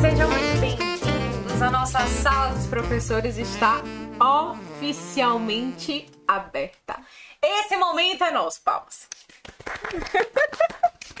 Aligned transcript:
sejam 0.00 0.30
muito 0.30 0.60
bem-vindos. 0.60 1.60
A 1.60 1.70
nossa 1.70 2.06
sala 2.06 2.54
dos 2.54 2.66
professores 2.66 3.36
está 3.36 3.82
oficialmente 4.18 6.10
aberta. 6.26 6.98
Esse 7.42 7.76
momento 7.76 8.24
é 8.24 8.30
nosso, 8.30 8.62
palmas. 8.62 9.06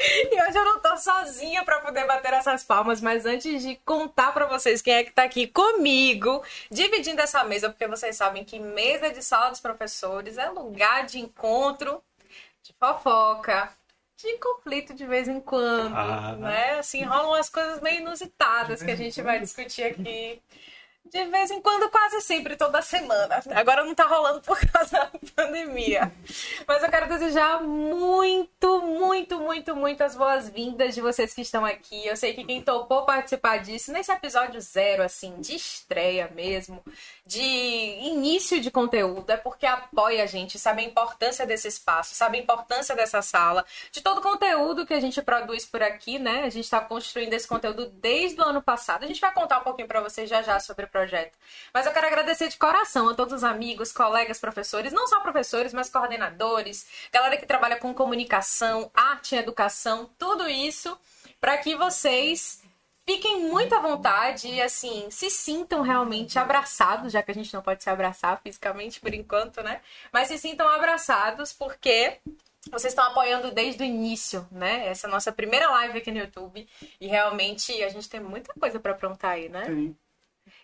E 0.02 0.42
hoje 0.42 0.56
eu 0.56 0.64
não 0.64 0.80
tô 0.80 0.96
sozinha 0.96 1.62
para 1.62 1.80
poder 1.80 2.06
bater 2.06 2.32
essas 2.32 2.64
palmas, 2.64 3.02
mas 3.02 3.26
antes 3.26 3.62
de 3.62 3.76
contar 3.84 4.32
para 4.32 4.46
vocês 4.46 4.80
quem 4.80 4.94
é 4.94 5.04
que 5.04 5.10
tá 5.10 5.24
aqui 5.24 5.46
comigo, 5.46 6.42
dividindo 6.70 7.20
essa 7.20 7.44
mesa, 7.44 7.68
porque 7.68 7.86
vocês 7.86 8.16
sabem 8.16 8.42
que 8.42 8.58
mesa 8.58 9.10
de 9.10 9.22
sala 9.22 9.50
dos 9.50 9.60
professores 9.60 10.38
é 10.38 10.48
lugar 10.48 11.04
de 11.04 11.20
encontro, 11.20 12.02
de 12.62 12.74
fofoca, 12.80 13.70
de 14.22 14.38
conflito 14.38 14.94
de 14.94 15.06
vez 15.06 15.28
em 15.28 15.40
quando, 15.40 15.94
Ah. 15.96 16.36
né? 16.36 16.78
Assim, 16.78 17.02
rolam 17.04 17.28
umas 17.30 17.48
coisas 17.48 17.80
meio 17.80 18.00
inusitadas 18.00 18.82
que 18.82 18.90
a 18.90 18.96
gente 18.96 19.20
vai 19.22 19.40
discutir 19.40 19.84
aqui. 19.84 20.40
De 21.10 21.24
vez 21.24 21.50
em 21.50 21.60
quando, 21.60 21.90
quase 21.90 22.20
sempre, 22.20 22.56
toda 22.56 22.80
semana. 22.80 23.42
Agora 23.52 23.82
não 23.82 23.94
tá 23.96 24.04
rolando 24.04 24.40
por 24.42 24.58
causa 24.70 24.92
da 24.92 25.10
pandemia. 25.34 26.12
Mas 26.68 26.82
eu 26.84 26.88
quero 26.88 27.08
desejar 27.08 27.60
muito, 27.60 28.80
muito, 28.82 29.40
muito, 29.40 29.74
muitas 29.74 30.14
boas-vindas 30.14 30.94
de 30.94 31.00
vocês 31.00 31.34
que 31.34 31.42
estão 31.42 31.64
aqui. 31.64 32.06
Eu 32.06 32.16
sei 32.16 32.32
que 32.32 32.44
quem 32.44 32.62
topou 32.62 33.04
participar 33.04 33.58
disso, 33.58 33.92
nesse 33.92 34.12
episódio 34.12 34.60
zero, 34.60 35.02
assim, 35.02 35.40
de 35.40 35.56
estreia 35.56 36.30
mesmo, 36.32 36.80
de 37.26 37.42
início 37.42 38.60
de 38.60 38.70
conteúdo, 38.70 39.30
é 39.30 39.36
porque 39.36 39.66
apoia 39.66 40.22
a 40.22 40.26
gente, 40.26 40.60
sabe 40.60 40.82
a 40.82 40.84
importância 40.84 41.44
desse 41.44 41.66
espaço, 41.66 42.14
sabe 42.14 42.38
a 42.38 42.40
importância 42.40 42.94
dessa 42.94 43.20
sala, 43.20 43.64
de 43.90 44.00
todo 44.00 44.18
o 44.18 44.22
conteúdo 44.22 44.86
que 44.86 44.94
a 44.94 45.00
gente 45.00 45.20
produz 45.22 45.66
por 45.66 45.82
aqui, 45.82 46.20
né? 46.20 46.44
A 46.44 46.50
gente 46.50 46.70
tá 46.70 46.80
construindo 46.80 47.32
esse 47.32 47.48
conteúdo 47.48 47.86
desde 47.86 48.40
o 48.40 48.44
ano 48.44 48.62
passado. 48.62 49.02
A 49.02 49.06
gente 49.08 49.20
vai 49.20 49.32
contar 49.32 49.58
um 49.58 49.64
pouquinho 49.64 49.88
para 49.88 50.00
vocês 50.00 50.30
já 50.30 50.40
já 50.42 50.60
sobre 50.60 50.84
o 50.84 50.88
projeto. 51.00 51.38
Mas 51.72 51.86
eu 51.86 51.92
quero 51.92 52.06
agradecer 52.06 52.48
de 52.48 52.58
coração 52.58 53.08
a 53.08 53.14
todos 53.14 53.32
os 53.32 53.44
amigos, 53.44 53.92
colegas, 53.92 54.38
professores, 54.38 54.92
não 54.92 55.06
só 55.06 55.20
professores, 55.20 55.72
mas 55.72 55.88
coordenadores, 55.88 56.86
galera 57.12 57.36
que 57.36 57.46
trabalha 57.46 57.76
com 57.76 57.94
comunicação, 57.94 58.90
arte 58.94 59.34
e 59.34 59.38
educação, 59.38 60.10
tudo 60.18 60.48
isso 60.48 60.98
para 61.40 61.56
que 61.56 61.74
vocês 61.74 62.62
fiquem 63.06 63.40
muito 63.40 63.74
à 63.74 63.80
vontade 63.80 64.46
e 64.46 64.60
assim, 64.60 65.10
se 65.10 65.30
sintam 65.30 65.80
realmente 65.80 66.38
abraçados, 66.38 67.12
já 67.12 67.22
que 67.22 67.30
a 67.30 67.34
gente 67.34 67.52
não 67.54 67.62
pode 67.62 67.82
se 67.82 67.88
abraçar 67.88 68.40
fisicamente 68.42 69.00
por 69.00 69.14
enquanto, 69.14 69.62
né? 69.62 69.80
Mas 70.12 70.28
se 70.28 70.38
sintam 70.38 70.68
abraçados 70.68 71.52
porque 71.52 72.18
vocês 72.70 72.92
estão 72.92 73.06
apoiando 73.06 73.50
desde 73.52 73.82
o 73.82 73.86
início, 73.86 74.46
né? 74.52 74.86
Essa 74.88 75.06
é 75.06 75.10
nossa 75.10 75.32
primeira 75.32 75.70
live 75.70 75.98
aqui 75.98 76.10
no 76.10 76.18
YouTube 76.18 76.68
e 77.00 77.06
realmente 77.06 77.82
a 77.82 77.88
gente 77.88 78.08
tem 78.08 78.20
muita 78.20 78.52
coisa 78.54 78.78
para 78.78 78.92
aprontar 78.92 79.32
aí, 79.32 79.48
né? 79.48 79.64
Sim. 79.64 79.96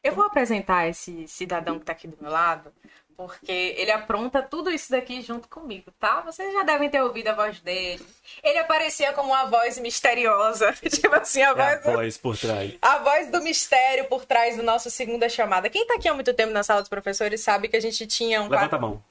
Eu 0.06 0.14
vou 0.14 0.24
apresentar 0.24 0.88
esse 0.88 1.26
cidadão 1.28 1.78
que 1.78 1.84
tá 1.84 1.92
aqui 1.92 2.06
do 2.08 2.16
meu 2.20 2.30
lado, 2.30 2.72
porque 3.16 3.74
ele 3.78 3.90
apronta 3.90 4.42
tudo 4.42 4.70
isso 4.70 4.90
daqui 4.90 5.22
junto 5.22 5.48
comigo, 5.48 5.90
tá? 5.98 6.20
Vocês 6.20 6.52
já 6.52 6.62
devem 6.62 6.88
ter 6.90 7.02
ouvido 7.02 7.28
a 7.28 7.32
voz 7.34 7.60
dele. 7.60 8.04
Ele 8.42 8.58
aparecia 8.58 9.12
como 9.12 9.30
uma 9.30 9.46
voz 9.46 9.78
misteriosa, 9.78 10.72
tipo 10.88 11.14
assim, 11.14 11.42
a 11.42 11.46
É 11.46 11.50
a 11.50 11.54
voz, 11.54 11.82
do, 11.82 11.92
voz 11.92 12.18
por 12.18 12.36
trás. 12.36 12.74
a 12.82 12.98
voz 12.98 13.30
do 13.30 13.40
mistério 13.42 14.04
por 14.06 14.24
trás 14.24 14.56
do 14.56 14.62
nosso 14.62 14.90
segunda 14.90 15.28
chamada. 15.28 15.70
Quem 15.70 15.86
tá 15.86 15.94
aqui 15.94 16.08
há 16.08 16.14
muito 16.14 16.32
tempo 16.34 16.52
na 16.52 16.62
sala 16.62 16.80
dos 16.80 16.88
professores 16.90 17.40
sabe 17.40 17.68
que 17.68 17.76
a 17.76 17.80
gente 17.80 18.06
tinha 18.06 18.40
um 18.42 18.48
Levanta 18.48 18.68
quadro, 18.70 18.76
a 18.76 18.80
mão. 18.90 19.04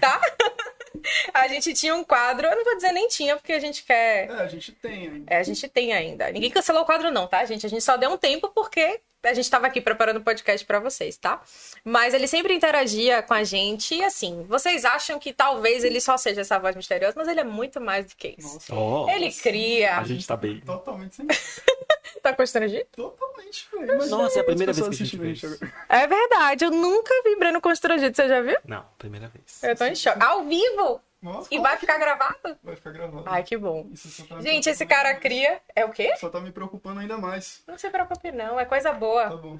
tá? 0.00 0.20
a 1.32 1.48
gente 1.48 1.72
tinha 1.72 1.94
um 1.94 2.04
quadro, 2.04 2.46
eu 2.46 2.56
não 2.56 2.64
vou 2.64 2.76
dizer 2.76 2.92
nem 2.92 3.08
tinha, 3.08 3.36
porque 3.36 3.52
a 3.52 3.60
gente 3.60 3.84
quer 3.84 4.28
É, 4.30 4.32
a 4.42 4.46
gente 4.48 4.72
tem 4.72 5.08
ainda. 5.08 5.34
é, 5.34 5.38
a 5.38 5.42
gente 5.42 5.68
tem 5.68 5.92
ainda. 5.94 6.30
Ninguém 6.30 6.50
cancelou 6.50 6.82
o 6.82 6.86
quadro, 6.86 7.10
não, 7.10 7.26
tá, 7.26 7.44
gente? 7.44 7.64
A 7.64 7.70
gente 7.70 7.82
só 7.82 7.96
deu 7.96 8.10
um 8.10 8.18
tempo 8.18 8.48
porque 8.54 9.00
a 9.22 9.34
gente 9.34 9.50
tava 9.50 9.66
aqui 9.66 9.80
preparando 9.80 10.18
o 10.18 10.22
podcast 10.22 10.64
pra 10.66 10.78
vocês, 10.78 11.16
tá? 11.16 11.40
Mas 11.84 12.14
ele 12.14 12.28
sempre 12.28 12.54
interagia 12.54 13.22
com 13.22 13.34
a 13.34 13.42
gente 13.42 13.94
e 13.94 14.04
assim, 14.04 14.44
vocês 14.48 14.84
acham 14.84 15.18
que 15.18 15.32
talvez 15.32 15.82
ele 15.84 16.00
só 16.00 16.16
seja 16.16 16.42
essa 16.42 16.58
voz 16.58 16.76
misteriosa, 16.76 17.14
mas 17.16 17.26
ele 17.28 17.40
é 17.40 17.44
muito 17.44 17.80
mais 17.80 18.06
do 18.06 18.16
que 18.16 18.34
isso. 18.38 18.54
Nossa, 18.54 18.74
Ó, 18.74 19.10
Ele 19.10 19.32
cria. 19.32 19.98
a 19.98 20.04
gente 20.04 20.26
tá 20.26 20.36
bem. 20.36 20.60
totalmente 20.60 21.16
sem 21.16 21.26
Tá 22.22 22.32
constrangido? 22.34 22.86
Totalmente, 22.92 23.68
velho. 23.72 24.06
Nossa, 24.08 24.38
é 24.38 24.42
a 24.42 24.44
primeira 24.44 24.72
vez 24.72 24.88
que 24.88 24.94
a 24.94 24.98
gente 25.06 25.16
fez. 25.18 25.44
agora. 25.44 25.72
É 25.88 26.06
verdade, 26.06 26.64
eu 26.64 26.70
nunca 26.70 27.12
vi 27.24 27.36
Breno 27.36 27.60
constrangido, 27.60 28.16
você 28.16 28.26
já 28.28 28.40
viu? 28.40 28.56
Não, 28.64 28.84
primeira 28.98 29.28
vez. 29.28 29.62
Eu 29.62 29.76
tô 29.76 29.84
em 29.84 29.94
choque. 29.94 30.22
Ao 30.22 30.44
vivo! 30.44 31.00
Nossa, 31.26 31.52
E 31.52 31.58
vai 31.58 31.76
ficar 31.76 31.98
gravado? 31.98 32.56
vai 32.62 32.76
ficar 32.76 32.92
gravado. 32.92 33.24
Ai, 33.26 33.42
que 33.42 33.56
bom. 33.56 33.90
Tá 34.28 34.40
Gente, 34.40 34.70
esse 34.70 34.86
cara 34.86 35.12
cria. 35.16 35.60
É 35.74 35.84
o 35.84 35.90
quê? 35.90 36.14
Só 36.18 36.30
tá 36.30 36.40
me 36.40 36.52
preocupando 36.52 37.00
ainda 37.00 37.18
mais. 37.18 37.64
Não 37.66 37.76
se 37.76 37.90
preocupe, 37.90 38.30
não. 38.30 38.60
É 38.60 38.64
coisa 38.64 38.92
boa. 38.92 39.28
Tá 39.28 39.36
bom. 39.36 39.58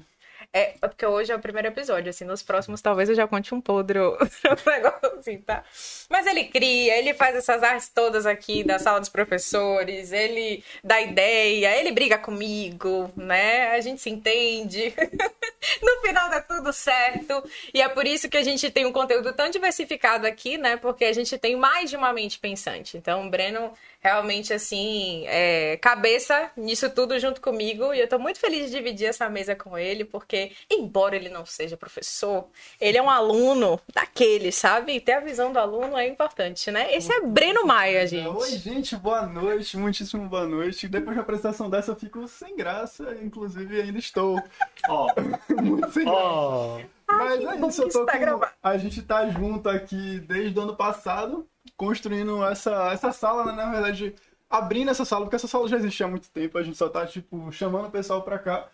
É, 0.53 0.75
porque 0.79 1.05
hoje 1.05 1.31
é 1.31 1.35
o 1.35 1.39
primeiro 1.39 1.67
episódio, 1.67 2.09
assim, 2.09 2.25
nos 2.25 2.41
próximos 2.41 2.81
talvez 2.81 3.09
eu 3.09 3.15
já 3.15 3.27
conte 3.27 3.53
um 3.53 3.61
podre 3.61 3.99
negócio 4.65 5.19
assim, 5.19 5.37
tá? 5.39 5.63
Mas 6.09 6.25
ele 6.25 6.45
cria, 6.45 6.97
ele 6.97 7.13
faz 7.13 7.35
essas 7.35 7.63
artes 7.63 7.89
todas 7.89 8.25
aqui 8.25 8.63
da 8.63 8.79
sala 8.79 8.99
dos 8.99 9.09
professores, 9.09 10.11
ele 10.11 10.63
dá 10.83 11.01
ideia, 11.01 11.77
ele 11.77 11.91
briga 11.91 12.17
comigo, 12.17 13.11
né? 13.15 13.71
A 13.71 13.81
gente 13.81 14.01
se 14.01 14.09
entende. 14.09 14.93
no 15.81 16.01
final 16.01 16.29
dá 16.29 16.41
tudo 16.41 16.71
certo. 16.71 17.43
E 17.73 17.81
é 17.81 17.89
por 17.89 18.05
isso 18.05 18.29
que 18.29 18.37
a 18.37 18.43
gente 18.43 18.69
tem 18.69 18.85
um 18.85 18.91
conteúdo 18.91 19.33
tão 19.33 19.49
diversificado 19.49 20.25
aqui, 20.25 20.57
né? 20.57 20.77
Porque 20.77 21.05
a 21.05 21.13
gente 21.13 21.37
tem 21.37 21.55
mais 21.55 21.89
de 21.89 21.97
uma 21.97 22.13
mente 22.13 22.39
pensante. 22.39 22.97
Então, 22.97 23.27
o 23.27 23.29
Breno 23.29 23.71
realmente, 23.99 24.53
assim, 24.53 25.25
é, 25.27 25.77
cabeça 25.77 26.51
nisso 26.55 26.89
tudo 26.89 27.19
junto 27.19 27.41
comigo. 27.41 27.93
E 27.93 27.99
eu 27.99 28.07
tô 28.07 28.19
muito 28.19 28.39
feliz 28.39 28.69
de 28.69 28.77
dividir 28.77 29.07
essa 29.07 29.29
mesa 29.29 29.55
com 29.55 29.77
ele, 29.77 30.05
porque, 30.05 30.51
embora 30.71 31.15
ele 31.15 31.29
não 31.29 31.45
seja 31.45 31.77
professor, 31.77 32.47
ele 32.79 32.97
é 32.97 33.01
um 33.01 33.09
aluno 33.09 33.79
daquele, 33.93 34.51
sabe? 34.51 34.93
E 34.93 35.01
ter 35.01 35.13
a 35.13 35.19
visão 35.19 35.51
do 35.51 35.59
aluno 35.59 35.97
é 35.97 36.07
importante, 36.07 36.71
né? 36.71 36.93
Esse 36.95 37.11
é 37.11 37.21
Breno 37.21 37.65
Maia, 37.65 38.05
gente. 38.07 38.27
Oi, 38.27 38.51
gente, 38.51 38.95
boa 38.95 39.25
noite. 39.25 39.77
Muitíssimo 39.77 40.27
boa 40.27 40.45
noite. 40.45 40.87
Depois 40.87 41.15
de 41.15 41.19
uma 41.19 41.23
apresentação 41.23 41.69
dessa, 41.69 41.91
eu 41.91 41.95
fico 41.95 42.27
sem 42.27 42.55
graça. 42.55 43.17
Inclusive, 43.21 43.81
ainda 43.81 43.99
estou 43.99 44.41
Ó, 44.87 45.07
muito 45.61 45.91
sem 45.91 46.05
graça. 46.05 46.87
Mas 47.09 47.39
que 47.39 47.45
é 47.47 47.55
isso, 47.55 47.81
eu 47.81 47.85
tô 47.85 47.87
isso 47.87 48.05
tá 48.05 48.19
com... 48.19 48.45
A 48.61 48.77
gente 48.77 49.01
tá 49.01 49.29
junto 49.29 49.69
aqui 49.69 50.19
desde 50.19 50.59
o 50.59 50.61
ano 50.61 50.75
passado, 50.75 51.47
construindo 51.77 52.43
essa, 52.43 52.91
essa 52.91 53.11
sala, 53.13 53.45
né? 53.45 53.51
Na 53.53 53.71
verdade, 53.71 54.15
abrindo 54.49 54.91
essa 54.91 55.05
sala, 55.05 55.25
porque 55.25 55.35
essa 55.35 55.47
sala 55.47 55.67
já 55.67 55.77
existia 55.77 56.05
há 56.05 56.09
muito 56.09 56.29
tempo, 56.29 56.57
a 56.57 56.63
gente 56.63 56.77
só 56.77 56.89
tá, 56.89 57.05
tipo, 57.05 57.51
chamando 57.51 57.87
o 57.87 57.91
pessoal 57.91 58.23
pra 58.23 58.39
cá 58.39 58.67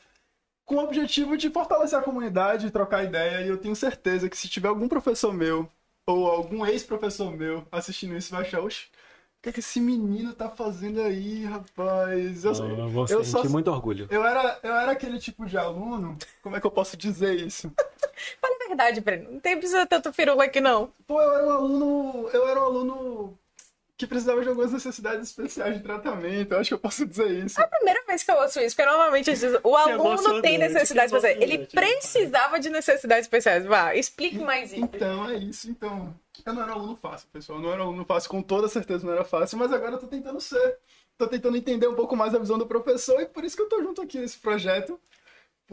com 0.66 0.76
o 0.76 0.84
objetivo 0.84 1.38
de 1.38 1.50
fortalecer 1.50 2.00
a 2.00 2.02
comunidade, 2.02 2.72
trocar 2.72 3.04
ideia, 3.04 3.46
e 3.46 3.50
eu 3.50 3.58
tenho 3.58 3.76
certeza 3.76 4.30
que 4.30 4.38
se 4.38 4.48
tiver 4.48 4.70
algum 4.70 4.88
professor 4.88 5.34
meu, 5.34 5.70
ou 6.08 6.28
algum 6.28 6.66
ex-professor 6.66 7.32
meu 7.36 7.68
assistindo 7.72 8.16
isso, 8.16 8.32
vai 8.32 8.42
achar, 8.42 8.62
oxe, 8.62 8.88
que, 9.44 9.50
é 9.50 9.52
que 9.52 9.60
esse 9.60 9.80
menino 9.80 10.34
tá 10.34 10.50
fazendo 10.50 11.02
aí, 11.02 11.44
rapaz? 11.46 12.46
Eu, 12.46 12.54
Eu 12.54 12.90
vou 12.90 13.04
eu 13.04 13.24
sentir 13.24 13.26
só- 13.48 13.50
muito 13.50 13.70
orgulho. 13.70 14.08
eu 14.10 14.26
era, 14.26 14.58
eu 14.64 14.74
era 14.74 14.92
aquele 14.94 15.20
tipo 15.20 15.46
de 15.46 15.58
aluno, 15.58 16.18
como 16.42 16.56
é 16.56 16.62
que 16.62 16.66
eu 16.66 16.72
posso 16.72 16.96
dizer 16.98 17.36
isso? 17.36 17.72
Fala 18.40 18.56
a 18.56 18.68
verdade, 18.68 19.02
Breno. 19.02 19.32
Não 19.34 19.40
tem 19.40 19.58
precisa 19.58 19.86
tanto 19.86 20.14
firula 20.14 20.46
aqui, 20.46 20.62
não. 20.62 20.92
Pô, 21.06 21.22
eu 21.22 21.34
era 21.34 21.46
um 21.48 21.52
aluno. 21.52 22.30
Eu 22.30 22.48
era 22.48 22.60
um 22.62 22.66
aluno 22.66 23.38
que 24.04 24.08
precisava 24.08 24.42
de 24.42 24.50
algumas 24.50 24.72
necessidades 24.72 25.30
especiais 25.30 25.76
de 25.78 25.84
tratamento. 25.84 26.54
Eu 26.54 26.60
acho 26.60 26.70
que 26.70 26.74
eu 26.74 26.80
posso 26.80 27.06
dizer 27.06 27.46
isso. 27.46 27.60
É 27.60 27.64
a 27.64 27.68
primeira 27.68 28.04
vez 28.06 28.24
que 28.24 28.32
eu 28.32 28.36
ouço 28.36 28.60
isso, 28.60 28.76
porque 28.76 28.90
normalmente 28.90 29.32
o 29.64 29.76
aluno 29.76 30.42
tem 30.42 30.58
necessidades 30.58 31.12
que 31.12 31.18
especiais. 31.18 31.42
Ele 31.42 31.56
emocionante. 31.56 31.76
precisava 31.76 32.60
de 32.60 32.70
necessidades 32.70 33.26
especiais. 33.26 33.66
Vá, 33.66 33.96
explique 33.96 34.40
mais 34.40 34.74
isso. 34.74 34.84
Então, 34.84 35.30
é 35.30 35.38
isso. 35.38 35.70
Então, 35.70 36.14
eu 36.46 36.54
não 36.54 36.64
era 36.64 36.72
um 36.72 36.80
aluno 36.80 36.96
fácil, 37.02 37.28
pessoal. 37.32 37.60
Eu 37.60 37.64
não 37.64 37.72
era 37.72 37.84
um 37.84 37.88
aluno 37.88 38.06
fácil, 38.06 38.30
com 38.30 38.42
toda 38.42 38.68
certeza 38.68 39.06
não 39.06 39.14
era 39.14 39.24
fácil, 39.24 39.58
mas 39.58 39.72
agora 39.72 39.94
eu 39.94 40.00
tô 40.00 40.08
tentando 40.08 40.40
ser. 40.42 40.78
Tô 41.18 41.28
tentando 41.28 41.56
entender 41.56 41.88
um 41.88 41.96
pouco 41.96 42.16
mais 42.16 42.34
a 42.34 42.40
visão 42.40 42.58
do 42.58 42.66
professor 42.66 43.22
e 43.22 43.26
por 43.26 43.44
isso 43.44 43.56
que 43.56 43.62
eu 43.62 43.70
tô 43.70 43.82
junto 43.82 44.02
aqui 44.02 44.18
nesse 44.20 44.38
projeto. 44.38 45.00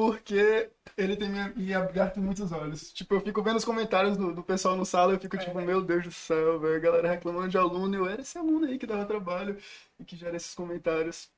Porque 0.01 0.71
ele 0.97 1.15
tem 1.15 1.29
me, 1.29 1.53
me 1.55 1.75
aberto 1.75 2.23
muitos 2.23 2.51
olhos. 2.53 2.91
Tipo, 2.91 3.17
eu 3.17 3.21
fico 3.21 3.43
vendo 3.43 3.59
os 3.59 3.67
comentários 3.67 4.17
do, 4.17 4.33
do 4.35 4.43
pessoal 4.43 4.75
no 4.75 4.87
sala 4.87 5.13
eu 5.13 5.21
fico 5.21 5.37
tipo, 5.37 5.61
meu 5.61 5.83
Deus 5.83 6.05
do 6.05 6.11
céu, 6.11 6.59
velho. 6.59 6.77
A 6.77 6.79
galera 6.79 7.11
reclamando 7.11 7.51
de 7.51 7.59
aluno. 7.59 7.95
Eu 7.95 8.09
era 8.09 8.23
esse 8.23 8.39
aluno 8.39 8.65
aí 8.65 8.79
que 8.79 8.87
dava 8.87 9.05
trabalho 9.05 9.59
e 9.99 10.05
que 10.07 10.17
gera 10.17 10.35
esses 10.35 10.55
comentários. 10.55 11.29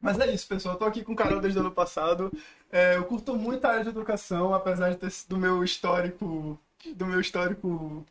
Mas 0.00 0.16
é 0.20 0.32
isso, 0.32 0.46
pessoal. 0.46 0.76
Eu 0.76 0.78
tô 0.78 0.84
aqui 0.84 1.02
com 1.02 1.12
o 1.12 1.16
Carol 1.16 1.40
desde 1.40 1.58
o 1.58 1.62
ano 1.62 1.72
passado. 1.72 2.32
É, 2.70 2.94
eu 2.94 3.04
curto 3.04 3.34
muito 3.34 3.64
a 3.64 3.70
área 3.70 3.82
de 3.82 3.88
educação, 3.88 4.54
apesar 4.54 4.90
de 4.90 4.96
ter 4.96 5.10
do 5.28 5.36
meu 5.36 5.64
histórico. 5.64 6.56
Do 6.94 7.06
meu 7.06 7.18
histórico. 7.18 8.06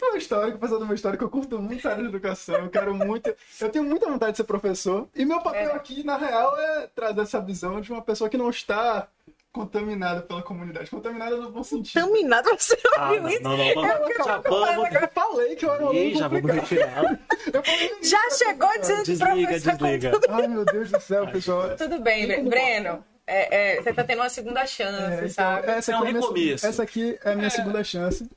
Meu 0.00 0.16
histórico, 0.16 0.58
apesar 0.58 0.78
do 0.78 0.86
meu 0.86 0.94
histórico, 0.94 1.24
eu 1.24 1.28
curto 1.28 1.58
muito 1.60 1.88
a 1.88 1.90
área 1.90 2.04
de 2.04 2.08
educação. 2.08 2.54
Eu 2.54 2.70
quero 2.70 2.94
muito. 2.94 3.34
Eu 3.60 3.68
tenho 3.68 3.84
muita 3.84 4.08
vontade 4.08 4.30
de 4.30 4.36
ser 4.36 4.44
professor. 4.44 5.08
E 5.12 5.24
meu 5.24 5.40
papel 5.42 5.70
É. 5.70 5.74
aqui, 5.74 6.04
na 6.04 6.16
real, 6.16 6.56
é 6.56 6.86
trazer 6.86 7.22
essa 7.22 7.40
visão 7.40 7.80
de 7.80 7.90
uma 7.90 8.00
pessoa 8.00 8.30
que 8.30 8.38
não 8.38 8.48
está 8.48 9.08
contaminada 9.52 10.22
pela 10.22 10.42
comunidade. 10.42 10.90
Contaminada 10.90 11.36
no 11.36 11.50
bom 11.50 11.62
sentido. 11.62 12.00
Contaminado, 12.02 12.50
você 12.56 12.78
Ah, 12.96 13.06
ouviu 13.08 13.22
não, 13.22 13.28
isso? 13.30 13.42
não, 13.42 13.56
não, 13.56 13.74
vamos. 13.74 14.16
Já 14.16 14.36
vamos. 14.38 14.92
Eu 14.94 15.08
falei 15.08 15.56
que 15.56 15.64
eu 15.66 15.72
era 15.74 15.84
um 15.84 15.88
aluno 15.88 16.14
já 16.16 16.28
vamos 16.28 16.50
retirar. 16.52 17.20
Eu 17.52 17.62
Já 18.02 18.30
chegou 18.30 18.68
dizendo 18.78 18.98
que 19.04 19.12
Desliga, 19.12 19.48
professor 19.48 19.72
desliga. 19.76 20.20
Ai, 20.28 20.46
meu 20.46 20.64
Deus 20.64 20.90
do 20.90 21.00
céu, 21.00 21.26
pessoal. 21.28 21.74
Tudo 21.76 22.00
bem, 22.00 22.44
Breno. 22.48 23.04
É, 23.26 23.76
é, 23.76 23.82
você 23.82 23.92
tá 23.92 24.04
tendo 24.04 24.18
uma 24.20 24.28
segunda 24.28 24.66
chance, 24.66 25.00
É, 25.02 25.16
então, 25.18 25.28
sabe? 25.30 25.68
essa, 25.70 25.92
É 25.92 25.96
um 25.96 26.00
minha- 26.00 26.12
recomeço. 26.20 26.66
essa 26.66 26.82
aqui 26.82 27.18
é 27.24 27.32
a 27.32 27.36
minha 27.36 27.48
segunda 27.50 27.82
chance 27.84 28.28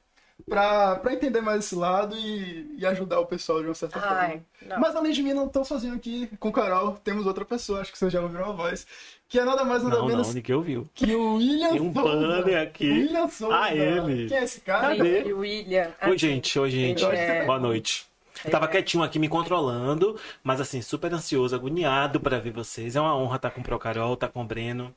pra, 0.48 0.96
pra 0.98 1.14
entender 1.14 1.42
mais 1.42 1.66
esse 1.66 1.76
lado 1.76 2.16
e, 2.16 2.76
e 2.78 2.86
ajudar 2.86 3.20
o 3.20 3.26
pessoal 3.26 3.60
de 3.62 3.68
uma 3.68 3.74
certa 3.74 4.00
Ai, 4.00 4.28
forma. 4.30 4.46
não. 4.62 4.80
Mas 4.80 4.96
além 4.96 5.12
de 5.12 5.24
mim, 5.24 5.34
não 5.34 5.50
tô 5.50 5.66
sozinho 5.66 5.96
aqui 5.96 6.30
com 6.40 6.52
Carol, 6.52 6.94
temos 7.04 7.26
outra 7.26 7.44
pessoa, 7.44 7.82
acho 7.82 7.92
que 7.92 7.98
você 7.98 8.10
já 8.10 8.22
ouviu 8.22 8.46
a 8.46 8.52
voz, 8.52 8.86
que 9.34 9.40
é 9.40 9.44
nada 9.46 9.64
mais 9.66 9.82
nada 9.82 9.98
Não, 9.98 10.06
menos 10.06 10.28
não, 10.28 10.34
ninguém 10.36 10.56
ouviu. 10.56 10.88
que 10.94 11.16
o 11.16 11.38
William 11.38 11.72
Tem 11.72 11.82
um 11.82 11.92
Souza. 11.92 12.08
banner 12.08 12.62
aqui. 12.62 12.88
William 12.88 13.28
Souza. 13.28 13.60
Ah, 13.60 13.76
ele. 13.76 14.28
Quem 14.28 14.38
é 14.38 14.44
esse 14.44 14.62
cara? 14.62 14.96
Cadê? 14.96 15.34
William. 15.34 15.92
Oi, 16.08 16.18
gente, 16.20 16.60
oi, 16.60 16.70
gente. 16.70 17.04
É. 17.04 17.44
Boa 17.44 17.60
noite. 17.60 18.06
Eu 18.46 18.52
tava 18.52 18.68
quietinho 18.68 19.02
aqui 19.04 19.18
me 19.18 19.28
controlando, 19.28 20.20
mas 20.44 20.62
assim, 20.62 20.84
super 20.84 21.12
ansioso, 21.12 21.56
agoniado 21.56 22.20
pra 22.20 22.38
ver 22.38 22.52
vocês. 22.52 22.96
É 22.96 23.02
uma 23.02 23.18
honra 23.18 23.38
estar 23.38 23.50
com 23.50 23.62
o 23.62 23.64
Procarol, 23.64 24.14
estar 24.14 24.28
com 24.28 24.44
o 24.44 24.46
Breno. 24.46 24.94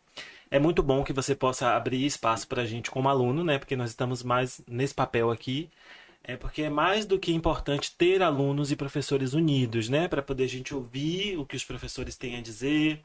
É 0.51 0.59
muito 0.59 0.83
bom 0.83 1.03
que 1.03 1.15
você 1.15 1.35
possa 1.35 1.71
abrir 1.75 2.05
espaço 2.05 2.47
pra 2.47 2.67
gente 2.67 2.91
como 2.91 3.09
aluno, 3.09 3.43
né? 3.43 3.59
Porque 3.59 3.75
nós 3.75 3.89
estamos 3.89 4.23
mais 4.23 4.61
nesse 4.69 4.93
papel 4.95 5.31
aqui. 5.31 5.71
É 6.23 6.37
porque 6.37 6.61
é 6.61 6.69
mais 6.69 7.07
do 7.07 7.19
que 7.19 7.33
importante 7.33 7.91
ter 7.97 8.23
alunos 8.23 8.71
e 8.71 8.77
professores 8.77 9.33
unidos, 9.33 9.89
né? 9.89 10.09
Para 10.09 10.21
poder 10.21 10.45
a 10.45 10.49
gente 10.49 10.75
ouvir 10.75 11.39
o 11.39 11.47
que 11.47 11.57
os 11.57 11.65
professores 11.65 12.17
têm 12.19 12.37
a 12.37 12.43
dizer, 12.43 13.01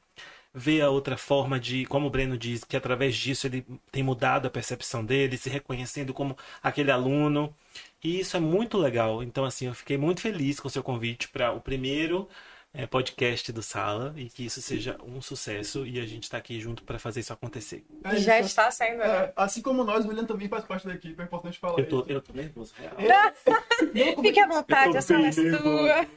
ver 0.54 0.82
a 0.82 0.90
outra 0.90 1.18
forma 1.18 1.60
de, 1.60 1.86
como 1.86 2.08
o 2.08 2.10
Breno 2.10 2.38
diz, 2.38 2.64
que 2.64 2.76
através 2.78 3.16
disso 3.16 3.48
ele 3.48 3.66
tem 3.92 4.04
mudado 4.04 4.48
a 4.48 4.52
percepção 4.52 5.06
dele, 5.06 5.38
se 5.38 5.50
reconhecendo 5.50 6.14
como 6.14 6.38
aquele 6.62 6.92
aluno. 6.92 7.56
E 8.04 8.20
isso 8.20 8.36
é 8.38 8.40
muito 8.40 8.78
legal. 8.78 9.24
Então, 9.24 9.46
assim, 9.46 9.68
eu 9.68 9.74
fiquei 9.74 9.98
muito 9.98 10.22
feliz 10.22 10.60
com 10.60 10.68
o 10.68 10.72
seu 10.72 10.84
convite 10.84 11.30
para 11.30 11.52
o 11.54 11.62
primeiro 11.62 12.28
eh, 12.74 12.88
podcast 12.88 13.52
do 13.52 13.62
Sala 13.62 14.14
e 14.16 14.30
que 14.30 14.46
isso 14.46 14.62
seja 14.62 14.98
um 15.04 15.22
sucesso 15.22 15.86
e 15.86 16.00
a 16.00 16.06
gente 16.06 16.24
está 16.24 16.38
aqui 16.38 16.60
junto 16.60 16.84
para 16.84 16.98
fazer 16.98 17.20
isso 17.20 17.34
acontecer. 17.34 17.84
É 18.04 18.16
Já 18.16 18.40
isso. 18.40 18.50
está 18.50 18.72
saindo, 18.72 19.00
né? 19.00 19.06
É, 19.08 19.34
assim 19.36 19.62
como 19.62 19.84
nós, 19.84 20.06
o 20.06 20.08
William 20.10 20.26
também 20.26 20.48
faz 20.48 20.64
parte 20.64 20.88
da 20.88 20.94
equipe, 20.94 21.20
é 21.22 21.26
importante 21.26 21.60
falar 21.60 21.80
Eu 21.80 21.88
tô, 21.88 22.00
isso. 22.02 22.12
eu 22.12 22.22
tô 22.22 22.34
nervoso, 22.34 22.74
real. 22.78 22.94
Fique 24.22 24.40
à 24.40 24.48
vontade, 24.48 24.98
a 24.98 25.02
sala 25.02 25.28
é 25.28 25.32
sua. 25.32 26.08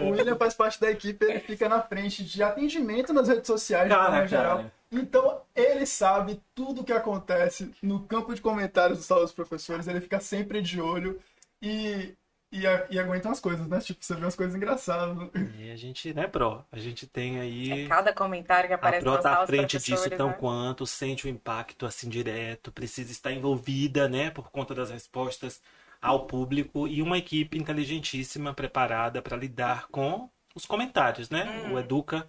O. 0.00 0.10
William 0.10 0.36
faz 0.36 0.54
parte 0.54 0.80
da 0.80 0.90
equipe, 0.90 1.24
ele 1.24 1.40
fica 1.40 1.68
na 1.68 1.82
frente 1.82 2.24
de 2.24 2.42
atendimento 2.42 3.12
nas 3.12 3.28
redes 3.28 3.46
sociais, 3.46 3.88
de 3.88 3.94
Cara, 3.94 4.04
forma 4.04 4.16
cara. 4.16 4.28
geral. 4.28 4.70
Então, 4.90 5.42
ele 5.54 5.84
sabe 5.84 6.40
tudo 6.54 6.80
o 6.80 6.84
que 6.84 6.92
acontece 6.92 7.70
no 7.82 8.00
campo 8.04 8.34
de 8.34 8.40
comentários 8.40 8.98
do 8.98 9.04
Sala 9.04 9.22
dos 9.22 9.32
Professores, 9.32 9.86
ele 9.86 10.00
fica 10.00 10.18
sempre 10.20 10.62
de 10.62 10.80
olho 10.80 11.20
e, 11.60 12.14
e, 12.52 12.66
a- 12.66 12.86
e 12.90 12.98
aguenta 12.98 13.28
umas 13.28 13.40
coisas, 13.40 13.66
né? 13.68 13.80
Tipo, 13.80 14.04
você 14.04 14.14
vê 14.14 14.22
umas 14.24 14.36
coisas 14.36 14.54
engraçadas. 14.56 15.16
E 15.50 15.70
a 15.70 15.76
gente, 15.76 16.12
né, 16.12 16.26
Pro? 16.26 16.64
A 16.70 16.78
gente 16.78 17.06
tem 17.06 17.38
aí. 17.40 17.84
É 17.84 17.88
cada 17.88 18.12
comentário 18.12 18.68
que 18.68 18.74
A 18.74 18.76
aparece 18.78 19.04
Pro 19.04 19.12
na 19.12 19.22
tá 19.22 19.42
à 19.42 19.46
frente 19.46 19.78
disso 19.78 20.10
tão 20.10 20.28
né? 20.28 20.34
quanto, 20.34 20.86
sente 20.86 21.26
o 21.26 21.28
impacto 21.28 21.86
assim 21.86 22.08
direto, 22.08 22.70
precisa 22.72 23.10
estar 23.12 23.32
envolvida, 23.32 24.08
né, 24.08 24.30
por 24.30 24.50
conta 24.50 24.74
das 24.74 24.90
respostas 24.90 25.60
ao 26.00 26.26
público 26.26 26.86
e 26.86 27.02
uma 27.02 27.18
equipe 27.18 27.58
inteligentíssima 27.58 28.54
preparada 28.54 29.20
para 29.20 29.36
lidar 29.36 29.88
com 29.88 30.30
os 30.54 30.64
comentários, 30.64 31.28
né? 31.30 31.44
Hum. 31.68 31.72
O 31.72 31.78
Educa, 31.78 32.28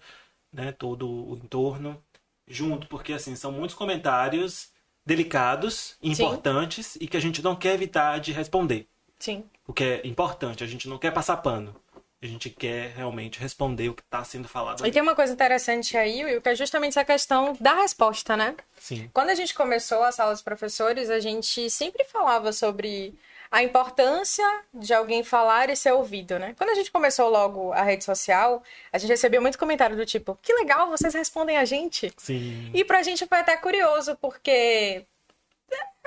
né, 0.51 0.71
todo 0.71 1.07
o 1.09 1.35
entorno 1.37 2.03
junto, 2.47 2.87
porque 2.87 3.13
assim, 3.13 3.35
são 3.35 3.51
muitos 3.51 3.75
comentários 3.75 4.71
delicados, 5.05 5.97
importantes 6.01 6.95
e 6.97 7.07
que 7.07 7.17
a 7.17 7.19
gente 7.19 7.41
não 7.43 7.55
quer 7.55 7.75
evitar 7.75 8.19
de 8.19 8.31
responder. 8.31 8.87
Sim. 9.19 9.43
O 9.67 9.73
que 9.73 9.83
é 9.83 10.07
importante, 10.07 10.63
a 10.63 10.67
gente 10.67 10.87
não 10.87 10.97
quer 10.97 11.11
passar 11.11 11.37
pano. 11.37 11.75
A 12.21 12.25
gente 12.25 12.49
quer 12.49 12.91
realmente 12.95 13.39
responder 13.39 13.87
o 13.87 13.93
que 13.93 14.01
está 14.01 14.21
sendo 14.25 14.47
falado. 14.47 14.81
E 14.81 14.83
ali. 14.83 14.91
tem 14.91 15.01
uma 15.01 15.15
coisa 15.15 15.31
interessante 15.31 15.95
aí, 15.95 16.25
Will, 16.25 16.41
que 16.41 16.49
é 16.49 16.55
justamente 16.55 16.91
essa 16.91 17.05
questão 17.05 17.55
da 17.61 17.75
resposta, 17.75 18.35
né? 18.35 18.55
Sim. 18.77 19.09
Quando 19.13 19.29
a 19.29 19.35
gente 19.35 19.53
começou 19.53 20.03
a 20.03 20.11
sala 20.11 20.33
dos 20.33 20.41
professores, 20.41 21.09
a 21.09 21.19
gente 21.19 21.69
sempre 21.69 22.03
falava 22.03 22.51
sobre 22.51 23.17
a 23.51 23.63
importância 23.63 24.45
de 24.73 24.93
alguém 24.93 25.23
falar 25.23 25.69
e 25.69 25.75
ser 25.75 25.91
ouvido, 25.91 26.37
né? 26.37 26.53
Quando 26.57 26.69
a 26.69 26.75
gente 26.75 26.91
começou 26.91 27.29
logo 27.29 27.71
a 27.73 27.81
rede 27.81 28.03
social, 28.03 28.61
a 28.91 28.97
gente 28.97 29.09
recebeu 29.09 29.41
muito 29.41 29.57
comentário 29.57 29.95
do 29.95 30.05
tipo, 30.05 30.37
que 30.41 30.53
legal, 30.53 30.89
vocês 30.89 31.13
respondem 31.13 31.57
a 31.57 31.65
gente. 31.65 32.11
Sim. 32.17 32.69
E 32.73 32.83
pra 32.83 33.01
gente 33.01 33.25
foi 33.25 33.39
até 33.39 33.57
curioso, 33.57 34.15
porque 34.21 35.05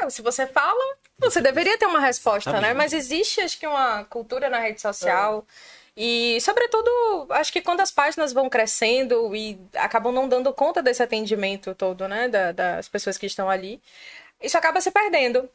se 0.08 0.22
você 0.22 0.46
fala, 0.46 0.96
você 1.18 1.40
deveria 1.40 1.78
ter 1.78 1.86
uma 1.86 2.00
resposta, 2.00 2.50
né? 2.52 2.58
Exatamente. 2.58 2.76
Mas 2.78 2.92
existe, 2.92 3.40
acho 3.40 3.58
que, 3.58 3.66
uma 3.66 4.04
cultura 4.04 4.48
na 4.50 4.58
rede 4.58 4.80
social. 4.80 5.46
E, 5.96 6.40
sobretudo, 6.40 6.90
acho 7.30 7.52
que 7.52 7.60
quando 7.60 7.80
as 7.80 7.90
páginas 7.90 8.32
vão 8.32 8.48
crescendo 8.48 9.36
e 9.36 9.60
acabam 9.76 10.12
não 10.12 10.26
dando 10.28 10.52
conta 10.52 10.82
desse 10.82 11.02
atendimento 11.02 11.74
todo, 11.74 12.08
né? 12.08 12.28
da- 12.28 12.52
das 12.52 12.88
pessoas 12.88 13.18
que 13.18 13.26
estão 13.26 13.50
ali, 13.50 13.80
isso 14.40 14.56
acaba 14.56 14.80
se 14.80 14.90
perdendo. 14.90 15.48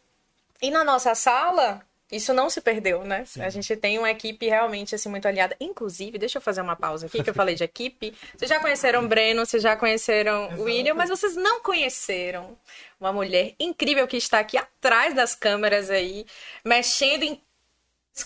E 0.62 0.70
na 0.72 0.84
nossa 0.84 1.14
sala, 1.16 1.82
isso 2.12 2.34
não 2.34 2.50
se 2.50 2.62
perdeu, 2.62 3.04
né? 3.04 3.24
Sim. 3.26 3.42
A 3.42 3.50
gente 3.50 3.76
tem 3.76 3.98
uma 4.00 4.10
equipe 4.10 4.48
realmente 4.48 4.96
assim 4.96 5.10
muito 5.10 5.28
aliada. 5.28 5.56
Inclusive, 5.60 6.18
deixa 6.18 6.38
eu 6.38 6.42
fazer 6.42 6.62
uma 6.62 6.76
pausa 6.76 7.06
aqui, 7.08 7.22
que 7.24 7.30
eu 7.30 7.34
falei 7.34 7.54
de 7.56 7.64
equipe. 7.64 8.14
Vocês 8.38 8.48
já 8.50 8.60
conheceram 8.60 9.04
o 9.04 9.08
Breno, 9.08 9.46
vocês 9.46 9.62
já 9.62 9.76
conheceram 9.76 10.50
o 10.58 10.64
William, 10.64 10.94
mas 10.94 11.10
vocês 11.10 11.36
não 11.36 11.60
conheceram 11.62 12.58
uma 13.00 13.12
mulher 13.12 13.54
incrível 13.60 14.08
que 14.08 14.16
está 14.18 14.40
aqui 14.40 14.58
atrás 14.58 15.14
das 15.14 15.36
câmeras 15.36 15.90
aí, 15.90 16.26
mexendo 16.64 17.24
em 17.24 17.42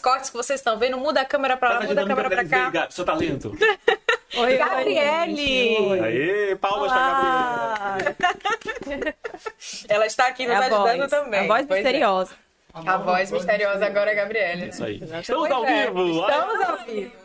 cortes 0.02 0.30
que 0.30 0.38
vocês 0.38 0.60
estão 0.60 0.78
vendo. 0.78 0.98
Muda 0.98 1.22
a 1.22 1.26
câmera 1.26 1.58
pra 1.58 1.70
lá, 1.70 1.80
Tá 1.80 1.88
muda 1.88 2.04
a 2.04 2.08
câmera 2.08 2.30
verem, 2.30 2.48
cá. 2.48 2.70
Gabi, 2.70 2.94
seu 2.94 3.04
talento. 3.04 3.52
Oi, 4.38 4.58
Gabriele! 4.58 6.00
Aê, 6.02 6.56
palmas 6.56 6.90
pra 6.92 7.98
Gabriela. 8.00 9.16
Ela 9.90 10.06
está 10.06 10.28
aqui 10.28 10.46
nos 10.48 10.54
É 10.56 10.58
a 10.58 10.60
ajudando 10.68 10.98
voz, 11.00 11.10
também. 11.12 11.40
a 11.42 11.48
voz 11.48 11.66
Pois 11.68 11.80
é. 11.80 11.84
misteriosa. 11.84 12.41
A 12.74 12.98
voz 12.98 13.32
misteriosa 13.32 13.86
agora 13.86 14.12
é 14.12 14.14
a 14.14 14.16
Gabriele. 14.16 14.70
Isso 14.70 14.84
aí. 14.84 15.00
Pois 15.00 15.12
Estamos 15.12 15.52
ao 15.52 15.66
é, 15.66 15.86
vivo. 15.86 16.22
Estamos 16.22 16.62
ao 16.62 16.86
vivo. 16.86 17.21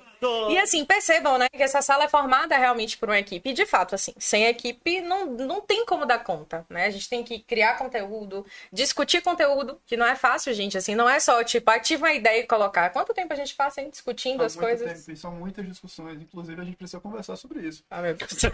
E 0.50 0.58
assim, 0.58 0.84
percebam, 0.84 1.38
né, 1.38 1.48
que 1.48 1.62
essa 1.62 1.82
sala 1.82 2.04
é 2.04 2.08
formada 2.08 2.56
realmente 2.56 2.96
por 2.96 3.08
uma 3.08 3.18
equipe. 3.18 3.50
E 3.50 3.52
de 3.52 3.66
fato, 3.66 3.94
assim, 3.94 4.12
sem 4.18 4.44
equipe 4.46 5.00
não, 5.00 5.26
não 5.26 5.60
tem 5.60 5.84
como 5.84 6.06
dar 6.06 6.18
conta, 6.20 6.64
né? 6.68 6.86
A 6.86 6.90
gente 6.90 7.08
tem 7.08 7.22
que 7.22 7.38
criar 7.40 7.76
conteúdo, 7.78 8.44
discutir 8.72 9.20
conteúdo, 9.22 9.78
que 9.86 9.96
não 9.96 10.06
é 10.06 10.16
fácil, 10.16 10.52
gente. 10.54 10.76
Assim, 10.78 10.94
não 10.94 11.08
é 11.08 11.20
só, 11.20 11.42
tipo, 11.44 11.70
ativa 11.70 12.06
uma 12.06 12.12
ideia 12.12 12.40
e 12.40 12.46
colocar. 12.46 12.90
Quanto 12.90 13.12
tempo 13.14 13.32
a 13.32 13.36
gente 13.36 13.54
passa 13.54 13.80
hein, 13.80 13.90
discutindo 13.90 14.38
Faz 14.38 14.52
as 14.52 14.56
muito 14.56 14.66
coisas? 14.68 14.98
tempo, 15.04 15.12
e 15.12 15.16
são 15.16 15.32
muitas 15.32 15.66
discussões, 15.66 16.20
inclusive 16.20 16.60
a 16.60 16.64
gente 16.64 16.76
precisa 16.76 17.00
conversar 17.00 17.36
sobre 17.36 17.60
isso. 17.60 17.84
Ah, 17.90 18.00
meu 18.02 18.14
Deus. 18.14 18.30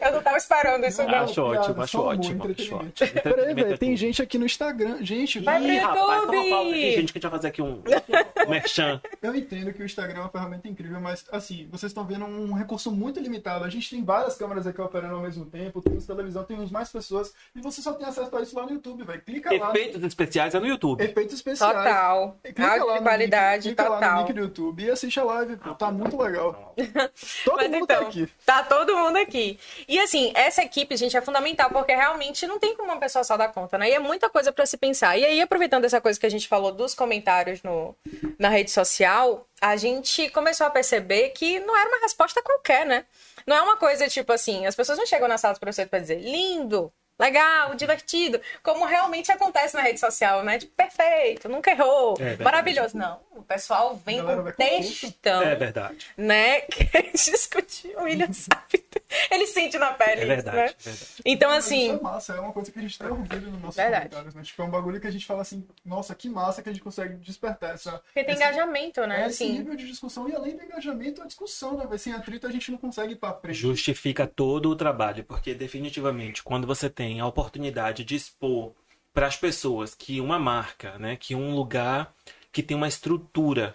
Eu 0.00 0.12
não 0.12 0.22
tava 0.22 0.36
esperando 0.38 0.86
isso, 0.86 1.02
não. 1.02 1.14
Acho 1.14 1.42
ótimo, 1.42 1.82
acho 1.82 2.00
ótimo, 2.00 2.42
acho 2.44 2.50
entretenimento. 2.50 3.04
ótimo. 3.04 3.22
Peraí, 3.22 3.54
velho, 3.54 3.78
tem 3.78 3.96
gente 3.96 4.22
aqui 4.22 4.38
no 4.38 4.46
Instagram. 4.46 4.98
Gente, 5.02 5.40
Vai 5.40 5.60
pro 5.62 5.76
rapaz, 5.78 5.98
uma 6.00 6.26
pausa 6.26 6.36
YouTube. 6.36 6.70
aqui, 6.70 6.92
gente, 6.92 7.12
que 7.12 7.18
a 7.18 7.20
gente 7.20 7.22
vai 7.22 7.30
fazer 7.30 7.48
aqui 7.48 7.62
um 7.62 7.82
merchan. 8.60 9.00
eu 9.22 9.34
entendo 9.34 9.72
que 9.72 9.82
o 9.82 9.86
Instagram 9.86 10.18
é 10.18 10.22
uma 10.22 10.28
ferramenta 10.28 10.68
incrível, 10.68 11.00
mas 11.00 11.24
assim, 11.30 11.68
vocês 11.70 11.90
estão 11.90 12.04
vendo 12.04 12.24
um 12.24 12.52
recurso 12.52 12.90
muito 12.90 13.20
limitado. 13.20 13.64
A 13.64 13.70
gente 13.70 13.88
tem 13.90 14.04
várias 14.04 14.36
câmeras 14.36 14.66
aqui 14.66 14.80
operando 14.80 15.14
ao 15.14 15.22
mesmo 15.22 15.44
tempo, 15.46 15.80
temos 15.82 16.06
televisão, 16.06 16.44
temos 16.44 16.70
mais 16.70 16.88
pessoas, 16.88 17.32
e 17.54 17.60
você 17.60 17.80
só 17.82 17.92
tem 17.92 18.06
acesso 18.06 18.34
a 18.36 18.42
isso 18.42 18.56
lá 18.56 18.64
no 18.64 18.72
YouTube, 18.72 19.04
velho. 19.04 19.22
Clica 19.22 19.56
lá. 19.56 19.70
Efeitos 19.70 20.02
especiais 20.02 20.54
é 20.54 20.60
no 20.60 20.66
YouTube. 20.66 21.02
Efeitos 21.02 21.34
especiais. 21.34 21.76
Total. 21.76 22.36
Clica 22.42 22.66
Áudio 22.66 22.86
lá 22.86 22.98
de 22.98 23.02
qualidade, 23.02 23.68
link, 23.68 23.76
clica 23.76 23.88
lá 23.88 23.96
no 23.96 24.02
total. 24.02 24.18
link 24.20 24.32
do 24.32 24.40
YouTube 24.40 24.82
e 24.82 24.90
assiste 24.90 25.20
a 25.20 25.24
live, 25.24 25.56
pô. 25.56 25.74
Tá 25.74 25.90
muito 25.90 26.16
legal. 26.20 26.74
Todo 27.44 27.56
Mas 27.56 27.70
mundo 27.70 27.84
então, 27.84 28.02
tá 28.02 28.08
aqui. 28.08 28.28
tá 28.44 28.62
todo 28.62 28.96
mundo 28.96 29.16
aqui. 29.16 29.58
E 29.88 29.98
assim, 29.98 30.32
essa 30.34 30.62
equipe, 30.62 30.96
gente, 30.96 31.16
é 31.16 31.20
fundamental, 31.20 31.70
porque 31.70 31.94
realmente 31.94 32.46
não 32.46 32.58
tem 32.58 32.76
como 32.76 32.90
uma 32.90 32.98
pessoa 32.98 33.24
só 33.24 33.36
dar 33.36 33.48
conta, 33.48 33.78
né? 33.78 33.90
E 33.90 33.94
é 33.94 33.98
muita 33.98 34.28
coisa 34.28 34.52
pra 34.52 34.66
se 34.66 34.76
pensar. 34.76 35.16
E 35.16 35.24
aí, 35.24 35.40
aproveitando 35.40 35.84
essa 35.84 36.00
coisa 36.00 36.18
que 36.18 36.26
a 36.26 36.30
gente 36.30 36.48
falou 36.48 36.72
dos 36.72 36.94
comentários 36.94 37.62
no, 37.62 37.94
na 38.38 38.45
rede 38.48 38.70
social, 38.70 39.46
a 39.60 39.76
gente 39.76 40.28
começou 40.30 40.66
a 40.66 40.70
perceber 40.70 41.30
que 41.30 41.60
não 41.60 41.76
era 41.76 41.88
uma 41.88 42.00
resposta 42.00 42.42
qualquer, 42.42 42.84
né? 42.86 43.04
Não 43.46 43.56
é 43.56 43.62
uma 43.62 43.76
coisa 43.76 44.08
tipo 44.08 44.32
assim, 44.32 44.66
as 44.66 44.74
pessoas 44.74 44.98
não 44.98 45.06
chegam 45.06 45.28
na 45.28 45.38
sala 45.38 45.54
do 45.54 45.60
professor 45.60 45.86
pra 45.88 45.98
dizer 45.98 46.20
lindo. 46.20 46.92
Legal, 47.18 47.74
divertido, 47.74 48.38
como 48.62 48.84
realmente 48.84 49.32
acontece 49.32 49.74
na 49.74 49.80
rede 49.80 49.98
social, 49.98 50.44
né? 50.44 50.58
Tipo, 50.58 50.72
perfeito, 50.74 51.48
nunca 51.48 51.70
errou, 51.70 52.14
É 52.20 52.36
maravilhoso. 52.44 52.94
Não, 52.94 53.18
o 53.34 53.42
pessoal 53.42 53.96
vem 54.04 54.22
com 54.22 54.50
textão 54.52 55.40
É 55.40 55.54
verdade. 55.54 56.08
né? 56.14 56.60
Que 56.68 57.10
discutir, 57.14 57.96
o 57.96 58.02
William 58.02 58.30
sabe. 58.34 58.84
Ele 59.30 59.46
sente 59.46 59.78
na 59.78 59.92
pele 59.92 60.22
É 60.22 60.26
verdade. 60.26 60.56
né? 60.56 60.62
é 60.64 60.66
verdade. 60.82 61.06
Então, 61.24 61.50
Mas 61.50 61.64
assim, 61.64 61.84
Isso 61.86 61.98
é 61.98 62.00
massa, 62.02 62.32
é 62.34 62.40
uma 62.40 62.52
coisa 62.52 62.70
que 62.72 62.78
a 62.78 62.82
gente 62.82 62.98
tem 62.98 63.08
orgulho 63.08 63.50
nos 63.50 63.60
nossos 63.62 63.76
Verdade. 63.76 64.08
comentários, 64.08 64.34
né? 64.34 64.42
Tipo, 64.42 64.62
é 64.62 64.64
um 64.64 64.70
bagulho 64.70 65.00
que 65.00 65.06
a 65.06 65.10
gente 65.10 65.26
fala 65.26 65.42
assim, 65.42 65.66
nossa, 65.84 66.14
que 66.14 66.28
massa 66.28 66.62
que 66.62 66.68
a 66.68 66.72
gente 66.72 66.82
consegue 66.82 67.16
despertar 67.16 67.74
essa. 67.74 67.92
porque 67.92 68.24
tem 68.24 68.34
esse- 68.34 68.42
engajamento, 68.42 69.06
né? 69.06 69.22
é, 69.22 69.26
esse 69.26 69.44
Assim, 69.44 69.52
nível 69.58 69.76
de 69.76 69.86
discussão, 69.86 70.28
e 70.28 70.34
além 70.34 70.56
do 70.56 70.62
engajamento, 70.62 71.22
a 71.22 71.26
discussão, 71.26 71.76
né? 71.76 71.98
Sem 71.98 72.12
atrito 72.12 72.46
a 72.46 72.50
gente 72.50 72.70
não 72.70 72.78
consegue 72.78 73.12
ir 73.14 73.16
pra 73.16 73.32
frente. 73.34 73.56
Justifica 73.56 74.26
todo 74.26 74.70
o 74.70 74.76
trabalho, 74.76 75.24
porque 75.24 75.54
definitivamente, 75.54 76.42
quando 76.42 76.66
você 76.66 76.88
tem 76.90 77.20
a 77.20 77.26
oportunidade 77.26 78.04
de 78.04 78.14
expor 78.14 78.72
para 79.12 79.26
as 79.26 79.36
pessoas 79.36 79.94
que 79.94 80.20
uma 80.20 80.38
marca, 80.38 80.98
né, 80.98 81.16
que 81.16 81.34
um 81.34 81.54
lugar 81.54 82.12
que 82.52 82.62
tem 82.62 82.76
uma 82.76 82.88
estrutura 82.88 83.74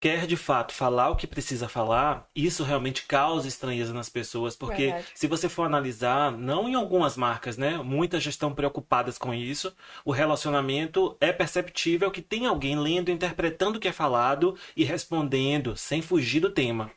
quer 0.00 0.26
de 0.26 0.36
fato 0.36 0.72
falar 0.72 1.10
o 1.10 1.16
que 1.16 1.26
precisa 1.26 1.68
falar, 1.68 2.28
isso 2.34 2.62
realmente 2.62 3.04
causa 3.06 3.48
estranheza 3.48 3.92
nas 3.92 4.08
pessoas, 4.08 4.56
porque 4.56 4.86
Verdade. 4.86 5.06
se 5.14 5.26
você 5.26 5.48
for 5.48 5.64
analisar, 5.64 6.32
não 6.32 6.68
em 6.68 6.74
algumas 6.74 7.16
marcas, 7.16 7.56
né? 7.56 7.78
Muitas 7.78 8.22
já 8.22 8.30
estão 8.30 8.54
preocupadas 8.54 9.18
com 9.18 9.34
isso. 9.34 9.74
O 10.04 10.12
relacionamento 10.12 11.16
é 11.20 11.32
perceptível 11.32 12.10
que 12.10 12.22
tem 12.22 12.46
alguém 12.46 12.78
lendo, 12.78 13.10
interpretando 13.10 13.76
o 13.76 13.80
que 13.80 13.88
é 13.88 13.92
falado 13.92 14.56
e 14.76 14.84
respondendo 14.84 15.76
sem 15.76 16.00
fugir 16.00 16.40
do 16.40 16.50
tema. 16.50 16.90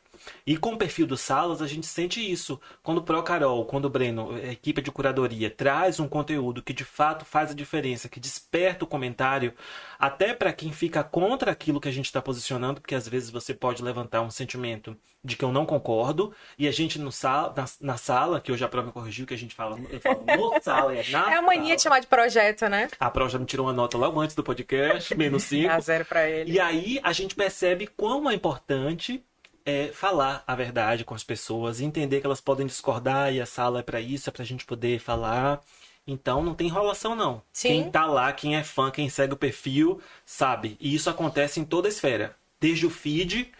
E 0.46 0.56
com 0.56 0.72
o 0.74 0.78
perfil 0.78 1.06
do 1.06 1.16
Salas, 1.16 1.62
a 1.62 1.66
gente 1.66 1.86
sente 1.86 2.20
isso. 2.20 2.60
Quando 2.82 2.98
o 2.98 3.02
Pro 3.02 3.22
Carol, 3.22 3.64
quando 3.64 3.86
o 3.86 3.90
Breno, 3.90 4.32
a 4.34 4.52
equipe 4.52 4.80
de 4.82 4.90
curadoria, 4.90 5.50
traz 5.50 6.00
um 6.00 6.08
conteúdo 6.08 6.62
que 6.62 6.72
de 6.72 6.84
fato 6.84 7.24
faz 7.24 7.50
a 7.50 7.54
diferença, 7.54 8.08
que 8.08 8.20
desperta 8.20 8.84
o 8.84 8.88
comentário, 8.88 9.54
até 9.98 10.34
para 10.34 10.52
quem 10.52 10.72
fica 10.72 11.02
contra 11.04 11.50
aquilo 11.52 11.80
que 11.80 11.88
a 11.88 11.92
gente 11.92 12.06
está 12.06 12.20
posicionando, 12.20 12.80
porque 12.80 12.94
às 12.94 13.06
vezes 13.08 13.30
você 13.30 13.54
pode 13.54 13.82
levantar 13.82 14.20
um 14.22 14.30
sentimento 14.30 14.96
de 15.24 15.36
que 15.36 15.44
eu 15.44 15.52
não 15.52 15.64
concordo, 15.64 16.32
e 16.58 16.66
a 16.66 16.72
gente 16.72 16.98
no 16.98 17.12
sala, 17.12 17.54
na, 17.56 17.64
na 17.80 17.96
sala, 17.96 18.40
que 18.40 18.50
eu 18.50 18.56
já 18.56 18.68
me 18.68 18.90
corrigiu, 18.90 19.24
que 19.24 19.34
a 19.34 19.38
gente 19.38 19.54
fala, 19.54 19.78
eu 19.90 20.00
falo 20.00 20.24
no 20.26 20.54
sala, 20.60 20.96
é 20.96 21.04
na 21.10 21.32
É 21.32 21.36
a 21.36 21.42
mania 21.42 21.62
sala. 21.62 21.76
de 21.76 21.82
chamar 21.82 22.00
de 22.00 22.06
projeto, 22.08 22.68
né? 22.68 22.88
A 22.98 23.08
Pro 23.10 23.28
já 23.28 23.38
me 23.38 23.46
tirou 23.46 23.66
uma 23.66 23.72
nota 23.72 23.96
logo 23.96 24.20
antes 24.20 24.34
do 24.34 24.42
podcast, 24.42 25.16
menos 25.16 25.44
5. 25.44 25.68
Dá 25.68 25.78
zero 25.80 26.04
pra 26.04 26.28
ele. 26.28 26.50
E 26.52 26.58
aí 26.58 26.98
a 27.02 27.12
gente 27.12 27.34
percebe 27.36 27.86
quão 27.86 28.28
é 28.28 28.34
importante 28.34 29.24
é, 29.64 29.88
falar 29.88 30.42
a 30.46 30.54
verdade 30.54 31.04
com 31.04 31.14
as 31.14 31.24
pessoas, 31.24 31.80
entender 31.80 32.20
que 32.20 32.26
elas 32.26 32.40
podem 32.40 32.66
discordar 32.66 33.32
e 33.32 33.40
a 33.40 33.46
sala 33.46 33.80
é 33.80 33.82
pra 33.82 34.00
isso, 34.00 34.28
é 34.28 34.32
pra 34.32 34.44
gente 34.44 34.64
poder 34.64 34.98
falar. 34.98 35.60
Então 36.06 36.42
não 36.42 36.54
tem 36.54 36.66
enrolação, 36.66 37.14
não. 37.14 37.42
Sim. 37.52 37.68
Quem 37.68 37.90
tá 37.90 38.06
lá, 38.06 38.32
quem 38.32 38.56
é 38.56 38.64
fã, 38.64 38.90
quem 38.90 39.08
segue 39.08 39.34
o 39.34 39.36
perfil, 39.36 40.00
sabe. 40.26 40.76
E 40.80 40.94
isso 40.94 41.08
acontece 41.08 41.60
em 41.60 41.64
toda 41.64 41.88
a 41.88 41.90
esfera. 41.90 42.36
Desde 42.60 42.86
o 42.86 42.90
feed 42.90 43.52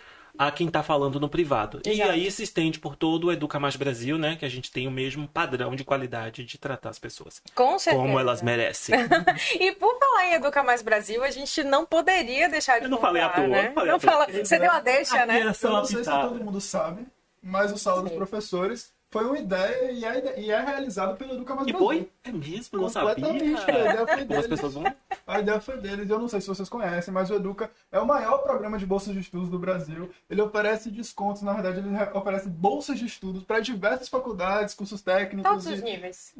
a 0.46 0.52
quem 0.52 0.68
tá 0.68 0.82
falando 0.82 1.18
no 1.20 1.28
privado. 1.28 1.80
E 1.84 1.90
Exato. 1.90 2.10
aí 2.10 2.30
se 2.30 2.42
estende 2.42 2.78
por 2.78 2.96
todo 2.96 3.26
o 3.26 3.32
Educa 3.32 3.58
Mais 3.60 3.76
Brasil, 3.76 4.16
né? 4.18 4.36
Que 4.36 4.44
a 4.44 4.48
gente 4.48 4.70
tem 4.70 4.86
o 4.86 4.90
mesmo 4.90 5.26
padrão 5.28 5.74
de 5.74 5.84
qualidade 5.84 6.44
de 6.44 6.58
tratar 6.58 6.90
as 6.90 6.98
pessoas. 6.98 7.42
Com 7.54 7.78
certeza. 7.78 8.04
Como 8.04 8.18
elas 8.18 8.42
merecem. 8.42 8.94
E 9.58 9.72
por 9.72 9.98
falar 9.98 10.26
em 10.26 10.34
Educa 10.34 10.62
Mais 10.62 10.82
Brasil, 10.82 11.22
a 11.22 11.30
gente 11.30 11.62
não 11.64 11.84
poderia 11.86 12.48
deixar 12.48 12.78
de 12.78 12.84
Eu 12.84 12.90
não 12.90 12.98
falei 12.98 13.22
à 13.22 13.28
contar, 13.28 13.42
toa, 13.42 13.48
né? 13.48 13.62
não 13.68 13.72
falei 13.74 13.88
à 13.90 13.92
Não 13.92 13.98
toa. 14.00 14.10
fala... 14.12 14.26
Você 14.44 14.58
deu 14.58 14.70
a 14.70 14.80
deixa, 14.80 15.26
né? 15.26 15.34
Aqui 15.42 15.64
é 15.64 15.68
Eu 15.68 15.70
não 15.72 15.84
sei 15.84 16.04
se 16.04 16.10
todo 16.10 16.44
mundo 16.44 16.60
sabe, 16.60 17.06
mas 17.42 17.72
o 17.72 17.78
Sala 17.78 18.02
dos. 18.02 18.12
Professores 18.12 18.91
foi 19.12 19.24
uma 19.26 19.38
ideia 19.38 19.92
e 19.92 20.04
é, 20.04 20.40
e 20.40 20.50
é 20.50 20.60
realizado 20.60 21.16
pelo 21.16 21.34
Educa 21.34 21.54
Mais 21.54 21.68
E 21.68 21.72
foi? 21.72 22.08
É 22.24 22.32
mesmo? 22.32 22.78
Eu 22.78 22.80
não 22.82 22.88
sabia. 22.88 23.14
Completamente, 23.14 23.70
a 23.70 23.78
ideia 23.78 24.06
foi 24.06 24.06
Como 24.06 24.20
as 24.20 24.26
deles. 24.26 24.46
pessoas 24.48 24.74
vão. 24.74 24.84
A 25.26 25.38
ideia 25.40 25.60
foi 25.60 25.76
deles, 25.76 26.08
eu 26.10 26.18
não 26.18 26.28
sei 26.28 26.40
se 26.40 26.48
vocês 26.48 26.68
conhecem, 26.68 27.12
mas 27.12 27.30
o 27.30 27.34
Educa 27.34 27.70
é 27.92 27.98
o 28.00 28.06
maior 28.06 28.38
programa 28.38 28.78
de 28.78 28.86
bolsas 28.86 29.12
de 29.14 29.20
estudos 29.20 29.48
do 29.50 29.58
Brasil. 29.58 30.10
Ele 30.28 30.40
oferece 30.40 30.90
descontos, 30.90 31.42
na 31.42 31.52
verdade, 31.52 31.78
ele 31.78 31.90
re- 31.90 32.10
oferece 32.14 32.48
bolsas 32.48 32.98
de 32.98 33.04
estudos 33.06 33.44
para 33.44 33.60
diversas 33.60 34.08
faculdades, 34.08 34.74
cursos 34.74 35.02
técnicos 35.02 35.48
Todos 35.50 35.66
os 35.66 35.78
e, 35.78 35.82
níveis. 35.82 36.34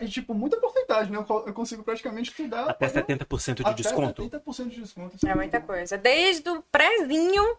e, 0.00 0.08
tipo, 0.08 0.32
muita 0.32 0.56
porcentagem, 0.56 1.12
né? 1.12 1.18
Eu 1.18 1.24
co- 1.24 1.44
Eu 1.46 1.52
consigo 1.52 1.82
praticamente 1.82 2.30
estudar 2.30 2.70
Até 2.70 2.88
70% 2.88 3.56
de 3.56 3.62
até 3.62 3.74
desconto. 3.74 4.22
70% 4.22 4.68
de 4.70 4.80
desconto. 4.80 5.16
É 5.26 5.34
muita 5.34 5.60
coisa. 5.60 5.98
Desde 5.98 6.48
o 6.48 6.62
prézinho 6.72 7.56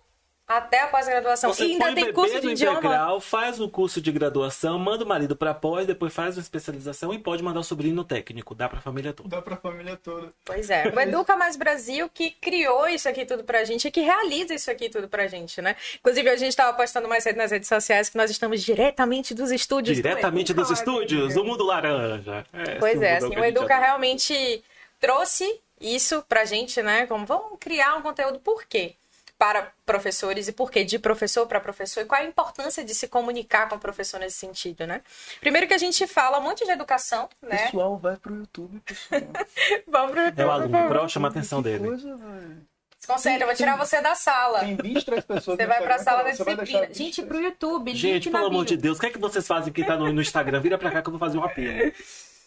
até 0.57 0.81
a 0.81 0.87
pós-graduação. 0.87 1.53
Você 1.53 1.65
E 1.65 1.71
ainda 1.73 1.93
tem 1.93 2.11
curso 2.13 2.39
de 2.39 2.49
idioma. 2.49 2.79
integral, 2.79 3.19
faz 3.21 3.59
o 3.59 3.69
curso 3.69 4.01
de 4.01 4.11
graduação, 4.11 4.77
manda 4.79 5.03
o 5.03 5.07
marido 5.07 5.35
pra 5.35 5.53
pós, 5.53 5.85
depois 5.87 6.13
faz 6.13 6.37
uma 6.37 6.41
especialização 6.41 7.13
e 7.13 7.19
pode 7.19 7.43
mandar 7.43 7.59
o 7.59 7.63
sobrinho 7.63 7.95
no 7.95 8.03
técnico. 8.03 8.53
Dá 8.55 8.67
pra 8.69 8.79
família 8.81 9.13
toda. 9.13 9.29
Dá 9.29 9.41
pra 9.41 9.55
família 9.57 9.97
toda. 10.01 10.33
Pois 10.45 10.69
é. 10.69 10.91
O 10.95 10.99
Educa 10.99 11.35
Mais 11.35 11.55
Brasil 11.55 12.09
que 12.13 12.31
criou 12.31 12.87
isso 12.87 13.07
aqui 13.07 13.25
tudo 13.25 13.43
pra 13.43 13.63
gente 13.63 13.87
e 13.87 13.91
que 13.91 14.01
realiza 14.01 14.53
isso 14.53 14.69
aqui 14.69 14.89
tudo 14.89 15.07
pra 15.07 15.27
gente, 15.27 15.61
né? 15.61 15.75
Inclusive, 15.99 16.29
a 16.29 16.35
gente 16.35 16.55
tava 16.55 16.75
postando 16.75 17.07
mais 17.07 17.23
cedo 17.23 17.37
nas 17.37 17.51
redes 17.51 17.67
sociais 17.69 18.09
que 18.09 18.17
nós 18.17 18.29
estamos 18.31 18.61
diretamente 18.61 19.33
dos 19.33 19.51
estúdios. 19.51 19.97
do 19.97 20.01
Diretamente 20.01 20.51
Educa 20.51 20.67
dos 20.67 20.77
estúdios, 20.79 21.23
Brasil. 21.25 21.41
o 21.41 21.45
mundo 21.45 21.63
laranja. 21.65 22.45
É, 22.53 22.75
Pois 22.75 23.01
é, 23.01 23.15
mundo 23.19 23.25
assim, 23.33 23.39
o 23.39 23.43
a 23.43 23.47
Educa 23.47 23.77
realmente 23.77 24.63
trouxe 24.99 25.59
isso 25.79 26.23
pra 26.29 26.45
gente, 26.45 26.81
né? 26.81 27.05
Como 27.07 27.25
vamos 27.25 27.57
criar 27.59 27.95
um 27.95 28.01
conteúdo 28.01 28.39
por 28.39 28.63
quê? 28.65 28.93
Para 29.41 29.71
professores 29.87 30.47
e 30.47 30.51
por 30.51 30.69
quê? 30.69 30.83
De 30.83 30.99
professor 30.99 31.47
para 31.47 31.59
professor 31.59 32.01
e 32.01 32.05
qual 32.05 32.21
a 32.21 32.23
importância 32.23 32.85
de 32.85 32.93
se 32.93 33.07
comunicar 33.07 33.67
com 33.67 33.75
o 33.75 33.79
professor 33.79 34.19
nesse 34.19 34.37
sentido, 34.37 34.85
né? 34.85 35.01
Primeiro 35.39 35.67
que 35.67 35.73
a 35.73 35.79
gente 35.79 36.05
fala 36.05 36.39
muito 36.39 36.63
de 36.63 36.69
educação, 36.69 37.27
né? 37.41 37.57
Pessoal, 37.65 37.97
vai 37.97 38.17
pro 38.17 38.35
YouTube, 38.35 38.79
pessoal. 38.81 39.21
Vamos 39.87 40.11
pro 40.11 40.19
É 40.19 40.23
o 40.25 40.27
YouTube. 40.27 40.49
aluno, 40.51 40.87
pro, 40.87 41.09
chama 41.09 41.27
a 41.29 41.31
atenção 41.31 41.63
Que 41.63 41.69
dele. 41.69 41.87
coisa, 41.87 42.15
velho. 42.17 42.67
Conselho, 43.07 43.41
eu 43.41 43.47
vou 43.47 43.55
tirar 43.55 43.75
você 43.77 43.99
da 43.99 44.13
sala. 44.13 44.59
Tem 44.59 44.75
23 44.75 45.25
pessoas 45.25 45.57
Você 45.57 45.65
vai 45.65 45.81
pra 45.81 45.97
sala 45.97 46.21
da 46.23 46.29
disciplina. 46.29 46.63
Gente, 46.93 47.21
23. 47.21 47.27
pro 47.27 47.41
YouTube. 47.41 47.95
Gente, 47.95 48.29
pelo 48.29 48.45
amor 48.45 48.63
de 48.63 48.77
Deus, 48.77 48.99
o 48.99 49.01
que 49.01 49.07
é 49.07 49.09
que 49.09 49.17
vocês 49.17 49.47
fazem 49.47 49.73
que 49.73 49.83
tá 49.83 49.97
no, 49.97 50.13
no 50.13 50.21
Instagram? 50.21 50.59
Vira 50.61 50.77
pra 50.77 50.91
cá 50.91 51.01
que 51.01 51.07
eu 51.07 51.13
vou 51.13 51.19
fazer 51.19 51.39
um 51.39 51.43
apelo. 51.43 51.91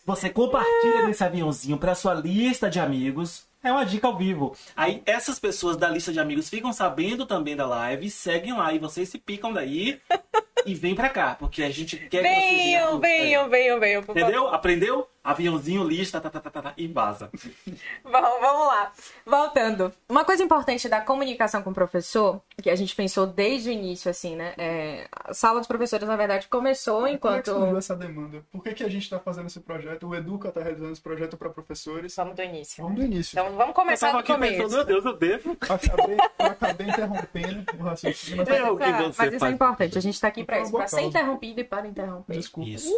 Você 0.06 0.30
compartilha 0.30 1.08
nesse 1.08 1.24
aviãozinho 1.24 1.76
pra 1.76 1.96
sua 1.96 2.14
lista 2.14 2.70
de 2.70 2.78
amigos. 2.78 3.52
É 3.64 3.72
uma 3.72 3.86
dica 3.86 4.06
ao 4.06 4.16
vivo. 4.16 4.54
Aí 4.76 5.02
essas 5.06 5.38
pessoas 5.38 5.76
da 5.76 5.88
lista 5.88 6.12
de 6.12 6.20
amigos 6.20 6.50
ficam 6.50 6.70
sabendo 6.70 7.24
também 7.24 7.56
da 7.56 7.66
live, 7.66 8.10
seguem 8.10 8.52
lá 8.52 8.72
e 8.74 8.78
vocês 8.78 9.08
se 9.08 9.18
picam 9.18 9.54
daí 9.54 9.98
e 10.66 10.74
vêm 10.74 10.94
pra 10.94 11.08
cá, 11.08 11.34
porque 11.34 11.62
a 11.62 11.70
gente 11.70 11.96
quer 11.96 12.22
que 12.22 12.28
vocês 12.28 12.54
Venham, 12.54 13.00
venham, 13.00 13.48
venham, 13.48 13.80
venham, 13.80 14.02
por 14.02 14.14
favor. 14.14 14.20
Entendeu? 14.20 14.48
Aprendeu? 14.48 15.08
Aviãozinho, 15.24 15.82
lista, 15.84 16.20
tá, 16.20 16.28
tá, 16.28 16.38
tá, 16.38 16.50
tá, 16.50 16.62
tá, 16.62 16.74
e 16.76 16.86
vaza. 16.86 17.30
Bom, 18.04 18.40
vamos 18.40 18.66
lá. 18.66 18.92
Voltando. 19.24 19.90
Uma 20.06 20.22
coisa 20.22 20.42
importante 20.42 20.86
da 20.86 21.00
comunicação 21.00 21.62
com 21.62 21.70
o 21.70 21.74
professor, 21.74 22.42
que 22.62 22.68
a 22.68 22.76
gente 22.76 22.94
pensou 22.94 23.26
desde 23.26 23.70
o 23.70 23.72
início, 23.72 24.10
assim, 24.10 24.36
né? 24.36 24.52
É, 24.58 25.08
a 25.10 25.32
sala 25.32 25.60
dos 25.60 25.66
professores, 25.66 26.06
na 26.06 26.14
verdade, 26.14 26.46
começou 26.48 26.96
Como 26.96 27.06
é 27.06 27.10
que 27.10 27.16
enquanto. 27.16 27.76
essa 27.78 27.96
demanda? 27.96 28.44
Por 28.52 28.62
que, 28.62 28.74
que 28.74 28.84
a 28.84 28.88
gente 28.88 29.04
está 29.04 29.18
fazendo 29.18 29.46
esse 29.46 29.60
projeto? 29.60 30.06
O 30.06 30.14
Educa 30.14 30.48
está 30.48 30.60
realizando 30.60 30.92
esse 30.92 31.00
projeto 31.00 31.38
para 31.38 31.48
professores. 31.48 32.14
Vamos 32.16 32.36
do 32.36 32.42
início. 32.42 32.82
Vamos 32.84 32.98
do 32.98 33.04
início. 33.06 33.38
Então 33.38 33.53
vamos 33.54 33.68
Eu 33.68 33.74
começar 33.74 34.06
tava 34.08 34.18
do 34.18 34.20
aqui 34.22 34.32
começo. 34.32 34.56
pensando, 34.56 34.74
meu 34.76 34.84
Deus, 34.84 35.04
eu 35.04 35.16
devo. 35.16 35.56
Acabei, 35.60 36.16
eu 36.38 36.46
acabei 36.46 36.86
interrompendo 36.88 37.64
o 37.78 37.82
raciocínio. 37.82 38.44
Mas 38.46 38.48
Eu- 38.58 38.78
Tá, 38.78 38.92
você 38.92 39.02
mas 39.02 39.12
isso 39.14 39.22
é 39.36 39.38
faz? 39.38 39.54
importante. 39.54 39.98
A 39.98 40.00
gente 40.00 40.20
tá 40.20 40.28
aqui 40.28 40.44
pra 40.44 40.56
Por 40.56 40.62
isso, 40.62 40.72
pra 40.72 40.88
favor, 40.88 41.00
ser 41.00 41.02
interrompido 41.06 41.60
e 41.60 41.64
para 41.64 41.86
interromper. 41.86 42.32
Desculpa. 42.36 42.68
Isso. 42.70 42.90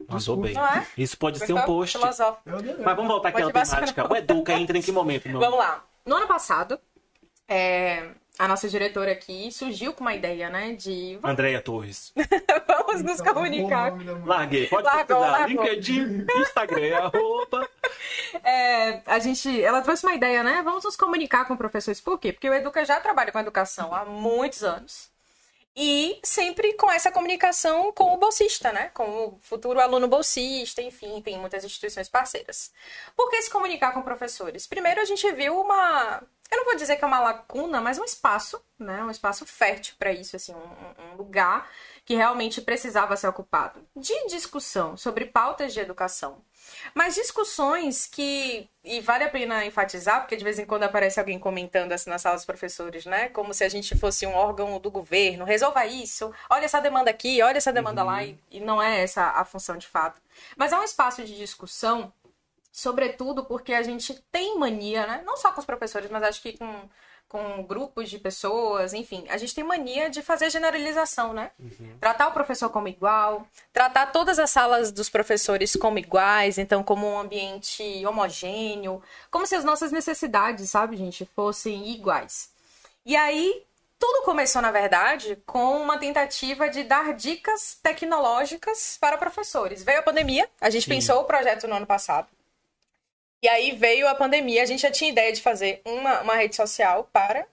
Mandou 0.00 0.16
Desculpa. 0.18 0.42
bem. 0.42 0.56
É? 0.58 0.86
Isso 0.98 1.18
pode 1.18 1.38
ser 1.38 1.52
um 1.52 1.62
post. 1.62 1.98
Mas 1.98 2.18
vamos 2.18 3.06
voltar 3.08 3.28
àquela 3.30 3.44
Motivacional. 3.46 3.86
temática. 3.86 4.12
O 4.12 4.16
Educa 4.16 4.52
entra 4.54 4.76
em 4.78 4.82
que 4.82 4.92
momento, 4.92 5.28
meu 5.28 5.40
Vamos 5.40 5.58
lá. 5.58 5.84
No 6.04 6.16
ano 6.16 6.26
passado, 6.26 6.78
é, 7.48 8.08
a 8.40 8.48
nossa 8.48 8.70
diretora 8.70 9.12
aqui 9.12 9.52
surgiu 9.52 9.92
com 9.92 10.00
uma 10.00 10.14
ideia, 10.14 10.48
né? 10.48 10.72
De 10.72 11.18
Andréia 11.22 11.60
Torres. 11.60 12.10
vamos 12.66 13.02
nos 13.02 13.20
Então, 13.20 13.34
comunicar. 13.34 13.92
Larguei. 14.24 14.66
Pode 14.66 14.84
Largou, 14.84 15.20
largou. 15.20 15.62
LinkedIn, 15.62 16.24
Instagram, 16.36 16.96
arroba. 17.12 17.68
É, 18.42 19.02
a 19.04 19.18
gente, 19.18 19.62
ela 19.62 19.82
trouxe 19.82 20.06
uma 20.06 20.14
ideia, 20.14 20.42
né? 20.42 20.62
Vamos 20.62 20.84
nos 20.84 20.96
comunicar 20.96 21.44
com 21.44 21.54
professores. 21.54 22.00
Por 22.00 22.18
quê? 22.18 22.32
Porque 22.32 22.48
o 22.48 22.54
Educa 22.54 22.82
já 22.82 22.98
trabalha 22.98 23.30
com 23.30 23.38
educação 23.38 23.94
há 23.94 24.06
muitos 24.06 24.64
anos. 24.64 25.10
E 25.76 26.18
sempre 26.24 26.72
com 26.74 26.90
essa 26.90 27.12
comunicação 27.12 27.92
com 27.92 28.14
o 28.14 28.16
bolsista, 28.16 28.72
né? 28.72 28.90
Com 28.94 29.04
o 29.04 29.38
futuro 29.42 29.78
aluno 29.80 30.08
bolsista, 30.08 30.80
enfim, 30.80 31.20
tem 31.20 31.38
muitas 31.38 31.62
instituições 31.62 32.08
parceiras. 32.08 32.72
Por 33.14 33.28
que 33.30 33.42
se 33.42 33.50
comunicar 33.50 33.92
com 33.92 34.00
professores? 34.00 34.66
Primeiro, 34.66 34.98
a 35.00 35.04
gente 35.04 35.30
viu 35.32 35.60
uma. 35.60 36.22
Eu 36.50 36.58
não 36.58 36.64
vou 36.64 36.76
dizer 36.76 36.96
que 36.96 37.04
é 37.04 37.06
uma 37.06 37.20
lacuna, 37.20 37.80
mas 37.80 37.98
um 37.98 38.04
espaço, 38.04 38.60
né? 38.78 39.04
Um 39.04 39.10
espaço 39.10 39.46
fértil 39.46 39.94
para 39.98 40.12
isso, 40.12 40.34
assim, 40.34 40.54
um, 40.54 41.12
um 41.12 41.16
lugar 41.16 41.70
que 42.04 42.14
realmente 42.14 42.60
precisava 42.60 43.16
ser 43.16 43.28
ocupado 43.28 43.86
de 43.94 44.26
discussão 44.26 44.96
sobre 44.96 45.26
pautas 45.26 45.72
de 45.72 45.78
educação. 45.78 46.42
Mas 46.94 47.14
discussões 47.14 48.06
que, 48.06 48.68
e 48.82 49.00
vale 49.00 49.24
a 49.24 49.30
pena 49.30 49.64
enfatizar, 49.64 50.20
porque 50.20 50.36
de 50.36 50.44
vez 50.44 50.58
em 50.58 50.64
quando 50.64 50.82
aparece 50.82 51.20
alguém 51.20 51.38
comentando 51.38 51.92
assim 51.92 52.10
nas 52.10 52.22
salas 52.22 52.40
dos 52.40 52.46
professores, 52.46 53.06
né? 53.06 53.28
Como 53.28 53.54
se 53.54 53.64
a 53.64 53.68
gente 53.68 53.96
fosse 53.96 54.26
um 54.26 54.34
órgão 54.34 54.78
do 54.78 54.90
governo, 54.90 55.44
resolva 55.44 55.86
isso, 55.86 56.32
olha 56.48 56.64
essa 56.64 56.80
demanda 56.80 57.10
aqui, 57.10 57.40
olha 57.42 57.58
essa 57.58 57.72
demanda 57.72 58.02
lá, 58.02 58.24
e, 58.24 58.38
e 58.50 58.60
não 58.60 58.82
é 58.82 59.02
essa 59.02 59.30
a 59.30 59.44
função 59.44 59.76
de 59.76 59.86
fato. 59.86 60.20
Mas 60.56 60.72
é 60.72 60.78
um 60.78 60.84
espaço 60.84 61.24
de 61.24 61.36
discussão, 61.36 62.12
sobretudo 62.72 63.44
porque 63.44 63.72
a 63.74 63.82
gente 63.82 64.14
tem 64.30 64.58
mania, 64.58 65.06
né? 65.06 65.22
Não 65.24 65.36
só 65.36 65.52
com 65.52 65.60
os 65.60 65.66
professores, 65.66 66.10
mas 66.10 66.22
acho 66.22 66.42
que 66.42 66.56
com, 66.56 66.88
com 67.28 67.62
grupos 67.62 68.10
de 68.10 68.18
pessoas, 68.18 68.92
enfim, 68.92 69.24
a 69.28 69.36
gente 69.36 69.54
tem 69.54 69.64
mania 69.64 70.10
de 70.10 70.22
fazer 70.22 70.50
generalização, 70.50 71.32
né? 71.32 71.50
Tratar 72.00 72.28
o 72.28 72.32
professor 72.32 72.70
como 72.70 72.88
igual, 72.88 73.46
tratar 73.72 74.06
todas 74.06 74.38
as 74.38 74.50
salas 74.50 74.90
dos 74.90 75.08
professores 75.08 75.76
como 75.76 75.98
iguais, 75.98 76.58
então 76.58 76.82
como 76.82 77.06
um 77.06 77.18
ambiente 77.18 78.04
homogêneo, 78.06 79.02
como 79.30 79.46
se 79.46 79.54
as 79.54 79.64
nossas 79.64 79.92
necessidades, 79.92 80.70
sabe, 80.70 80.96
gente, 80.96 81.24
fossem 81.34 81.90
iguais. 81.90 82.50
E 83.04 83.16
aí 83.16 83.64
tudo 83.98 84.24
começou, 84.24 84.62
na 84.62 84.70
verdade, 84.70 85.36
com 85.44 85.76
uma 85.76 85.98
tentativa 85.98 86.70
de 86.70 86.82
dar 86.82 87.12
dicas 87.12 87.78
tecnológicas 87.82 88.96
para 88.98 89.18
professores. 89.18 89.82
Veio 89.84 89.98
a 89.98 90.02
pandemia, 90.02 90.48
a 90.58 90.70
gente 90.70 90.84
Sim. 90.84 90.90
pensou 90.92 91.20
o 91.20 91.24
projeto 91.24 91.68
no 91.68 91.76
ano 91.76 91.86
passado. 91.86 92.26
E 93.42 93.48
aí 93.48 93.72
veio 93.72 94.06
a 94.06 94.14
pandemia, 94.14 94.62
a 94.62 94.66
gente 94.66 94.82
já 94.82 94.90
tinha 94.90 95.10
ideia 95.10 95.32
de 95.32 95.40
fazer 95.40 95.80
uma, 95.84 96.20
uma 96.20 96.36
rede 96.36 96.56
social 96.56 97.08
para 97.12 97.46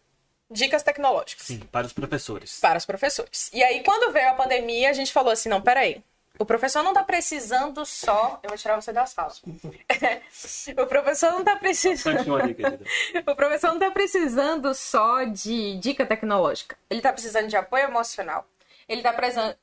dicas 0.50 0.84
tecnológicas. 0.84 1.46
Sim, 1.46 1.60
para 1.60 1.88
os 1.88 1.94
professores. 1.94 2.60
Para 2.60 2.77
os 2.77 2.86
professores. 2.86 3.50
E 3.53 3.63
aí, 3.63 3.84
quando 3.84 4.12
veio 4.12 4.29
a 4.29 4.34
pandemia, 4.34 4.89
a 4.89 4.94
gente 4.94 5.12
falou 5.12 5.32
assim: 5.32 5.50
não, 5.50 5.62
peraí. 5.62 6.03
O 6.39 6.46
professor 6.46 6.84
não 6.84 6.91
está 6.91 7.03
precisando 7.03 7.84
só. 7.86 8.39
Eu 8.44 8.50
vou 8.50 8.58
tirar 8.58 8.75
você 8.75 8.94
da 8.94 9.06
sala. 9.08 9.34
o 10.77 10.86
professor 10.86 11.32
não 11.32 11.39
está 11.39 11.56
precisando. 11.56 12.36
o 13.25 13.36
professor 13.36 13.67
não 13.70 13.77
está 13.77 13.89
precisando 13.89 14.74
só 14.75 15.24
de 15.24 15.77
dica 15.77 16.06
tecnológica. 16.06 16.77
Ele 16.89 17.00
está 17.00 17.12
precisando 17.12 17.48
de 17.48 17.56
apoio 17.56 17.86
emocional. 17.86 18.46
Ele 18.88 19.01
está 19.01 19.13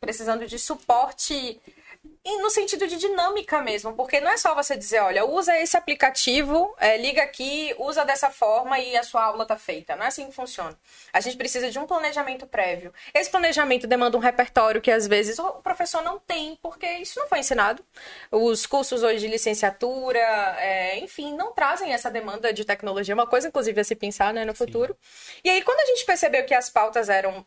precisando 0.01 0.47
de 0.47 0.59
suporte 0.59 1.61
e 2.27 2.39
no 2.39 2.49
sentido 2.49 2.87
de 2.87 2.97
dinâmica 2.97 3.61
mesmo, 3.61 3.93
porque 3.93 4.19
não 4.19 4.31
é 4.31 4.39
só 4.39 4.55
você 4.55 4.75
dizer, 4.79 5.01
olha, 5.01 5.27
usa 5.27 5.59
esse 5.59 5.77
aplicativo, 5.77 6.75
é, 6.79 6.97
liga 6.97 7.23
aqui, 7.23 7.75
usa 7.79 8.03
dessa 8.03 8.31
forma 8.31 8.79
e 8.79 8.97
a 8.97 9.03
sua 9.03 9.25
aula 9.25 9.45
tá 9.45 9.59
feita. 9.59 9.95
Não 9.95 10.05
é 10.05 10.09
assim 10.09 10.27
que 10.27 10.33
funciona. 10.33 10.75
A 11.13 11.21
gente 11.21 11.37
precisa 11.37 11.71
de 11.71 11.79
um 11.79 11.87
planejamento 11.87 12.47
prévio. 12.47 12.95
Esse 13.13 13.31
planejamento 13.31 13.87
demanda 13.87 14.17
um 14.17 14.21
repertório 14.21 14.81
que 14.81 14.91
às 14.91 15.07
vezes 15.07 15.39
o 15.39 15.53
professor 15.61 16.03
não 16.03 16.19
tem, 16.19 16.59
porque 16.63 16.87
isso 16.93 17.21
não 17.21 17.29
foi 17.29 17.41
ensinado. 17.41 17.85
Os 18.31 18.65
cursos 18.65 19.03
hoje 19.03 19.19
de 19.19 19.29
licenciatura, 19.29 20.19
é, 20.19 20.99
enfim, 21.01 21.37
não 21.37 21.53
trazem 21.53 21.93
essa 21.93 22.11
demanda 22.11 22.55
de 22.55 22.65
tecnologia. 22.65 23.15
Uma 23.15 23.27
coisa, 23.27 23.49
inclusive, 23.49 23.79
a 23.83 23.85
se 23.85 23.95
pensar 23.95 24.33
né, 24.33 24.47
no 24.47 24.55
futuro. 24.55 24.97
Sim. 25.03 25.41
E 25.45 25.51
aí, 25.51 25.63
quando 25.63 25.81
a 25.81 25.87
gente 25.87 26.07
percebeu 26.07 26.47
que 26.47 26.55
as 26.55 26.71
pautas 26.71 27.11
eram 27.11 27.45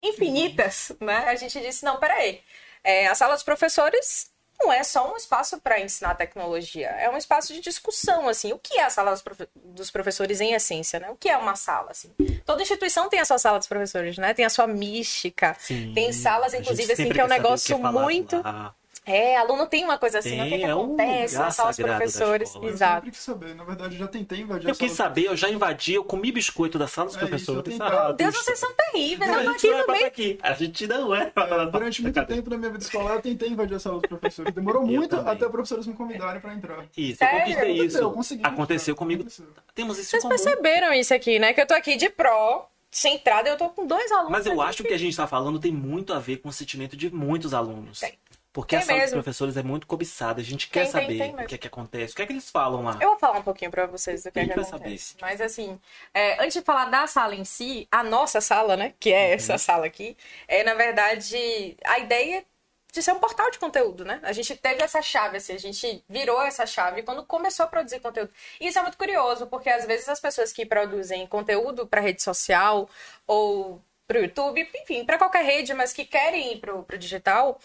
infinitas, 0.00 0.92
né, 1.00 1.24
a 1.26 1.34
gente 1.34 1.60
disse, 1.60 1.84
não, 1.84 1.98
peraí. 1.98 2.40
É, 2.82 3.06
a 3.06 3.14
sala 3.14 3.34
dos 3.34 3.42
professores 3.42 4.30
não 4.62 4.72
é 4.72 4.84
só 4.84 5.10
um 5.10 5.16
espaço 5.16 5.58
para 5.58 5.80
ensinar 5.80 6.14
tecnologia, 6.14 6.88
é 6.88 7.08
um 7.08 7.16
espaço 7.16 7.52
de 7.52 7.60
discussão, 7.60 8.28
assim. 8.28 8.52
O 8.52 8.58
que 8.58 8.78
é 8.78 8.84
a 8.84 8.90
sala 8.90 9.12
dos, 9.12 9.24
dos, 9.54 9.90
professores 9.90 10.40
em 10.40 10.52
essência, 10.52 11.00
né? 11.00 11.10
O 11.10 11.16
que 11.16 11.30
é 11.30 11.36
uma 11.36 11.56
sala, 11.56 11.90
assim? 11.90 12.10
Toda 12.44 12.62
instituição 12.62 13.08
tem 13.08 13.20
a 13.20 13.24
sua 13.24 13.38
sala 13.38 13.58
dos 13.58 13.66
professores, 13.66 14.18
né? 14.18 14.34
Tem 14.34 14.44
a 14.44 14.50
sua 14.50 14.66
mística. 14.66 15.56
Sim, 15.58 15.92
tem 15.94 16.12
salas, 16.12 16.52
inclusive, 16.52 16.92
assim, 16.92 17.08
que 17.08 17.20
é 17.20 17.24
um 17.24 17.28
negócio 17.28 17.78
muito... 17.78 18.40
Lá. 18.42 18.74
É, 19.10 19.36
aluno 19.36 19.66
tem 19.66 19.84
uma 19.84 19.98
coisa 19.98 20.20
assim, 20.20 20.30
tem, 20.30 20.40
o 20.40 20.44
que, 20.44 20.58
que 20.58 20.64
é 20.64 20.70
acontece 20.70 21.36
um 21.36 21.40
na 21.40 21.50
sala 21.50 21.70
dos 21.70 21.78
professores. 21.78 22.54
Exato. 22.54 22.62
Eu 22.62 22.76
sempre 22.76 23.10
quis 23.10 23.20
saber, 23.20 23.54
na 23.56 23.64
verdade, 23.64 23.94
eu 23.94 23.98
já 23.98 24.06
tentei 24.06 24.40
invadir 24.40 24.68
Eu 24.68 24.74
quis 24.76 24.92
saber, 24.92 25.24
eu 25.26 25.36
já 25.36 25.50
invadi, 25.50 25.94
eu 25.94 26.04
comi 26.04 26.30
biscoito 26.30 26.78
da 26.78 26.86
sala 26.86 27.08
dos 27.08 27.16
é 27.16 27.18
professores. 27.18 27.74
Isso, 27.74 27.82
ah, 27.82 28.12
Deus, 28.12 28.34
vocês 28.36 28.58
são 28.58 28.72
terríveis, 28.72 29.30
eu 29.30 29.44
tô 29.44 29.50
aqui 29.50 29.70
no 29.70 29.86
meio. 29.88 30.06
Aqui. 30.06 30.38
A 30.42 30.52
gente 30.52 30.86
não 30.86 31.14
é. 31.14 31.32
é 31.34 31.66
durante 31.66 32.02
muito 32.02 32.24
tempo 32.24 32.50
na 32.50 32.56
minha 32.56 32.70
vida 32.70 32.84
escolar, 32.84 33.14
eu 33.14 33.22
tentei 33.22 33.48
invadir 33.48 33.74
a 33.74 33.80
sala 33.80 33.98
dos 33.98 34.08
professores. 34.08 34.54
Demorou 34.54 34.86
muito 34.86 35.16
até 35.16 35.44
os 35.44 35.50
professores 35.50 35.86
me 35.86 35.94
convidarem 35.94 36.40
pra 36.40 36.54
entrar. 36.54 36.84
Isso, 36.96 37.18
Sério? 37.18 37.36
eu 37.36 37.40
conquistei 37.40 37.86
isso. 37.86 37.98
Eu 37.98 38.12
consegui. 38.12 38.46
Aconteceu 38.46 38.94
comigo. 38.94 39.22
Aconteceu. 39.22 39.46
Temos 39.74 39.98
isso 39.98 40.10
Vocês 40.10 40.24
perceberam 40.24 40.92
isso 40.92 41.12
aqui, 41.12 41.38
né? 41.38 41.52
Que 41.52 41.60
eu 41.60 41.66
tô 41.66 41.74
aqui 41.74 41.96
de 41.96 42.08
pró, 42.08 42.68
centrada, 42.90 43.48
eu 43.48 43.56
tô 43.56 43.68
com 43.70 43.86
dois 43.86 44.10
alunos. 44.12 44.30
Mas 44.30 44.46
eu 44.46 44.60
acho 44.60 44.78
que 44.78 44.82
o 44.84 44.86
que 44.88 44.94
a 44.94 44.98
gente 44.98 45.16
tá 45.16 45.26
falando 45.26 45.58
tem 45.58 45.72
muito 45.72 46.12
a 46.12 46.18
ver 46.18 46.38
com 46.38 46.48
o 46.48 46.52
sentimento 46.52 46.96
de 46.96 47.12
muitos 47.12 47.54
alunos. 47.54 48.00
Tem. 48.00 48.14
Porque 48.52 48.74
tem 48.76 48.82
a 48.82 48.86
sala 48.86 48.98
mesmo. 48.98 49.16
dos 49.16 49.24
professores 49.24 49.56
é 49.56 49.62
muito 49.62 49.86
cobiçada. 49.86 50.40
A 50.40 50.44
gente 50.44 50.68
quer 50.68 50.82
tem, 50.82 50.90
saber 50.90 51.18
tem, 51.18 51.34
o 51.34 51.46
que 51.46 51.54
é 51.54 51.58
que 51.58 51.66
acontece. 51.68 52.12
O 52.12 52.16
que 52.16 52.22
é 52.22 52.26
que 52.26 52.32
eles 52.32 52.50
falam 52.50 52.82
lá? 52.82 52.98
Eu 53.00 53.10
vou 53.10 53.18
falar 53.18 53.38
um 53.38 53.42
pouquinho 53.42 53.70
pra 53.70 53.86
vocês 53.86 54.24
do 54.24 54.32
que, 54.32 54.40
é 54.40 54.46
que 54.46 54.52
acontece. 54.52 55.12
Saber. 55.12 55.20
Mas 55.20 55.40
assim, 55.40 55.78
é, 56.12 56.42
antes 56.42 56.54
de 56.54 56.62
falar 56.62 56.86
da 56.86 57.06
sala 57.06 57.34
em 57.34 57.44
si, 57.44 57.86
a 57.92 58.02
nossa 58.02 58.40
sala, 58.40 58.76
né? 58.76 58.94
Que 58.98 59.12
é 59.12 59.28
uhum. 59.28 59.34
essa 59.34 59.56
sala 59.56 59.86
aqui, 59.86 60.16
é 60.48 60.64
na 60.64 60.74
verdade 60.74 61.76
a 61.84 61.98
ideia 62.00 62.44
de 62.92 63.02
ser 63.02 63.12
um 63.12 63.20
portal 63.20 63.50
de 63.50 63.58
conteúdo, 63.58 64.04
né? 64.04 64.20
A 64.22 64.32
gente 64.32 64.56
teve 64.56 64.82
essa 64.82 65.00
chave, 65.00 65.36
assim, 65.36 65.54
a 65.54 65.58
gente 65.58 66.04
virou 66.08 66.42
essa 66.42 66.66
chave 66.66 67.02
quando 67.02 67.24
começou 67.24 67.64
a 67.64 67.68
produzir 67.68 68.00
conteúdo. 68.00 68.32
E 68.60 68.66
isso 68.66 68.78
é 68.78 68.82
muito 68.82 68.98
curioso, 68.98 69.46
porque 69.46 69.70
às 69.70 69.86
vezes 69.86 70.08
as 70.08 70.20
pessoas 70.20 70.52
que 70.52 70.66
produzem 70.66 71.26
conteúdo 71.26 71.86
para 71.86 72.00
rede 72.00 72.22
social 72.22 72.88
ou 73.26 73.80
para 74.10 74.18
o 74.18 74.22
YouTube, 74.22 74.68
enfim, 74.74 75.04
para 75.04 75.16
qualquer 75.18 75.44
rede, 75.44 75.72
mas 75.72 75.92
que 75.92 76.04
querem 76.04 76.54
ir 76.54 76.58
para 76.58 76.74
o 76.74 76.98
digital, 76.98 77.60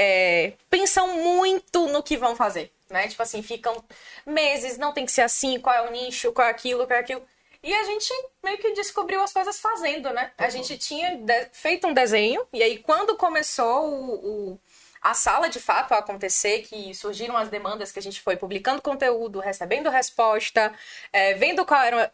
é, 0.00 0.52
pensam 0.70 1.16
muito 1.16 1.88
no 1.88 2.04
que 2.04 2.16
vão 2.16 2.36
fazer, 2.36 2.72
né? 2.88 3.08
Tipo 3.08 3.20
assim, 3.20 3.42
ficam 3.42 3.84
meses, 4.24 4.78
não 4.78 4.92
tem 4.92 5.04
que 5.04 5.10
ser 5.10 5.22
assim, 5.22 5.58
qual 5.58 5.74
é 5.74 5.88
o 5.88 5.90
nicho, 5.90 6.30
qual 6.30 6.46
é 6.46 6.50
aquilo, 6.52 6.86
qual 6.86 6.96
é 6.96 7.00
aquilo. 7.00 7.22
E 7.60 7.74
a 7.74 7.82
gente 7.82 8.08
meio 8.40 8.58
que 8.58 8.70
descobriu 8.74 9.20
as 9.20 9.32
coisas 9.32 9.58
fazendo, 9.58 10.10
né? 10.10 10.30
A 10.38 10.48
gente 10.50 10.78
tinha 10.78 11.20
feito 11.50 11.88
um 11.88 11.92
desenho, 11.92 12.46
e 12.52 12.62
aí 12.62 12.78
quando 12.78 13.16
começou 13.16 13.88
o, 13.88 14.52
o, 14.52 14.60
a 15.02 15.14
sala 15.14 15.48
de 15.48 15.58
fato 15.58 15.92
a 15.92 15.98
acontecer, 15.98 16.62
que 16.62 16.94
surgiram 16.94 17.36
as 17.36 17.48
demandas 17.48 17.90
que 17.90 17.98
a 17.98 18.02
gente 18.02 18.20
foi 18.20 18.36
publicando 18.36 18.80
conteúdo, 18.80 19.40
recebendo 19.40 19.90
resposta, 19.90 20.72
é, 21.12 21.34
vendo 21.34 21.66
qual 21.66 21.82
era 21.82 22.12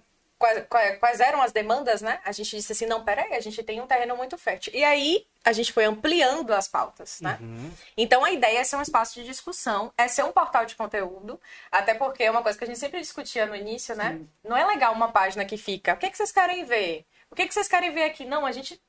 quais, 0.67 0.99
quais, 0.99 1.21
eram 1.21 1.41
as 1.41 1.53
demandas, 1.53 2.03
né? 2.03 2.21
A 2.25 2.33
gente 2.33 2.57
disse 2.57 2.73
assim, 2.73 2.87
não, 2.87 3.05
peraí, 3.05 3.33
a 3.35 3.41
gente 3.41 3.63
tem 3.63 3.81
um 3.81 3.87
terreno 3.87 4.17
muito 4.17 4.37
fértil. 4.37 4.73
E 4.75 4.85
aí 4.85 5.27
a 5.45 5.53
gente 5.53 5.73
foi 5.73 5.85
ampliando 5.85 6.53
as 6.53 6.69
pautas, 6.69 7.21
né? 7.21 7.39
Uhum. 7.41 7.71
Então 7.97 8.25
a 8.25 8.31
ideia 8.31 8.59
é 8.59 8.65
ser 8.65 8.77
um 8.77 8.83
espaço 8.83 9.15
de 9.15 9.25
discussão, 9.25 9.93
é 9.97 10.09
ser 10.09 10.25
um 10.25 10.33
portal 10.33 10.65
de 10.65 10.75
conteúdo, 10.75 11.41
até 11.71 11.95
porque 11.95 12.25
é 12.25 12.31
uma 12.31 12.43
coisa 12.43 12.57
que 12.59 12.65
a 12.65 12.67
gente 12.67 12.79
sempre 12.79 13.01
discutia 13.01 13.47
no 13.47 13.55
início, 13.55 13.95
né? 13.95 14.13
Sim. 14.13 14.29
Não 14.45 14.57
é 14.57 14.65
legal 14.67 14.93
uma 14.93 15.11
página 15.11 15.45
que 15.45 15.57
fica, 15.57 15.95
o 15.95 15.97
que, 15.97 16.07
é 16.07 16.11
que 16.11 16.17
vocês 16.17 16.33
querem 16.33 16.65
ver? 16.65 17.05
O 17.31 17.35
que, 17.35 17.43
é 17.43 17.47
que 17.47 17.55
vocês 17.55 17.69
querem 17.69 17.93
ver 17.93 18.05
aqui? 18.05 18.25
Não, 18.25 18.47
a 18.47 18.53
gente 18.53 18.81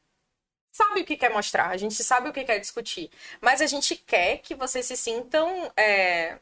sabe 0.72 1.02
o 1.02 1.06
que 1.06 1.15
quer 1.15 1.30
mostrar, 1.30 1.70
a 1.70 1.78
gente 1.78 2.04
sabe 2.04 2.30
o 2.30 2.34
que 2.34 2.44
quer 2.44 2.60
discutir, 2.60 3.10
mas 3.39 3.62
a 3.62 3.65
gente 3.65 3.96
quer 3.96 4.39
que 4.39 4.54
vocês 4.54 4.86
se 4.86 4.98
sintam 4.98 5.72
é, 5.76 6.38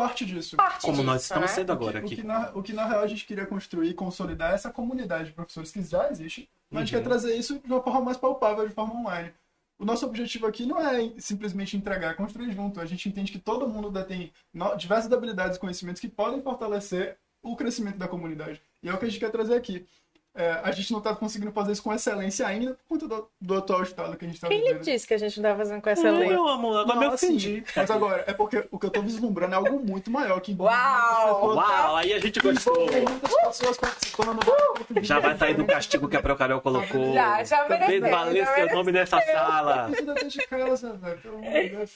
parte 0.00 0.24
disso. 0.24 0.56
Parte 0.56 0.82
Como 0.82 0.98
disso, 0.98 1.06
nós 1.06 1.22
estamos 1.22 1.50
né? 1.50 1.54
sendo 1.54 1.72
agora 1.72 1.98
o 1.98 2.02
que, 2.02 2.06
aqui. 2.06 2.14
O 2.14 2.16
que, 2.18 2.26
na, 2.26 2.50
o 2.54 2.62
que 2.62 2.72
na 2.72 2.86
real 2.86 3.00
a 3.00 3.06
gente 3.06 3.26
queria 3.26 3.46
construir 3.46 3.90
e 3.90 3.94
consolidar 3.94 4.52
essa 4.54 4.70
comunidade 4.70 5.26
de 5.26 5.32
professores 5.32 5.70
que 5.70 5.82
já 5.82 6.10
existe, 6.10 6.48
mas 6.70 6.78
uhum. 6.78 6.78
a 6.78 6.84
gente 6.84 6.90
quer 6.90 6.98
uhum. 6.98 7.04
trazer 7.04 7.36
isso 7.36 7.58
de 7.58 7.72
uma 7.72 7.82
forma 7.82 8.00
mais 8.00 8.16
palpável, 8.16 8.66
de 8.66 8.74
forma 8.74 8.94
online. 8.94 9.32
O 9.78 9.84
nosso 9.84 10.04
objetivo 10.04 10.46
aqui 10.46 10.66
não 10.66 10.80
é 10.80 11.12
simplesmente 11.18 11.76
entregar, 11.76 12.10
é 12.10 12.14
construir 12.14 12.52
junto. 12.52 12.80
A 12.80 12.86
gente 12.86 13.08
entende 13.08 13.30
que 13.30 13.38
todo 13.38 13.68
mundo 13.68 13.90
detém 13.90 14.32
diversas 14.76 15.12
habilidades 15.12 15.56
e 15.56 15.60
conhecimentos 15.60 16.00
que 16.00 16.08
podem 16.08 16.42
fortalecer 16.42 17.16
o 17.40 17.54
crescimento 17.54 17.96
da 17.96 18.08
comunidade. 18.08 18.60
E 18.82 18.88
é 18.88 18.94
o 18.94 18.98
que 18.98 19.04
a 19.04 19.08
gente 19.08 19.20
quer 19.20 19.30
trazer 19.30 19.54
aqui. 19.54 19.86
É, 20.34 20.60
a 20.62 20.70
gente 20.70 20.92
não 20.92 20.98
está 20.98 21.14
conseguindo 21.16 21.50
fazer 21.50 21.72
isso 21.72 21.82
com 21.82 21.92
excelência 21.92 22.46
ainda 22.46 22.74
por 22.74 22.86
conta 22.86 23.08
do, 23.08 23.28
do 23.40 23.54
atual 23.56 23.82
estado 23.82 24.16
que 24.16 24.24
a 24.24 24.28
gente 24.28 24.36
está 24.36 24.48
vivendo. 24.48 24.64
Quem 24.66 24.94
disse 24.94 25.06
que 25.06 25.14
a 25.14 25.18
gente 25.18 25.40
não 25.40 25.50
está 25.50 25.64
fazendo 25.64 25.82
com 25.82 25.90
excelência? 25.90 26.36
Não, 26.36 26.48
amor, 26.48 26.78
agora 26.78 26.94
não, 26.94 27.08
me 27.08 27.14
ofendi. 27.14 27.64
Assim, 27.66 27.72
mas 27.74 27.90
agora, 27.90 28.24
é 28.26 28.32
porque 28.32 28.68
o 28.70 28.78
que 28.78 28.86
eu 28.86 28.88
estou 28.88 29.02
vislumbrando 29.02 29.54
é 29.54 29.56
algo 29.56 29.80
muito 29.84 30.10
maior. 30.10 30.40
Que 30.40 30.54
Uau! 30.56 31.56
Uau, 31.56 31.96
aí 31.96 32.12
a 32.12 32.20
gente 32.20 32.38
gostou. 32.38 32.78
Muitas 32.78 33.34
pessoas 33.48 33.78
participando. 33.78 34.38
Uh! 34.38 35.02
Já 35.02 35.18
vai 35.18 35.36
sair 35.36 35.54
do 35.54 35.66
castigo 35.66 36.08
que 36.08 36.16
a 36.16 36.22
Procarol 36.22 36.60
colocou. 36.60 37.12
Já, 37.12 37.42
já 37.42 37.66
Fez 37.86 38.00
valer 38.00 38.46
seu 38.46 38.74
nome 38.74 38.92
nessa 38.92 39.20
sala. 39.20 39.90
de 40.28 40.46
casa, 40.46 40.92
velho. 40.94 41.38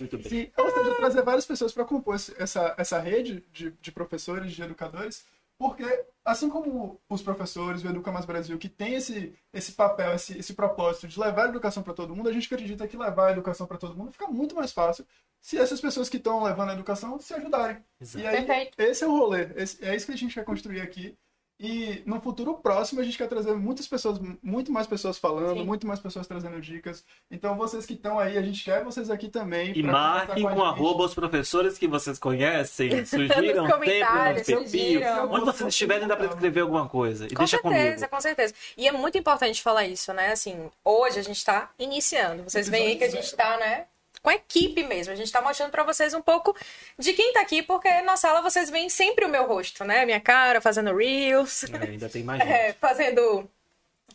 Muito 0.01 0.19
bem. 0.19 0.29
Sim, 0.29 0.51
ou 0.57 0.71
seja, 0.71 0.95
trazer 0.97 1.23
várias 1.23 1.47
pessoas 1.47 1.73
para 1.73 1.85
compor 1.85 2.17
essa, 2.39 2.75
essa 2.77 2.99
rede 2.99 3.45
de, 3.53 3.71
de 3.81 3.93
professores, 3.93 4.53
de 4.53 4.63
educadores, 4.63 5.25
porque, 5.63 5.85
assim 6.25 6.51
como 6.51 7.01
os 7.09 7.23
professores, 7.23 7.85
o 7.85 7.89
Educa 7.89 8.11
Mais 8.11 8.25
Brasil, 8.25 8.59
que 8.59 8.69
tem 8.69 8.95
esse, 8.95 9.33
esse 9.53 9.71
papel, 9.71 10.13
esse, 10.13 10.37
esse 10.37 10.55
propósito 10.55 11.07
de 11.07 11.21
levar 11.21 11.47
a 11.47 11.49
educação 11.51 11.85
para 11.85 11.95
todo 11.95 12.17
mundo, 12.17 12.29
a 12.29 12.33
gente 12.33 12.53
acredita 12.53 12.89
que 12.89 12.97
levar 12.97 13.29
a 13.29 13.31
educação 13.31 13.65
para 13.65 13.79
todo 13.79 13.97
mundo 13.97 14.11
fica 14.11 14.27
muito 14.27 14.57
mais 14.57 14.73
fácil 14.73 15.07
se 15.41 15.57
essas 15.57 15.81
pessoas 15.81 16.09
que 16.09 16.17
estão 16.17 16.43
levando 16.43 16.71
a 16.71 16.73
educação 16.73 17.17
se 17.21 17.33
ajudarem. 17.35 17.79
Exato. 18.01 18.25
E 18.25 18.27
aí, 18.27 18.45
Perfeito. 18.45 18.81
esse 18.81 19.05
é 19.05 19.07
o 19.07 19.17
rolê. 19.17 19.53
Esse, 19.55 19.85
é 19.85 19.95
isso 19.95 20.07
que 20.07 20.13
a 20.13 20.19
gente 20.19 20.35
quer 20.35 20.45
construir 20.45 20.81
aqui. 20.81 21.17
E 21.61 22.03
no 22.07 22.21
futuro 22.21 22.55
próximo 22.55 23.01
a 23.01 23.05
gente 23.05 23.17
quer 23.17 23.29
trazer 23.29 23.55
muitas 23.55 23.87
pessoas, 23.87 24.19
muito 24.43 24.73
mais 24.73 24.87
pessoas 24.87 25.19
falando, 25.19 25.59
Sim. 25.59 25.65
muito 25.65 25.87
mais 25.87 26.01
pessoas 26.01 26.27
trazendo 26.27 26.61
dicas. 26.61 27.05
Então 27.31 27.57
vocês 27.57 27.87
que 27.87 27.95
estão 27.95 28.19
aí, 28.19 28.37
a 28.37 28.43
gente 28.43 28.65
quer 28.65 28.83
vocês 28.83 29.09
aqui 29.11 29.29
também. 29.29 29.73
E 29.77 29.83
marquem 29.83 30.43
com, 30.43 30.55
com 30.55 30.65
arroba 30.65 31.05
os 31.05 31.15
professores 31.15 31.79
que 31.79 31.87
vocês 31.87 32.19
conhecem, 32.19 33.05
sugiram 33.05 33.79
tempo 33.81 34.13
no 34.13 34.35
perfil. 34.35 35.01
Onde 35.31 35.45
vocês 35.45 35.69
estiverem 35.69 36.09
dá 36.09 36.17
para 36.17 36.27
escrever 36.27 36.61
alguma 36.61 36.89
coisa. 36.89 37.27
E 37.27 37.31
com 37.31 37.43
deixa 37.43 37.59
certeza, 37.59 37.95
comigo. 37.95 38.11
com 38.11 38.21
certeza. 38.21 38.55
E 38.77 38.89
é 38.89 38.93
muito 38.93 39.17
importante 39.17 39.63
falar 39.63 39.87
isso, 39.87 40.13
né? 40.13 40.33
Assim, 40.33 40.69
hoje 40.85 41.21
a 41.21 41.23
gente 41.23 41.37
está 41.37 41.71
iniciando. 41.79 42.43
Vocês 42.43 42.69
veem 42.69 42.89
aí 42.89 42.97
que 42.97 43.05
a 43.05 43.11
gente 43.11 43.25
está, 43.25 43.57
né? 43.59 43.87
Com 44.23 44.31
a 44.31 44.35
equipe 44.35 44.85
mesmo. 44.85 45.13
A 45.13 45.17
gente 45.17 45.27
está 45.27 45.41
mostrando 45.41 45.71
para 45.71 45.83
vocês 45.83 46.15
um 46.15 46.23
pouco 46.23 46.57
de 46.99 47.13
quem 47.13 47.29
está 47.29 47.41
aqui, 47.41 47.63
porque 47.63 48.03
na 48.03 48.17
sala 48.17 48.41
vocês 48.41 48.71
veem 48.71 48.89
sempre 48.89 49.25
o 49.25 49.29
meu 49.29 49.47
rosto, 49.47 49.85
né? 49.85 50.07
Minha 50.07 50.21
cara 50.21 50.61
fazendo 50.61 50.95
reels. 50.95 51.65
É, 51.65 51.91
ainda 51.91 52.09
tem 52.09 52.23
mais 52.23 52.41
é, 52.47 52.73
fazendo 52.75 53.49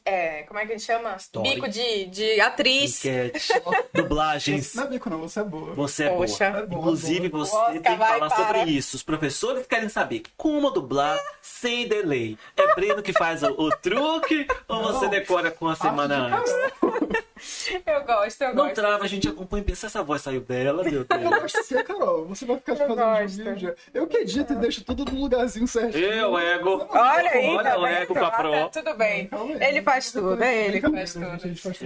é, 0.08 0.44
como 0.44 0.58
é 0.58 0.66
que 0.66 0.72
a 0.72 0.78
gente 0.78 0.88
chama? 0.88 1.18
Story. 1.18 1.50
Bico 1.50 1.68
de, 1.68 2.06
de 2.06 2.40
atriz. 2.40 3.04
Enquete, 3.04 3.52
dublagens. 3.94 4.74
Não 4.74 4.84
é 4.84 4.88
bico, 4.88 5.10
não, 5.10 5.20
você 5.20 5.42
é 5.42 5.44
boa. 5.44 5.74
Você 5.74 6.04
é 6.06 6.10
Poxa. 6.10 6.50
boa. 6.50 6.64
É 6.64 6.66
boa 6.66 6.80
Inclusive, 6.80 7.28
boa. 7.28 7.46
você 7.46 7.72
tem 7.72 7.82
que 7.82 7.98
falar 7.98 8.30
para. 8.30 8.30
sobre 8.30 8.72
isso. 8.72 8.96
Os 8.96 9.04
professores 9.04 9.68
querem 9.68 9.90
saber 9.90 10.24
como 10.38 10.72
dublar 10.72 11.20
sem 11.42 11.90
delay. 11.90 12.38
É 12.56 12.74
Breno 12.74 13.04
que 13.04 13.12
faz 13.12 13.44
o, 13.44 13.50
o 13.50 13.70
truque 13.70 14.48
ou 14.70 14.82
você 14.84 15.10
decora 15.10 15.52
com 15.52 15.68
a 15.68 15.76
semana 15.76 16.38
antes? 16.38 16.54
Eu 17.86 18.04
gosto, 18.06 18.42
eu 18.42 18.48
Não 18.50 18.64
gosto. 18.66 18.76
trava, 18.76 19.04
a 19.04 19.08
gente 19.08 19.28
acompanha 19.28 19.62
e 19.62 19.66
pensa, 19.66 19.88
essa 19.88 20.04
voz 20.04 20.22
saiu 20.22 20.42
dela, 20.42 20.84
meu 20.84 20.94
Eu 21.02 21.04
Deus. 21.06 21.30
gosto 21.42 21.58
assim, 21.60 21.84
Carol. 21.84 22.26
Você 22.28 22.46
vai 22.46 22.58
ficar 22.58 22.74
Eu 22.74 22.78
fazendo 22.78 22.96
gosto. 22.96 23.44
vídeo. 23.44 23.76
Eu 23.94 24.08
que 24.08 24.18
edito 24.18 24.54
e 24.54 24.56
deixo 24.56 24.84
tudo 24.84 25.06
no 25.06 25.20
lugarzinho 25.22 25.68
certinho. 25.68 26.04
Eu, 26.04 26.38
ego. 26.38 26.86
Olha 26.90 27.30
aí, 27.32 27.48
Olha 27.50 27.64
tá 27.72 27.80
o 27.80 27.86
ego 27.86 28.14
pra 28.14 28.28
Ah, 28.28 28.32
tá, 28.32 28.38
pro. 28.38 28.70
Tudo 28.70 28.94
bem. 28.96 29.30
Ele 29.60 29.82
faz 29.82 30.12
tudo, 30.12 30.44
é 30.44 30.66
ele 30.68 30.82
que 30.82 30.90
faz 30.92 31.14
tudo. 31.14 31.28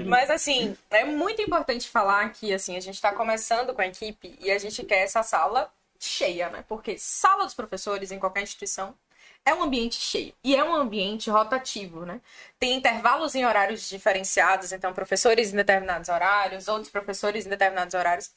Mas 0.05 0.29
assim, 0.29 0.75
é 0.89 1.03
muito 1.05 1.41
importante 1.41 1.89
falar 1.89 2.29
que 2.31 2.53
assim, 2.53 2.75
a 2.77 2.79
gente 2.79 2.95
está 2.95 3.11
começando 3.11 3.73
com 3.73 3.81
a 3.81 3.87
equipe 3.87 4.35
e 4.39 4.51
a 4.51 4.57
gente 4.57 4.83
quer 4.83 5.03
essa 5.03 5.23
sala 5.23 5.71
cheia, 5.99 6.49
né? 6.49 6.63
Porque 6.67 6.95
sala 6.97 7.43
dos 7.45 7.53
professores 7.53 8.11
em 8.11 8.19
qualquer 8.19 8.41
instituição 8.43 8.93
é 9.45 9.53
um 9.53 9.63
ambiente 9.63 9.95
cheio 9.95 10.33
e 10.43 10.55
é 10.55 10.63
um 10.63 10.75
ambiente 10.75 11.29
rotativo, 11.29 12.05
né? 12.05 12.21
Tem 12.59 12.73
intervalos 12.73 13.35
em 13.35 13.45
horários 13.45 13.89
diferenciados, 13.89 14.71
então 14.71 14.93
professores 14.93 15.51
em 15.51 15.55
determinados 15.55 16.09
horários, 16.09 16.67
outros 16.67 16.91
professores 16.91 17.45
em 17.45 17.49
determinados 17.49 17.93
horários. 17.93 18.31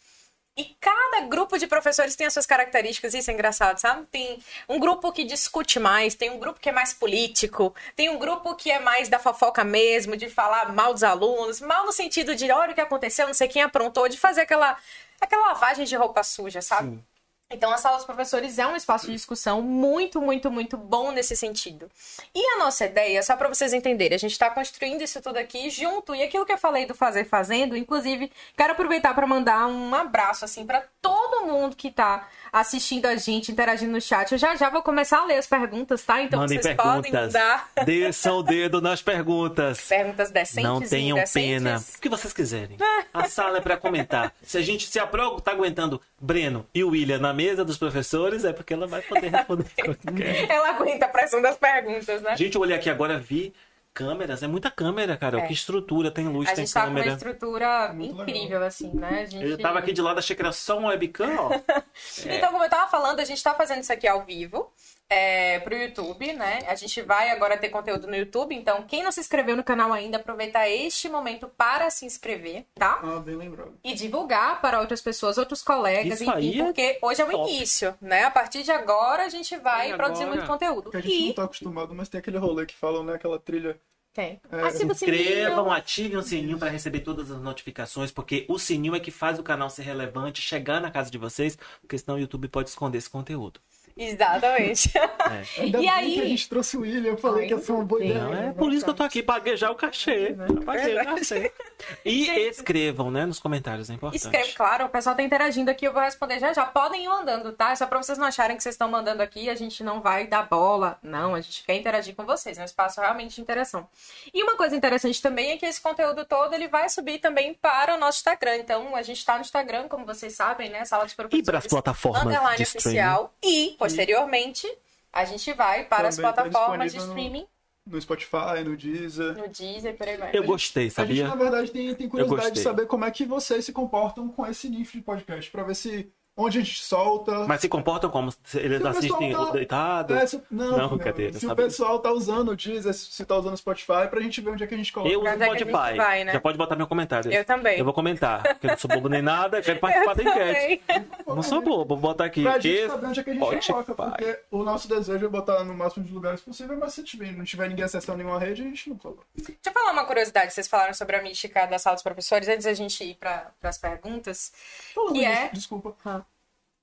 E 0.56 0.76
cada 0.80 1.22
grupo 1.22 1.58
de 1.58 1.66
professores 1.66 2.14
tem 2.14 2.28
as 2.28 2.32
suas 2.32 2.46
características, 2.46 3.12
isso 3.12 3.28
é 3.28 3.34
engraçado, 3.34 3.76
sabe? 3.78 4.06
Tem 4.06 4.40
um 4.68 4.78
grupo 4.78 5.10
que 5.10 5.24
discute 5.24 5.80
mais, 5.80 6.14
tem 6.14 6.30
um 6.30 6.38
grupo 6.38 6.60
que 6.60 6.68
é 6.68 6.72
mais 6.72 6.94
político, 6.94 7.74
tem 7.96 8.08
um 8.08 8.18
grupo 8.18 8.54
que 8.54 8.70
é 8.70 8.78
mais 8.78 9.08
da 9.08 9.18
fofoca 9.18 9.64
mesmo, 9.64 10.16
de 10.16 10.30
falar 10.30 10.72
mal 10.72 10.92
dos 10.94 11.02
alunos, 11.02 11.60
mal 11.60 11.84
no 11.84 11.92
sentido 11.92 12.36
de 12.36 12.50
olha 12.52 12.70
o 12.70 12.74
que 12.74 12.80
aconteceu, 12.80 13.26
não 13.26 13.34
sei 13.34 13.48
quem 13.48 13.62
aprontou, 13.62 14.08
de 14.08 14.16
fazer 14.16 14.42
aquela, 14.42 14.76
aquela 15.20 15.48
lavagem 15.48 15.84
de 15.84 15.96
roupa 15.96 16.22
suja, 16.22 16.62
sabe? 16.62 16.90
Sim. 16.90 17.04
Então, 17.50 17.70
a 17.70 17.76
sala 17.76 17.96
dos 17.96 18.06
professores 18.06 18.58
é 18.58 18.66
um 18.66 18.74
espaço 18.74 19.06
de 19.06 19.12
discussão 19.12 19.62
muito, 19.62 20.20
muito, 20.20 20.50
muito 20.50 20.76
bom 20.76 21.12
nesse 21.12 21.36
sentido. 21.36 21.88
E 22.34 22.44
a 22.54 22.58
nossa 22.58 22.86
ideia, 22.86 23.22
só 23.22 23.36
para 23.36 23.48
vocês 23.48 23.72
entenderem, 23.72 24.16
a 24.16 24.18
gente 24.18 24.32
está 24.32 24.50
construindo 24.50 25.02
isso 25.02 25.20
tudo 25.22 25.36
aqui 25.36 25.70
junto. 25.70 26.14
E 26.14 26.22
aquilo 26.22 26.46
que 26.46 26.52
eu 26.52 26.58
falei 26.58 26.86
do 26.86 26.94
fazer 26.94 27.24
fazendo, 27.24 27.76
inclusive, 27.76 28.32
quero 28.56 28.72
aproveitar 28.72 29.14
para 29.14 29.26
mandar 29.26 29.66
um 29.66 29.94
abraço 29.94 30.44
assim 30.44 30.66
para 30.66 30.84
todo 31.00 31.46
mundo 31.46 31.76
que 31.76 31.88
está 31.88 32.28
assistindo 32.54 33.06
a 33.06 33.16
gente, 33.16 33.50
interagindo 33.50 33.90
no 33.90 34.00
chat. 34.00 34.30
Eu 34.30 34.38
já 34.38 34.54
já 34.54 34.70
vou 34.70 34.80
começar 34.80 35.18
a 35.18 35.24
ler 35.24 35.38
as 35.38 35.46
perguntas, 35.46 36.02
tá? 36.04 36.22
Então 36.22 36.38
Mandem 36.38 36.62
vocês 36.62 36.76
podem 36.76 37.10
perguntas. 37.10 37.32
mandar 37.34 37.68
Desçam 37.84 38.36
o 38.38 38.42
dedo 38.44 38.80
nas 38.80 39.02
perguntas. 39.02 39.80
perguntas 39.88 40.30
decentes 40.30 40.62
Não 40.62 40.80
tenham 40.80 41.18
indecentes. 41.18 41.58
pena. 41.58 41.82
O 41.98 42.00
que 42.00 42.08
vocês 42.08 42.32
quiserem. 42.32 42.76
A 43.12 43.24
sala 43.28 43.58
é 43.58 43.60
pra 43.60 43.76
comentar. 43.76 44.32
Se 44.40 44.56
a 44.56 44.62
gente, 44.62 44.86
se 44.88 45.00
a 45.00 45.06
Pro 45.06 45.40
tá 45.40 45.50
aguentando 45.50 46.00
Breno 46.20 46.64
e 46.72 46.84
William 46.84 47.18
na 47.18 47.34
mesa 47.34 47.64
dos 47.64 47.76
professores, 47.76 48.44
é 48.44 48.52
porque 48.52 48.72
ela 48.72 48.86
vai 48.86 49.02
poder 49.02 49.32
responder 49.32 49.66
o 49.88 49.94
que 49.96 50.12
quer. 50.12 50.48
Ela 50.48 50.70
aguenta 50.70 51.06
a 51.06 51.08
pressão 51.08 51.42
das 51.42 51.56
perguntas, 51.56 52.22
né? 52.22 52.36
Gente, 52.36 52.54
eu 52.54 52.60
olhei 52.60 52.76
aqui 52.76 52.88
agora, 52.88 53.18
vi 53.18 53.52
câmeras. 53.94 54.42
É 54.42 54.48
muita 54.48 54.70
câmera, 54.70 55.16
cara. 55.16 55.38
É. 55.38 55.46
Que 55.46 55.52
estrutura. 55.52 56.10
Tem 56.10 56.28
luz, 56.28 56.48
A 56.48 56.54
tem 56.54 56.66
gente 56.66 56.74
tá 56.74 56.82
com 56.82 56.88
uma 56.88 56.94
câmera. 56.98 57.16
estrutura 57.16 57.92
Muito 57.94 58.22
incrível, 58.22 58.62
assim, 58.64 58.92
né? 58.92 59.22
A 59.22 59.26
gente... 59.26 59.44
Eu 59.46 59.56
tava 59.56 59.78
aqui 59.78 59.92
de 59.92 60.02
lado, 60.02 60.18
achei 60.18 60.34
que 60.34 60.42
era 60.42 60.52
só 60.52 60.78
um 60.78 60.86
webcam, 60.86 61.36
ó. 61.38 61.50
Então, 62.26 62.50
como 62.50 62.64
eu 62.64 62.68
tava 62.68 62.90
falando, 62.90 63.20
a 63.20 63.24
gente 63.24 63.42
tá 63.42 63.54
fazendo 63.54 63.80
isso 63.80 63.92
aqui 63.92 64.06
ao 64.08 64.24
vivo 64.24 64.73
é, 65.08 65.60
pro 65.60 65.76
YouTube, 65.76 66.32
né? 66.32 66.60
A 66.66 66.74
gente 66.74 67.00
vai 67.02 67.30
agora 67.30 67.56
ter 67.56 67.68
conteúdo 67.68 68.06
no 68.06 68.16
YouTube, 68.16 68.54
então 68.54 68.82
quem 68.84 69.02
não 69.02 69.12
se 69.12 69.20
inscreveu 69.20 69.56
no 69.56 69.62
canal 69.62 69.92
ainda, 69.92 70.16
aproveita 70.16 70.68
este 70.68 71.08
momento 71.08 71.48
para 71.56 71.90
se 71.90 72.04
inscrever, 72.06 72.64
tá? 72.74 73.00
Ah, 73.02 73.20
bem 73.20 73.36
lembrado. 73.36 73.74
E 73.84 73.94
divulgar 73.94 74.60
para 74.60 74.80
outras 74.80 75.00
pessoas, 75.02 75.38
outros 75.38 75.62
colegas, 75.62 76.20
Isso 76.20 76.30
enfim, 76.30 76.60
é 76.60 76.64
porque 76.64 76.98
hoje 77.02 77.20
é 77.20 77.24
o 77.24 77.30
top. 77.30 77.50
início, 77.52 77.94
né? 78.00 78.24
A 78.24 78.30
partir 78.30 78.62
de 78.62 78.72
agora 78.72 79.24
a 79.24 79.28
gente 79.28 79.56
vai 79.58 79.92
E 79.92 79.96
produzir 79.96 80.24
agora? 80.24 80.36
muito 80.38 80.48
conteúdo. 80.50 80.82
Porque 80.84 80.96
a 80.96 81.00
gente 81.00 81.20
não 81.22 81.30
E 81.30 81.34
tá 81.34 81.44
acostumado, 81.44 81.94
mas 81.94 82.08
tem 82.08 82.18
aquele 82.18 82.38
rolê 82.38 82.66
que 82.66 82.74
falam, 82.74 83.04
né? 83.04 83.14
Aquela 83.14 83.38
trilha. 83.38 83.78
tem. 84.12 84.40
É, 84.50 84.62
Ativa 84.62 84.94
Se 84.94 85.04
inscrevam, 85.04 85.64
sininho. 85.64 85.70
ativem 85.72 86.16
o 86.16 86.22
sininho 86.22 86.58
para 86.58 86.70
receber 86.70 87.00
todas 87.00 87.30
as 87.30 87.40
notificações, 87.40 88.10
porque 88.10 88.46
o 88.48 88.58
sininho 88.58 88.94
é 88.94 89.00
que 89.00 89.10
faz 89.10 89.38
o 89.38 89.42
canal 89.42 89.68
ser 89.70 89.82
relevante, 89.82 90.40
chegar 90.40 90.80
na 90.80 90.90
casa 90.90 91.10
de 91.10 91.18
vocês, 91.18 91.56
porque 91.80 91.98
senão 91.98 92.16
o 92.16 92.20
YouTube 92.20 92.48
pode 92.48 92.68
esconder 92.70 92.98
esse 92.98 93.10
conteúdo. 93.10 93.60
Exatamente. 93.96 94.90
É. 94.96 95.10
Ainda 95.62 95.80
E 95.80 95.88
aí? 95.88 96.14
que 96.14 96.20
a 96.20 96.24
gente 96.26 96.48
trouxe 96.48 96.76
o 96.76 96.80
William, 96.80 97.10
eu 97.12 97.16
falei 97.16 97.42
Ai, 97.42 97.48
que 97.48 97.54
ia 97.54 97.60
ser 97.60 97.72
uma 97.72 97.84
boa 97.84 98.04
ideia. 98.04 98.22
Não, 98.24 98.34
é 98.34 98.52
por 98.52 98.72
isso 98.72 98.84
que 98.84 98.90
eu 98.90 98.94
tô 98.94 99.02
aqui, 99.02 99.22
paguei 99.22 99.56
já 99.56 99.70
o 99.70 99.74
cachê. 99.74 100.34
Paguei 100.64 100.98
o 100.98 101.04
cachê. 101.04 101.52
E 102.04 102.30
escrevam, 102.48 103.10
né, 103.10 103.26
nos 103.26 103.38
comentários, 103.38 103.90
é 103.90 103.94
importante. 103.94 104.22
Escreve, 104.22 104.52
claro, 104.52 104.86
o 104.86 104.88
pessoal 104.88 105.14
tá 105.14 105.22
interagindo 105.22 105.70
aqui, 105.70 105.86
eu 105.86 105.92
vou 105.92 106.00
responder 106.02 106.38
já 106.38 106.52
já. 106.52 106.64
Podem 106.64 107.04
ir 107.04 107.08
mandando, 107.08 107.52
tá? 107.52 107.72
É 107.72 107.76
só 107.76 107.86
pra 107.86 108.02
vocês 108.02 108.16
não 108.16 108.26
acharem 108.26 108.56
que 108.56 108.62
vocês 108.62 108.74
estão 108.74 108.88
mandando 108.88 109.22
aqui, 109.22 109.50
a 109.50 109.54
gente 109.54 109.84
não 109.84 110.00
vai 110.00 110.26
dar 110.26 110.48
bola. 110.48 110.98
Não, 111.02 111.34
a 111.34 111.40
gente 111.42 111.62
quer 111.62 111.74
interagir 111.74 112.14
com 112.14 112.24
vocês, 112.24 112.56
é 112.58 112.62
um 112.62 112.64
espaço 112.64 113.00
realmente 113.00 113.34
de 113.34 113.40
interação. 113.42 113.86
E 114.32 114.42
uma 114.42 114.56
coisa 114.56 114.74
interessante 114.74 115.20
também 115.20 115.50
é 115.50 115.56
que 115.58 115.66
esse 115.66 115.80
conteúdo 115.80 116.24
todo, 116.24 116.54
ele 116.54 116.68
vai 116.68 116.88
subir 116.88 117.18
também 117.18 117.52
para 117.52 117.94
o 117.94 117.98
nosso 117.98 118.18
Instagram. 118.18 118.56
Então, 118.56 118.96
a 118.96 119.02
gente 119.02 119.22
tá 119.24 119.34
no 119.34 119.42
Instagram, 119.42 119.86
como 119.88 120.06
vocês 120.06 120.34
sabem, 120.34 120.70
né? 120.70 120.84
Sala 120.86 121.04
dos 121.04 121.12
E 121.12 121.16
Professores. 121.16 121.44
para 121.46 121.58
as 121.58 121.66
plataformas 121.66 122.22
Underline 122.24 122.56
de 122.56 122.62
streaming. 122.62 122.88
oficial. 122.98 123.34
E, 123.42 123.76
posteriormente, 123.88 124.66
a 125.12 125.24
gente 125.24 125.52
vai 125.52 125.84
para 125.84 126.08
as 126.08 126.16
Também 126.16 126.32
tá 126.32 126.42
plataformas 126.42 126.92
de 126.92 126.98
disponível 126.98 127.14
no- 127.14 127.28
streaming, 127.30 127.48
No 127.86 128.00
Spotify, 128.00 128.64
no 128.64 128.76
Deezer. 128.76 129.36
no 129.36 129.48
Deezer 129.48 129.94
por 129.96 130.08
aí 130.08 130.16
vai. 130.16 130.30
Eu 130.34 130.42
gostei, 130.44 130.84
A 130.84 130.86
gente, 130.86 130.94
sabia? 130.94 131.28
na 131.28 131.34
verdade, 131.34 131.70
tem, 131.70 131.94
tem 131.94 132.08
curiosidade 132.08 132.52
de 132.52 132.60
saber 132.60 132.86
como 132.86 133.04
é 133.04 133.10
que 133.10 133.24
vocês 133.24 133.64
se 133.64 133.72
comportam 133.72 134.28
com 134.28 134.46
esse 134.46 134.68
nicho 134.68 134.92
de 134.96 135.02
podcast, 135.02 135.50
pra 135.50 135.62
ver 135.62 135.74
se 135.76 136.10
onde 136.36 136.58
a 136.58 136.62
gente 136.62 136.82
solta. 136.82 137.46
Mas 137.46 137.60
se 137.60 137.68
comportam 137.68 138.10
como? 138.10 138.32
Se 138.44 138.58
Eles 138.58 138.78
Se 138.78 138.84
o 138.84 138.88
assistem 138.88 139.32
tá- 139.32 139.50
deitado? 139.50 140.14
É, 140.14 140.26
se, 140.26 140.42
não, 140.50 140.70
Não, 140.72 140.78
não, 140.78 140.88
brincadeira, 140.96 141.32
se 141.38 141.46
o 141.46 141.54
pessoal 141.54 141.98
tá 142.00 142.10
usando 142.12 142.48
o 142.50 142.56
Deezer, 142.56 142.92
se 142.92 143.24
tá 143.24 143.36
usando 143.36 143.54
o 143.54 143.56
Spotify, 143.56 144.08
pra 144.10 144.20
gente 144.20 144.40
ver 144.40 144.50
onde 144.50 144.64
é 144.64 144.66
que 144.66 144.74
a 144.74 144.76
gente 144.76 144.92
coloca. 144.92 145.12
Eu 145.12 145.20
uso 145.20 145.28
Mas 145.28 145.40
é 145.40 145.44
que 145.44 145.58
gente 145.58 145.68
Spotify. 145.70 145.96
vai, 145.96 146.24
né? 146.24 146.32
Já 146.32 146.40
pode 146.40 146.58
botar 146.58 146.76
meu 146.76 146.86
comentário. 146.86 147.32
Eu 147.32 147.44
também. 147.44 147.78
Eu 147.78 147.84
vou 147.84 147.94
comentar, 147.94 148.42
porque 148.42 148.66
eu 148.66 148.70
não 148.70 148.78
sou 148.78 148.90
bobo 148.90 149.08
nem 149.08 149.22
nada, 149.22 149.62
quero 149.62 149.78
participar 149.80 150.14
da 150.14 150.22
enquete. 150.22 150.82
Também. 150.86 151.06
Não 151.26 151.42
sou 151.42 151.62
bobo, 151.62 151.94
vou 151.96 151.96
botar 151.98 152.24
aqui. 152.24 152.42
Pra 152.42 152.58
gente 152.58 152.68
Esse 152.68 152.88
saber 152.88 153.06
onde 153.06 153.20
é 153.20 153.22
que 153.24 153.30
a 153.30 153.32
gente 153.34 153.40
coloca, 153.42 153.62
Spotify. 153.92 154.08
porque 154.10 154.40
o 154.50 154.62
nosso 154.62 154.88
desejo 154.88 155.24
é 155.24 155.28
botar 155.28 155.62
no 155.64 155.74
máximo 155.74 156.04
de 156.04 156.12
lugares 156.12 156.40
possível, 156.40 156.76
mas 156.78 156.92
se 156.94 157.02
tiver, 157.02 157.32
não 157.32 157.44
tiver 157.44 157.68
ninguém 157.68 157.84
acessando 157.84 158.18
nenhuma 158.18 158.38
rede, 158.38 158.62
a 158.62 158.64
gente 158.64 158.90
não 158.90 158.96
coloca. 158.98 159.22
Deixa 159.36 159.52
eu 159.66 159.72
falar 159.72 159.92
uma 159.92 160.04
curiosidade. 160.04 160.52
Vocês 160.52 160.66
falaram 160.68 160.94
sobre 160.94 161.16
a 161.16 161.22
mística 161.22 161.64
da 161.66 161.78
sala 161.78 161.94
dos 161.96 162.02
professores, 162.02 162.48
antes 162.48 162.64
da 162.64 162.74
gente 162.74 163.02
ir 163.04 163.14
para 163.14 163.50
as 163.62 163.78
perguntas. 163.78 164.52
Falando 164.94 165.12
Que 165.14 165.24
é? 165.24 165.48
desculpa. 165.52 165.94
Ah. 166.04 166.22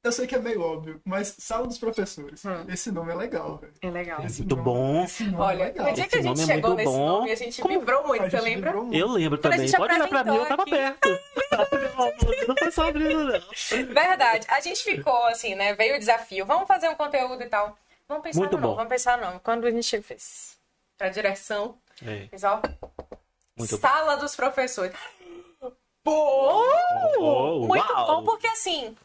Eu 0.03 0.11
sei 0.11 0.25
que 0.25 0.33
é 0.33 0.39
meio 0.39 0.61
óbvio, 0.63 0.99
mas 1.05 1.35
Sala 1.37 1.67
dos 1.67 1.77
Professores. 1.77 2.43
Hum. 2.43 2.65
Esse 2.67 2.91
nome 2.91 3.11
é 3.11 3.15
legal, 3.15 3.57
velho. 3.57 3.73
É 3.83 3.89
legal. 3.91 4.23
Esse 4.25 4.39
Muito 4.41 4.55
nome- 4.55 4.63
bom. 4.65 5.03
Esse 5.03 5.23
nome 5.25 5.35
é 5.35 5.39
Olha, 5.45 5.65
legal. 5.65 5.85
no 5.85 5.93
dia 5.93 6.07
que 6.07 6.15
a 6.17 6.21
gente 6.23 6.27
nome 6.29 6.41
é 6.41 6.45
chegou 6.55 6.69
muito 6.71 6.77
nesse 6.85 6.97
bom. 6.97 7.07
nome, 7.07 7.31
a 7.31 7.35
gente 7.35 7.61
Como- 7.61 7.79
vibrou 7.79 8.07
muito, 8.07 8.29
você 8.31 8.41
lembra? 8.41 8.73
muito. 8.73 8.95
Eu 8.95 9.07
lembro 9.09 9.37
Quando 9.37 9.45
a 9.45 9.55
também. 9.55 9.67
gente 9.67 9.77
Pode 9.77 9.93
olhar 9.93 10.07
pra 10.07 10.23
mim, 10.23 10.35
eu 10.37 10.45
tava 10.47 10.63
apresentou 10.63 10.99
perto. 11.07 11.21
Não 12.47 12.55
foi 12.57 12.71
só 12.71 12.87
abrindo, 12.89 13.25
não. 13.25 13.85
Verdade. 13.93 14.47
A 14.49 14.59
gente 14.59 14.83
ficou 14.83 15.25
assim, 15.27 15.53
né? 15.53 15.75
Veio 15.75 15.95
o 15.95 15.99
desafio. 15.99 16.45
Vamos 16.47 16.67
fazer 16.67 16.89
um 16.89 16.95
conteúdo 16.95 17.43
e 17.43 17.47
tal. 17.47 17.77
Vamos 18.07 18.23
pensar 18.23 18.39
Muito 18.39 18.53
no 18.55 18.57
nome, 18.61 18.71
bom. 18.71 18.75
vamos 18.77 18.89
pensar 18.89 19.17
no 19.19 19.25
nome. 19.27 19.39
Quando 19.43 19.67
a 19.67 19.71
gente 19.71 20.01
fez 20.01 20.57
pra 20.97 21.09
direção, 21.09 21.77
É, 22.03 22.27
fez, 22.27 22.43
ó, 22.43 22.59
muito 23.57 23.75
bom. 23.77 23.81
Sala 23.81 24.15
dos 24.17 24.35
Professores. 24.35 24.93
Pô! 26.03 26.63
Oh, 27.19 27.67
muito 27.67 27.93
uau! 27.93 28.07
bom, 28.07 28.23
porque 28.25 28.47
assim, 28.47 28.95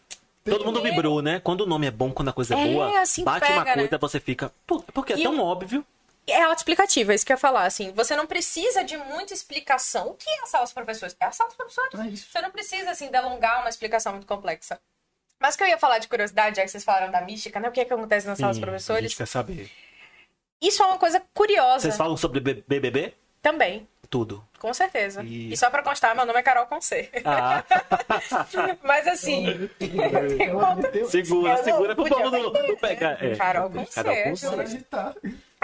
Todo 0.51 0.65
mundo 0.65 0.83
vibrou, 0.83 1.21
né? 1.23 1.41
Quando 1.41 1.63
o 1.63 1.67
nome 1.67 1.87
é 1.87 1.91
bom, 1.91 2.13
quando 2.13 2.29
a 2.29 2.33
coisa 2.33 2.55
é, 2.55 2.61
É, 2.63 2.73
boa, 2.73 3.01
assim 3.01 3.25
bate 3.25 3.51
uma 3.53 3.65
pega, 3.65 3.77
né? 3.77 3.89
coisa, 3.89 3.99
você 3.99 4.21
fica. 4.21 4.53
Pô, 4.67 4.81
porque 4.95 5.13
é 5.13 5.19
E 5.19 5.23
tão 5.23 5.39
óbvio. 5.41 5.85
É 6.29 6.43
autoexplicativo, 6.43 7.13
é 7.13 7.15
isso 7.15 7.25
que 7.25 7.33
eu 7.33 7.35
ia 7.35 7.39
falar, 7.39 7.67
assim. 7.67 7.93
Você 7.93 8.17
não 8.17 8.27
precisa 8.27 8.83
de 8.83 8.97
muita 8.97 9.33
explicação. 9.33 10.09
O 10.09 10.15
que 10.15 10.29
é 10.29 10.43
a 10.43 10.47
sala 10.47 10.65
dos 10.65 10.73
professores? 10.73 11.17
É 11.21 11.25
a 11.25 11.31
sala 11.31 11.49
dos 11.49 11.57
professores. 11.57 12.01
É 12.01 12.09
isso. 12.09 12.27
Você 12.33 12.41
não 12.41 12.51
precisa, 12.51 12.91
assim, 12.91 13.09
delongar 13.11 13.61
uma 13.61 13.69
explicação 13.69 14.13
muito 14.13 14.27
complexa. 14.27 14.81
Mas 15.41 15.55
o 15.55 15.59
que 15.59 15.65
eu 15.65 15.69
ia 15.69 15.79
falar 15.79 15.99
de 15.99 16.09
curiosidade, 16.09 16.57
já 16.57 16.63
que 16.63 16.69
vocês 16.69 16.83
falaram 16.83 17.13
da 17.13 17.21
mística, 17.21 17.61
né? 17.61 17.69
O 17.69 17.73
que 17.73 17.81
é 17.81 17.85
que 17.85 17.93
acontece 17.95 18.27
na 18.27 18.35
sala 18.35 18.49
dos 18.49 18.57
Sim, 18.57 18.63
A 18.63 18.67
professores? 18.67 19.11
gente 19.11 19.19
quer 19.19 19.27
saber. 19.29 19.71
Isso 20.61 20.83
é 20.83 20.87
uma 20.87 20.99
coisa 20.99 21.23
curiosa 21.35 21.81
Vocês 21.81 21.97
falam 21.97 22.17
sobre 22.17 22.41
BBB? 22.41 23.15
também, 23.43 23.87
Tudo. 24.09 24.43
com 24.59 24.73
certeza. 24.73 25.23
E- 25.23 25.53
E, 25.53 25.57
só 25.57 25.69
pra 25.71 25.83
constar, 25.83 26.15
meu 26.15 26.25
nome 26.27 26.39
é 26.39 26.43
Carol 26.43 26.67
com 26.67 26.81
C. 26.81 27.11
Ah, 27.25 27.63
Mas 28.83 29.07
assim, 29.07 29.69
segura, 31.11 31.57
segura 31.63 31.95
pro 31.95 32.07
povo 32.09 32.31
não, 32.31 32.77
pegar. 32.77 33.23
É. 33.25 33.35
Carol 33.37 33.71
com 33.71 33.85
Carol 33.87 34.15
C. 34.15 34.23
com 34.25 34.37
C. 34.37 34.47
ela 34.47 34.63
editar. 34.63 35.15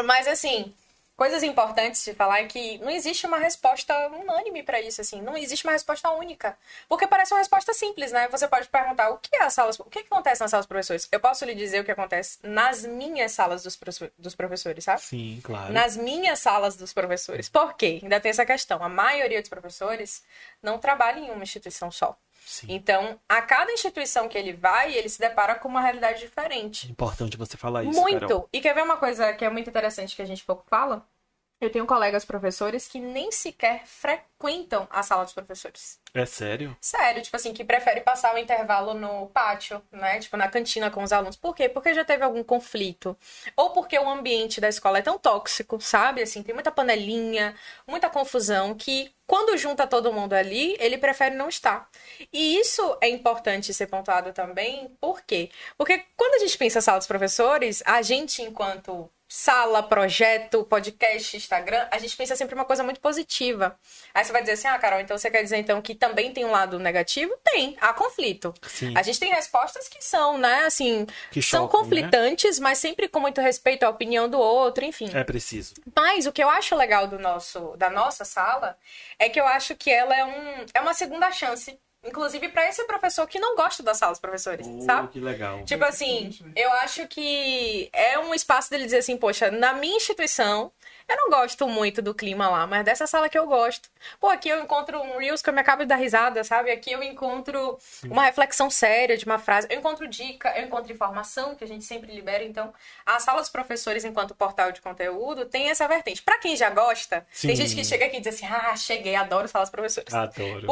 Mas 0.04 0.26
assim, 0.26 0.74
coisas 1.16 1.42
importantes 1.42 2.04
de 2.04 2.14
falar 2.14 2.40
é 2.40 2.44
que 2.46 2.78
não 2.78 2.90
existe 2.90 3.26
uma 3.26 3.38
resposta 3.38 3.94
unânime 4.08 4.62
pra 4.62 4.80
isso, 4.80 5.00
assim. 5.00 5.20
Não 5.20 5.36
existe 5.36 5.64
uma 5.64 5.72
resposta 5.72 6.10
única. 6.10 6.56
Porque 6.88 7.06
parece 7.06 7.32
uma 7.32 7.38
resposta 7.38 7.72
simples, 7.74 8.12
né? 8.12 8.28
Você 8.28 8.48
pode 8.48 8.68
perguntar 8.68 9.10
o 9.10 9.18
que 9.18 9.36
é 9.36 9.42
a 9.42 9.50
sala, 9.50 9.70
o 9.78 9.84
que, 9.84 10.02
que 10.02 10.12
acontece 10.12 10.40
nas 10.40 10.50
salas 10.50 10.66
dos 10.66 10.68
professores? 10.68 11.08
Eu 11.10 11.20
posso 11.20 11.44
lhe 11.44 11.54
dizer 11.54 11.80
o 11.80 11.84
que 11.84 11.90
acontece 11.90 12.38
nas 12.42 12.84
minhas 12.84 13.32
salas 13.32 13.62
dos, 13.62 13.78
dos 14.18 14.34
professores, 14.34 14.84
sabe? 14.84 15.00
Sim, 15.00 15.40
claro. 15.42 15.72
Nas 15.72 15.96
minhas 15.96 16.38
salas 16.38 16.76
dos 16.76 16.92
professores. 16.92 17.48
Por 17.48 17.74
quê? 17.74 18.00
Ainda 18.02 18.20
tem 18.20 18.30
essa 18.30 18.46
questão. 18.46 18.82
A 18.82 18.88
maioria 18.88 19.40
dos 19.40 19.50
professores 19.50 20.22
não 20.62 20.78
trabalha 20.78 21.20
em 21.20 21.30
uma 21.30 21.42
instituição 21.42 21.90
só. 21.90 22.18
Sim. 22.46 22.66
Então, 22.68 23.18
a 23.28 23.40
cada 23.42 23.72
instituição 23.72 24.28
que 24.28 24.36
ele 24.36 24.52
vai, 24.52 24.94
ele 24.94 25.08
se 25.08 25.18
depara 25.18 25.54
com 25.54 25.68
uma 25.68 25.80
realidade 25.80 26.20
diferente. 26.20 26.90
Importante 26.90 27.36
você 27.36 27.56
falar 27.56 27.84
isso. 27.84 28.00
Muito. 28.00 28.20
Carol. 28.20 28.48
E 28.52 28.60
quer 28.60 28.74
ver 28.74 28.82
uma 28.82 28.96
coisa 28.96 29.32
que 29.32 29.44
é 29.44 29.50
muito 29.50 29.70
interessante 29.70 30.14
que 30.14 30.22
a 30.22 30.26
gente 30.26 30.44
pouco 30.44 30.64
fala? 30.68 31.06
Eu 31.62 31.70
tenho 31.70 31.86
colegas 31.86 32.24
professores 32.24 32.88
que 32.88 32.98
nem 32.98 33.30
sequer 33.30 33.86
frequentam 33.86 34.88
a 34.90 35.00
sala 35.00 35.22
dos 35.22 35.32
professores. 35.32 36.00
É 36.12 36.26
sério? 36.26 36.76
Sério, 36.80 37.22
tipo 37.22 37.36
assim, 37.36 37.52
que 37.52 37.62
prefere 37.62 38.00
passar 38.00 38.34
o 38.34 38.38
intervalo 38.38 38.94
no 38.94 39.28
pátio, 39.28 39.80
né? 39.92 40.18
Tipo, 40.18 40.36
na 40.36 40.48
cantina 40.48 40.90
com 40.90 41.04
os 41.04 41.12
alunos. 41.12 41.36
Por 41.36 41.54
quê? 41.54 41.68
Porque 41.68 41.94
já 41.94 42.04
teve 42.04 42.24
algum 42.24 42.42
conflito. 42.42 43.16
Ou 43.56 43.70
porque 43.70 43.96
o 43.96 44.08
ambiente 44.08 44.60
da 44.60 44.68
escola 44.68 44.98
é 44.98 45.02
tão 45.02 45.16
tóxico, 45.16 45.80
sabe? 45.80 46.20
Assim, 46.20 46.42
tem 46.42 46.52
muita 46.52 46.72
panelinha, 46.72 47.54
muita 47.86 48.10
confusão, 48.10 48.74
que 48.74 49.14
quando 49.24 49.56
junta 49.56 49.86
todo 49.86 50.12
mundo 50.12 50.32
ali, 50.32 50.76
ele 50.80 50.98
prefere 50.98 51.36
não 51.36 51.48
estar. 51.48 51.88
E 52.32 52.58
isso 52.58 52.98
é 53.00 53.08
importante 53.08 53.72
ser 53.72 53.86
pontuado 53.86 54.32
também, 54.32 54.88
por 55.00 55.22
quê? 55.22 55.48
Porque 55.78 56.04
quando 56.16 56.34
a 56.34 56.38
gente 56.40 56.58
pensa 56.58 56.80
sala 56.80 56.98
dos 56.98 57.06
professores, 57.06 57.84
a 57.86 58.02
gente, 58.02 58.42
enquanto 58.42 59.08
sala, 59.34 59.82
projeto, 59.82 60.62
podcast, 60.62 61.34
Instagram, 61.38 61.88
a 61.90 61.98
gente 61.98 62.14
pensa 62.14 62.36
sempre 62.36 62.54
uma 62.54 62.66
coisa 62.66 62.84
muito 62.84 63.00
positiva. 63.00 63.74
Aí 64.12 64.22
você 64.22 64.30
vai 64.30 64.42
dizer 64.42 64.52
assim, 64.52 64.68
ah, 64.68 64.78
Carol, 64.78 65.00
então 65.00 65.16
você 65.16 65.30
quer 65.30 65.42
dizer 65.42 65.56
então 65.56 65.80
que 65.80 65.94
também 65.94 66.34
tem 66.34 66.44
um 66.44 66.50
lado 66.50 66.78
negativo? 66.78 67.34
Tem, 67.42 67.74
há 67.80 67.94
conflito. 67.94 68.52
Sim. 68.68 68.92
A 68.94 69.00
gente 69.00 69.18
tem 69.18 69.32
respostas 69.32 69.88
que 69.88 70.04
são, 70.04 70.36
né, 70.36 70.66
assim, 70.66 71.06
Que 71.30 71.40
são 71.40 71.62
chocam, 71.62 71.80
né? 71.80 71.84
conflitantes, 71.84 72.58
mas 72.58 72.76
sempre 72.76 73.08
com 73.08 73.20
muito 73.20 73.40
respeito 73.40 73.84
à 73.84 73.88
opinião 73.88 74.28
do 74.28 74.38
outro, 74.38 74.84
enfim. 74.84 75.08
É 75.14 75.24
preciso. 75.24 75.72
Mas 75.96 76.26
o 76.26 76.32
que 76.32 76.44
eu 76.44 76.50
acho 76.50 76.76
legal 76.76 77.06
do 77.06 77.18
nosso, 77.18 77.74
da 77.78 77.88
nossa 77.88 78.26
sala 78.26 78.76
é 79.18 79.30
que 79.30 79.40
eu 79.40 79.46
acho 79.46 79.74
que 79.74 79.90
ela 79.90 80.14
é, 80.14 80.26
um, 80.26 80.66
é 80.74 80.80
uma 80.82 80.92
segunda 80.92 81.32
chance. 81.32 81.80
Inclusive 82.04 82.48
para 82.48 82.68
esse 82.68 82.84
professor 82.84 83.26
que 83.28 83.38
não 83.38 83.54
gosta 83.54 83.82
da 83.82 83.94
sala 83.94 84.12
dos 84.12 84.20
professores, 84.20 84.66
Oh, 84.68 84.80
sabe? 84.82 85.08
que 85.08 85.20
legal. 85.20 85.64
Tipo 85.64 85.84
assim, 85.84 86.30
eu 86.56 86.70
acho 86.74 87.06
que 87.06 87.88
é 87.92 88.18
um 88.18 88.34
espaço 88.34 88.68
dele 88.70 88.84
dizer 88.84 88.98
assim, 88.98 89.16
poxa, 89.16 89.50
na 89.52 89.72
minha 89.74 89.96
instituição, 89.96 90.72
eu 91.12 91.16
não 91.16 91.30
gosto 91.30 91.68
muito 91.68 92.00
do 92.02 92.14
clima 92.14 92.48
lá, 92.48 92.66
mas 92.66 92.84
dessa 92.84 93.06
sala 93.06 93.28
que 93.28 93.38
eu 93.38 93.46
gosto. 93.46 93.88
Pô, 94.20 94.28
aqui 94.28 94.48
eu 94.48 94.62
encontro 94.62 95.00
um 95.00 95.18
Reels 95.18 95.42
que 95.42 95.48
eu 95.50 95.54
me 95.54 95.60
acabo 95.60 95.82
de 95.82 95.88
dar 95.88 95.96
risada, 95.96 96.42
sabe? 96.44 96.70
Aqui 96.70 96.92
eu 96.92 97.02
encontro 97.02 97.78
uma 98.04 98.24
reflexão 98.24 98.68
séria 98.70 99.16
de 99.16 99.24
uma 99.24 99.38
frase, 99.38 99.66
eu 99.70 99.78
encontro 99.78 100.08
dica, 100.08 100.52
eu 100.56 100.64
encontro 100.64 100.92
informação 100.92 101.54
que 101.54 101.64
a 101.64 101.68
gente 101.68 101.84
sempre 101.84 102.12
libera. 102.12 102.44
Então, 102.44 102.72
a 103.06 103.18
sala 103.20 103.40
dos 103.40 103.50
professores, 103.50 104.04
enquanto 104.04 104.34
portal 104.34 104.72
de 104.72 104.80
conteúdo, 104.80 105.44
tem 105.46 105.70
essa 105.70 105.86
vertente. 105.86 106.22
Pra 106.22 106.38
quem 106.38 106.56
já 106.56 106.70
gosta, 106.70 107.26
tem 107.40 107.54
Sim. 107.54 107.62
gente 107.62 107.74
que 107.74 107.84
chega 107.84 108.06
aqui 108.06 108.16
e 108.16 108.20
diz 108.20 108.34
assim, 108.34 108.46
ah, 108.46 108.74
cheguei, 108.76 109.14
adoro 109.14 109.48
sala 109.48 109.64
dos 109.64 109.70
professores. 109.70 110.12
Adoro. 110.12 110.66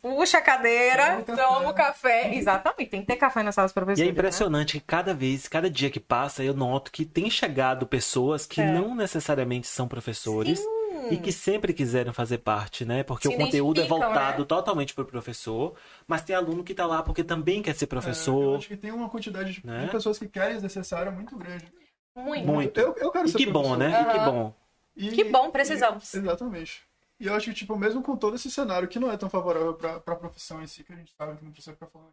Puxa 0.00 0.38
a 0.38 0.42
cadeira, 0.42 1.22
Toma 1.22 1.70
o 1.70 1.74
café. 1.74 2.34
Exatamente, 2.34 2.90
tem 2.90 3.00
que 3.00 3.06
ter 3.06 3.16
café 3.16 3.42
na 3.42 3.52
sala 3.52 3.66
dos 3.66 3.72
professores. 3.72 3.98
E 3.98 4.02
é 4.02 4.06
né? 4.06 4.10
impressionante 4.12 4.78
que 4.78 4.84
cada 4.84 5.14
vez, 5.14 5.48
cada 5.48 5.68
dia 5.70 5.90
que 5.90 6.00
passa, 6.00 6.42
eu 6.42 6.54
noto 6.54 6.90
que 6.90 7.04
tem 7.04 7.30
chegado 7.30 7.86
pessoas 7.86 8.46
que 8.46 8.60
É. 8.60 8.64
não 8.64 8.94
necessariamente 8.94 9.61
são 9.68 9.86
professores 9.88 10.62
e 11.10 11.16
que 11.16 11.32
sempre 11.32 11.72
quiseram 11.72 12.12
fazer 12.12 12.38
parte, 12.38 12.84
né? 12.84 13.02
Porque 13.02 13.28
Se 13.28 13.34
o 13.34 13.36
conteúdo 13.38 13.80
é 13.80 13.84
identificam, 13.84 14.08
voltado 14.12 14.38
né? 14.40 14.44
totalmente 14.46 14.94
pro 14.94 15.04
professor, 15.04 15.74
mas 16.06 16.22
tem 16.22 16.34
aluno 16.36 16.62
que 16.62 16.74
tá 16.74 16.86
lá 16.86 17.02
porque 17.02 17.24
também 17.24 17.62
quer 17.62 17.74
ser 17.74 17.84
É, 17.84 17.86
eu 17.86 17.88
professor. 17.88 18.56
acho 18.58 18.68
que 18.68 18.76
tem 18.76 18.90
uma 18.92 19.08
quantidade 19.08 19.52
de, 19.52 19.66
Né? 19.66 19.88
pessoas 19.88 20.18
que 20.18 20.28
querem 20.28 20.56
área 20.96 21.10
muito 21.12 21.36
grande. 21.36 21.66
Muito. 22.14 22.46
Muito. 22.46 22.78
Eu, 22.78 22.94
eu 22.98 23.10
quero 23.10 23.26
E 23.26 23.30
ser 23.30 23.38
que 23.38 23.46
bom, 23.46 23.62
professor. 23.76 23.78
né? 23.78 24.02
E 24.02 24.12
que 24.12 24.18
bom. 24.24 24.54
E- 24.94 25.10
Que 25.12 25.24
bom, 25.24 25.50
precisamos. 25.50 26.12
e- 26.12 26.18
exatamente. 26.18 26.82
E 27.18 27.26
eu 27.26 27.34
acho 27.34 27.46
que, 27.50 27.54
tipo, 27.54 27.76
mesmo 27.76 28.02
com 28.02 28.16
todo 28.16 28.34
esse 28.36 28.50
cenário 28.50 28.86
que 28.88 28.98
não 28.98 29.10
é 29.10 29.16
tão 29.16 29.30
favorável 29.30 29.74
pra, 29.74 29.98
pra 30.00 30.16
profissão 30.16 30.62
em 30.62 30.66
si, 30.66 30.82
que 30.84 30.92
a 30.92 30.96
gente 30.96 31.12
sabe 31.16 31.36
que 31.38 31.44
não 31.44 31.52
precisa 31.52 31.72
ficar 31.72 31.86
falando. 31.86 32.12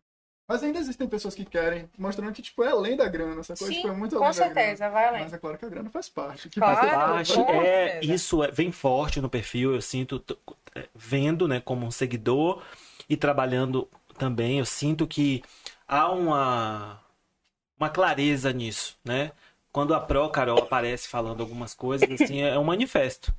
Mas 0.49 0.63
ainda 0.63 0.79
existem 0.79 1.07
pessoas 1.07 1.35
que 1.35 1.45
querem, 1.45 1.87
mostrando 1.97 2.33
que, 2.33 2.41
tipo, 2.41 2.63
é 2.63 2.71
além 2.71 2.97
da 2.97 3.07
grana, 3.07 3.39
essa 3.39 3.55
coisa 3.55 3.71
Sim, 3.71 3.81
tipo, 3.81 3.87
é 3.89 3.91
muito 3.91 4.17
com 4.17 4.25
além 4.25 4.35
da 4.35 4.43
grana. 4.45 4.55
certeza, 4.55 4.89
vai 4.89 5.05
além. 5.07 5.21
Mas 5.21 5.33
é 5.33 5.37
claro 5.37 5.57
que 5.59 5.65
a 5.65 5.69
grana 5.69 5.89
faz 5.91 6.09
parte. 6.09 6.49
Que 6.49 6.59
Claro, 6.59 7.15
faz 7.15 7.31
com 7.31 7.61
é, 7.61 8.03
isso 8.03 8.43
é, 8.43 8.49
vem 8.51 8.71
forte 8.71 9.21
no 9.21 9.29
perfil, 9.29 9.75
eu 9.75 9.81
sinto, 9.81 10.19
t- 10.19 10.35
é, 10.75 10.89
vendo, 10.95 11.47
né, 11.47 11.61
como 11.61 11.85
um 11.85 11.91
seguidor 11.91 12.63
e 13.07 13.15
trabalhando 13.15 13.87
também, 14.17 14.57
eu 14.59 14.65
sinto 14.65 15.05
que 15.07 15.43
há 15.87 16.11
uma, 16.11 16.99
uma 17.79 17.89
clareza 17.89 18.51
nisso, 18.53 18.97
né? 19.05 19.31
Quando 19.71 19.93
a 19.93 19.99
Pro 19.99 20.29
Carol 20.31 20.59
aparece 20.59 21.07
falando 21.07 21.41
algumas 21.41 21.73
coisas, 21.75 22.09
assim, 22.11 22.41
é 22.41 22.57
um 22.59 22.63
manifesto. 22.63 23.33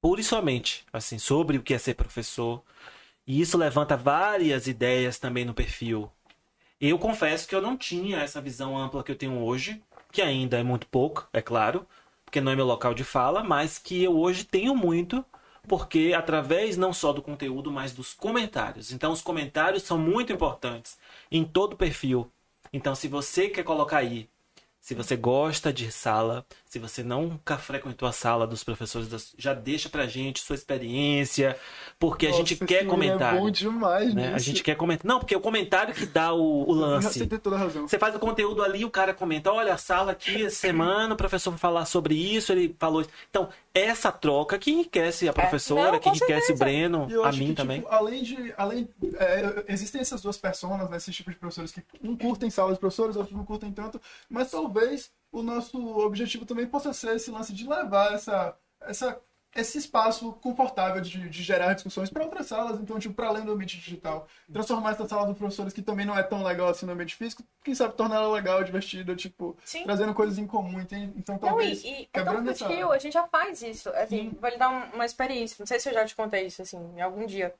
Pura 0.00 0.20
e 0.20 0.24
somente, 0.24 0.84
assim, 0.92 1.18
sobre 1.18 1.58
o 1.58 1.62
que 1.62 1.74
é 1.74 1.78
ser 1.78 1.94
professor. 1.94 2.62
E 3.26 3.40
isso 3.40 3.58
levanta 3.58 3.96
várias 3.96 4.66
ideias 4.68 5.18
também 5.18 5.44
no 5.44 5.54
perfil. 5.54 6.10
Eu 6.80 6.98
confesso 6.98 7.46
que 7.46 7.54
eu 7.54 7.60
não 7.60 7.76
tinha 7.76 8.20
essa 8.20 8.40
visão 8.40 8.76
ampla 8.78 9.04
que 9.04 9.12
eu 9.12 9.16
tenho 9.16 9.38
hoje, 9.42 9.82
que 10.10 10.22
ainda 10.22 10.58
é 10.58 10.62
muito 10.62 10.86
pouco, 10.86 11.28
é 11.32 11.42
claro, 11.42 11.86
porque 12.24 12.40
não 12.40 12.52
é 12.52 12.56
meu 12.56 12.64
local 12.64 12.94
de 12.94 13.04
fala, 13.04 13.44
mas 13.44 13.76
que 13.78 14.02
eu 14.02 14.16
hoje 14.18 14.44
tenho 14.44 14.74
muito, 14.74 15.22
porque 15.68 16.14
através 16.16 16.78
não 16.78 16.92
só 16.92 17.12
do 17.12 17.20
conteúdo, 17.20 17.70
mas 17.70 17.92
dos 17.92 18.14
comentários. 18.14 18.92
Então, 18.92 19.12
os 19.12 19.20
comentários 19.20 19.82
são 19.82 19.98
muito 19.98 20.32
importantes 20.32 20.98
em 21.30 21.44
todo 21.44 21.76
perfil. 21.76 22.30
Então, 22.72 22.94
se 22.94 23.08
você 23.08 23.48
quer 23.50 23.62
colocar 23.62 23.98
aí, 23.98 24.26
se 24.80 24.94
você 24.94 25.16
gosta 25.16 25.70
de 25.72 25.92
sala, 25.92 26.46
se 26.70 26.78
você 26.78 27.02
nunca 27.02 27.58
frequentou 27.58 28.08
a 28.08 28.12
sala 28.12 28.46
dos 28.46 28.62
professores, 28.62 29.08
das- 29.08 29.34
já 29.36 29.52
deixa 29.52 29.88
pra 29.88 30.06
gente 30.06 30.40
sua 30.40 30.54
experiência, 30.54 31.58
porque 31.98 32.28
a 32.28 32.30
gente 32.30 32.54
Nossa, 32.54 32.64
quer 32.64 32.86
comentário. 32.86 33.38
É 33.38 33.42
bom 33.42 33.50
demais, 33.50 34.14
né? 34.14 34.28
A 34.28 34.32
nisso. 34.34 34.44
gente 34.46 34.62
quer 34.62 34.76
comentar. 34.76 35.04
Não, 35.04 35.18
porque 35.18 35.34
é 35.34 35.36
o 35.36 35.40
comentário 35.40 35.92
que 35.92 36.06
dá 36.06 36.32
o, 36.32 36.68
o 36.68 36.72
lance. 36.72 37.18
Você 37.18 37.26
tem 37.26 37.40
toda 37.40 37.56
a 37.56 37.58
razão. 37.58 37.88
Você 37.88 37.98
faz 37.98 38.14
o 38.14 38.20
conteúdo 38.20 38.62
ali, 38.62 38.84
o 38.84 38.90
cara 38.90 39.12
comenta: 39.12 39.52
olha, 39.52 39.74
a 39.74 39.76
sala 39.76 40.12
aqui 40.12 40.44
essa 40.44 40.54
semana, 40.54 41.12
o 41.12 41.16
professor 41.16 41.50
vai 41.50 41.58
falar 41.58 41.86
sobre 41.86 42.14
isso, 42.14 42.52
ele 42.52 42.72
falou 42.78 43.00
isso. 43.00 43.10
Então, 43.28 43.48
essa 43.74 44.12
troca 44.12 44.56
que 44.56 44.70
enriquece 44.70 45.28
a 45.28 45.32
professora, 45.32 45.88
É, 45.88 45.92
não, 45.94 45.98
que 45.98 46.08
enriquece 46.08 46.46
certeza. 46.46 46.52
o 46.54 46.56
Breno, 46.56 47.08
eu 47.10 47.24
a 47.24 47.30
acho 47.30 47.38
mim 47.40 47.48
que, 47.48 47.54
também. 47.54 47.80
Tipo, 47.80 47.92
além 47.92 48.22
de. 48.22 48.54
Além, 48.56 48.88
é, 49.18 49.64
existem 49.66 50.00
essas 50.00 50.22
duas 50.22 50.36
personas, 50.36 50.88
né, 50.88 50.98
esses 50.98 51.16
tipos 51.16 51.34
de 51.34 51.40
professores 51.40 51.72
que 51.72 51.82
um 52.00 52.16
curtem 52.16 52.48
salas 52.48 52.74
de 52.74 52.78
professores, 52.80 53.16
outros 53.16 53.36
não 53.36 53.44
curtem 53.44 53.72
tanto, 53.72 54.00
mas 54.30 54.52
talvez 54.52 55.10
o 55.32 55.42
nosso 55.42 55.78
objetivo 55.98 56.44
também 56.46 56.66
possa 56.66 56.92
ser 56.92 57.16
esse 57.16 57.30
lance 57.30 57.52
de 57.52 57.68
levar 57.68 58.12
essa, 58.14 58.56
essa, 58.80 59.20
esse 59.54 59.78
espaço 59.78 60.32
confortável 60.34 61.00
de, 61.00 61.28
de 61.28 61.42
gerar 61.42 61.74
discussões 61.74 62.10
para 62.10 62.22
outras 62.24 62.46
salas, 62.46 62.80
então, 62.80 62.98
tipo, 62.98 63.14
para 63.14 63.28
além 63.28 63.44
do 63.44 63.52
ambiente 63.52 63.76
digital. 63.78 64.26
Transformar 64.52 64.92
essa 64.92 65.06
sala 65.08 65.26
dos 65.26 65.38
professores, 65.38 65.72
que 65.72 65.82
também 65.82 66.04
não 66.06 66.16
é 66.18 66.22
tão 66.22 66.42
legal 66.42 66.68
assim 66.68 66.86
no 66.86 66.92
ambiente 66.92 67.14
físico, 67.16 67.42
quem 67.64 67.74
sabe 67.74 67.94
tornar 67.94 68.16
ela 68.16 68.32
legal, 68.32 68.62
divertida, 68.64 69.14
tipo, 69.14 69.56
Sim. 69.64 69.84
trazendo 69.84 70.14
coisas 70.14 70.38
em 70.38 70.46
comum. 70.46 70.80
Então, 70.80 70.98
então 71.16 71.34
Não, 71.34 71.40
talvez. 71.40 71.84
e, 71.84 71.88
e 71.88 72.02
é 72.02 72.06
quebrando 72.12 72.44
tão 72.44 72.52
essa- 72.52 72.90
a 72.92 72.98
gente 72.98 73.12
já 73.12 73.26
faz 73.28 73.62
isso. 73.62 73.88
Assim, 73.90 74.36
vou 74.40 74.50
lhe 74.50 74.56
dar 74.56 74.68
um- 74.70 74.94
uma 74.94 75.04
experiência. 75.04 75.56
Não 75.58 75.66
sei 75.66 75.78
se 75.80 75.88
eu 75.88 75.94
já 75.94 76.04
te 76.04 76.14
contei 76.16 76.46
isso, 76.46 76.62
assim, 76.62 76.78
em 76.96 77.00
algum 77.00 77.24
dia. 77.26 77.54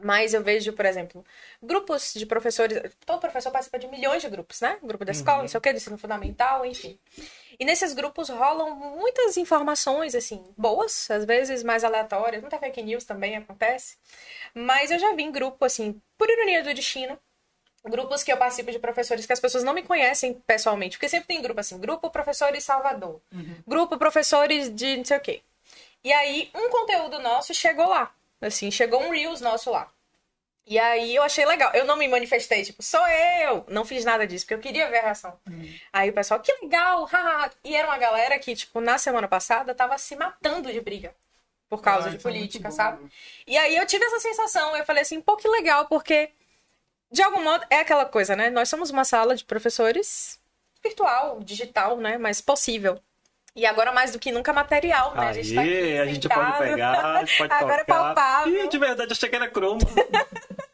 Mas 0.00 0.34
eu 0.34 0.42
vejo, 0.42 0.72
por 0.72 0.84
exemplo, 0.84 1.24
grupos 1.62 2.12
de 2.14 2.26
professores. 2.26 2.78
Todo 3.06 3.20
professor 3.20 3.50
participa 3.50 3.78
de 3.78 3.86
milhões 3.86 4.22
de 4.22 4.28
grupos, 4.28 4.60
né? 4.60 4.76
Grupo 4.82 5.04
da 5.04 5.12
escola, 5.12 5.42
não 5.42 5.48
sei 5.48 5.58
o 5.58 5.60
quê, 5.60 5.72
do 5.72 5.76
ensino 5.76 5.96
fundamental, 5.96 6.66
enfim. 6.66 6.98
E 7.58 7.64
nesses 7.64 7.94
grupos 7.94 8.28
rolam 8.28 8.74
muitas 8.74 9.36
informações, 9.36 10.14
assim, 10.14 10.44
boas, 10.56 11.08
às 11.10 11.24
vezes 11.24 11.62
mais 11.62 11.84
aleatórias. 11.84 12.40
Muita 12.40 12.58
fake 12.58 12.82
news 12.82 13.04
também 13.04 13.36
acontece. 13.36 13.96
Mas 14.52 14.90
eu 14.90 14.98
já 14.98 15.14
vi 15.14 15.22
em 15.22 15.30
grupo, 15.30 15.64
assim, 15.64 16.00
por 16.18 16.28
ironia 16.28 16.64
do 16.64 16.74
destino, 16.74 17.16
grupos 17.84 18.24
que 18.24 18.32
eu 18.32 18.36
participo 18.36 18.72
de 18.72 18.78
professores 18.78 19.26
que 19.26 19.32
as 19.32 19.40
pessoas 19.40 19.62
não 19.62 19.72
me 19.72 19.82
conhecem 19.82 20.34
pessoalmente. 20.46 20.96
Porque 20.96 21.08
sempre 21.08 21.28
tem 21.28 21.40
grupo 21.40 21.60
assim, 21.60 21.78
grupo 21.78 22.10
professores 22.10 22.64
Salvador, 22.64 23.20
grupo 23.66 23.96
professores 23.96 24.74
de 24.74 24.96
não 24.96 25.04
sei 25.04 25.16
o 25.16 25.20
quê. 25.20 25.42
E 26.02 26.12
aí, 26.12 26.50
um 26.54 26.68
conteúdo 26.68 27.18
nosso 27.20 27.54
chegou 27.54 27.88
lá. 27.88 28.12
Assim, 28.46 28.70
chegou 28.70 29.02
um 29.02 29.10
Reels 29.10 29.40
nosso 29.40 29.70
lá. 29.70 29.90
E 30.66 30.78
aí 30.78 31.14
eu 31.14 31.22
achei 31.22 31.44
legal. 31.44 31.70
Eu 31.74 31.84
não 31.84 31.96
me 31.96 32.08
manifestei, 32.08 32.62
tipo, 32.64 32.82
sou 32.82 33.06
eu! 33.06 33.64
Não 33.68 33.84
fiz 33.84 34.04
nada 34.04 34.26
disso, 34.26 34.44
porque 34.46 34.54
eu 34.54 34.58
queria 34.60 34.88
ver 34.88 34.98
a 34.98 35.02
reação. 35.02 35.38
Aí 35.92 36.08
o 36.08 36.12
pessoal, 36.12 36.40
que 36.40 36.52
legal! 36.62 37.04
haha. 37.04 37.50
e 37.62 37.74
era 37.74 37.86
uma 37.86 37.98
galera 37.98 38.38
que, 38.38 38.54
tipo, 38.56 38.80
na 38.80 38.96
semana 38.96 39.28
passada 39.28 39.74
tava 39.74 39.96
se 39.98 40.16
matando 40.16 40.72
de 40.72 40.80
briga. 40.80 41.14
Por 41.68 41.82
causa 41.82 42.08
Ah, 42.08 42.10
de 42.10 42.16
isso 42.18 42.28
é 42.28 42.30
política, 42.30 42.68
bom, 42.68 42.74
sabe? 42.74 43.02
né? 43.02 43.10
E 43.46 43.56
aí 43.58 43.76
eu 43.76 43.86
tive 43.86 44.04
essa 44.04 44.20
sensação, 44.20 44.76
eu 44.76 44.84
falei 44.84 45.02
assim, 45.02 45.20
pô, 45.20 45.36
que 45.36 45.48
legal, 45.48 45.86
porque 45.86 46.30
de 47.10 47.22
algum 47.22 47.42
modo 47.42 47.64
é 47.68 47.80
aquela 47.80 48.04
coisa, 48.06 48.36
né? 48.36 48.48
Nós 48.50 48.68
somos 48.68 48.90
uma 48.90 49.04
sala 49.04 49.34
de 49.34 49.44
professores 49.44 50.40
virtual, 50.82 51.40
digital, 51.40 51.96
né? 51.96 52.16
Mas 52.18 52.40
possível. 52.40 53.00
E 53.56 53.64
agora 53.64 53.92
mais 53.92 54.10
do 54.10 54.18
que 54.18 54.32
nunca 54.32 54.52
material, 54.52 55.14
né? 55.14 55.28
Aê, 55.28 55.28
a 55.28 55.32
gente 55.32 55.54
tá 55.54 55.60
aqui 55.60 55.98
a 55.98 56.06
gente 56.06 56.28
pode 56.28 56.58
pegar, 56.58 57.16
a 57.16 57.24
gente 57.24 57.38
pode 57.38 57.52
Agora 57.54 57.80
é 57.82 57.84
palpável. 57.84 58.64
Ih, 58.64 58.68
de 58.68 58.78
verdade, 58.78 59.12
achei 59.12 59.28
que 59.28 59.36
era 59.36 59.48
cromo. 59.48 59.80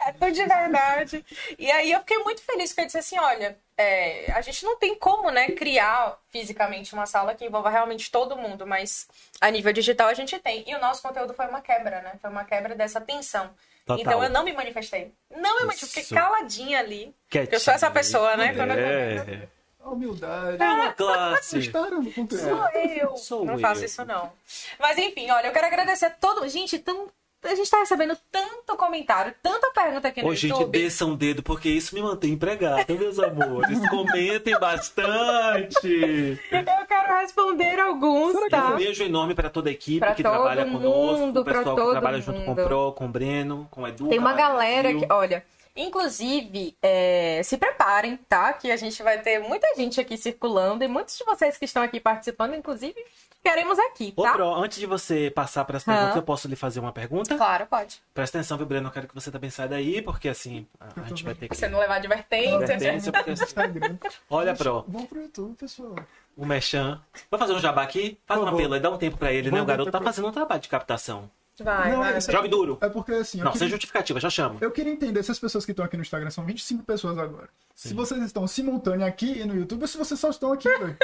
É 0.00 0.12
tudo 0.12 0.32
de 0.32 0.46
verdade. 0.46 1.24
E 1.58 1.70
aí 1.70 1.92
eu 1.92 1.98
fiquei 2.00 2.18
muito 2.18 2.40
feliz 2.42 2.70
porque 2.70 2.82
eu 2.82 2.86
disse 2.86 2.98
assim, 2.98 3.18
olha, 3.18 3.58
é, 3.76 4.30
a 4.32 4.40
gente 4.40 4.64
não 4.64 4.78
tem 4.78 4.96
como, 4.96 5.30
né, 5.30 5.50
criar 5.50 6.16
fisicamente 6.30 6.94
uma 6.94 7.06
sala 7.06 7.34
que 7.34 7.44
envolva 7.44 7.68
realmente 7.70 8.10
todo 8.10 8.36
mundo, 8.36 8.66
mas 8.66 9.06
a 9.40 9.50
nível 9.50 9.72
digital 9.72 10.08
a 10.08 10.14
gente 10.14 10.38
tem. 10.38 10.64
E 10.66 10.74
o 10.74 10.80
nosso 10.80 11.02
conteúdo 11.02 11.34
foi 11.34 11.46
uma 11.46 11.60
quebra, 11.60 12.00
né? 12.00 12.12
Foi 12.20 12.30
uma 12.30 12.44
quebra 12.44 12.74
dessa 12.74 13.00
tensão. 13.00 13.50
Total. 13.84 14.00
Então 14.00 14.24
eu 14.24 14.30
não 14.30 14.44
me 14.44 14.52
manifestei. 14.52 15.12
Não 15.30 15.60
me 15.60 15.66
manifestei. 15.66 16.02
Fiquei 16.02 16.16
caladinha 16.16 16.78
ali. 16.78 17.14
Porque 17.28 17.54
eu 17.54 17.60
sou 17.60 17.74
essa 17.74 17.90
pessoa, 17.90 18.36
né? 18.36 18.54
Quando 18.54 18.70
eu 18.70 18.78
É. 18.78 19.48
A 19.84 19.90
humildade. 19.90 20.62
É 20.62 20.66
uma 20.66 20.92
classe. 20.94 21.70
Conteúdo? 21.70 22.38
Sou 22.38 22.68
eu. 22.70 23.16
Sou 23.18 23.44
não 23.44 23.54
eu. 23.54 23.58
faço 23.60 23.84
isso, 23.84 24.02
não. 24.06 24.32
Mas 24.80 24.96
enfim, 24.96 25.30
olha, 25.30 25.48
eu 25.48 25.52
quero 25.52 25.66
agradecer 25.66 26.06
a 26.06 26.10
todo. 26.10 26.48
Gente, 26.48 26.78
tão... 26.78 27.08
a 27.42 27.54
gente 27.54 27.70
tá 27.70 27.80
recebendo 27.80 28.16
tanto 28.32 28.74
comentário, 28.78 29.34
tanta 29.42 29.70
pergunta 29.72 30.08
aqui 30.08 30.22
no 30.22 30.28
Ô, 30.28 30.34
gente, 30.34 30.52
YouTube. 30.52 30.72
desça 30.72 31.04
um 31.04 31.14
dedo, 31.14 31.42
porque 31.42 31.68
isso 31.68 31.94
me 31.94 32.00
mantém 32.00 32.32
empregado, 32.32 32.98
meus 32.98 33.18
amores. 33.18 33.78
Comentem 33.90 34.58
bastante. 34.58 36.40
Eu 36.50 36.86
quero 36.88 37.20
responder 37.20 37.78
alguns, 37.78 38.34
Um 38.34 38.48
tá? 38.48 38.70
beijo 38.70 39.04
enorme 39.04 39.34
para 39.34 39.50
toda 39.50 39.68
a 39.68 39.72
equipe 39.72 40.00
Pra 40.00 40.14
que 40.14 40.22
trabalha 40.22 40.64
conosco, 40.64 41.18
mundo, 41.26 41.40
o 41.40 41.44
pra 41.44 41.58
pessoal 41.58 41.76
que 41.76 41.90
trabalha 41.90 42.20
junto 42.22 42.38
com 42.38 42.52
o 42.52 42.56
mundo. 42.56 42.64
Pro, 42.64 42.92
com 42.92 43.04
o 43.04 43.08
Breno, 43.08 43.68
com 43.70 43.82
o 43.82 43.86
Edu. 43.88 44.08
Tem 44.08 44.18
uma 44.18 44.32
galera 44.32 44.94
que, 44.94 45.06
olha, 45.12 45.44
inclusive, 45.76 46.76
é, 46.82 47.40
se 47.44 47.56
preparem, 47.58 48.16
tá? 48.28 48.52
Que 48.52 48.70
a 48.70 48.76
gente 48.76 49.02
vai 49.02 49.20
ter 49.20 49.38
muita 49.40 49.66
gente 49.76 50.00
aqui 50.00 50.16
circulando 50.16 50.84
e 50.84 50.88
muitos 50.88 51.16
de 51.16 51.24
vocês 51.24 51.56
que 51.56 51.64
estão 51.64 51.82
aqui 51.82 52.00
participando, 52.00 52.54
inclusive, 52.54 52.94
queremos 53.42 53.78
aqui, 53.78 54.12
Ô, 54.16 54.22
tá? 54.22 54.32
Pro, 54.32 54.54
antes 54.54 54.78
de 54.78 54.86
você 54.86 55.30
passar 55.30 55.64
para 55.64 55.76
as 55.76 55.84
perguntas, 55.84 56.14
Hã? 56.14 56.18
eu 56.18 56.22
posso 56.22 56.48
lhe 56.48 56.56
fazer 56.56 56.80
uma 56.80 56.92
pergunta? 56.92 57.36
Claro, 57.36 57.66
pode. 57.66 58.00
Presta 58.12 58.38
atenção, 58.38 58.56
viu, 58.56 58.66
Breno? 58.66 58.88
Eu 58.88 58.92
quero 58.92 59.08
que 59.08 59.14
você 59.14 59.30
também 59.30 59.50
saia 59.50 59.68
daí, 59.68 60.00
porque 60.02 60.28
assim, 60.28 60.66
a 60.80 61.00
a 61.02 61.08
gente 61.08 61.24
vai 61.24 61.34
ter 61.34 61.48
que. 61.48 61.56
Você 61.56 61.68
não 61.68 61.78
levar 61.78 61.96
advertência. 61.96 62.58
né? 62.58 62.64
Advertência, 62.74 63.12
porque, 63.12 63.30
assim. 63.30 63.98
Olha, 64.30 64.54
Pro, 64.54 64.84
Vamos 64.88 65.08
pro 65.08 65.20
YouTube, 65.20 65.54
pessoal. 65.56 65.94
o 66.36 66.46
Mechan. 66.46 67.00
Vai 67.30 67.38
fazer 67.38 67.52
um 67.52 67.58
jabá 67.60 67.82
aqui? 67.82 68.18
Faz 68.26 68.40
um 68.40 68.44
favor. 68.44 68.58
apelo 68.58 68.74
aí, 68.74 68.80
dá 68.80 68.90
um 68.90 68.96
tempo 68.98 69.16
para 69.18 69.32
ele, 69.32 69.50
né? 69.50 69.56
O 69.56 69.60
Vamos 69.60 69.66
garoto 69.66 69.90
tá 69.90 69.98
pro- 69.98 70.06
fazendo 70.06 70.28
um 70.28 70.32
trabalho 70.32 70.60
de 70.60 70.68
captação. 70.68 71.30
Vai, 71.62 71.92
Não, 71.92 71.98
vai. 72.00 72.16
esse- 72.18 72.32
Jogue 72.32 72.48
duro. 72.48 72.78
É 72.80 72.88
porque 72.88 73.12
assim, 73.12 73.38
Não, 73.38 73.52
sem 73.52 73.60
queria, 73.60 73.70
justificativa, 73.70 74.18
já 74.18 74.28
chamo. 74.30 74.58
eu 74.60 74.70
queria 74.70 74.92
entender 74.92 75.22
se 75.22 75.30
as 75.30 75.38
pessoas 75.38 75.64
que 75.64 75.70
estão 75.70 75.84
aqui 75.84 75.96
no 75.96 76.02
Instagram 76.02 76.30
são 76.30 76.44
25 76.44 76.82
pessoas 76.84 77.16
agora. 77.18 77.48
Se 77.74 77.90
Sim. 77.90 77.94
vocês 77.94 78.22
estão 78.22 78.46
simultâneo 78.46 79.06
aqui 79.06 79.38
e 79.40 79.44
no 79.44 79.54
YouTube 79.54 79.82
ou 79.82 79.88
se 79.88 79.96
vocês 79.98 80.18
só 80.18 80.30
estão 80.30 80.52
aqui, 80.52 80.68
velho. 80.68 80.96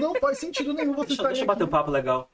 Não 0.00 0.14
faz 0.16 0.38
sentido 0.38 0.72
nenhum 0.72 0.92
vocês 0.92 1.08
Deixa, 1.08 1.22
estarem 1.22 1.32
deixa 1.34 1.42
eu 1.42 1.46
bater 1.46 1.64
um 1.64 1.68
papo 1.68 1.90
legal. 1.90 2.28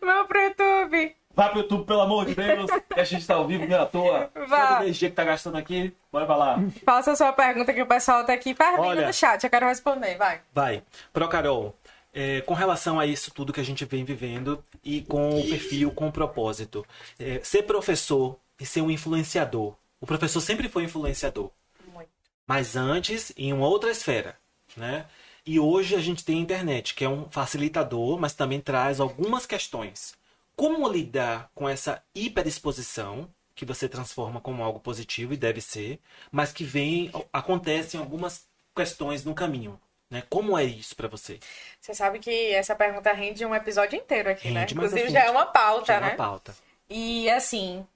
Vamos 0.00 0.26
pro 0.28 0.40
YouTube. 0.40 1.16
Vai 1.34 1.50
pro 1.50 1.58
YouTube, 1.60 1.84
pelo 1.84 2.00
amor 2.00 2.24
de 2.24 2.34
Deus. 2.34 2.70
que 2.94 2.98
a 3.00 3.04
gente 3.04 3.26
tá 3.26 3.34
ao 3.34 3.46
vivo, 3.46 3.66
não 3.66 3.76
é 3.76 3.80
à 3.80 3.86
toa. 3.86 4.30
Vá. 4.48 4.68
Toda 4.68 4.82
energia 4.84 5.10
que 5.10 5.14
tá 5.16 5.22
gastando 5.24 5.56
aqui, 5.58 5.94
bora 6.10 6.24
pra 6.26 6.34
lá. 6.36 6.58
Faça 6.84 7.12
a 7.12 7.16
sua 7.16 7.30
pergunta 7.32 7.74
que 7.74 7.82
o 7.82 7.86
pessoal 7.86 8.24
tá 8.24 8.32
aqui 8.32 8.54
fervendo 8.54 8.82
Olha. 8.88 9.06
no 9.06 9.12
chat. 9.12 9.44
Eu 9.44 9.50
quero 9.50 9.66
responder, 9.66 10.16
vai. 10.16 10.40
Vai. 10.54 10.82
Pro 11.12 11.28
Carol, 11.28 11.76
é, 12.16 12.40
com 12.40 12.54
relação 12.54 12.98
a 12.98 13.04
isso 13.04 13.30
tudo 13.30 13.52
que 13.52 13.60
a 13.60 13.64
gente 13.64 13.84
vem 13.84 14.02
vivendo 14.02 14.64
e 14.82 15.02
com 15.02 15.38
o 15.38 15.46
perfil, 15.46 15.90
com 15.90 16.08
o 16.08 16.12
propósito, 16.12 16.82
é, 17.18 17.40
ser 17.44 17.64
professor 17.64 18.38
e 18.58 18.64
ser 18.64 18.80
um 18.80 18.90
influenciador. 18.90 19.76
O 20.00 20.06
professor 20.06 20.40
sempre 20.40 20.66
foi 20.66 20.84
influenciador, 20.84 21.50
Muito. 21.92 22.08
mas 22.46 22.74
antes 22.74 23.34
em 23.36 23.52
uma 23.52 23.68
outra 23.68 23.90
esfera, 23.90 24.34
né? 24.74 25.04
E 25.44 25.60
hoje 25.60 25.94
a 25.94 26.00
gente 26.00 26.24
tem 26.24 26.38
a 26.38 26.42
internet, 26.42 26.94
que 26.94 27.04
é 27.04 27.08
um 27.08 27.28
facilitador, 27.28 28.18
mas 28.18 28.32
também 28.32 28.60
traz 28.60 28.98
algumas 28.98 29.44
questões. 29.44 30.14
Como 30.56 30.88
lidar 30.88 31.50
com 31.54 31.68
essa 31.68 32.02
hiperexposição 32.14 33.28
que 33.54 33.66
você 33.66 33.88
transforma 33.88 34.40
como 34.40 34.62
algo 34.62 34.80
positivo 34.80 35.34
e 35.34 35.36
deve 35.36 35.60
ser, 35.60 36.00
mas 36.32 36.50
que 36.50 36.64
vem 36.64 37.10
acontecem 37.30 38.00
algumas 38.00 38.46
questões 38.74 39.24
no 39.24 39.34
caminho, 39.34 39.78
né? 40.10 40.22
Como 40.28 40.56
é 40.58 40.64
isso 40.64 40.94
pra 40.94 41.08
você? 41.08 41.38
Você 41.80 41.94
sabe 41.94 42.18
que 42.18 42.52
essa 42.54 42.74
pergunta 42.74 43.12
rende 43.12 43.44
um 43.44 43.54
episódio 43.54 43.98
inteiro 43.98 44.30
aqui, 44.30 44.50
né? 44.50 44.60
Rende, 44.60 44.74
mas 44.74 44.86
Inclusive 44.86 45.04
assim, 45.08 45.12
já 45.14 45.24
é 45.24 45.30
uma 45.30 45.46
pauta, 45.46 45.86
Já 45.86 45.94
é 45.94 46.00
né? 46.00 46.06
uma 46.08 46.16
pauta. 46.16 46.56
E 46.88 47.28
assim, 47.30 47.86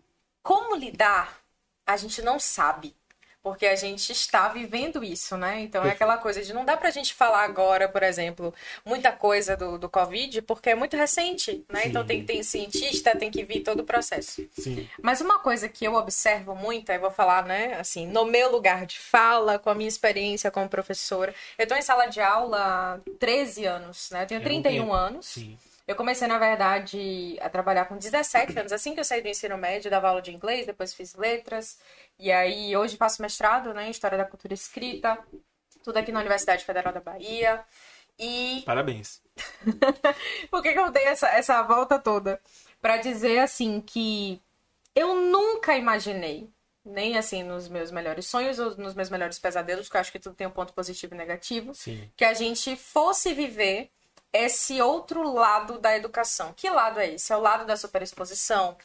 como 0.43 0.75
lidar, 0.75 1.41
a 1.87 1.97
gente 1.97 2.23
não 2.23 2.39
sabe. 2.39 2.95
Porque 3.43 3.65
a 3.67 3.75
gente 3.75 4.13
está 4.13 4.49
vivendo 4.49 5.03
isso, 5.03 5.35
né? 5.37 5.61
Então 5.63 5.83
é 5.85 5.91
aquela 5.93 6.19
coisa 6.19 6.43
de 6.43 6.53
não 6.53 6.63
dá 6.65 6.77
pra 6.77 6.91
gente 6.91 7.15
falar 7.15 7.43
agora, 7.45 7.89
por 7.89 8.03
exemplo, 8.03 8.53
muita 8.85 9.11
coisa 9.13 9.57
do, 9.57 9.79
do 9.79 9.89
Covid, 9.89 10.43
porque 10.43 10.71
é 10.71 10.75
muito 10.75 10.95
recente, 10.95 11.65
né? 11.71 11.83
Sim. 11.83 11.89
Então 11.89 12.05
tem 12.05 12.21
que 12.21 12.27
ter 12.33 12.45
cientista, 12.45 13.17
tem 13.17 13.31
que 13.31 13.43
vir 13.43 13.61
todo 13.61 13.81
o 13.81 13.85
processo. 13.85 14.47
Sim. 14.53 14.87
Mas 15.03 15.23
uma 15.23 15.39
coisa 15.39 15.71
que 15.71 15.87
eu 15.87 15.95
observo 15.95 16.55
muito, 16.55 16.91
aí 16.91 16.99
vou 16.99 17.11
falar, 17.11 17.45
né, 17.47 17.75
assim, 17.81 18.07
no 18.07 18.27
meu 18.27 18.53
lugar 18.53 18.85
de 18.85 18.99
fala, 18.99 19.59
com 19.59 19.71
a 19.71 19.75
minha 19.75 19.89
experiência 19.89 20.51
como 20.51 20.69
professora. 20.69 21.35
Eu 21.59 21.67
tô 21.67 21.75
em 21.75 21.83
sala 21.83 22.07
de 22.07 22.21
aula 22.21 23.01
há 23.07 23.11
13 23.19 23.65
anos, 23.65 24.11
né? 24.11 24.25
Eu 24.25 24.27
tenho 24.27 24.39
É 24.39 24.43
um 24.43 24.45
31 24.45 24.81
tempo. 24.83 24.93
anos. 24.93 25.27
Sim. 25.27 25.59
Eu 25.91 25.97
comecei, 25.97 26.29
na 26.29 26.39
verdade, 26.39 27.37
a 27.41 27.51
trabalhar 27.51 27.85
com 27.87 27.99
17 27.99 28.57
anos. 28.57 28.73
Assim 28.73 28.95
que 28.95 29.01
eu 29.01 29.05
saí 29.05 29.21
do 29.21 29.27
ensino 29.27 29.59
médio, 29.59 29.91
dava 29.91 30.09
aula 30.09 30.23
de 30.23 30.31
inglês, 30.31 30.65
depois 30.65 30.95
fiz 30.95 31.17
letras. 31.17 31.81
E 32.17 32.31
aí, 32.31 32.77
hoje 32.77 32.97
faço 32.97 33.21
mestrado, 33.21 33.75
né, 33.75 33.89
em 33.89 33.91
História 33.91 34.17
da 34.17 34.25
Cultura 34.25 34.55
Escrita. 34.55 35.19
Tudo 35.83 35.97
aqui 35.97 36.13
na 36.13 36.21
Universidade 36.21 36.65
Federal 36.65 36.93
da 36.93 37.01
Bahia. 37.01 37.65
E 38.17 38.63
Parabéns. 38.65 39.21
por 40.49 40.63
que, 40.63 40.73
que 40.73 40.79
eu 40.79 40.93
dei 40.93 41.07
essa, 41.07 41.27
essa 41.31 41.61
volta 41.65 41.99
toda? 41.99 42.41
Pra 42.81 42.99
dizer, 42.99 43.41
assim, 43.41 43.81
que 43.81 44.41
eu 44.95 45.17
nunca 45.17 45.77
imaginei, 45.77 46.49
nem 46.85 47.19
assim 47.19 47.43
nos 47.43 47.69
meus 47.69 47.91
melhores 47.91 48.27
sonhos 48.27 48.61
ou 48.61 48.77
nos 48.77 48.95
meus 48.95 49.11
melhores 49.11 49.41
pesadelos, 49.41 49.87
porque 49.87 49.97
eu 49.97 50.03
acho 50.03 50.13
que 50.13 50.21
tudo 50.21 50.37
tem 50.37 50.47
um 50.47 50.53
ponto 50.53 50.73
positivo 50.73 51.17
e 51.17 51.19
negativo, 51.19 51.75
Sim. 51.75 52.09
que 52.17 52.25
a 52.25 52.33
gente 52.33 52.77
fosse 52.77 53.35
viver 53.35 53.91
esse 54.33 54.81
outro 54.81 55.33
lado 55.33 55.79
da 55.79 55.97
educação. 55.97 56.53
Que 56.55 56.71
lado 56.71 57.01
é 57.01 57.15
esse? 57.15 57.33
É 57.33 57.37
o 57.37 57.41
lado 57.41 57.65
da 57.67 57.77
superexposição? 57.77 58.77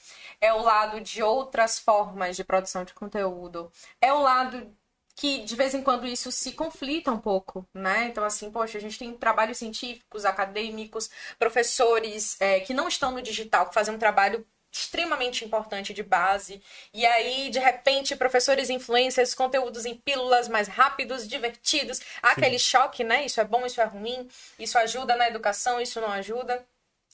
É 0.41 0.53
o 0.53 0.62
lado 0.62 1.01
de 1.01 1.21
outras 1.23 1.79
formas 1.79 2.36
de 2.36 2.43
produção 2.43 2.84
de 2.84 2.93
conteúdo? 2.93 3.71
É 4.01 4.13
o 4.13 4.21
lado 4.21 4.75
que 5.15 5.43
de 5.43 5.55
vez 5.55 5.73
em 5.73 5.81
quando 5.81 6.05
isso 6.05 6.31
se 6.31 6.51
conflita 6.51 7.12
um 7.12 7.19
pouco, 7.19 7.65
né? 7.73 8.05
Então, 8.05 8.23
assim, 8.23 8.51
poxa, 8.51 8.77
a 8.77 8.81
gente 8.81 8.99
tem 8.99 9.13
trabalhos 9.13 9.58
científicos, 9.58 10.25
acadêmicos, 10.25 11.10
professores 11.39 12.39
é, 12.41 12.60
que 12.60 12.73
não 12.73 12.88
estão 12.88 13.12
no 13.12 13.21
digital, 13.21 13.67
que 13.67 13.73
fazem 13.73 13.95
um 13.95 13.99
trabalho 13.99 14.45
extremamente 14.78 15.46
importante 15.46 15.94
de 15.94 16.04
base. 16.04 16.62
E 16.94 17.06
aí, 17.06 17.50
de 17.50 17.60
repente, 17.60 18.16
professores 18.16 18.70
influencers, 18.70 19.34
conteúdos 19.34 19.86
em 19.86 19.96
pílulas 19.96 20.48
mais 20.48 20.68
rápidos, 20.68 21.28
divertidos, 21.28 22.02
há 22.22 22.32
aquele 22.32 22.60
choque, 22.60 23.04
né? 23.04 23.26
Isso 23.26 23.40
é 23.40 23.46
bom, 23.46 23.66
isso 23.66 23.80
é 23.80 23.86
ruim, 23.86 24.30
isso 24.60 24.78
ajuda 24.78 25.16
na 25.16 25.28
educação, 25.28 25.80
isso 25.80 26.02
não 26.02 26.12
ajuda. 26.12 26.66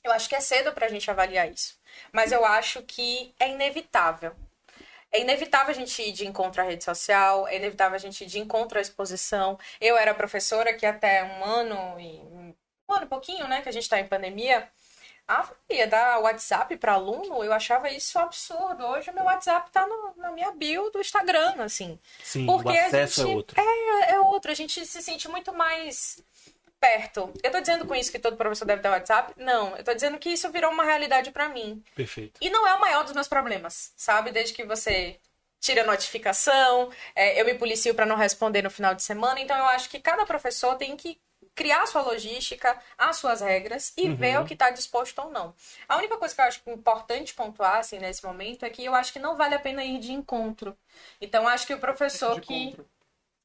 Eu 0.04 0.12
acho 0.12 0.28
que 0.28 0.36
é 0.36 0.42
cedo 0.42 0.72
pra 0.74 0.88
gente 0.88 1.10
avaliar 1.12 1.50
isso. 1.52 1.78
Mas 2.12 2.32
eu 2.32 2.44
acho 2.44 2.82
que 2.82 3.34
é 3.40 3.50
inevitável. 3.50 4.36
É 5.12 5.20
inevitável 5.20 5.72
a 5.72 5.78
gente 5.78 6.02
ir 6.02 6.14
de 6.14 6.26
encontro 6.26 6.62
à 6.62 6.66
rede 6.66 6.84
social, 6.84 7.48
é 7.48 7.58
inevitável 7.58 7.96
a 7.96 8.00
gente 8.00 8.24
ir 8.24 8.28
de 8.28 8.40
encontro 8.40 8.80
à 8.80 8.82
exposição. 8.82 9.60
Eu 9.80 9.98
era 9.98 10.14
professora 10.14 10.74
que 10.74 10.86
até 10.86 11.24
um 11.24 11.44
ano 11.44 12.00
e 12.00 12.22
um 12.90 12.94
ano 12.94 13.06
e 13.06 13.10
pouquinho, 13.10 13.48
né, 13.48 13.62
que 13.62 13.70
a 13.70 13.72
gente 13.72 13.88
tá 13.88 14.00
em 14.00 14.08
pandemia, 14.08 14.68
ah, 15.40 15.50
ia 15.70 15.88
dar 15.88 16.20
WhatsApp 16.20 16.76
para 16.78 16.94
aluno, 16.94 17.44
eu 17.44 17.54
achava 17.54 17.90
isso 17.90 18.18
absurdo. 18.20 18.86
Hoje 18.86 19.10
o 19.10 19.14
meu 19.14 19.24
WhatsApp 19.24 19.70
tá 19.72 19.86
no- 19.88 20.14
na 20.18 20.32
minha 20.32 20.52
bio 20.52 20.90
do 20.90 21.00
Instagram, 21.00 21.56
assim. 21.64 21.98
Sim, 22.24 22.46
Porque 22.46 22.70
o 22.70 22.72
a 22.72 22.86
acesso 22.88 23.22
gente- 23.22 23.32
é 23.32 23.36
outro. 23.36 23.62
É, 23.62 24.12
é 24.14 24.20
outro, 24.20 24.52
a 24.52 24.56
gente 24.56 24.86
se 24.86 25.02
sente 25.02 25.28
muito 25.30 25.54
mais 25.54 26.24
perto. 26.80 27.32
Eu 27.44 27.52
tô 27.52 27.60
dizendo 27.60 27.86
com 27.86 27.94
isso 27.94 28.12
que 28.12 28.18
todo 28.20 28.36
professor 28.36 28.66
deve 28.66 28.82
ter 28.82 28.90
WhatsApp? 28.90 29.34
Não, 29.38 29.76
eu 29.78 29.84
tô 29.84 29.94
dizendo 29.94 30.18
que 30.18 30.30
isso 30.30 30.50
virou 30.52 30.72
uma 30.72 30.84
realidade 30.84 31.32
para 31.32 31.48
mim. 31.48 31.84
Perfeito. 31.96 32.40
E 32.42 32.50
não 32.50 32.68
é 32.68 32.74
o 32.74 32.80
maior 32.80 33.04
dos 33.04 33.14
meus 33.14 33.28
problemas, 33.28 33.94
sabe? 33.96 34.32
Desde 34.32 34.54
que 34.54 34.64
você 34.66 35.20
tira 35.60 35.84
a 35.84 35.86
notificação, 35.86 36.92
é, 37.16 37.40
eu 37.40 37.46
me 37.46 37.54
policio 37.54 37.94
para 37.94 38.06
não 38.08 38.16
responder 38.16 38.64
no 38.64 38.72
final 38.72 38.96
de 38.96 39.04
semana. 39.04 39.40
Então 39.40 39.56
eu 39.56 39.66
acho 39.66 39.90
que 39.90 40.00
cada 40.00 40.26
professor 40.26 40.76
tem 40.76 40.98
que 40.98 41.20
criar 41.56 41.84
a 41.84 41.88
sua 41.88 42.02
logística, 42.02 42.80
as 42.98 43.18
suas 43.18 43.42
regras 43.42 43.94
e 43.98 44.10
Uhum. 44.10 44.16
ver 44.16 44.40
o 44.40 44.46
que 44.46 44.54
está 44.54 44.70
disposto 44.72 45.20
ou 45.20 45.32
não. 45.32 45.54
A 45.88 45.98
única 45.98 46.18
coisa 46.18 46.34
que 46.36 46.42
eu 46.42 46.46
acho 46.46 46.62
importante 46.70 47.34
pontuar 47.34 47.78
assim, 47.78 48.00
nesse 48.00 48.26
momento 48.26 48.64
é 48.66 48.70
que 48.70 48.84
eu 48.86 48.96
acho 48.96 49.14
que 49.14 49.20
não 49.20 49.38
vale 49.38 49.56
a 49.56 49.60
pena 49.60 49.84
ir 49.84 50.00
de 50.00 50.12
encontro. 50.14 50.78
Então 51.20 51.48
acho 51.48 51.68
que 51.68 51.74
o 51.74 51.80
professor 51.80 52.36
De 52.36 52.42
que 52.42 52.76
contra. 52.76 52.86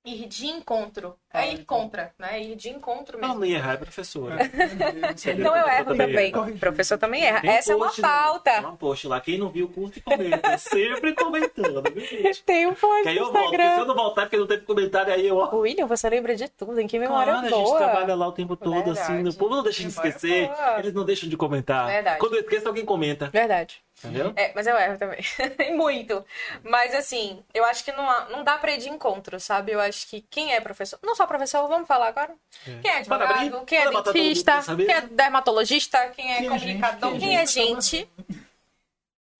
Ir 0.06 0.26
de 0.28 0.46
encontro 0.46 1.16
Ah, 1.32 1.44
é 1.44 1.50
ir 1.50 1.52
então. 1.60 1.64
contra, 1.80 2.12
né? 2.18 2.40
Ir 2.40 2.54
de 2.56 2.70
encontro 2.70 3.18
Não, 3.18 3.28
mesmo. 3.28 3.40
não 3.40 3.46
ia 3.46 3.56
errar, 3.58 3.72
é 3.74 3.76
professora. 3.76 4.36
Então 4.44 5.56
eu 5.56 5.68
erro 5.68 5.94
também 5.96 6.32
também. 6.32 6.56
professor 6.58 6.96
também 6.98 7.24
erra. 7.24 7.40
Tem 7.40 7.50
Essa 7.50 7.72
é 7.72 7.76
uma 7.76 7.86
post, 7.86 8.00
pauta. 8.00 8.52
Tem 8.52 8.66
um 8.66 8.76
post 8.76 9.08
lá. 9.08 9.20
Quem 9.20 9.38
não 9.38 9.48
viu, 9.48 9.68
curta 9.68 9.98
e 9.98 10.02
comenta. 10.02 10.56
Sempre 10.58 11.14
comentando, 11.14 11.82
viu, 11.92 12.04
gente? 12.06 12.42
Tem 12.46 12.66
um 12.66 12.74
post 12.74 13.02
Que 13.02 13.08
aí 13.10 13.16
eu 13.16 13.32
volto. 13.32 13.50
Se 13.56 13.80
eu 13.80 13.86
não 13.86 13.94
voltar 13.94 14.22
porque 14.22 14.36
não 14.36 14.46
teve 14.46 14.64
comentário, 14.64 15.12
aí 15.12 15.26
eu. 15.26 15.36
William, 15.56 15.86
você 15.86 16.08
lembra 16.08 16.34
de 16.36 16.48
tudo, 16.48 16.80
em 16.80 16.86
que 16.86 16.98
memória 16.98 17.32
Claro, 17.32 17.46
a 17.46 17.50
boa. 17.50 17.66
gente 17.66 17.76
trabalha 17.76 18.14
lá 18.14 18.28
o 18.28 18.32
tempo 18.32 18.56
todo, 18.56 18.72
Verdade. 18.84 18.98
assim. 19.00 19.28
O 19.28 19.34
povo 19.34 19.56
não 19.56 19.62
deixa 19.62 19.82
de 19.82 19.88
esquecer. 19.88 20.46
boa. 20.48 20.78
Eles 20.78 20.92
não 20.94 21.04
deixam 21.04 21.28
de 21.28 21.36
comentar. 21.36 21.86
Verdade. 21.86 22.18
Quando 22.20 22.34
eu 22.34 22.40
esqueço, 22.40 22.68
alguém 22.68 22.84
comenta. 22.84 23.28
Verdade. 23.30 23.82
Entendeu? 23.98 24.32
É, 24.36 24.52
mas 24.54 24.66
eu 24.66 24.76
erro 24.76 24.98
também. 24.98 25.20
E 25.58 25.72
Muito. 25.72 26.24
Mas 26.62 26.94
assim, 26.94 27.42
eu 27.54 27.64
acho 27.64 27.82
que 27.82 27.92
não, 27.92 28.08
há- 28.08 28.26
não 28.28 28.44
dá 28.44 28.58
pra 28.58 28.72
ir 28.72 28.78
de 28.78 28.90
encontro, 28.90 29.40
sabe? 29.40 29.72
Eu 29.72 29.80
acho 29.80 30.06
que 30.08 30.20
quem 30.30 30.52
é 30.54 30.60
professor, 30.60 30.98
não 31.02 31.14
só 31.14 31.26
professor, 31.26 31.66
vamos 31.66 31.88
falar 31.88 32.08
agora? 32.08 32.34
Quem 32.82 32.90
é 32.90 32.98
advogado, 32.98 33.64
quem 33.64 33.78
é 33.78 33.82
Bora 33.84 33.92
botar 33.92 34.04
todo 34.12 34.16
mundo 34.18 34.28
dentista, 34.28 34.62
quem 34.76 34.92
é 34.92 35.00
dermatologista, 35.00 36.08
quem 36.10 36.30
é 36.32 36.36
Quem 36.38 36.46
é 36.46 36.50
comunicador, 36.50 37.10
gente? 37.12 37.20
quem 37.20 37.36
é 37.38 37.46
gente. 37.46 38.10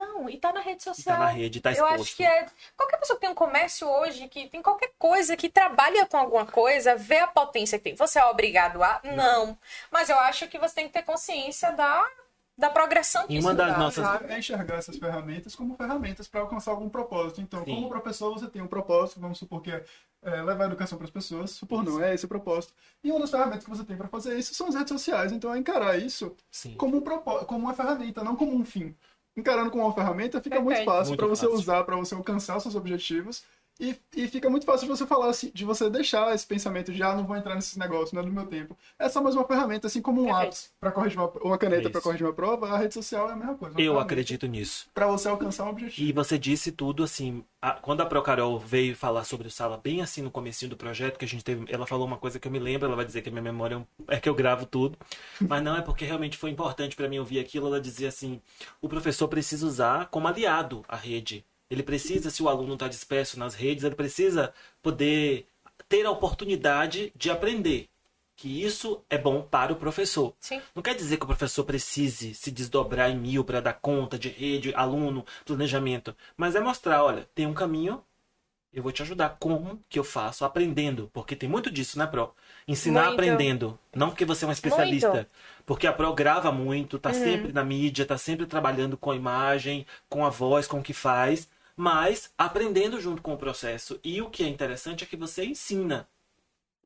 Não, 0.00 0.22
Não, 0.22 0.30
e 0.30 0.38
tá 0.38 0.52
na 0.52 0.60
rede 0.60 0.80
E 0.80 0.84
social. 0.84 1.16
tá 1.18 1.24
na 1.24 1.30
rede, 1.30 1.60
tá 1.60 1.70
Eu 1.70 1.74
exposto. 1.74 2.00
acho 2.02 2.16
que 2.16 2.24
é. 2.24 2.46
Qualquer 2.76 2.96
pessoa 2.98 3.16
que 3.18 3.20
tem 3.22 3.30
um 3.30 3.34
comércio 3.34 3.86
hoje, 3.88 4.28
que 4.28 4.48
tem 4.48 4.62
qualquer 4.62 4.90
coisa, 4.98 5.36
que 5.36 5.48
trabalha 5.48 6.06
com 6.06 6.16
alguma 6.16 6.46
coisa, 6.46 6.94
vê 6.96 7.18
a 7.18 7.26
potência 7.26 7.78
que 7.78 7.84
tem. 7.84 7.94
Você 7.94 8.18
é 8.18 8.24
obrigado 8.24 8.82
a? 8.82 9.00
Não. 9.04 9.56
Mas 9.90 10.08
eu 10.08 10.18
acho 10.20 10.48
que 10.48 10.58
você 10.58 10.74
tem 10.76 10.86
que 10.86 10.92
ter 10.92 11.02
consciência 11.02 11.72
da, 11.72 12.04
da 12.58 12.70
progressão 12.70 13.26
que 13.26 13.34
E 13.34 13.38
isso 13.38 13.46
uma 13.46 13.54
das 13.54 13.76
nossas- 13.78 14.22
É 14.22 14.38
enxergar 14.38 14.76
essas 14.76 14.96
ferramentas 14.96 15.54
como 15.54 15.76
ferramentas 15.76 16.26
para 16.26 16.40
alcançar 16.40 16.70
algum 16.70 16.88
propósito. 16.88 17.40
Então, 17.40 17.62
Sim. 17.64 17.74
como 17.74 17.88
professor, 17.88 18.32
você 18.32 18.48
tem 18.48 18.62
um 18.62 18.66
propósito, 18.66 19.20
vamos 19.20 19.38
supor 19.38 19.60
que 19.60 19.70
é, 19.70 19.84
é, 20.22 20.42
levar 20.42 20.64
a 20.64 20.66
educação 20.68 20.96
para 20.96 21.04
as 21.04 21.10
pessoas, 21.10 21.50
supor 21.50 21.82
não, 21.84 22.02
é 22.02 22.14
esse 22.14 22.24
o 22.24 22.28
propósito. 22.28 22.72
E 23.04 23.10
uma 23.10 23.20
das 23.20 23.30
ferramentas 23.30 23.64
que 23.64 23.70
você 23.70 23.84
tem 23.84 23.96
para 23.96 24.08
fazer 24.08 24.38
isso 24.38 24.54
são 24.54 24.68
as 24.68 24.74
redes 24.74 24.90
sociais. 24.92 25.32
Então, 25.32 25.52
é 25.54 25.58
encarar 25.58 25.98
isso 25.98 26.34
Sim. 26.50 26.74
como, 26.76 26.96
um 26.96 27.00
propó- 27.02 27.44
como 27.44 27.60
uma 27.66 27.74
ferramenta, 27.74 28.24
não 28.24 28.34
como 28.34 28.54
um 28.54 28.64
fim. 28.64 28.96
Encarando 29.36 29.70
como 29.70 29.84
uma 29.84 29.92
ferramenta, 29.92 30.40
fica 30.40 30.56
muito 30.56 30.68
Perfeito. 30.68 30.90
fácil 30.90 31.10
Muito 31.10 31.18
para 31.20 31.28
você 31.28 31.44
fácil. 31.44 31.58
usar, 31.60 31.84
para 31.84 31.96
você 31.96 32.14
alcançar 32.14 32.58
seus 32.58 32.74
objetivos. 32.74 33.44
E, 33.78 33.94
e 34.16 34.26
fica 34.26 34.48
muito 34.48 34.64
fácil 34.64 34.86
de 34.86 34.96
você 34.96 35.06
falar 35.06 35.28
assim, 35.28 35.50
de 35.54 35.64
você 35.64 35.90
deixar 35.90 36.34
esse 36.34 36.46
pensamento 36.46 36.92
de 36.92 37.02
ah, 37.02 37.14
não 37.14 37.26
vou 37.26 37.36
entrar 37.36 37.54
nesses 37.54 37.76
negócios, 37.76 38.12
não 38.12 38.22
é 38.22 38.24
do 38.24 38.32
meu 38.32 38.46
tempo. 38.46 38.74
É 38.98 39.06
só 39.08 39.22
mais 39.22 39.34
uma 39.34 39.44
ferramenta, 39.46 39.86
assim 39.86 40.00
como 40.00 40.22
um 40.22 40.24
Perfeito. 40.24 40.44
lápis 40.44 40.72
para 40.80 40.90
corrigir 40.92 41.18
uma, 41.18 41.26
ou 41.40 41.46
uma 41.48 41.58
caneta 41.58 41.90
para 41.90 42.00
corrigir 42.00 42.26
uma 42.26 42.32
prova, 42.32 42.70
a 42.70 42.78
rede 42.78 42.94
social 42.94 43.28
é 43.28 43.32
a 43.34 43.36
mesma 43.36 43.54
coisa. 43.54 43.78
Eu 43.78 43.98
acredito 44.00 44.46
nisso. 44.46 44.88
Para 44.94 45.06
você 45.06 45.28
alcançar 45.28 45.64
um 45.64 45.68
objetivo. 45.70 46.08
E 46.08 46.12
você 46.12 46.38
disse 46.38 46.72
tudo 46.72 47.04
assim. 47.04 47.44
a- 47.60 47.72
quando 47.74 48.00
a 48.00 48.06
Procarol 48.06 48.58
veio 48.58 48.94
falar 48.96 49.24
sobre 49.24 49.48
o 49.48 49.50
Sala, 49.50 49.76
bem 49.76 50.00
assim 50.00 50.22
no 50.22 50.30
comecinho 50.30 50.70
do 50.70 50.76
projeto, 50.76 51.18
que 51.18 51.24
a 51.24 51.28
gente 51.28 51.44
teve. 51.44 51.64
Ela 51.70 51.86
falou 51.86 52.06
uma 52.06 52.16
coisa 52.16 52.38
que 52.38 52.46
eu 52.48 52.52
me 52.52 52.58
lembro, 52.58 52.86
ela 52.86 52.96
vai 52.96 53.04
dizer 53.04 53.22
que 53.22 53.28
a 53.28 53.32
minha 53.32 53.42
memória 53.42 53.74
é 53.74 53.78
um- 53.78 53.86
é 54.08 54.18
que 54.20 54.28
eu 54.28 54.34
gravo 54.34 54.64
tudo. 54.64 54.96
Mas 55.40 55.62
não, 55.62 55.76
é 55.76 55.82
porque 55.82 56.04
realmente 56.04 56.36
foi 56.38 56.48
importante 56.50 56.96
para 56.96 57.08
mim 57.08 57.18
ouvir 57.18 57.40
aquilo. 57.40 57.66
Ela 57.66 57.80
dizia 57.80 58.08
assim: 58.08 58.40
o 58.80 58.88
professor 58.88 59.28
precisa 59.28 59.66
usar 59.66 60.06
como 60.06 60.28
aliado 60.28 60.82
a 60.88 60.96
rede. 60.96 61.44
Ele 61.70 61.82
precisa, 61.82 62.30
se 62.30 62.42
o 62.42 62.48
aluno 62.48 62.74
está 62.74 62.88
disperso 62.88 63.38
nas 63.38 63.54
redes, 63.54 63.84
ele 63.84 63.94
precisa 63.94 64.52
poder 64.82 65.46
ter 65.88 66.06
a 66.06 66.10
oportunidade 66.10 67.12
de 67.16 67.30
aprender. 67.30 67.88
Que 68.38 68.62
isso 68.62 69.02
é 69.08 69.16
bom 69.16 69.40
para 69.40 69.72
o 69.72 69.76
professor. 69.76 70.34
Sim. 70.40 70.60
Não 70.74 70.82
quer 70.82 70.94
dizer 70.94 71.16
que 71.16 71.24
o 71.24 71.26
professor 71.26 71.64
precise 71.64 72.34
se 72.34 72.50
desdobrar 72.50 73.10
em 73.10 73.16
mil 73.16 73.42
para 73.42 73.60
dar 73.62 73.72
conta 73.72 74.18
de 74.18 74.28
rede, 74.28 74.74
aluno, 74.74 75.24
planejamento. 75.46 76.14
Mas 76.36 76.54
é 76.54 76.60
mostrar, 76.60 77.02
olha, 77.02 77.26
tem 77.34 77.46
um 77.46 77.54
caminho, 77.54 78.04
eu 78.74 78.82
vou 78.82 78.92
te 78.92 79.00
ajudar. 79.00 79.38
Como 79.40 79.82
que 79.88 79.98
eu 79.98 80.04
faço? 80.04 80.44
Aprendendo. 80.44 81.08
Porque 81.14 81.34
tem 81.34 81.48
muito 81.48 81.70
disso, 81.70 81.98
né, 81.98 82.06
Pro? 82.06 82.34
Ensinar 82.68 83.04
Muito. 83.06 83.14
aprendendo. 83.14 83.78
Não 83.94 84.10
porque 84.10 84.26
você 84.26 84.44
é 84.44 84.48
um 84.48 84.52
especialista. 84.52 85.10
Muito. 85.10 85.30
Porque 85.64 85.86
a 85.86 85.92
Pro 85.94 86.12
grava 86.12 86.52
muito, 86.52 86.94
Uhum. 86.94 87.00
tá 87.00 87.14
sempre 87.14 87.54
na 87.54 87.64
mídia, 87.64 88.04
tá 88.04 88.18
sempre 88.18 88.44
trabalhando 88.44 88.98
com 88.98 89.10
a 89.10 89.16
imagem, 89.16 89.86
com 90.10 90.26
a 90.26 90.28
voz, 90.28 90.66
com 90.66 90.80
o 90.80 90.82
que 90.82 90.92
faz. 90.92 91.48
Mas 91.76 92.32
aprendendo 92.38 93.00
junto 93.00 93.22
com 93.22 93.34
o 93.34 93.38
processo. 93.38 94.00
E 94.02 94.22
o 94.22 94.30
que 94.30 94.42
é 94.42 94.48
interessante 94.48 95.04
é 95.04 95.06
que 95.06 95.16
você 95.16 95.44
ensina. 95.44 96.08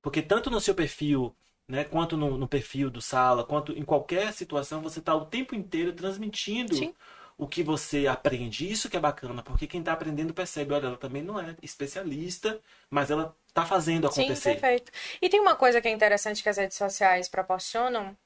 Porque 0.03 0.23
tanto 0.23 0.51
no 0.51 0.61
seu 0.61 0.75
perfil, 0.75 1.35
né, 1.69 1.85
quanto 1.85 2.17
no, 2.17 2.37
no 2.37 2.49
perfil 2.49 2.91
do 2.91 3.01
sala, 3.01 3.45
quanto 3.45 3.73
em 3.73 3.85
qualquer 3.85 4.33
situação, 4.33 4.83
você 4.83 4.99
está 4.99 5.15
o 5.15 5.25
tempo 5.27 5.55
inteiro 5.55 5.93
transmitindo 5.93 6.75
Sim. 6.75 6.95
o 7.39 7.47
que 7.47 7.63
você 7.63 8.07
aprende. 8.07 8.71
Isso 8.71 8.91
que 8.91 8.97
é 8.97 9.01
bacana, 9.01 9.43
porque 9.43 9.67
quem 9.67 9.81
está 9.81 9.93
aprendendo 9.93 10.35
percebe, 10.35 10.75
olha, 10.75 10.87
ela 10.87 10.97
também 10.97 11.23
não 11.23 11.39
é 11.39 11.55
especialista, 11.63 12.61
mas 12.91 13.11
ela 13.11 13.37
está 13.47 13.65
fazendo 13.65 14.11
Sim, 14.11 14.23
acontecer. 14.23 14.55
perfeito. 14.55 14.93
E 15.23 15.29
tem 15.29 15.41
uma 15.41 15.55
coisa 15.55 15.81
que 15.81 15.89
é 15.89 15.91
interessante 15.93 16.43
que 16.43 16.49
as 16.49 16.57
redes 16.57 16.77
sociais 16.77 17.29
proporcionam, 17.29 18.17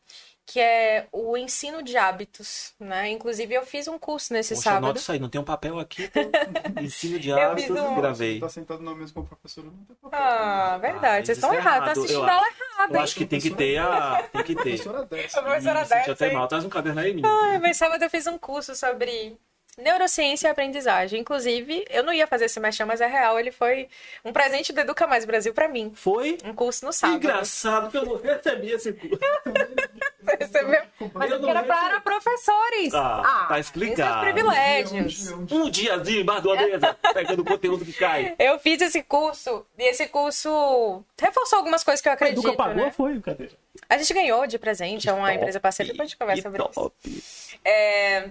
que 0.47 0.61
é 0.61 1.07
o 1.11 1.37
ensino 1.37 1.83
de 1.83 1.97
hábitos, 1.97 2.75
né? 2.79 3.09
Inclusive, 3.11 3.55
eu 3.55 3.65
fiz 3.65 3.89
um 3.89 3.99
curso 3.99 4.33
nesse 4.33 4.55
Poxa, 4.55 4.65
sábado. 4.65 4.85
anota 4.85 4.99
isso 5.01 5.11
aí, 5.13 5.19
não 5.19 5.29
tem 5.29 5.41
um 5.41 5.45
papel 5.45 5.79
aqui, 5.79 6.11
ensino 6.81 7.19
de 7.19 7.31
Eu 7.31 7.39
hábitos, 7.39 7.79
um- 7.79 7.95
gravei. 7.97 8.41
Tá 8.41 8.49
sentado 8.49 8.83
na 8.83 8.95
mesa 8.95 9.13
com 9.15 9.21
o 9.21 9.27
professor, 9.27 9.65
não 9.65 9.73
tem 9.73 9.97
papel. 10.03 10.19
Ah, 10.21 10.79
verdade. 10.79 11.23
Ah, 11.23 11.25
Vocês 11.27 11.39
estão 11.39 11.53
é 11.53 11.57
errados. 11.57 11.79
Tá 11.79 11.85
errado, 11.87 11.99
assistindo 11.99 12.25
eu 12.25 12.31
aula 12.31 12.47
errada, 12.47 12.95
Eu 12.97 13.01
acho 13.01 13.15
que 13.15 13.27
tem 13.27 13.41
que 13.41 13.51
ter 13.51 13.79
a... 13.79 14.23
Tem 14.33 14.43
que 14.43 14.55
ter. 14.55 14.63
Professora 14.63 15.05
dessa. 15.07 15.41
A 15.41 15.43
professora 15.43 15.85
dessa, 15.85 16.13
até 16.13 16.33
mal. 16.33 16.47
Traz 16.49 16.65
um 16.65 16.69
caderno 16.69 17.01
aí, 17.01 17.15
menino. 17.15 17.29
Ai, 17.29 17.59
mas 17.59 17.77
sábado 17.77 18.03
eu 18.03 18.11
fiz 18.11 18.27
um 18.27 18.37
curso 18.39 18.75
sobre 18.75 19.39
neurociência 19.79 20.49
e 20.49 20.51
aprendizagem. 20.51 21.21
Inclusive, 21.21 21.85
eu 21.91 22.03
não 22.03 22.13
ia 22.13 22.27
fazer 22.27 22.47
esse 22.47 22.59
mexão, 22.61 22.87
mas 22.87 23.01
é 23.01 23.07
real. 23.07 23.39
Ele 23.39 23.51
foi 23.51 23.89
um 24.25 24.33
presente 24.33 24.73
do 24.73 24.81
Educa 24.81 25.07
Mais 25.07 25.25
Brasil 25.25 25.53
pra 25.55 25.69
mim. 25.69 25.93
Foi 25.95 26.39
Um 26.45 26.55
curso 26.55 26.85
no 26.87 26.93
sábado. 26.93 27.17
engraçado 27.17 27.91
que 27.91 27.97
eu 27.97 28.05
não 28.05 28.17
recebi 28.17 28.71
esse 28.73 28.93
curso. 28.93 29.19
Você 30.25 30.37
recebeu? 30.41 30.83
Mas 31.13 31.31
Eu 31.31 31.37
eu 31.37 31.43
não 31.43 31.51
era 31.51 31.63
para 31.65 32.01
professores. 32.01 32.95
Ah, 32.95 33.45
tá 33.49 33.59
explicado. 33.59 34.11
Esses 34.11 34.33
privilégios. 34.33 34.93
Um 34.93 35.07
dia, 35.07 35.37
um 35.37 35.45
dia. 35.45 35.57
Um 35.59 35.71
diazinho 35.71 36.21
embaixo 36.23 36.43
de 36.43 36.49
uma 36.49 36.57
mesa, 36.57 36.97
pegando 37.13 37.43
o 37.43 37.45
conteúdo 37.45 37.85
que 37.85 37.93
cai. 37.93 38.35
Eu 38.39 38.59
fiz 38.59 38.81
esse 38.81 39.03
curso 39.03 39.67
e 39.79 39.83
esse 39.85 40.07
curso 40.09 41.05
reforçou 41.21 41.59
algumas 41.59 41.85
coisas 41.85 42.01
que 42.01 42.09
eu 42.09 42.13
acredito, 42.13 42.43
Nunca 42.43 42.57
pagou, 42.57 42.85
né? 42.87 42.91
foi, 42.91 43.21
cadê? 43.21 43.51
A 43.89 43.99
gente 43.99 44.15
ganhou 44.15 44.47
de 44.47 44.59
presente, 44.59 45.09
é 45.11 45.13
uma 45.13 45.35
empresa 45.35 45.61
parceira, 45.61 45.93
depois 45.93 46.07
a 46.07 46.09
gente 46.09 46.19
conversa 46.19 46.43
sobre 46.43 46.63
isso. 47.05 47.59
É, 47.63 48.31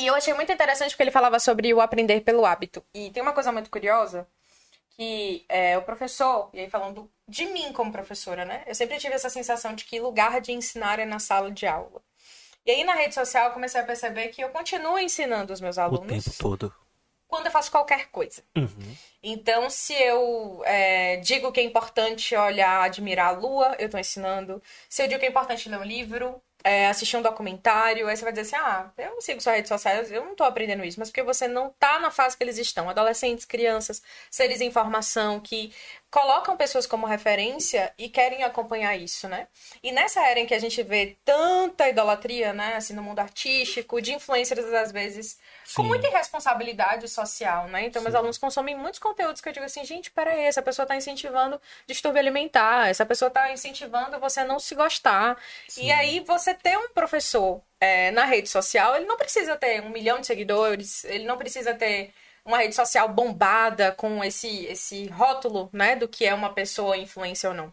E 0.00 0.06
eu 0.06 0.14
achei 0.14 0.32
muito 0.32 0.50
interessante 0.50 0.92
porque 0.92 1.02
ele 1.02 1.10
falava 1.10 1.38
sobre 1.38 1.72
o 1.74 1.80
aprender 1.80 2.22
pelo 2.22 2.46
hábito. 2.46 2.82
E 2.94 3.10
tem 3.10 3.22
uma 3.22 3.34
coisa 3.34 3.52
muito 3.52 3.70
curiosa, 3.70 4.26
que 4.96 5.44
é, 5.48 5.76
o 5.76 5.82
professor, 5.82 6.48
e 6.54 6.60
aí 6.60 6.70
falando 6.70 7.10
de 7.28 7.44
mim 7.46 7.72
como 7.72 7.92
professora, 7.92 8.44
né? 8.46 8.62
Eu 8.66 8.74
sempre 8.74 8.98
tive 8.98 9.14
essa 9.14 9.28
sensação 9.28 9.74
de 9.74 9.84
que 9.84 10.00
lugar 10.00 10.40
de 10.40 10.52
ensinar 10.52 10.98
é 10.98 11.04
na 11.04 11.18
sala 11.18 11.50
de 11.50 11.66
aula. 11.66 12.00
E 12.64 12.70
aí 12.70 12.82
na 12.82 12.94
rede 12.94 13.14
social 13.14 13.48
eu 13.48 13.52
comecei 13.52 13.80
a 13.80 13.84
perceber 13.84 14.28
que 14.28 14.42
eu 14.42 14.48
continuo 14.50 14.98
ensinando 14.98 15.52
os 15.52 15.60
meus 15.60 15.76
O 15.76 15.82
alunos 15.82 16.24
tempo 16.24 16.36
todo. 16.38 16.74
quando 17.26 17.46
eu 17.46 17.52
faço 17.52 17.70
qualquer 17.70 18.08
coisa. 18.10 18.42
Uhum. 18.56 18.96
Então, 19.22 19.68
se 19.68 19.92
eu 19.94 20.62
é, 20.64 21.16
digo 21.18 21.52
que 21.52 21.60
é 21.60 21.62
importante 21.62 22.34
olhar, 22.34 22.82
admirar 22.82 23.28
a 23.28 23.38
lua, 23.38 23.76
eu 23.78 23.88
tô 23.88 23.98
ensinando. 23.98 24.62
Se 24.88 25.02
eu 25.02 25.08
digo 25.08 25.20
que 25.20 25.26
é 25.26 25.28
importante 25.30 25.68
ler 25.68 25.78
um 25.78 25.84
livro, 25.84 26.42
é, 26.62 26.88
assistir 26.88 27.16
um 27.16 27.22
documentário, 27.22 28.06
aí 28.06 28.16
você 28.16 28.22
vai 28.22 28.32
dizer 28.32 28.42
assim: 28.42 28.56
ah, 28.56 28.90
eu 28.98 29.10
não 29.12 29.20
sigo 29.20 29.40
sua 29.40 29.54
rede 29.54 29.68
social, 29.68 29.96
eu 30.04 30.24
não 30.24 30.34
tô 30.34 30.44
aprendendo 30.44 30.84
isso, 30.84 30.98
mas 30.98 31.08
porque 31.08 31.22
você 31.22 31.48
não 31.48 31.70
tá 31.78 31.98
na 31.98 32.10
fase 32.10 32.36
que 32.36 32.44
eles 32.44 32.58
estão. 32.58 32.88
Adolescentes, 32.88 33.44
crianças, 33.44 34.02
seres 34.30 34.60
em 34.60 34.70
formação 34.70 35.40
que 35.40 35.72
colocam 36.10 36.56
pessoas 36.56 36.86
como 36.86 37.06
referência 37.06 37.92
e 37.96 38.08
querem 38.08 38.42
acompanhar 38.42 38.96
isso, 38.96 39.28
né? 39.28 39.46
E 39.82 39.92
nessa 39.92 40.20
era 40.26 40.40
em 40.40 40.46
que 40.46 40.54
a 40.54 40.58
gente 40.58 40.82
vê 40.82 41.16
tanta 41.24 41.88
idolatria, 41.88 42.52
né, 42.52 42.74
assim, 42.74 42.92
no 42.94 43.02
mundo 43.02 43.20
artístico, 43.20 44.02
de 44.02 44.12
influencers 44.12 44.64
às 44.74 44.90
vezes 44.90 45.38
com 45.74 45.82
Sim. 45.82 45.88
muita 45.88 46.08
irresponsabilidade 46.08 47.08
social, 47.08 47.68
né? 47.68 47.84
Então, 47.86 48.02
meus 48.02 48.12
Sim. 48.12 48.18
alunos 48.18 48.38
consomem 48.38 48.76
muitos 48.76 48.98
conteúdos 48.98 49.40
que 49.40 49.48
eu 49.48 49.52
digo 49.52 49.64
assim, 49.64 49.84
gente, 49.84 50.10
peraí, 50.10 50.40
essa 50.40 50.60
pessoa 50.60 50.84
tá 50.84 50.96
incentivando 50.96 51.60
distúrbio 51.86 52.18
alimentar, 52.18 52.88
essa 52.88 53.06
pessoa 53.06 53.30
tá 53.30 53.52
incentivando 53.52 54.18
você 54.18 54.40
a 54.40 54.44
não 54.44 54.58
se 54.58 54.74
gostar. 54.74 55.36
E 55.78 55.92
aí, 55.92 56.20
você 56.20 56.52
ter 56.54 56.76
um 56.76 56.88
professor 56.88 57.62
é, 57.80 58.10
na 58.10 58.24
rede 58.24 58.48
social, 58.48 58.96
ele 58.96 59.06
não 59.06 59.16
precisa 59.16 59.56
ter 59.56 59.80
um 59.80 59.90
milhão 59.90 60.18
de 60.18 60.26
seguidores, 60.26 61.04
ele 61.04 61.24
não 61.24 61.38
precisa 61.38 61.72
ter 61.72 62.12
uma 62.50 62.58
rede 62.58 62.74
social 62.74 63.08
bombada 63.08 63.92
com 63.92 64.22
esse, 64.22 64.66
esse 64.66 65.06
rótulo, 65.08 65.70
né, 65.72 65.96
do 65.96 66.08
que 66.08 66.26
é 66.26 66.34
uma 66.34 66.52
pessoa 66.52 66.96
influência 66.96 67.48
ou 67.48 67.54
não. 67.54 67.72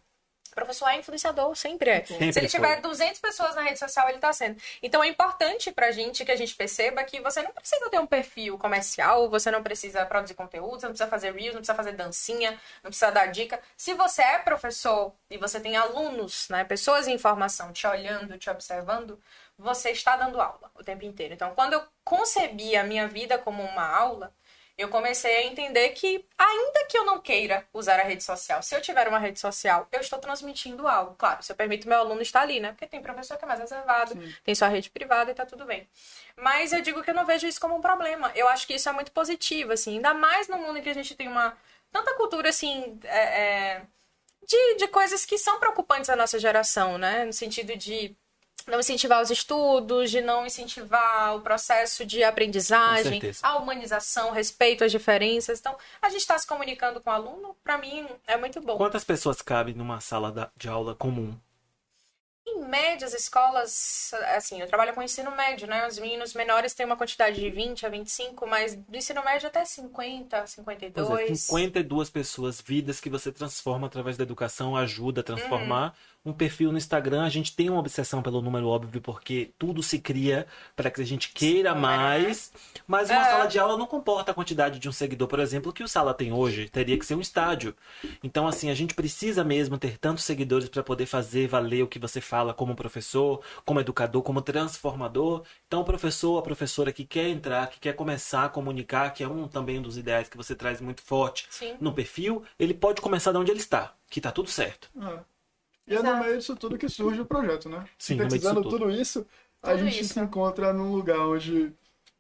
O 0.52 0.56
professor 0.58 0.88
é 0.88 0.96
influenciador, 0.96 1.56
sempre 1.56 1.92
é. 1.92 2.04
Sempre 2.04 2.34
Se 2.34 2.40
ele 2.40 2.50
foi. 2.50 2.60
tiver 2.60 2.82
200 2.82 3.20
pessoas 3.22 3.54
na 3.54 3.62
rede 3.62 3.78
social, 3.78 4.10
ele 4.10 4.18
tá 4.18 4.34
sendo. 4.34 4.60
Então 4.82 5.04
é 5.04 5.08
importante 5.08 5.72
pra 5.72 5.92
gente 5.92 6.26
que 6.26 6.32
a 6.32 6.36
gente 6.36 6.56
perceba 6.56 7.04
que 7.04 7.22
você 7.22 7.44
não 7.44 7.52
precisa 7.52 7.88
ter 7.92 8.00
um 8.00 8.08
perfil 8.08 8.58
comercial, 8.58 9.30
você 9.30 9.52
não 9.52 9.62
precisa 9.62 10.04
produzir 10.08 10.34
conteúdo, 10.34 10.80
você 10.80 10.88
não 10.88 10.94
precisa 10.94 11.10
fazer 11.10 11.32
reels, 11.32 11.54
não 11.54 11.62
precisa 11.62 11.76
fazer 11.76 11.92
dancinha, 11.92 12.52
não 12.84 12.90
precisa 12.90 13.12
dar 13.12 13.28
dica. 13.28 13.60
Se 13.78 13.94
você 13.94 14.24
é 14.24 14.40
professor 14.40 15.14
e 15.30 15.38
você 15.38 15.60
tem 15.60 15.76
alunos, 15.78 16.48
né, 16.50 16.64
pessoas 16.64 17.08
em 17.08 17.20
formação 17.20 17.72
te 17.72 17.86
olhando, 17.86 18.36
te 18.40 18.50
observando, 18.50 19.20
você 19.60 19.92
está 19.92 20.16
dando 20.16 20.42
aula 20.42 20.72
o 20.76 20.84
tempo 20.84 21.04
inteiro. 21.06 21.36
Então, 21.36 21.54
quando 21.54 21.74
eu 21.74 21.84
concebi 22.04 22.76
a 22.76 22.84
minha 22.84 23.08
vida 23.08 23.38
como 23.38 23.62
uma 23.62 23.86
aula, 23.88 24.34
eu 24.78 24.90
comecei 24.90 25.36
a 25.38 25.44
entender 25.44 25.90
que, 25.90 26.24
ainda 26.38 26.86
que 26.88 26.98
eu 26.98 27.04
não 27.04 27.20
queira 27.20 27.68
usar 27.74 28.00
a 28.00 28.04
rede 28.04 28.24
social, 28.24 28.62
se 28.62 28.76
eu 28.76 28.82
tiver 28.82 29.08
uma 29.08 29.18
rede 29.18 29.40
social, 29.40 29.88
eu 29.92 30.00
estou 30.00 30.20
transmitindo 30.20 30.88
algo. 30.88 31.16
Claro, 31.18 31.42
se 31.42 31.52
eu 31.52 31.56
permito 31.56 31.88
meu 31.88 31.98
aluno 31.98 32.22
estar 32.22 32.42
ali, 32.42 32.60
né? 32.60 32.70
Porque 32.74 32.86
tem 32.86 33.02
professor 33.02 33.38
que 33.38 33.44
é 33.44 33.48
mais 33.48 33.60
reservado, 33.60 34.14
Sim. 34.14 34.36
tem 34.44 34.54
sua 34.54 34.68
rede 34.68 34.92
privada 34.92 35.32
e 35.32 35.34
tá 35.34 35.46
tudo 35.48 35.66
bem. 35.66 35.88
Mas 36.36 36.74
eu 36.74 36.82
digo 36.82 37.02
que 37.02 37.10
eu 37.10 37.16
não 37.16 37.26
vejo 37.26 37.48
isso 37.48 37.60
como 37.60 37.76
um 37.76 37.82
problema. 37.82 38.32
Eu 38.36 38.48
acho 38.50 38.68
que 38.68 38.76
isso 38.76 38.88
é 38.88 38.92
muito 38.92 39.12
positivo, 39.12 39.74
assim. 39.74 39.96
Ainda 39.96 40.14
mais 40.14 40.48
no 40.48 40.60
mundo 40.60 40.78
em 40.78 40.84
que 40.84 40.90
a 40.90 40.94
gente 40.94 41.16
tem 41.16 41.28
uma 41.28 41.58
tanta 41.92 42.14
cultura, 42.14 42.50
assim, 42.50 43.00
é, 43.04 43.42
é, 43.42 43.82
de, 44.46 44.76
de 44.76 44.88
coisas 44.90 45.26
que 45.26 45.40
são 45.40 45.60
preocupantes 45.60 46.10
à 46.10 46.16
nossa 46.16 46.38
geração, 46.38 47.00
né? 47.00 47.26
No 47.26 47.34
sentido 47.34 47.76
de 47.76 48.16
não 48.68 48.80
incentivar 48.82 49.22
os 49.22 49.32
estudos, 49.32 50.12
de 50.12 50.22
não 50.22 50.46
incentivar 50.46 51.36
o 51.36 51.42
processo 51.42 52.06
de 52.06 52.24
aprendizagem, 52.24 53.22
a 53.42 53.58
humanização, 53.58 54.32
respeito 54.32 54.84
às 54.84 54.92
diferenças. 54.92 55.60
Então, 55.60 55.76
a 56.02 56.10
gente 56.10 56.22
está 56.22 56.38
se 56.38 56.46
comunicando 56.46 57.00
com 57.00 57.10
o 57.10 57.14
aluno, 57.14 57.56
para 57.64 57.78
mim 57.78 58.06
é 58.28 58.36
muito 58.36 58.60
bom. 58.62 58.78
Quantas 58.78 59.06
pessoas 59.06 59.42
cabem 59.42 59.74
numa 59.74 60.02
sala 60.02 60.52
de 60.56 60.68
aula 60.68 60.94
comum? 60.94 61.34
Em 62.50 62.64
média, 62.64 63.06
as 63.06 63.14
escolas, 63.14 64.14
assim, 64.36 64.62
eu 64.62 64.68
trabalho 64.68 64.94
com 64.94 65.04
ensino 65.04 65.30
médio, 65.32 65.68
né? 65.68 65.86
Os 65.86 66.00
meninos 66.00 66.34
menores 66.34 66.74
têm 66.74 66.86
uma 66.86 66.96
quantidade 66.96 67.42
de 67.42 67.50
20 67.50 67.86
a 67.86 67.90
25, 67.90 68.48
mas 68.48 68.74
do 68.74 68.96
ensino 68.96 69.22
médio 69.22 69.48
até 69.48 69.66
50, 69.66 70.48
52. 70.48 71.08
Pois 71.08 71.30
é, 71.30 71.36
52 71.36 72.10
pessoas, 72.10 72.62
vidas 72.62 73.02
que 73.02 73.10
você 73.10 73.34
transforma 73.34 73.88
através 73.88 74.16
da 74.16 74.24
educação, 74.24 74.78
ajuda 74.78 75.20
a 75.20 75.24
transformar. 75.26 75.94
Um 76.28 76.34
perfil 76.34 76.74
no 76.74 76.78
Instagram, 76.78 77.24
a 77.24 77.30
gente 77.30 77.56
tem 77.56 77.70
uma 77.70 77.80
obsessão 77.80 78.22
pelo 78.22 78.42
número 78.42 78.68
óbvio, 78.68 79.00
porque 79.00 79.52
tudo 79.58 79.82
se 79.82 79.98
cria 79.98 80.46
para 80.76 80.92
que 80.92 81.00
a 81.00 81.06
gente 81.06 81.32
queira 81.32 81.74
mais. 81.74 82.52
Mas 82.86 83.10
uma 83.10 83.22
É. 83.22 83.32
sala 83.32 83.46
de 83.46 83.58
aula 83.58 83.78
não 83.78 83.88
comporta 83.88 84.32
a 84.32 84.34
quantidade 84.34 84.78
de 84.78 84.90
um 84.90 84.92
seguidor, 84.92 85.30
por 85.30 85.40
exemplo, 85.40 85.72
que 85.72 85.82
o 85.84 85.88
Sala 85.88 86.14
tem 86.14 86.34
hoje. 86.34 86.68
Teria 86.68 87.00
que 87.00 87.06
ser 87.06 87.16
um 87.16 87.22
estádio. 87.22 87.74
Então, 88.22 88.46
assim, 88.46 88.70
a 88.70 88.74
gente 88.74 88.94
precisa 88.94 89.42
mesmo 89.42 89.78
ter 89.78 89.98
tantos 89.98 90.26
seguidores 90.26 90.68
para 90.68 90.84
poder 90.84 91.06
fazer 91.06 91.48
valer 91.48 91.84
o 91.84 91.88
que 91.88 91.98
você 91.98 92.20
fala 92.20 92.54
como 92.54 92.76
professor, 92.76 93.42
como 93.64 93.80
educador, 93.80 94.22
como 94.22 94.42
transformador. 94.42 95.44
Então, 95.66 95.80
o 95.80 95.86
professor, 95.86 96.38
a 96.38 96.42
professora 96.42 96.92
que 96.92 97.06
quer 97.06 97.30
entrar, 97.30 97.68
que 97.68 97.80
quer 97.80 97.94
começar 97.94 98.44
a 98.44 98.50
comunicar, 98.50 99.14
que 99.14 99.24
é 99.24 99.28
um 99.30 99.48
também 99.48 99.82
dos 99.82 99.98
ideais 99.98 100.28
que 100.28 100.36
você 100.36 100.54
traz 100.54 100.82
muito 100.82 101.02
forte 101.02 101.48
Sim. 101.50 101.76
no 101.80 101.94
perfil, 101.94 102.44
ele 102.60 102.74
pode 102.74 103.00
começar 103.00 103.32
de 103.32 103.38
onde 103.38 103.50
ele 103.50 103.62
está, 103.62 103.94
que 104.10 104.20
tá 104.20 104.30
tudo 104.30 104.50
certo. 104.50 104.90
É. 105.02 105.37
E 105.88 105.96
é 105.96 106.02
no 106.04 106.10
Exato. 106.10 106.24
meio 106.24 106.38
disso 106.38 106.56
tudo 106.56 106.78
que 106.78 106.90
surge 106.90 107.22
o 107.22 107.26
projeto, 107.26 107.70
né? 107.70 107.88
Sim, 107.98 108.18
Sintetizando 108.18 108.62
tudo. 108.62 108.78
tudo 108.80 108.92
isso, 108.92 109.26
a 109.62 109.74
Tudo 109.74 109.78
gente 109.78 110.02
isso. 110.02 110.14
se 110.14 110.20
encontra 110.20 110.74
num 110.74 110.94
lugar 110.94 111.20
onde, 111.20 111.74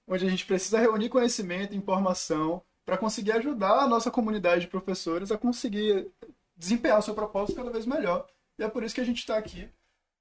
onde 0.07 0.25
a 0.25 0.29
gente 0.29 0.45
precisa 0.45 0.79
reunir 0.79 1.09
conhecimento, 1.09 1.75
informação, 1.75 2.63
para 2.85 2.97
conseguir 2.97 3.33
ajudar 3.33 3.79
a 3.81 3.87
nossa 3.87 4.09
comunidade 4.09 4.61
de 4.61 4.67
professores 4.67 5.31
a 5.31 5.37
conseguir 5.37 6.09
desempenhar 6.55 6.99
o 6.99 7.01
seu 7.01 7.13
propósito 7.13 7.57
cada 7.57 7.69
vez 7.71 7.85
melhor. 7.85 8.25
E 8.57 8.63
é 8.63 8.69
por 8.69 8.83
isso 8.83 8.95
que 8.95 9.01
a 9.01 9.05
gente 9.05 9.19
está 9.19 9.37
aqui. 9.37 9.69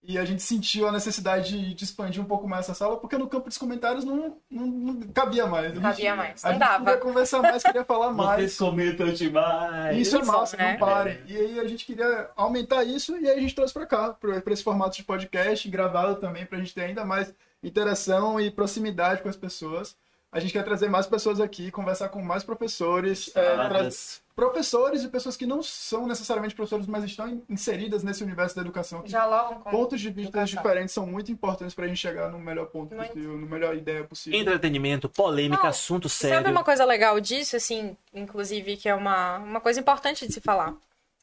E 0.09 0.17
a 0.19 0.25
gente 0.25 0.41
sentiu 0.43 0.87
a 0.87 0.93
necessidade 0.93 1.51
de, 1.51 1.75
de 1.75 1.85
expandir 1.85 2.23
um 2.23 2.27
pouco 2.27 2.47
mais 2.49 2.65
essa 2.67 2.75
sala, 2.75 2.97
porque 2.97 3.19
no 3.19 3.27
campo 3.29 3.49
dos 3.49 3.59
comentários 3.59 4.05
não, 4.05 4.37
não, 4.49 4.67
não 4.67 5.01
cabia 5.09 5.47
mais. 5.47 5.73
A 5.73 5.75
gente- 5.75 5.83
Cabia 5.83 6.15
mais, 6.15 6.45
A 6.45 6.49
não 6.49 6.55
gente 6.55 6.61
dava. 6.65 6.85
queria 6.85 7.01
conversar 7.01 7.43
mais, 7.43 7.63
queria 7.63 7.85
falar 7.85 8.13
mais. 8.13 8.57
comentam 8.57 9.13
demais. 9.13 9.99
Isso 9.99 10.17
é 10.17 10.25
massa, 10.25 10.57
né? 10.57 10.73
não 10.73 10.79
pare. 10.87 11.21
E 11.27 11.37
aí 11.37 11.59
a 11.59 11.67
gente 11.67 11.85
queria 11.85 12.31
aumentar 12.37 12.85
isso 12.85 13.17
e 13.17 13.29
aí 13.29 13.37
a 13.37 13.41
gente 13.41 13.55
trouxe 13.55 13.75
pra 13.75 13.85
cá, 13.85 14.11
pra 14.13 14.41
esse 14.53 14.63
formato 14.63 14.97
de 14.97 15.03
podcast, 15.03 15.69
gravado 15.69 16.17
também, 16.21 16.47
pra 16.47 16.59
gente 16.59 16.73
ter 16.73 16.83
ainda 16.83 17.05
mais 17.05 17.35
interação 17.63 18.41
e 18.41 18.51
proximidade 18.51 19.23
com 19.23 19.29
as 19.29 19.37
pessoas. 19.37 19.97
A 20.37 20.41
gente 20.41 20.53
quer 20.53 20.63
trazer 20.65 20.91
mais 20.91 21.07
pessoas 21.07 21.41
aqui, 21.41 21.71
conversar 21.71 22.11
com 22.11 22.21
mais 22.23 22.45
professores, 22.45 23.31
é, 23.35 23.69
tra- 23.69 23.89
professores 24.35 25.03
e 25.03 25.09
pessoas 25.09 25.35
que 25.35 25.47
não 25.47 25.63
são 25.63 26.07
necessariamente 26.07 26.55
professores, 26.55 26.87
mas 26.87 27.05
estão 27.05 27.27
in- 27.27 27.43
inseridas 27.49 28.03
nesse 28.03 28.23
universo 28.23 28.55
da 28.55 28.61
educação. 28.61 29.01
que 29.03 29.11
Já 29.11 29.25
logo 29.25 29.61
com 29.61 29.71
Pontos 29.71 29.99
de 29.99 30.11
vista 30.11 30.39
educação. 30.41 30.57
diferentes 30.63 30.93
são 30.93 31.07
muito 31.07 31.33
importantes 31.33 31.75
pra 31.75 31.87
gente 31.87 31.97
chegar 31.99 32.31
no 32.31 32.39
melhor 32.39 32.67
ponto 32.67 32.95
Muito. 32.95 33.09
possível, 33.15 33.33
no 33.39 33.47
melhor 33.47 33.75
ideia 33.75 34.05
possível. 34.05 34.39
Entretenimento, 34.39 35.09
polêmica, 35.09 35.63
Não, 35.63 35.71
assunto 35.71 36.07
Sabe 36.09 36.33
sério. 36.35 36.51
uma 36.51 36.63
coisa 36.63 36.85
legal 36.85 37.19
disso, 37.19 37.57
assim, 37.57 37.97
inclusive, 38.13 38.77
que 38.77 38.91
é 38.91 38.95
uma, 38.95 39.39
uma 39.39 39.61
coisa 39.61 39.81
importante 39.81 40.27
de 40.27 40.35
se 40.35 40.41
falar? 40.43 40.75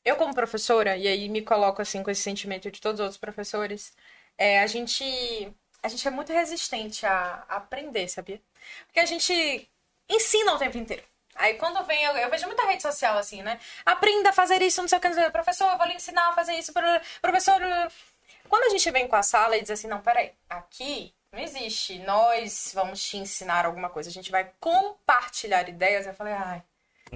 Eu, 0.04 0.16
como 0.16 0.34
professora, 0.34 0.98
e 0.98 1.08
aí 1.08 1.30
me 1.30 1.44
coloco, 1.44 1.82
assim, 1.84 2.02
com 2.02 2.10
esse 2.10 2.22
sentimento 2.24 2.72
de 2.72 2.82
todos 2.82 3.00
os 3.00 3.04
outros 3.04 3.20
professores, 3.20 3.94
é, 4.40 4.60
a 4.62 4.66
gente 4.68 5.54
a 5.84 5.90
gente 5.90 6.08
é 6.08 6.12
muito 6.12 6.32
resistente 6.32 7.06
a, 7.06 7.44
a 7.48 7.58
aprender, 7.58 8.08
sabia? 8.08 8.40
Porque 8.86 9.00
a 9.00 9.06
gente 9.06 9.70
ensina 10.10 10.54
o 10.54 10.58
tempo 10.58 10.78
inteiro. 10.78 11.04
Aí 11.36 11.56
quando 11.56 11.84
vem, 11.86 12.04
eu, 12.04 12.16
eu 12.18 12.30
vejo 12.30 12.46
muita 12.46 12.66
rede 12.66 12.82
social 12.82 13.18
assim, 13.18 13.42
né? 13.42 13.60
Aprenda 13.86 14.30
a 14.30 14.34
fazer 14.34 14.62
isso, 14.62 14.82
não 14.82 14.88
sei 14.88 14.98
o 14.98 15.02
que, 15.02 15.08
não 15.08 15.16
sei 15.16 15.24
o 15.24 15.28
que. 15.28 15.32
professor, 15.32 15.72
eu 15.72 15.78
vou 15.78 15.88
lhe 15.88 15.96
ensinar 15.96 16.30
a 16.30 16.34
fazer 16.34 16.54
isso, 16.54 16.72
professor. 17.22 17.60
Quando 18.48 18.66
a 18.66 18.70
gente 18.70 18.92
vem 18.92 19.08
com 19.08 19.16
a 19.16 19.24
sala 19.24 19.58
e 19.58 19.62
diz 19.62 19.72
assim, 19.72 19.88
não, 19.88 20.02
peraí, 20.02 20.32
aqui 20.50 21.14
não 21.32 21.40
existe, 21.40 21.98
nós 22.00 22.72
vamos 22.76 23.04
te 23.04 23.18
ensinar 23.18 23.66
alguma 23.66 23.90
coisa, 23.90 24.10
a 24.10 24.14
gente 24.14 24.30
vai 24.32 24.52
compartilhar 24.60 25.68
ideias. 25.68 26.06
Eu 26.06 26.14
falei, 26.14 26.34
ai, 26.34 26.64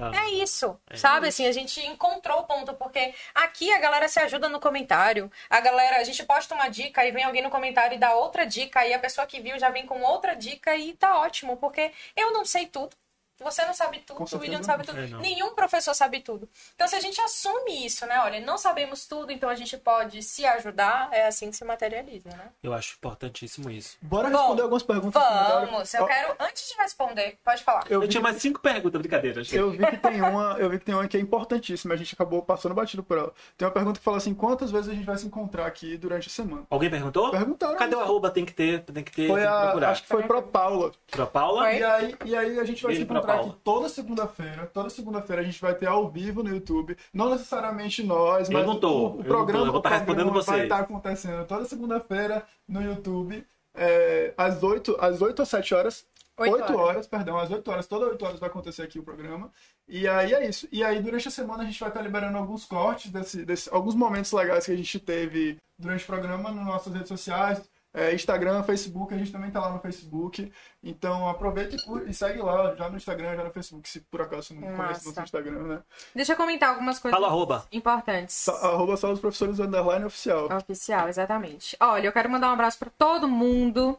Ah, 0.01 0.25
é 0.25 0.29
isso, 0.31 0.79
sabe? 0.95 1.27
Assim, 1.27 1.45
a 1.47 1.51
gente 1.51 1.79
encontrou 1.85 2.39
o 2.39 2.43
ponto, 2.43 2.73
porque 2.73 3.13
aqui 3.33 3.71
a 3.71 3.79
galera 3.79 4.07
se 4.07 4.19
ajuda 4.19 4.49
no 4.49 4.59
comentário. 4.59 5.31
A 5.49 5.59
galera, 5.59 5.97
a 5.97 6.03
gente 6.03 6.23
posta 6.23 6.53
uma 6.55 6.67
dica 6.69 7.05
e 7.05 7.11
vem 7.11 7.23
alguém 7.23 7.41
no 7.41 7.49
comentário 7.49 7.95
e 7.95 7.99
dá 7.99 8.13
outra 8.15 8.45
dica, 8.45 8.85
e 8.85 8.93
a 8.93 8.99
pessoa 8.99 9.27
que 9.27 9.39
viu 9.39 9.57
já 9.59 9.69
vem 9.69 9.85
com 9.85 10.01
outra 10.01 10.35
dica 10.35 10.75
e 10.75 10.93
tá 10.93 11.19
ótimo, 11.19 11.57
porque 11.57 11.91
eu 12.15 12.31
não 12.31 12.45
sei 12.45 12.67
tudo. 12.67 12.95
Você 13.39 13.63
não 13.65 13.73
sabe 13.73 13.99
tudo, 13.99 14.23
o 14.23 14.39
William 14.39 14.57
não 14.57 14.63
sabe 14.63 14.85
tudo. 14.85 14.99
É, 14.99 15.07
não. 15.07 15.19
Nenhum 15.19 15.53
professor 15.53 15.93
sabe 15.93 16.21
tudo. 16.21 16.49
Então, 16.75 16.87
se 16.87 16.95
a 16.95 16.99
gente 16.99 17.19
assume 17.21 17.85
isso, 17.85 18.05
né? 18.05 18.19
Olha, 18.21 18.39
não 18.41 18.57
sabemos 18.57 19.05
tudo, 19.05 19.31
então 19.31 19.49
a 19.49 19.55
gente 19.55 19.77
pode 19.77 20.21
se 20.23 20.45
ajudar, 20.45 21.09
é 21.11 21.27
assim 21.27 21.49
que 21.51 21.55
se 21.57 21.63
materializa, 21.65 22.29
né? 22.29 22.49
Eu 22.63 22.73
acho 22.73 22.95
importantíssimo 22.97 23.69
isso. 23.69 23.97
Bora 24.01 24.29
Bom, 24.29 24.37
responder 24.37 24.61
algumas 24.63 24.83
perguntas. 24.83 25.21
Vamos, 25.21 25.93
eu 25.93 26.05
quero, 26.05 26.35
antes 26.39 26.67
de 26.69 26.75
responder, 26.81 27.37
pode 27.43 27.63
falar. 27.63 27.83
eu 27.89 28.01
Eu 28.01 28.07
tinha 28.07 28.21
mais 28.21 28.37
cinco 28.37 28.59
perguntas, 28.59 28.99
brincadeira. 29.01 29.43
gente. 29.43 29.55
Eu 29.55 29.71
vi 29.71 29.85
que 29.85 29.97
tem 29.97 30.21
uma, 30.21 30.55
eu 30.59 30.69
vi 30.69 30.79
que 30.79 30.85
tem 30.85 30.95
uma 30.95 31.07
que 31.07 31.17
é 31.17 31.19
importantíssima, 31.19 31.93
a 31.93 31.97
gente 31.97 32.13
acabou 32.13 32.41
passando 32.41 32.73
batido 32.73 33.03
por 33.03 33.17
ela. 33.17 33.33
Tem 33.57 33.67
uma 33.67 33.73
pergunta 33.73 33.99
que 33.99 34.03
fala 34.05 34.17
assim: 34.17 34.33
quantas 34.33 34.71
vezes 34.71 34.89
a 34.89 34.93
gente 34.93 35.05
vai 35.05 35.17
se 35.17 35.25
encontrar 35.27 35.65
aqui 35.67 35.95
durante 35.97 36.27
a 36.27 36.31
semana? 36.31 36.65
Alguém 36.69 36.89
perguntou? 36.89 37.29
Perguntaram. 37.31 37.75
Cadê 37.77 37.95
o 37.95 37.99
arroba? 37.99 38.31
Tem 38.31 38.45
que 38.45 38.53
ter, 38.53 38.81
tem 38.83 39.03
que 39.03 39.11
ter, 39.11 39.27
Foi 39.27 39.41
tem 39.41 39.49
que 39.49 39.53
a, 39.55 39.61
procurar. 39.61 39.89
acho 39.91 40.01
que 40.03 40.07
foi 40.09 40.23
pra 40.23 40.41
Paula. 40.41 40.91
Pra 41.11 41.25
Paula? 41.25 41.63
Foi? 41.63 41.77
E 41.77 41.83
aí, 41.83 42.15
e 42.25 42.35
aí 42.35 42.59
a 42.59 42.63
gente 42.63 42.81
vai 42.83 42.95
se 42.95 43.01
encontrar 43.01 43.26
Paula. 43.27 43.49
aqui 43.51 43.59
toda 43.63 43.89
segunda-feira. 43.89 44.65
Toda 44.73 44.89
segunda-feira 44.89 45.41
a 45.41 45.45
gente 45.45 45.61
vai 45.61 45.75
ter 45.75 45.87
ao 45.87 46.09
vivo 46.09 46.41
no 46.43 46.49
YouTube. 46.49 46.97
Não 47.13 47.29
necessariamente 47.29 48.03
nós, 48.03 48.49
Eu 48.49 48.53
mas 48.57 48.65
não 48.65 48.79
tô, 48.79 48.89
o, 48.89 48.93
eu 48.93 49.05
o 49.05 49.09
não 49.09 49.17
tô, 49.17 49.23
programa, 49.23 49.65
eu 49.67 49.71
vou 49.71 49.81
tá 49.81 49.89
respondendo 49.89 50.31
programa 50.31 50.41
vai 50.43 50.63
estar 50.63 50.79
acontecendo 50.79 51.45
toda 51.45 51.65
segunda-feira 51.65 52.43
no 52.67 52.81
YouTube. 52.81 53.45
é, 53.75 54.33
às 54.37 54.63
8, 54.63 54.97
às 54.99 55.21
8 55.21 55.39
ou 55.39 55.45
7 55.45 55.75
horas. 55.75 56.05
Oito 56.39 56.53
8 56.53 56.63
horas. 56.65 56.75
horas. 56.79 57.07
perdão, 57.07 57.37
às 57.37 57.49
8 57.49 57.71
horas, 57.71 57.87
todas 57.87 58.09
8 58.09 58.23
horas 58.25 58.39
vai 58.39 58.47
acontecer 58.49 58.83
aqui 58.83 58.99
o 58.99 59.03
programa. 59.03 59.51
E 59.87 60.07
aí 60.07 60.33
é 60.33 60.47
isso. 60.47 60.67
E 60.71 60.83
aí, 60.83 61.01
durante 61.01 61.27
a 61.27 61.31
semana, 61.31 61.63
a 61.63 61.65
gente 61.65 61.79
vai 61.79 61.89
estar 61.89 62.01
liberando 62.01 62.37
alguns 62.37 62.63
cortes, 62.65 63.11
desse, 63.11 63.43
desse- 63.45 63.69
alguns 63.73 63.95
momentos 63.95 64.31
legais 64.31 64.65
que 64.65 64.71
a 64.71 64.75
gente 64.75 64.99
teve 64.99 65.57
durante 65.79 66.03
o 66.03 66.07
programa 66.07 66.51
nas 66.51 66.65
nossas 66.65 66.93
redes 66.93 67.07
sociais. 67.07 67.59
É, 67.97 68.13
Instagram, 68.13 68.61
Facebook, 68.63 69.13
a 69.13 69.17
gente 69.17 69.31
também 69.31 69.49
tá 69.51 69.59
lá 69.59 69.71
no 69.73 69.79
Facebook. 69.79 70.51
Então 70.83 71.27
aproveita 71.27 71.75
e, 71.75 72.09
e 72.09 72.13
segue 72.13 72.39
lá, 72.39 72.73
já 72.75 72.89
no 72.89 72.95
Instagram, 72.97 73.35
já 73.35 73.43
no 73.43 73.51
Facebook, 73.51 73.89
se 73.89 73.99
por 74.01 74.21
acaso 74.21 74.43
você 74.43 74.53
não 74.53 74.61
conhece 74.61 74.77
Massa. 74.77 75.09
nosso 75.09 75.21
Instagram, 75.23 75.63
né? 75.63 75.79
Deixa 76.15 76.33
eu 76.33 76.37
comentar 76.37 76.69
algumas 76.69 76.99
coisas 76.99 77.19
Fala 77.19 77.27
arroba. 77.27 77.65
importantes. 77.71 78.35
Sa- 78.35 78.53
Arroba 78.67 78.95
Sala 78.95 79.13
dos 79.13 79.21
Professores 79.21 79.59
Underline 79.59 80.05
Oficial. 80.05 80.47
Oficial, 80.55 81.09
exatamente. 81.09 81.75
Olha, 81.79 82.07
eu 82.07 82.13
quero 82.13 82.29
mandar 82.29 82.49
um 82.49 82.53
abraço 82.53 82.77
pra 82.79 82.89
todo 82.97 83.27
mundo, 83.27 83.97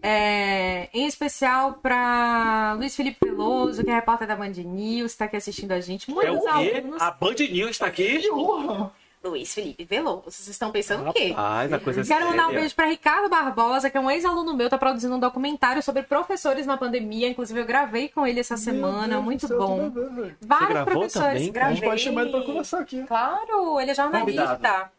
é, 0.00 0.88
em 0.94 1.06
especial 1.06 1.74
pra 1.74 2.74
Luiz 2.78 2.94
Felipe 2.96 3.18
Veloso, 3.26 3.82
que 3.84 3.90
é 3.90 3.94
repórter 3.94 4.26
da 4.28 4.36
Band 4.36 4.50
News, 4.50 5.14
tá 5.14 5.26
aqui 5.26 5.36
assistindo 5.36 5.72
a 5.72 5.80
gente. 5.80 6.10
É 6.10 6.12
o 6.12 6.14
Muitos 6.14 6.42
quê? 6.42 6.72
alunos. 6.78 7.02
A 7.02 7.10
Band 7.10 7.34
News 7.50 7.70
está 7.70 7.86
aqui? 7.86 8.20
Que 8.20 8.30
honra! 8.32 8.92
Luiz 9.22 9.54
Felipe 9.54 9.84
Veloso, 9.84 10.22
vocês 10.24 10.48
estão 10.48 10.72
pensando 10.72 11.08
o 11.08 11.12
quê? 11.12 11.28
Rapaz, 11.28 11.72
a 11.72 11.78
coisa 11.78 12.00
é 12.00 12.04
Quero 12.04 12.26
mandar 12.26 12.48
um 12.48 12.54
beijo 12.54 12.74
pra 12.74 12.86
Ricardo 12.86 13.28
Barbosa, 13.28 13.88
que 13.88 13.96
é 13.96 14.00
um 14.00 14.10
ex-aluno 14.10 14.54
meu, 14.54 14.68
tá 14.68 14.76
produzindo 14.76 15.14
um 15.14 15.20
documentário 15.20 15.82
sobre 15.82 16.02
professores 16.02 16.66
na 16.66 16.76
pandemia. 16.76 17.28
Inclusive, 17.28 17.60
eu 17.60 17.64
gravei 17.64 18.08
com 18.08 18.26
ele 18.26 18.40
essa 18.40 18.56
semana, 18.56 19.14
Deus 19.14 19.24
muito 19.24 19.46
céu, 19.46 19.58
bom. 19.58 19.90
a. 19.90 20.34
Vários 20.40 20.68
gravou 20.70 20.92
professores 20.92 21.34
também? 21.34 21.48
A 21.48 21.52
gravei. 21.52 21.76
gente 21.76 21.84
pode 21.84 22.00
chamar 22.00 22.22
ele 22.22 22.30
pra 22.30 22.42
conversar 22.42 22.80
aqui. 22.80 23.02
Claro, 23.04 23.80
ele 23.80 23.90
é 23.90 23.94
jornalista. 23.94 24.46
Convidado. 24.46 24.90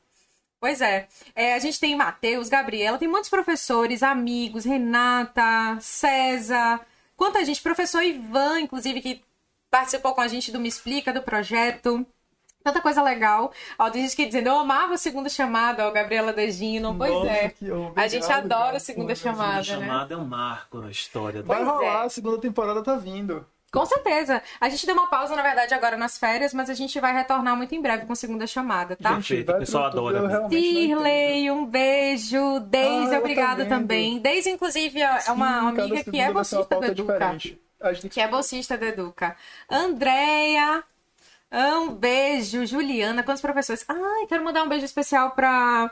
Pois 0.59 0.79
é. 0.79 1.07
É, 1.35 1.55
A 1.55 1.59
gente 1.59 1.77
tem 1.77 1.93
Matheus, 1.93 2.47
Gabriela, 2.47 2.97
tem 2.97 3.07
muitos 3.09 3.29
professores, 3.29 4.01
amigos, 4.01 4.63
Renata, 4.63 5.77
César, 5.81 6.79
quanta 7.17 7.43
gente, 7.43 7.61
professor 7.61 8.01
Ivan, 8.01 8.61
inclusive, 8.61 9.01
que 9.01 9.21
participou 9.69 10.13
com 10.13 10.21
a 10.21 10.27
gente 10.29 10.53
do 10.53 10.61
Me 10.61 10.69
Explica, 10.69 11.11
do 11.11 11.21
projeto. 11.21 12.05
Tanta 12.63 12.79
coisa 12.81 13.03
legal. 13.03 13.51
Ó, 13.77 13.89
tem 13.89 14.03
gente 14.03 14.15
que 14.15 14.25
dizendo, 14.25 14.47
eu 14.47 14.57
amava 14.57 14.93
a 14.93 14.97
segunda 14.97 15.27
chamada, 15.27 15.85
ó, 15.87 15.91
Gabriela 15.91 16.31
Degino. 16.31 16.95
Pois 16.97 17.11
Nossa, 17.11 17.27
é. 17.27 17.53
A 17.95 18.07
gente 18.07 18.23
Obrigado, 18.23 18.45
adora 18.45 18.63
cara. 18.65 18.77
a 18.77 18.79
segunda 18.79 19.15
chamada. 19.15 19.53
A 19.53 19.57
né? 19.57 19.63
chamada 19.63 20.13
é 20.13 20.17
um 20.17 20.25
marco 20.25 20.77
na 20.79 20.89
história. 20.89 21.43
Vai 21.43 21.57
Pois 21.57 21.69
rolar, 21.69 22.03
é. 22.03 22.05
a 22.05 22.09
segunda 22.09 22.37
temporada 22.39 22.81
tá 22.81 22.95
vindo. 22.95 23.45
Com 23.69 23.85
certeza. 23.87 24.39
A 24.61 24.69
gente 24.69 24.85
deu 24.85 24.93
uma 24.93 25.07
pausa, 25.07 25.35
na 25.35 25.41
verdade, 25.41 25.73
agora 25.73 25.97
nas 25.97 26.15
férias, 26.17 26.53
mas 26.53 26.69
a 26.69 26.75
gente 26.75 26.99
vai 26.99 27.11
retornar 27.11 27.57
muito 27.57 27.73
em 27.73 27.81
breve 27.81 28.05
com 28.05 28.13
segunda 28.13 28.45
chamada, 28.45 28.95
tá? 28.95 29.15
Perfeito, 29.15 29.47
vai 29.47 29.55
o 29.55 29.59
pessoal 29.59 29.85
adora. 29.85 30.47
Cirlei, 30.47 31.49
um 31.49 31.65
beijo. 31.65 32.59
Deise, 32.59 33.15
Ah, 33.15 33.19
obrigada 33.19 33.65
também. 33.65 34.19
Deise, 34.19 34.51
inclusive, 34.51 35.01
é 35.01 35.31
uma 35.31 35.59
Sim, 35.61 35.67
amiga 35.67 35.97
que 35.97 36.03
segunda 36.03 36.17
é 36.17 36.25
vai 36.25 36.33
bolsista 36.33 36.79
do 36.79 36.85
Educa. 36.85 37.37
A 37.81 37.93
Que 38.09 38.21
é 38.21 38.27
bolsista 38.27 38.77
do 38.77 38.85
Educa. 38.85 39.35
Andréia, 39.69 40.83
um 41.57 41.93
beijo. 41.93 42.65
Juliana, 42.65 43.23
quantos 43.23 43.41
professores? 43.41 43.85
Ai, 43.87 44.25
quero 44.27 44.43
mandar 44.43 44.63
um 44.63 44.69
beijo 44.69 44.85
especial 44.85 45.31
pra 45.31 45.91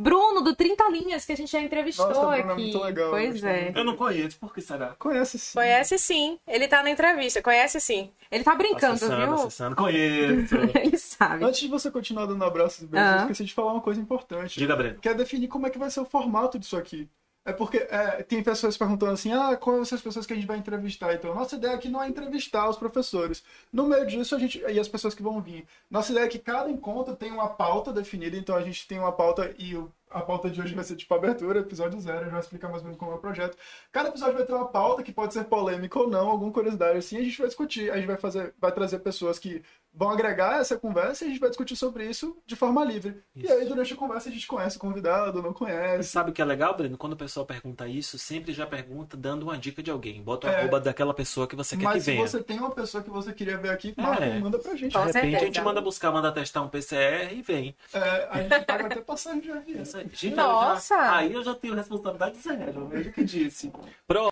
Bruno, 0.00 0.42
do 0.42 0.54
30 0.54 0.88
Linhas, 0.90 1.24
que 1.24 1.32
a 1.32 1.36
gente 1.36 1.50
já 1.50 1.60
entrevistou 1.60 2.06
Nossa, 2.06 2.36
é 2.36 2.40
aqui. 2.42 2.62
muito 2.62 2.78
legal, 2.78 3.10
pois 3.10 3.42
é. 3.42 3.72
Eu 3.74 3.82
não 3.82 3.96
conheço, 3.96 4.38
por 4.38 4.54
que 4.54 4.60
será? 4.60 4.94
Conhece 4.96 5.40
sim. 5.40 5.58
Conhece 5.58 5.98
sim. 5.98 6.38
Ele 6.46 6.68
tá 6.68 6.84
na 6.84 6.90
entrevista. 6.90 7.42
Conhece 7.42 7.80
sim. 7.80 8.08
Ele 8.30 8.44
tá 8.44 8.54
brincando, 8.54 8.94
acessando, 8.94 9.16
viu? 9.24 9.34
acessando. 9.34 9.74
Conheço. 9.74 10.54
Ele 10.78 10.96
sabe. 10.96 11.44
Antes 11.44 11.58
de 11.58 11.66
você 11.66 11.90
continuar 11.90 12.26
dando 12.26 12.44
abraços 12.44 12.82
e 12.82 12.86
beijos, 12.86 13.10
eu 13.10 13.20
esqueci 13.22 13.44
de 13.46 13.54
falar 13.54 13.72
uma 13.72 13.80
coisa 13.80 14.00
importante. 14.00 14.56
Diga, 14.56 14.76
Breno. 14.76 15.00
Que 15.00 15.08
é 15.08 15.14
definir 15.14 15.48
como 15.48 15.66
é 15.66 15.70
que 15.70 15.78
vai 15.78 15.90
ser 15.90 15.98
o 15.98 16.04
formato 16.04 16.60
disso 16.60 16.76
aqui. 16.76 17.08
É 17.48 17.52
porque 17.54 17.78
é, 17.78 18.22
tem 18.24 18.42
pessoas 18.42 18.76
perguntando 18.76 19.12
assim, 19.12 19.32
ah, 19.32 19.56
quais 19.56 19.88
são 19.88 19.96
as 19.96 20.02
pessoas 20.02 20.26
que 20.26 20.34
a 20.34 20.36
gente 20.36 20.46
vai 20.46 20.58
entrevistar? 20.58 21.14
Então, 21.14 21.34
nossa 21.34 21.56
ideia 21.56 21.74
aqui 21.74 21.88
não 21.88 22.02
é 22.02 22.06
entrevistar 22.06 22.68
os 22.68 22.76
professores. 22.76 23.42
No 23.72 23.86
meio 23.86 24.06
disso, 24.06 24.34
a 24.34 24.38
gente. 24.38 24.58
E 24.58 24.78
as 24.78 24.86
pessoas 24.86 25.14
que 25.14 25.22
vão 25.22 25.40
vir. 25.40 25.66
Nossa 25.90 26.12
ideia 26.12 26.26
é 26.26 26.28
que 26.28 26.38
cada 26.38 26.70
encontro 26.70 27.16
tem 27.16 27.32
uma 27.32 27.48
pauta 27.48 27.90
definida, 27.90 28.36
então 28.36 28.54
a 28.54 28.60
gente 28.60 28.86
tem 28.86 28.98
uma 28.98 29.12
pauta 29.12 29.54
e 29.58 29.74
a 30.10 30.20
pauta 30.20 30.50
de 30.50 30.60
hoje 30.60 30.74
vai 30.74 30.84
ser 30.84 30.96
tipo 30.96 31.14
abertura, 31.14 31.60
episódio 31.60 31.98
zero, 32.00 32.20
gente 32.24 32.30
vai 32.30 32.40
explicar 32.40 32.68
mais 32.68 32.82
ou 32.82 32.84
menos 32.84 32.98
como 32.98 33.12
é 33.12 33.14
o 33.14 33.18
projeto. 33.18 33.56
Cada 33.90 34.10
episódio 34.10 34.34
vai 34.34 34.44
ter 34.44 34.52
uma 34.52 34.68
pauta 34.68 35.02
que 35.02 35.12
pode 35.12 35.32
ser 35.32 35.44
polêmica 35.44 35.98
ou 35.98 36.08
não, 36.08 36.28
alguma 36.28 36.52
curiosidade 36.52 36.98
assim, 36.98 37.16
a 37.16 37.22
gente 37.22 37.38
vai 37.38 37.46
discutir, 37.46 37.90
a 37.90 37.96
gente 37.96 38.06
vai 38.06 38.16
fazer, 38.16 38.54
vai 38.58 38.72
trazer 38.72 38.98
pessoas 38.98 39.38
que 39.38 39.62
vão 39.92 40.10
agregar 40.10 40.60
essa 40.60 40.76
conversa 40.78 41.24
e 41.24 41.26
a 41.26 41.30
gente 41.30 41.40
vai 41.40 41.48
discutir 41.48 41.74
sobre 41.74 42.04
isso 42.08 42.36
de 42.46 42.54
forma 42.54 42.84
livre. 42.84 43.20
E 43.34 43.42
Isso. 43.44 43.52
aí, 43.52 43.64
durante 43.66 43.92
a 43.92 43.96
conversa, 43.96 44.28
a 44.28 44.32
gente 44.32 44.46
conhece 44.46 44.76
o 44.76 44.80
convidado, 44.80 45.42
não 45.42 45.50
E 45.50 45.54
conhece. 45.54 46.08
sabe 46.10 46.30
o 46.30 46.32
que 46.32 46.40
é 46.40 46.44
legal, 46.44 46.76
Breno? 46.76 46.96
Quando 46.96 47.14
o 47.14 47.16
pessoal 47.16 47.44
pergunta 47.44 47.88
isso, 47.88 48.16
sempre 48.18 48.52
já 48.52 48.64
pergunta 48.66 49.16
dando 49.16 49.42
uma 49.44 49.58
dica 49.58 49.82
de 49.82 49.90
alguém. 49.90 50.22
Bota 50.22 50.46
o 50.46 50.50
É. 50.50 50.60
arroba 50.60 50.78
daquela 50.78 51.12
pessoa 51.12 51.48
que 51.48 51.56
você 51.56 51.76
quer 51.76 51.84
Mas 51.84 51.94
que 51.94 52.00
se 52.02 52.10
venha. 52.12 52.26
você 52.28 52.42
tem 52.42 52.58
uma 52.58 52.70
pessoa 52.70 53.02
que 53.02 53.10
você 53.10 53.32
queria 53.32 53.56
ver 53.58 53.70
aqui, 53.70 53.92
marca 53.96 54.24
É. 54.24 54.36
e 54.36 54.40
manda 54.40 54.58
pra 54.58 54.76
gente. 54.76 54.92
De 54.92 54.98
repente 54.98 55.36
a 55.36 55.40
gente 55.40 55.60
manda 55.62 55.80
buscar, 55.80 56.12
manda 56.12 56.30
testar 56.30 56.62
um 56.62 56.68
PCR 56.68 57.34
e 57.34 57.42
vem. 57.42 57.74
É, 57.92 58.28
a 58.30 58.42
gente 58.42 58.64
paga 58.66 58.86
até 58.86 59.00
passagem 59.00 59.40
de 59.40 59.50
avião. 59.50 59.84
Gente, 59.84 60.30
Nossa! 60.30 60.94
eu 60.94 60.98
já- 61.00 61.16
aí 61.16 61.32
eu 61.32 61.42
já 61.42 61.54
tenho 61.54 61.74
responsabilidade 61.74 62.38
zero. 62.38 62.86
Veja 62.86 63.10
o 63.10 63.12
que 63.12 63.24
disse. 63.24 63.72
Pro. 64.06 64.30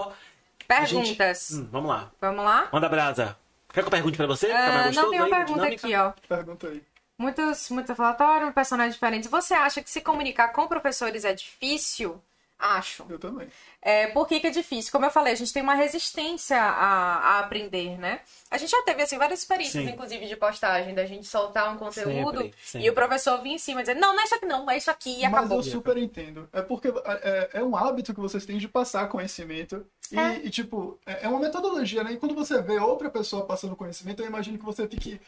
Perguntas. 0.68 1.50
Hum, 1.52 1.68
vamos 1.70 1.88
lá. 1.90 2.10
Vamos 2.20 2.44
lá? 2.44 2.68
Manda 2.72 2.88
brasa. 2.88 3.36
Quer 3.76 3.82
que 3.82 3.88
eu 3.88 3.90
pergunte 3.90 4.16
pra 4.16 4.26
você? 4.26 4.50
Ah, 4.50 4.84
gostoso 4.84 5.02
não, 5.02 5.10
tem 5.10 5.18
uma 5.20 5.26
aí, 5.26 5.30
pergunta 5.30 5.60
dinâmica? 5.60 5.86
aqui, 5.86 5.94
ó. 5.94 6.12
Pergunta 6.26 6.68
aí. 6.68 6.82
Muitos, 7.18 7.68
muitos 7.68 7.94
falatórios, 7.94 8.54
personagens 8.54 8.94
diferentes. 8.94 9.28
Você 9.28 9.52
acha 9.52 9.82
que 9.82 9.90
se 9.90 10.00
comunicar 10.00 10.48
com 10.48 10.66
professores 10.66 11.26
é 11.26 11.34
difícil? 11.34 12.18
Acho. 12.58 13.04
Eu 13.08 13.18
também. 13.18 13.48
É, 13.82 14.06
por 14.08 14.26
que, 14.26 14.40
que 14.40 14.46
é 14.46 14.50
difícil? 14.50 14.90
Como 14.90 15.04
eu 15.04 15.10
falei, 15.10 15.34
a 15.34 15.36
gente 15.36 15.52
tem 15.52 15.62
uma 15.62 15.74
resistência 15.74 16.58
a, 16.58 17.16
a 17.16 17.38
aprender, 17.40 17.98
né? 17.98 18.20
A 18.50 18.56
gente 18.56 18.70
já 18.70 18.82
teve, 18.82 19.02
assim, 19.02 19.18
várias 19.18 19.40
experiências, 19.40 19.84
Sim. 19.84 19.90
inclusive, 19.90 20.26
de 20.26 20.36
postagem, 20.36 20.94
da 20.94 21.04
gente 21.04 21.26
soltar 21.26 21.70
um 21.74 21.76
conteúdo 21.76 22.40
Sempre, 22.40 22.54
sempre. 22.62 22.86
e 22.86 22.90
o 22.90 22.94
professor 22.94 23.42
vir 23.42 23.50
em 23.50 23.58
cima 23.58 23.80
e 23.80 23.82
dizer, 23.82 23.94
não, 23.96 24.14
não 24.14 24.20
é 24.22 24.24
isso 24.24 24.34
aqui 24.34 24.46
não, 24.46 24.70
é 24.70 24.76
isso 24.78 24.90
aqui 24.90 25.18
e 25.18 25.22
Mas 25.28 25.34
acabou. 25.34 25.58
eu 25.58 25.62
super 25.62 25.98
entendo. 25.98 26.48
É 26.52 26.62
porque 26.62 26.88
é, 26.88 27.50
é 27.54 27.62
um 27.62 27.76
hábito 27.76 28.14
que 28.14 28.20
vocês 28.20 28.46
têm 28.46 28.56
de 28.56 28.68
passar 28.68 29.06
conhecimento. 29.08 29.84
E, 30.10 30.18
É. 30.18 30.36
e, 30.42 30.48
tipo, 30.50 30.98
é 31.04 31.24
é 31.26 31.28
uma 31.28 31.40
metodologia, 31.40 32.02
né? 32.02 32.12
E 32.12 32.16
quando 32.16 32.34
você 32.34 32.62
vê 32.62 32.78
outra 32.78 33.10
pessoa 33.10 33.44
passando 33.44 33.76
conhecimento, 33.76 34.22
eu 34.22 34.26
imagino 34.26 34.56
que 34.58 34.64
você 34.64 34.88
fique 34.88 35.20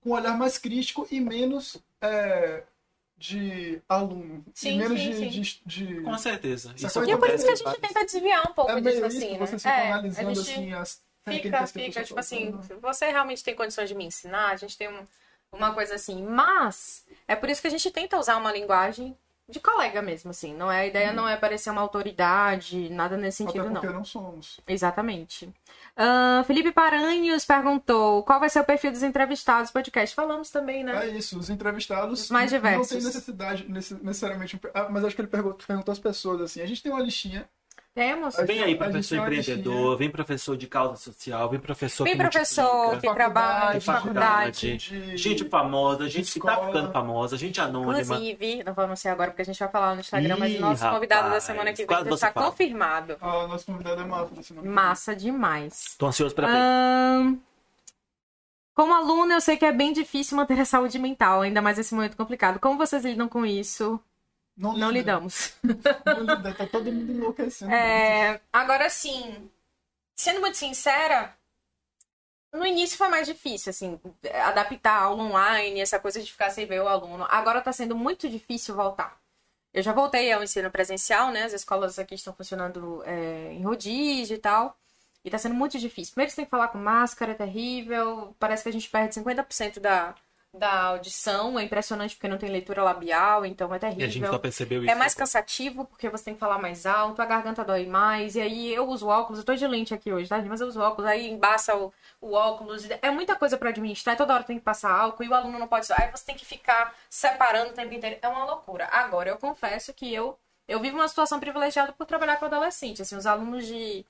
com 0.00 0.10
um 0.10 0.12
olhar 0.12 0.38
mais 0.38 0.58
crítico 0.58 1.08
e 1.10 1.20
menos 1.20 1.76
é, 2.00 2.62
de 3.18 3.82
aluno. 3.88 4.44
Sim, 4.54 4.74
e 4.74 4.78
menos 4.78 5.00
sim, 5.00 5.10
de, 5.10 5.18
sim. 5.18 5.28
de, 5.66 5.86
de- 5.94 6.00
Com 6.02 6.16
certeza. 6.18 6.72
Isso 6.76 6.86
E 7.04 7.10
é 7.10 7.16
por 7.16 7.28
isso 7.30 7.44
que 7.44 7.50
a 7.50 7.54
gente 7.56 7.80
tenta 7.80 8.04
desviar 8.04 8.42
um 8.48 8.52
pouco 8.54 8.70
É 8.70 8.80
disso, 8.80 9.04
assim, 9.04 9.20
que 9.20 9.32
né? 9.32 9.38
vocês 9.38 9.62
ficam 9.62 9.74
É, 9.76 9.92
analisando 9.92 10.30
a 10.30 10.34
gente 10.34 10.50
assim 10.50 10.72
as 10.72 11.02
fica, 11.28 11.66
fica, 11.66 12.00
pessoa 12.00 12.04
tipo 12.04 12.20
assim, 12.20 12.52
tá 12.52 12.62
se 12.62 12.74
você 12.74 13.06
realmente 13.10 13.44
tem 13.44 13.54
condições 13.54 13.88
de 13.88 13.94
me 13.94 14.04
ensinar, 14.04 14.50
a 14.50 14.56
gente 14.56 14.78
tem 14.78 14.88
um- 14.88 15.04
uma 15.52 15.74
coisa 15.74 15.94
assim. 15.96 16.22
Mas 16.22 17.04
é 17.26 17.34
por 17.36 17.48
isso 17.50 17.60
que 17.60 17.66
a 17.66 17.70
gente 17.70 17.90
tenta 17.90 18.16
usar 18.18 18.36
uma 18.36 18.52
linguagem 18.52 19.16
de 19.48 19.60
colega 19.60 20.00
mesmo, 20.02 20.30
assim. 20.30 20.54
Não 20.54 20.70
é, 20.70 20.80
a 20.82 20.86
ideia 20.86 21.12
não 21.12 21.26
é 21.28 21.36
parecer 21.36 21.70
uma 21.70 21.80
autoridade, 21.80 22.88
nada 22.90 23.16
nesse 23.16 23.42
Até 23.42 23.52
sentido, 23.52 23.72
porque 23.72 23.86
não. 23.86 23.94
não 23.94 24.04
somos. 24.04 24.60
Exatamente. 24.66 25.52
Ahn, 26.00 26.44
Felipe 26.44 26.70
Paranhos 26.70 27.44
perguntou 27.44 28.22
qual 28.22 28.38
vai 28.38 28.48
ser 28.48 28.60
o 28.60 28.64
perfil 28.64 28.92
dos 28.92 29.02
entrevistados 29.02 29.70
do 29.70 29.72
podcast. 29.72 30.14
Falamos 30.14 30.48
também, 30.48 30.84
né? 30.84 31.08
É 31.08 31.08
isso, 31.08 31.36
os 31.36 31.50
entrevistados 31.50 32.22
Os 32.22 32.30
mais 32.30 32.52
não 32.52 32.58
diversos. 32.58 32.88
tem 32.88 33.02
necessidade 33.02 33.66
necessariamente, 33.68 34.60
ah, 34.72 34.88
mas 34.88 35.04
acho 35.04 35.16
que 35.16 35.22
ele 35.22 35.28
perguntou, 35.28 35.58
perguntou 35.66 35.90
às 35.90 35.98
pessoas 35.98 36.40
assim. 36.40 36.60
A 36.60 36.66
gente 36.66 36.82
tem 36.82 36.92
uma 36.92 37.02
listinha 37.02 37.48
Temos. 37.98 38.36
Vem 38.46 38.62
aí, 38.62 38.76
professor 38.76 39.16
uma 39.16 39.24
empreendedor, 39.24 39.72
listinha. 39.72 39.96
vem 39.96 40.08
professor 40.08 40.56
de 40.56 40.68
causa 40.68 40.94
social, 40.94 41.50
vem 41.50 41.58
professor 41.58 42.04
Tem 42.04 42.12
que 42.12 42.18
professor 42.22 42.96
que 43.00 43.12
trabalha 43.12 43.76
de 43.76 43.84
faculdade, 43.84 44.76
de 44.76 45.16
gente 45.16 45.44
famosa, 45.48 46.08
gente 46.08 46.32
que 46.32 46.38
tá 46.38 46.64
ficando 46.64 46.92
famosa, 46.92 47.36
gente 47.36 47.60
anônima. 47.60 48.00
Inclusive, 48.00 48.62
não 48.62 48.72
vou 48.72 48.84
anunciar 48.84 49.14
agora 49.14 49.32
porque 49.32 49.42
a 49.42 49.44
gente 49.44 49.58
vai 49.58 49.68
falar 49.68 49.94
no 49.94 50.00
Instagram, 50.00 50.36
mas 50.38 50.52
Ih, 50.52 50.58
o 50.58 50.60
nosso 50.60 50.88
convidado 50.88 51.22
da 51.22 51.26
rapaz, 51.26 51.42
semana 51.42 51.72
que 51.72 51.84
vem 51.84 52.14
está 52.14 52.30
confirmado. 52.30 53.16
Ah, 53.20 53.48
nosso 53.48 53.66
convidado 53.66 54.00
é 54.00 54.04
massa. 54.04 54.32
Massa 54.62 55.16
demais. 55.16 55.96
Tô 55.98 56.06
ansioso 56.06 56.36
pra 56.36 56.46
ver. 56.46 57.38
Como 58.76 58.94
aluna, 58.94 59.34
eu 59.34 59.40
sei 59.40 59.56
que 59.56 59.64
é 59.64 59.72
bem 59.72 59.92
difícil 59.92 60.36
manter 60.36 60.60
a 60.60 60.64
saúde 60.64 61.00
mental, 61.00 61.40
ainda 61.40 61.60
mais 61.60 61.78
nesse 61.78 61.92
momento 61.92 62.16
complicado. 62.16 62.60
Como 62.60 62.78
vocês 62.78 63.04
lidam 63.04 63.26
com 63.26 63.44
isso? 63.44 64.00
Não, 64.58 64.72
Não 64.76 64.90
lida. 64.90 65.12
lidamos. 65.12 65.54
Não 65.62 66.20
lida, 66.36 66.52
tá 66.54 66.66
todo 66.66 66.92
mundo 66.92 67.12
enlouquecendo. 67.12 67.72
É, 67.72 68.40
agora, 68.52 68.90
sim, 68.90 69.48
sendo 70.16 70.40
muito 70.40 70.56
sincera, 70.56 71.34
no 72.52 72.66
início 72.66 72.98
foi 72.98 73.08
mais 73.08 73.26
difícil, 73.26 73.70
assim, 73.70 74.00
adaptar 74.44 74.92
a 74.98 75.02
aula 75.02 75.22
online, 75.22 75.80
essa 75.80 76.00
coisa 76.00 76.20
de 76.22 76.30
ficar 76.30 76.50
sem 76.50 76.66
ver 76.66 76.80
o 76.82 76.88
aluno. 76.88 77.24
Agora 77.30 77.60
tá 77.60 77.72
sendo 77.72 77.94
muito 77.96 78.28
difícil 78.28 78.74
voltar. 78.74 79.18
Eu 79.72 79.82
já 79.82 79.92
voltei 79.92 80.32
ao 80.32 80.42
ensino 80.42 80.70
presencial, 80.70 81.30
né? 81.30 81.44
As 81.44 81.52
escolas 81.52 81.98
aqui 81.98 82.14
estão 82.14 82.32
funcionando 82.34 83.02
é, 83.04 83.52
em 83.52 83.62
rodízio 83.62 84.34
e 84.34 84.38
tal. 84.38 84.76
E 85.24 85.30
tá 85.30 85.38
sendo 85.38 85.54
muito 85.54 85.78
difícil. 85.78 86.14
Primeiro 86.14 86.30
você 86.30 86.36
tem 86.36 86.44
que 86.46 86.50
falar 86.50 86.68
com 86.68 86.78
máscara, 86.78 87.32
é 87.32 87.34
terrível. 87.34 88.34
Parece 88.38 88.62
que 88.62 88.70
a 88.70 88.72
gente 88.72 88.88
perde 88.88 89.14
50% 89.14 89.78
da, 89.78 90.14
da 90.52 90.82
audição. 90.84 91.58
É 91.58 91.62
impressionante 91.62 92.14
porque 92.16 92.28
não 92.28 92.38
tem 92.38 92.50
leitura 92.50 92.82
labial, 92.82 93.44
então 93.44 93.72
é 93.72 93.76
E 93.76 93.80
terrível. 93.80 94.06
a 94.06 94.08
gente 94.10 94.26
só 94.28 94.38
percebeu 94.38 94.82
isso. 94.82 94.90
É 94.90 94.94
mais 94.94 95.14
cansativo, 95.14 95.84
porque 95.84 96.08
você 96.08 96.24
tem 96.24 96.34
que 96.34 96.40
falar 96.40 96.58
mais 96.58 96.86
alto, 96.86 97.20
a 97.20 97.26
garganta 97.26 97.64
dói 97.64 97.86
mais, 97.86 98.34
e 98.34 98.40
aí 98.40 98.74
eu 98.74 98.88
uso 98.88 99.06
óculos, 99.08 99.38
eu 99.38 99.44
tô 99.44 99.54
de 99.54 99.66
lente 99.66 99.92
aqui 99.94 100.12
hoje, 100.12 100.28
tá? 100.28 100.38
Mas 100.42 100.60
eu 100.60 100.66
uso 100.66 100.80
óculos, 100.80 101.08
aí 101.08 101.28
embaça 101.30 101.76
o, 101.76 101.92
o 102.20 102.32
óculos, 102.32 102.88
é 103.02 103.10
muita 103.10 103.36
coisa 103.36 103.56
pra 103.58 103.68
administrar, 103.68 104.16
toda 104.16 104.34
hora 104.34 104.42
tem 104.44 104.58
que 104.58 104.64
passar 104.64 104.90
álcool, 104.90 105.24
e 105.24 105.28
o 105.28 105.34
aluno 105.34 105.58
não 105.58 105.68
pode... 105.68 105.86
Aí 105.92 106.10
você 106.10 106.24
tem 106.24 106.36
que 106.36 106.44
ficar 106.46 106.94
separando 107.10 107.70
o 107.70 107.74
tempo 107.74 107.92
inteiro, 107.94 108.18
é 108.20 108.28
uma 108.28 108.44
loucura. 108.44 108.88
Agora, 108.90 109.28
eu 109.30 109.36
confesso 109.38 109.92
que 109.92 110.12
eu, 110.12 110.38
eu 110.66 110.80
vivo 110.80 110.96
uma 110.96 111.08
situação 111.08 111.38
privilegiada 111.38 111.92
por 111.92 112.06
trabalhar 112.06 112.36
com 112.36 112.46
adolescente, 112.46 113.02
assim, 113.02 113.16
os 113.16 113.26
alunos 113.26 113.66
de... 113.66 114.04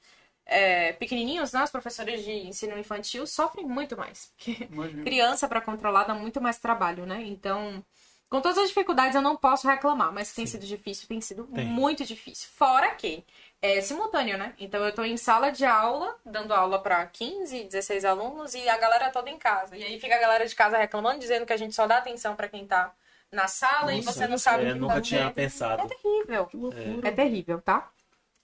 é, 0.49 0.93
pequenininhos, 0.95 1.53
né, 1.53 1.63
os 1.63 1.71
professores 1.71 2.25
de 2.25 2.33
ensino 2.33 2.77
infantil 2.79 3.27
sofrem 3.27 3.67
muito 3.67 3.97
mais, 3.97 4.33
porque 4.37 4.67
Imagina. 4.71 5.05
criança 5.05 5.47
para 5.47 5.61
controlar 5.61 6.05
dá 6.05 6.15
muito 6.15 6.41
mais 6.41 6.59
trabalho, 6.59 7.05
né? 7.07 7.23
Então, 7.27 7.85
com 8.31 8.41
todas 8.41 8.59
as 8.59 8.69
dificuldades, 8.69 9.15
eu 9.15 9.23
não 9.23 9.37
posso 9.37 9.69
reclamar, 9.69 10.13
mas 10.13 10.33
tem 10.35 10.47
sido 10.47 10.67
difícil, 10.67 11.07
tem 11.07 11.21
sido 11.21 11.45
Tem. 11.47 11.67
muito 11.67 12.05
difícil. 12.05 12.49
Fora 12.55 12.95
que 12.95 13.25
é 13.61 13.81
simultâneo, 13.83 14.39
né? 14.39 14.55
Então, 14.59 14.85
eu 14.85 14.95
tô 14.95 15.05
em 15.05 15.17
sala 15.17 15.51
de 15.51 15.65
aula, 15.67 16.17
dando 16.25 16.53
aula 16.55 16.79
para 16.83 17.05
15, 17.07 17.65
16 17.65 18.05
alunos 18.05 18.55
e 18.55 18.69
a 18.69 18.77
galera 18.79 19.11
toda 19.11 19.31
em 19.31 19.39
casa. 19.39 19.77
E 19.77 19.83
aí 19.85 20.01
fica 20.01 20.15
a 20.15 20.19
galera 20.21 20.47
de 20.47 20.55
casa 20.55 20.79
reclamando, 20.79 21.19
dizendo 21.21 21.45
que 21.47 21.53
a 21.53 21.57
gente 21.57 21.75
só 21.75 21.87
dá 21.87 21.99
atenção 21.99 22.35
para 22.37 22.49
quem 22.49 22.67
tá 22.67 22.93
na 23.31 23.47
sala 23.49 23.93
e 23.93 23.97
Nossa, 23.97 24.13
você 24.13 24.27
não 24.27 24.39
sabe 24.39 24.65
É, 24.65 24.71
o 24.71 24.73
que 24.75 24.79
nunca 24.79 24.95
tá 24.95 25.01
tinha 25.01 25.31
pensado. 25.31 25.83
É 25.83 25.87
terrível. 25.87 26.49
Loucura. 26.55 27.09
É 27.09 27.11
terrível, 27.11 27.61
tá? 27.61 27.91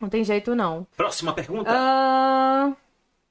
Não 0.01 0.09
tem 0.09 0.24
jeito, 0.24 0.55
não. 0.55 0.86
Próxima 0.97 1.32
pergunta. 1.32 1.70
Ah, 1.72 2.72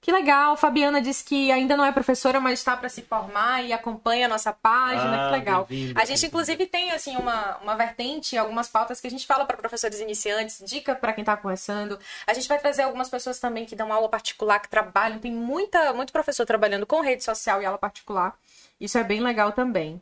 que 0.01 0.11
legal. 0.11 0.57
Fabiana 0.57 1.01
disse 1.01 1.23
que 1.23 1.51
ainda 1.51 1.77
não 1.77 1.85
é 1.85 1.91
professora, 1.91 2.39
mas 2.39 2.59
está 2.59 2.75
para 2.75 2.89
se 2.89 3.01
formar 3.03 3.63
e 3.63 3.71
acompanha 3.71 4.25
a 4.25 4.29
nossa 4.29 4.51
página. 4.51 5.27
Ah, 5.27 5.29
que 5.29 5.35
legal. 5.37 5.67
A 5.95 6.05
gente, 6.05 6.25
inclusive, 6.25 6.65
tem 6.65 6.91
assim 6.91 7.15
uma, 7.15 7.57
uma 7.57 7.75
vertente, 7.75 8.37
algumas 8.37 8.67
pautas 8.67 8.99
que 8.99 9.07
a 9.07 9.09
gente 9.09 9.27
fala 9.27 9.45
para 9.45 9.55
professores 9.55 9.99
iniciantes, 9.99 10.63
dica 10.65 10.95
para 10.95 11.13
quem 11.13 11.21
está 11.21 11.37
começando. 11.37 11.99
A 12.25 12.33
gente 12.33 12.47
vai 12.47 12.57
trazer 12.59 12.83
algumas 12.83 13.09
pessoas 13.09 13.39
também 13.39 13.65
que 13.65 13.75
dão 13.75 13.93
aula 13.93 14.09
particular, 14.09 14.59
que 14.59 14.69
trabalham. 14.69 15.19
Tem 15.19 15.31
muita, 15.31 15.93
muito 15.93 16.11
professor 16.11 16.45
trabalhando 16.45 16.85
com 16.85 17.01
rede 17.01 17.23
social 17.23 17.61
e 17.61 17.65
aula 17.65 17.77
particular. 17.77 18.35
Isso 18.81 18.97
é 18.97 19.03
bem 19.03 19.21
legal 19.21 19.51
também. 19.51 20.01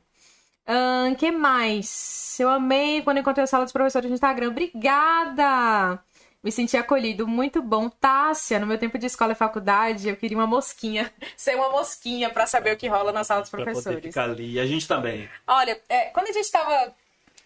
O 1.11 1.15
que 1.15 1.31
mais? 1.31 2.39
Eu 2.39 2.49
amei 2.49 3.01
quando 3.01 3.17
encontrei 3.17 3.43
a 3.43 3.47
sala 3.47 3.65
dos 3.65 3.73
professores 3.73 4.09
no 4.09 4.15
Instagram. 4.15 4.49
Obrigada! 4.49 5.99
Me 6.43 6.51
senti 6.51 6.75
acolhido, 6.75 7.27
muito 7.27 7.61
bom. 7.61 7.87
Tássia, 7.87 8.59
no 8.59 8.65
meu 8.65 8.77
tempo 8.77 8.97
de 8.97 9.05
escola 9.05 9.33
e 9.33 9.35
faculdade, 9.35 10.09
eu 10.09 10.15
queria 10.17 10.35
uma 10.37 10.47
mosquinha, 10.47 11.11
ser 11.37 11.55
uma 11.55 11.69
mosquinha 11.69 12.29
pra 12.31 12.47
saber 12.47 12.73
o 12.73 12.77
que 12.77 12.87
rola 12.87 13.11
na 13.11 13.23
sala 13.23 13.41
dos 13.41 13.49
Pra 13.49 13.59
poder 13.59 13.71
professores. 13.73 14.03
ficar 14.05 14.23
ali. 14.23 14.53
E 14.53 14.59
a 14.59 14.65
gente 14.65 14.87
também. 14.87 15.29
Olha, 15.45 15.79
é, 15.87 16.05
quando 16.05 16.29
a 16.29 16.31
gente 16.33 16.51
tava 16.51 16.93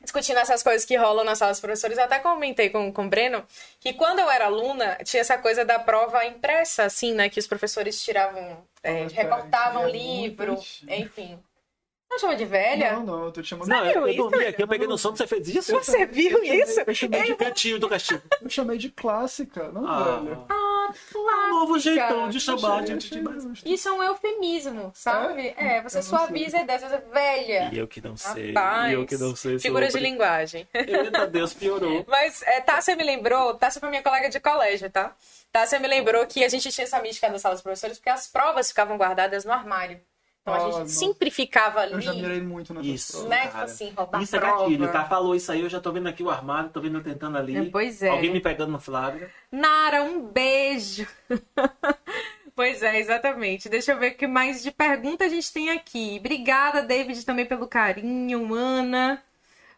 discutindo 0.01 0.37
essas 0.37 0.61
coisas 0.63 0.85
que 0.85 0.95
rolam 0.95 1.25
na 1.25 1.35
sala 1.35 1.51
dos 1.51 1.59
professores, 1.59 1.97
eu 1.97 2.03
até 2.05 2.19
comentei 2.19 2.69
com, 2.69 2.93
com 2.93 3.05
o 3.05 3.09
Breno 3.09 3.43
que 3.81 3.91
quando 3.93 4.19
eu 4.19 4.29
era 4.29 4.45
aluna, 4.45 4.97
tinha 5.03 5.19
essa 5.19 5.37
coisa 5.37 5.65
da 5.65 5.79
prova 5.79 6.23
impressa, 6.25 6.83
assim, 6.83 7.13
né? 7.13 7.27
Que 7.27 7.39
os 7.39 7.47
professores 7.47 8.01
tiravam, 8.03 8.63
é, 8.83 9.07
recortavam 9.07 9.85
é 9.87 9.91
livro, 9.91 10.53
antigo. 10.53 10.93
enfim. 10.93 11.39
Não 12.15 12.19
chama 12.19 12.35
de 12.37 12.45
velha? 12.45 12.93
Não, 12.93 13.03
não, 13.03 13.25
eu 13.25 13.31
tô 13.33 13.41
te 13.41 13.49
chamando 13.49 13.67
Não, 13.67 13.85
eu, 13.85 14.07
eu 14.07 14.15
dormi 14.15 14.45
aqui, 14.45 14.63
eu 14.63 14.67
peguei 14.69 14.87
no 14.87 14.97
sono, 14.97 15.17
você 15.17 15.27
fez 15.27 15.49
isso? 15.49 15.73
Você 15.73 16.05
viu 16.05 16.41
isso? 16.41 16.79
Eu 16.87 16.95
chamei, 16.95 17.23
De 17.23 17.35
cantinho 17.35 17.77
do 17.77 17.89
castigo. 17.89 18.21
eu 18.41 18.49
chamei 18.49 18.77
de 18.77 18.89
clássica, 18.89 19.69
não 19.73 19.85
Ah, 19.85 20.19
velho. 20.23 20.45
Ah, 20.47 20.89
um 21.47 21.59
novo 21.59 21.77
jeitão 21.77 22.29
de 22.29 22.39
chamar, 22.39 22.83
achei 22.83 22.99
gente. 22.99 23.21
justo. 23.21 23.67
Isso 23.67 23.89
é 23.89 23.91
um 23.91 24.01
eufemismo, 24.01 24.91
sabe? 24.93 25.53
É, 25.57 25.81
você 25.81 25.97
Eu 25.97 26.03
não 26.03 26.09
suaviza 26.09 26.57
a 26.57 26.61
ideia, 26.61 26.79
você 26.79 26.85
é 26.95 26.97
velha. 26.99 27.69
E 27.73 27.77
eu 27.77 27.87
que 27.87 27.99
não 27.99 28.15
sei, 28.15 28.53
Rapaz, 28.53 28.91
e 28.91 28.93
eu 28.93 29.05
que 29.05 29.17
não 29.17 29.35
sei 29.35 29.59
Figuras 29.59 29.91
de 29.91 29.99
linguagem. 29.99 30.65
Eita, 30.73 31.27
Deus, 31.27 31.53
piorou. 31.53 32.05
Mas 32.07 32.41
é, 32.43 32.61
Tássia 32.61 32.95
me 32.95 33.03
lembrou, 33.03 33.55
Tássia 33.55 33.81
foi 33.81 33.89
minha 33.89 34.01
colega 34.03 34.29
de 34.29 34.39
colégio, 34.39 34.89
tá? 34.89 35.13
Tássia 35.51 35.79
me 35.79 35.87
lembrou 35.87 36.25
que 36.25 36.45
a 36.45 36.49
gente 36.49 36.71
tinha 36.71 36.85
essa 36.85 37.01
mística 37.01 37.29
da 37.29 37.39
sala 37.39 37.55
dos 37.55 37.61
professores 37.63 37.97
porque 37.97 38.09
as 38.09 38.27
provas 38.27 38.69
ficavam 38.69 38.95
guardadas 38.97 39.43
no 39.43 39.51
armário. 39.51 39.99
Então 40.45 40.53
a 40.53 40.59
gente 40.59 40.79
nossa. 40.79 40.87
sempre 40.93 41.31
ficava 41.31 41.87
Eu 41.87 41.99
já 41.99 42.11
ali, 42.11 42.21
mirei 42.21 42.39
muito 42.39 42.71
nessas 42.71 42.87
Isso. 42.87 43.27
né? 43.27 43.47
cara. 43.47 43.49
Tipo 43.49 43.63
assim, 43.63 43.93
roubar 43.97 44.21
Isso 44.21 44.35
é 44.35 44.39
prova. 44.39 44.61
gatilho, 44.61 44.91
tá? 44.91 45.05
Falou 45.05 45.35
isso 45.35 45.51
aí, 45.51 45.61
eu 45.61 45.69
já 45.69 45.79
tô 45.81 45.91
vendo 45.91 46.07
aqui 46.07 46.21
o 46.21 46.29
armário, 46.29 46.69
tô 46.69 46.79
vendo 46.79 46.99
eu 46.99 47.03
tentando 47.03 47.35
ali. 47.35 47.57
É, 47.57 47.65
pois 47.65 48.03
é. 48.03 48.09
Alguém 48.09 48.31
me 48.31 48.39
pegando 48.39 48.71
no 48.71 48.79
flagra. 48.79 49.31
Nara, 49.51 50.03
um 50.03 50.21
beijo. 50.21 51.07
pois 52.55 52.83
é, 52.83 52.99
exatamente. 52.99 53.67
Deixa 53.67 53.93
eu 53.93 53.97
ver 53.97 54.11
o 54.11 54.15
que 54.15 54.27
mais 54.27 54.61
de 54.61 54.69
pergunta 54.69 55.25
a 55.25 55.29
gente 55.29 55.51
tem 55.51 55.71
aqui. 55.71 56.17
Obrigada, 56.19 56.83
David, 56.83 57.25
também 57.25 57.47
pelo 57.47 57.67
carinho, 57.67 58.53
Ana. 58.53 59.23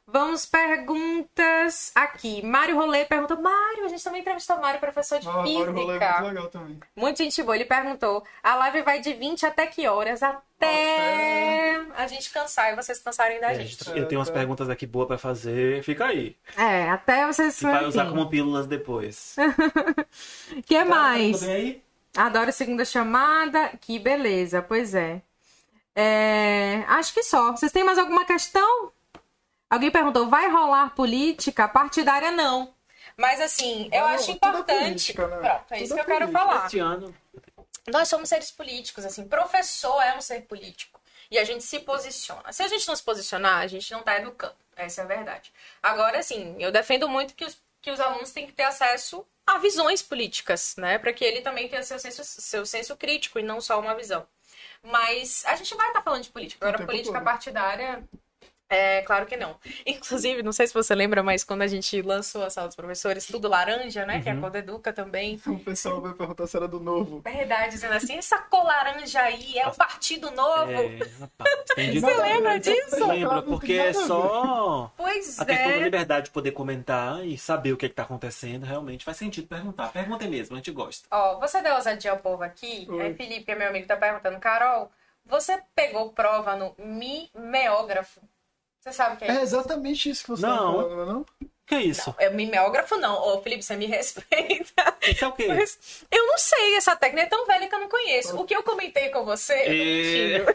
Vamos 0.10 0.45
perguntas 0.45 1.91
aqui. 1.93 2.41
Mário 2.41 2.76
Rolê 2.78 3.03
pergunta: 3.03 3.36
Mário, 3.36 3.84
a 3.84 3.88
gente 3.89 4.01
também 4.03 4.22
entrevistou 4.22 4.58
Mário, 4.58 4.80
professor 4.80 5.20
de 5.20 5.28
Ah, 5.28 5.32
agora 5.32 5.45
o 5.45 5.74
rolê 5.74 5.95
é 5.95 5.99
física. 5.99 6.12
muito 6.14 6.28
legal 6.28 6.47
também. 6.47 6.80
Muito 6.95 7.18
gente 7.18 7.43
boa. 7.43 7.55
Ele 7.58 7.66
perguntou: 7.66 8.24
a 8.41 8.55
live 8.55 8.84
vai 8.84 9.01
de 9.01 9.12
20 9.14 9.45
até 9.45 9.68
que 9.68 9.86
horas? 9.86 10.24
Até 10.24 11.76
a 11.95 12.08
gente 12.08 12.32
cansar 12.32 12.72
e 12.72 12.76
vocês 12.78 12.99
cansarem 12.99 13.41
da 13.41 13.51
É, 13.51 13.55
gente. 13.55 13.86
eu 13.97 14.08
tenho 14.08 14.20
umas 14.20 14.30
perguntas 14.30 14.70
aqui 14.70 14.86
boas 14.88 15.08
pra 15.08 15.18
fazer. 15.18 15.84
Fica 15.84 16.05
aí. 16.05 16.38
É, 16.55 16.89
até 16.89 17.28
vocês. 17.28 17.58
Que 17.60 17.66
vai 17.66 17.86
usar 17.86 18.08
como 18.10 18.30
pílulas 18.30 18.66
depois. 18.66 19.36
O 20.58 20.64
que 20.64 20.82
mais? 20.86 21.39
Tudo 21.41 21.47
bem 21.47 21.55
aí? 21.55 21.84
Adoro 22.16 22.51
segunda 22.53 22.86
chamada. 22.86 23.72
Que 23.82 23.99
beleza, 23.99 24.62
pois 24.62 24.95
é. 24.95 25.22
É, 25.93 26.84
Acho 26.88 27.14
que 27.14 27.24
só. 27.24 27.51
Vocês 27.51 27.72
têm 27.74 27.84
mais 27.84 27.97
alguma 27.97 28.24
questão? 28.24 28.91
Alguém 29.70 29.91
perguntou: 29.91 30.28
vai 30.28 30.49
rolar 30.49 30.95
política 30.95 31.68
partidária? 31.68 32.32
Não. 32.32 32.74
Mas 33.15 33.41
assim, 33.41 33.89
eu 33.91 34.01
Não, 34.01 34.07
acho 34.09 34.30
é 34.30 34.34
importante. 34.34 35.13
política, 35.13 35.28
né? 35.28 35.38
Pronto, 35.38 35.74
é 35.74 35.78
isso 35.78 35.88
Tudo 35.88 36.05
que 36.05 36.11
é 36.11 36.13
eu 36.13 36.20
quero 36.20 36.32
falar. 36.32 36.65
Este 36.65 36.80
ano. 36.80 37.15
Nós 37.88 38.07
somos 38.09 38.30
seres 38.30 38.51
políticos, 38.51 39.05
assim, 39.05 39.28
professor 39.28 40.01
é 40.01 40.15
um 40.15 40.22
ser 40.22 40.41
político. 40.41 40.99
E 41.32 41.38
a 41.39 41.43
gente 41.43 41.63
se 41.63 41.80
posiciona. 41.80 42.51
Se 42.51 42.61
a 42.63 42.68
gente 42.68 42.88
não 42.88 42.95
se 42.95 43.03
posicionar, 43.03 43.59
a 43.59 43.68
gente 43.68 43.91
não 43.91 44.03
tá 44.03 44.18
educando. 44.18 44.55
Essa 44.76 45.01
é 45.01 45.03
a 45.03 45.07
verdade. 45.07 45.51
Agora, 45.82 46.20
assim, 46.20 46.55
eu 46.59 46.72
defendo 46.72 47.09
muito 47.09 47.34
que 47.34 47.43
os, 47.43 47.57
que 47.82 47.89
os 47.89 47.99
alunos 47.99 48.32
têm 48.32 48.45
que 48.45 48.53
ter 48.53 48.63
acesso 48.63 49.26
a 49.45 49.57
visões 49.57 50.01
políticas, 50.01 50.76
né? 50.78 50.97
Para 50.99 51.11
que 51.13 51.24
ele 51.26 51.41
também 51.41 51.68
tenha 51.68 51.82
seu 51.82 51.97
senso, 51.97 52.24
seu 52.24 52.65
senso 52.65 52.95
crítico 52.95 53.39
e 53.39 53.43
não 53.43 53.59
só 53.59 53.80
uma 53.80 53.95
visão. 53.95 54.28
Mas 54.84 55.43
a 55.45 55.55
gente 55.55 55.74
vai 55.76 55.88
estar 55.88 56.01
falando 56.01 56.24
de 56.24 56.30
política. 56.30 56.68
Agora, 56.68 56.86
política 56.86 57.15
todo. 57.18 57.24
partidária. 57.24 58.03
É, 58.70 59.01
claro 59.03 59.26
que 59.26 59.38
não. 59.38 59.55
Inclusive, 59.86 60.43
não 60.43 60.51
sei 60.51 60.68
se 60.68 60.74
você 60.74 60.93
lembra, 60.93 61.24
mas 61.24 61.43
quando 61.43 61.61
a 61.61 61.68
gente 61.68 62.01
lançou 62.01 62.43
a 62.43 62.49
sala 62.49 62.68
dos 62.68 62.76
professores, 62.76 63.26
tudo 63.26 63.47
laranja, 63.47 64.05
né? 64.05 64.22
Que 64.22 64.28
é 64.28 64.34
a 64.34 64.38
Code 64.38 64.57
Educa 64.57 64.91
também. 64.91 65.39
O 65.47 65.59
pessoal 65.59 66.01
vai 66.01 66.13
perguntar 66.13 66.47
se 66.47 66.55
era 66.55 66.68
do 66.68 66.80
novo. 66.80 67.22
Verdade, 67.22 67.72
dizendo 67.72 67.93
assim, 67.93 68.18
essa 68.18 68.38
cor 68.39 68.63
laranja 68.63 69.22
aí 69.22 69.57
é 69.57 69.68
o 69.68 69.76
Partido 69.76 70.32
Novo. 70.32 70.72
É, 70.72 70.99
rapaz, 71.20 71.49
Você 71.68 72.01
tudo. 72.01 72.22
lembra 72.22 72.59
disso? 72.59 73.07
Lembra, 73.07 73.41
porque 73.41 73.74
é 73.74 73.93
só 73.93 74.91
Pois 74.95 75.39
a 75.39 75.45
questão 75.45 75.68
da 75.70 75.76
é. 75.76 75.84
liberdade 75.84 76.26
de 76.26 76.32
poder 76.32 76.51
comentar 76.51 77.26
e 77.26 77.38
saber 77.38 77.74
o 77.74 77.78
que, 77.78 77.86
é 77.86 77.89
que 77.89 77.95
tá 77.95 78.03
acontecendo. 78.03 78.65
Realmente 78.65 79.03
faz 79.05 79.18
sentido 79.18 79.47
perguntar. 79.47 79.91
Perguntem 79.91 80.30
mesmo, 80.30 80.55
a 80.55 80.57
gente 80.57 80.72
gosta. 80.72 81.07
Ó, 81.11 81.39
você 81.39 81.61
deu 81.61 81.76
ousadia 81.76 82.11
ao 82.11 82.18
povo 82.20 82.43
aqui? 82.43 82.86
Oi. 82.89 83.07
É 83.07 83.13
Felipe, 83.13 83.45
que 83.45 83.51
é 83.51 83.55
meu 83.55 83.70
amigo, 83.70 83.88
tá 83.88 83.95
perguntando. 83.97 84.39
Carol, 84.39 84.91
você 85.26 85.61
pegou 85.76 86.11
prova 86.11 86.55
no 86.55 86.74
mimeógrafo? 86.78 88.22
Você 88.88 88.94
sabe 88.94 89.16
o 89.16 89.18
que 89.18 89.26
é 89.26 89.28
É 89.28 89.32
isso? 89.34 89.42
exatamente 89.44 90.10
isso 90.10 90.24
que 90.24 90.30
você 90.30 90.46
Não. 90.46 90.56
tá 90.56 90.64
falando, 90.82 90.96
não 90.96 91.04
é 91.04 91.06
não? 91.06 91.20
O 91.22 91.26
que 91.68 91.76
é 91.76 91.82
isso? 91.82 92.16
É 92.18 92.30
mimeógrafo 92.30 92.96
não. 92.96 93.22
Ô, 93.22 93.42
Felipe, 93.42 93.62
você 93.62 93.76
me 93.76 93.86
respeita. 93.86 94.96
Isso 95.02 95.26
é 95.26 95.28
o 95.28 95.34
quê? 95.34 95.48
Mas 95.48 96.06
eu 96.10 96.26
não 96.26 96.38
sei, 96.38 96.78
essa 96.78 96.96
técnica 96.96 97.28
é 97.28 97.30
tão 97.30 97.46
velha 97.46 97.68
que 97.68 97.76
eu 97.76 97.80
não 97.80 97.90
conheço. 97.90 98.40
O 98.40 98.46
que 98.46 98.56
eu 98.56 98.64
comentei 98.64 99.10
com 99.10 99.26
você... 99.26 99.54
tô 99.54 99.72
É. 99.72 100.46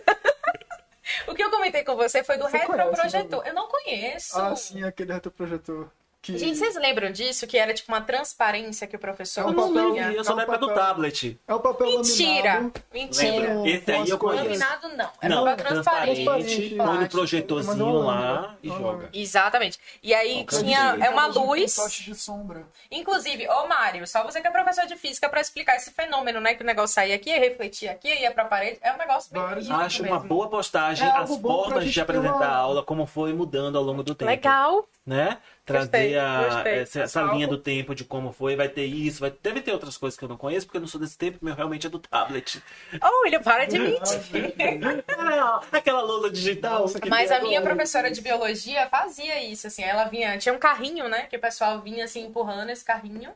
o 1.31 1.35
que 1.35 1.45
eu 1.45 1.51
comentei 1.51 1.85
com 1.85 1.95
você 1.95 2.25
foi 2.25 2.39
do 2.39 2.45
Você 2.45 2.61
conhece, 2.61 2.73
retroprojetor. 2.73 3.43
né? 3.45 3.51
Eu 3.51 3.55
não 3.55 3.69
conheço. 3.69 4.41
Ah, 4.41 4.57
sim, 4.57 4.83
aquele 4.83 5.13
retroprojetor. 5.13 5.89
Que... 6.23 6.39
Gente, 6.39 6.57
vocês 6.57 6.77
lembram 6.77 7.11
disso? 7.11 7.49
Que 7.49 7.59
era 7.59 7.75
tipo 7.75 7.91
uma 7.91 8.01
transparência 8.01 8.87
que 8.87 8.95
o 8.95 8.99
professor 8.99 9.41
É 9.41 9.45
Eu 9.45 9.49
um 9.49 9.53
não 9.53 9.69
papel- 9.75 9.93
lembro, 9.93 10.13
eu 10.13 10.25
sou 10.25 10.35
é 10.35 10.37
um 10.37 10.41
época 10.43 10.59
do 10.59 10.69
papel- 10.69 10.83
tablet. 10.85 11.41
É 11.49 11.55
o 11.55 11.59
papel 11.61 11.87
Mentira! 11.89 12.53
laminado. 12.55 12.73
Mentira. 12.95 13.55
Lembra? 13.55 13.71
Esse 13.71 13.91
aí 13.93 14.09
eu 14.09 14.19
conheço. 14.19 14.45
Laminado 14.45 14.89
não. 14.97 15.11
Era 15.21 15.35
Não, 15.35 15.45
papel 15.45 15.67
transparente. 15.67 16.25
transparente, 16.25 16.69
põe 16.69 16.77
no 16.79 16.85
plástico. 16.85 17.11
projetorzinho 17.11 17.93
lá 17.99 18.57
e 18.63 18.69
não, 18.69 18.79
joga. 18.79 19.11
Exatamente. 19.13 19.81
E 20.01 20.15
aí 20.15 20.45
Qualquer 20.45 20.59
tinha 20.65 20.91
jeito. 20.93 21.05
é 21.05 21.11
uma 21.11 21.27
luz. 21.27 21.77
De 22.05 22.15
sombra. 22.15 22.63
Inclusive, 22.89 23.49
ô 23.49 23.67
Mário, 23.67 24.07
só 24.07 24.23
você 24.23 24.41
que 24.41 24.47
é 24.47 24.51
professor 24.53 24.87
de 24.87 24.95
física 24.95 25.29
pra 25.29 25.41
explicar 25.41 25.75
esse 25.75 25.91
fenômeno, 25.91 26.41
né? 26.41 26.55
Que 26.55 26.63
o 26.63 26.67
negócio 26.67 26.95
saía 26.95 27.17
aqui, 27.17 27.31
ia 27.31 27.41
refletir 27.41 27.89
aqui, 27.89 28.09
ia 28.09 28.31
pra 28.31 28.45
parede. 28.45 28.79
É 28.81 28.93
um 28.93 28.97
negócio 28.97 29.33
bem 29.33 29.43
Vários- 29.43 29.69
Acho 29.69 30.03
uma 30.05 30.13
mesmo. 30.15 30.29
boa 30.29 30.49
postagem 30.49 31.05
É 31.05 31.11
as 31.11 31.37
formas 31.37 31.91
de 31.91 32.01
apresentar 32.01 32.37
uma- 32.37 32.47
a 32.47 32.55
aula, 32.57 32.83
como 32.85 33.07
foi 33.07 33.33
mudando 33.33 33.77
ao 33.77 33.83
longo 33.83 34.05
do 34.05 34.15
tempo. 34.15 34.31
Legal. 34.31 34.87
Né? 35.05 35.39
Trazer 35.65 35.87
Gostei, 35.91 36.19
a- 36.19 36.45
gostei. 36.55 36.73
essa, 36.81 37.01
essa 37.03 37.23
linha 37.23 37.47
do 37.47 37.57
tempo 37.57 37.95
de 37.95 38.05
como 38.05 38.33
foi, 38.33 38.57
vai 38.57 38.69
ter 38.69 38.85
isso, 38.85 39.21
vai... 39.21 39.33
deve 39.43 39.61
ter 39.61 39.71
outras 39.73 39.97
coisas 39.97 40.19
que 40.19 40.25
eu 40.25 40.29
não 40.29 40.37
conheço, 40.37 40.67
porque 40.67 40.77
eu 40.79 40.81
não 40.81 40.89
sou 40.89 41.01
desse 41.01 41.17
tempo, 41.17 41.39
meu 41.41 41.55
realmente 41.55 41.87
é 41.87 41.91
do 41.91 42.01
tablet. 42.01 42.61
Oh, 43.01 43.27
ele 43.27 43.39
para 43.39 43.65
de 43.67 43.79
mentir. 43.79 44.21
É, 44.59 45.77
aquela 45.77 46.03
lousa 46.03 46.31
digital. 46.31 46.81
Nossa, 46.81 46.99
Mas 47.09 47.31
a 47.31 47.41
minha 47.41 47.63
professora 47.63 48.11
de 48.11 48.21
biologia 48.21 48.89
fazia 48.89 49.41
isso, 49.43 49.69
assim, 49.69 49.83
ela 49.85 50.05
vinha, 50.05 50.37
tinha 50.37 50.53
um 50.53 50.59
carrinho, 50.59 51.09
né, 51.09 51.27
que 51.31 51.37
o 51.37 51.41
pessoal 51.41 51.81
vinha 51.81 52.05
assim 52.05 52.27
empurrando 52.27 52.71
esse 52.71 52.85
carrinho, 52.85 53.31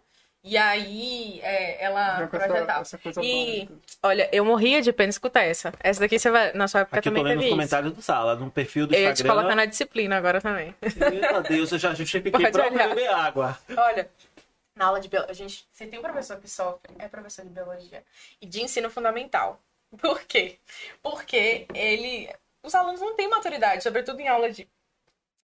e 0.47 0.57
aí 0.57 1.41
é, 1.43 1.85
ela 1.85 2.23
essa- 2.23 2.27
projetava. 2.29 2.81
essa 2.83 2.99
E, 3.23 3.65
básica. 3.67 3.75
olha, 4.03 4.29
eu 4.33 4.45
morria 4.45 4.81
de 4.81 4.93
pena 4.93 5.11
escutar 5.11 5.43
essa. 5.43 5.75
Essa 5.81 6.01
daqui 6.01 6.19
você 6.19 6.31
vai, 6.31 6.53
na 6.53 6.69
sua 6.69 6.83
época 6.83 6.99
Aqui 7.01 7.09
eu 7.09 7.13
tô 7.13 7.19
também 7.19 7.33
lendo 7.33 7.43
nos 7.43 7.51
comentários 7.51 7.93
do 7.93 8.01
sala, 8.01 8.37
no 8.37 8.51
perfil 8.51 8.87
do 8.87 8.95
Eu 8.95 9.01
ia 9.01 9.09
te 9.09 9.13
Instagram. 9.23 9.35
colocar 9.35 9.55
na 9.57 9.65
disciplina 9.65 10.17
agora 10.17 10.41
também. 10.41 10.75
Meu 10.81 11.43
Deus, 11.43 11.73
eu 11.73 11.79
já 11.79 11.93
justifiquei 11.93 12.31
pra 12.51 12.67
olhar. 12.69 12.89
beber 12.89 13.09
água. 13.11 13.59
Olha, 13.77 14.09
na 14.77 14.87
aula 14.87 15.01
de 15.01 15.09
biologia, 15.09 15.35
gente, 15.35 15.67
se 15.73 15.87
tem 15.87 15.99
um 15.99 16.03
professor 16.03 16.39
que 16.39 16.49
sofre, 16.49 16.93
é 16.99 17.09
professor 17.09 17.45
de 17.45 17.51
biologia 17.51 18.03
e 18.41 18.47
de 18.47 18.63
ensino 18.63 18.89
fundamental. 18.89 19.61
Por 19.99 20.21
quê? 20.23 20.59
Porque 21.03 21.67
ele, 21.75 22.29
os 22.63 22.75
alunos 22.75 23.01
não 23.01 23.15
têm 23.17 23.29
maturidade, 23.29 23.83
sobretudo 23.83 24.21
em 24.21 24.29
aula 24.29 24.51
de 24.51 24.69